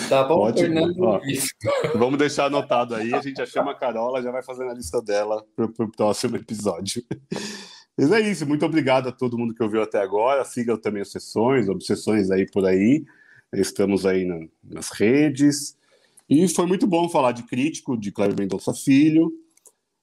Tá 0.09 0.23
bom, 0.23 0.39
Ótimo. 0.39 0.68
Fernando? 0.68 1.01
Ó, 1.01 1.22
vamos 1.97 2.19
deixar 2.19 2.45
anotado 2.45 2.95
aí, 2.95 3.14
a 3.14 3.22
gente 3.22 3.38
já 3.38 3.45
chama 3.45 3.72
a 3.72 3.76
Carola, 3.76 4.22
já 4.22 4.31
vai 4.31 4.43
fazendo 4.43 4.72
a 4.72 4.73
lista 4.73 5.01
dela 5.01 5.45
para 5.55 5.65
o 5.65 5.91
próximo 5.91 6.35
episódio. 6.35 7.03
Mas 7.97 8.11
é 8.11 8.19
isso, 8.19 8.45
muito 8.45 8.65
obrigado 8.65 9.09
a 9.09 9.11
todo 9.11 9.38
mundo 9.38 9.55
que 9.55 9.64
ouviu 9.64 9.81
até 9.81 9.99
agora. 9.99 10.45
Sigam 10.45 10.77
também 10.77 11.01
as 11.01 11.11
sessões, 11.11 11.68
obsessões 11.68 12.30
aí 12.30 12.45
por 12.45 12.65
aí. 12.65 13.03
Estamos 13.53 14.05
aí 14.05 14.26
na, 14.26 14.45
nas 14.64 14.89
redes. 14.89 15.76
E 16.30 16.47
foi 16.49 16.65
muito 16.65 16.85
bom 16.85 17.09
falar 17.09 17.31
de 17.31 17.43
Crítico, 17.43 17.97
de 17.97 18.11
Cléber 18.11 18.38
Mendonça 18.38 18.73
Filho, 18.73 19.31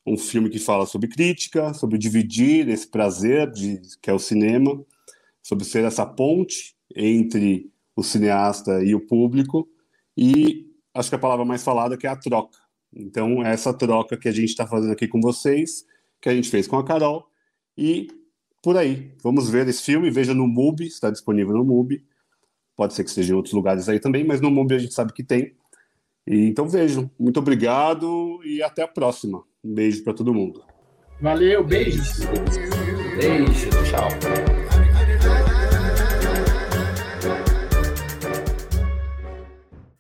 um 0.07 0.17
filme 0.17 0.51
que 0.51 0.59
fala 0.59 0.87
sobre 0.87 1.09
crítica, 1.09 1.73
sobre 1.75 1.99
dividir 1.99 2.69
esse 2.69 2.89
prazer 2.89 3.51
de, 3.51 3.81
que 4.03 4.11
é 4.11 4.13
o 4.13 4.19
cinema, 4.19 4.83
sobre 5.43 5.65
ser 5.65 5.85
essa 5.85 6.05
ponte 6.05 6.75
entre 6.97 7.71
o 7.95 8.03
cineasta 8.03 8.83
e 8.83 8.95
o 8.95 9.01
público, 9.01 9.69
e 10.17 10.67
acho 10.95 11.09
que 11.09 11.15
a 11.15 11.19
palavra 11.19 11.45
mais 11.45 11.63
falada 11.65 11.97
que 11.97 12.07
é 12.07 12.11
a 12.11 12.17
troca. 12.17 12.59
Então, 12.95 13.45
é 13.45 13.53
essa 13.53 13.75
troca 13.75 14.17
que 14.17 14.29
a 14.29 14.33
gente 14.33 14.51
está 14.51 14.67
fazendo 14.67 14.93
aqui 14.93 15.09
com 15.09 15.21
vocês, 15.21 15.85
que 16.21 16.29
a 16.29 16.35
gente 16.35 16.49
fez 16.49 16.67
com 16.67 16.79
a 16.79 16.85
Carol, 16.85 17.29
e 17.77 18.09
por 18.63 18.77
aí. 18.77 19.13
Vamos 19.23 19.51
ver 19.51 19.69
esse 19.69 19.83
filme, 19.83 20.11
veja 20.11 20.33
no 20.33 20.47
MUBI, 20.47 20.87
está 20.87 21.11
disponível 21.11 21.55
no 21.55 21.65
MUBI. 21.65 22.05
Pode 22.77 22.95
ser 22.95 23.05
que 23.05 23.11
esteja 23.11 23.33
em 23.33 23.37
outros 23.37 23.55
lugares 23.55 23.89
aí 23.89 24.01
também, 24.01 24.25
mas 24.25 24.41
no 24.41 24.51
MUBI 24.51 24.75
a 24.75 24.79
gente 24.79 24.95
sabe 24.95 25.13
que 25.13 25.23
tem. 25.23 25.55
E, 26.27 26.47
então 26.47 26.69
vejam. 26.69 27.11
Muito 27.19 27.39
obrigado 27.39 28.41
e 28.45 28.63
até 28.63 28.83
a 28.83 28.89
próxima. 28.89 29.43
Um 29.63 29.75
beijo 29.75 30.03
para 30.03 30.15
todo 30.15 30.33
mundo. 30.33 30.63
Valeu, 31.21 31.65
beijo. 31.65 32.03
Beijo, 33.19 33.71
tchau. 33.85 34.64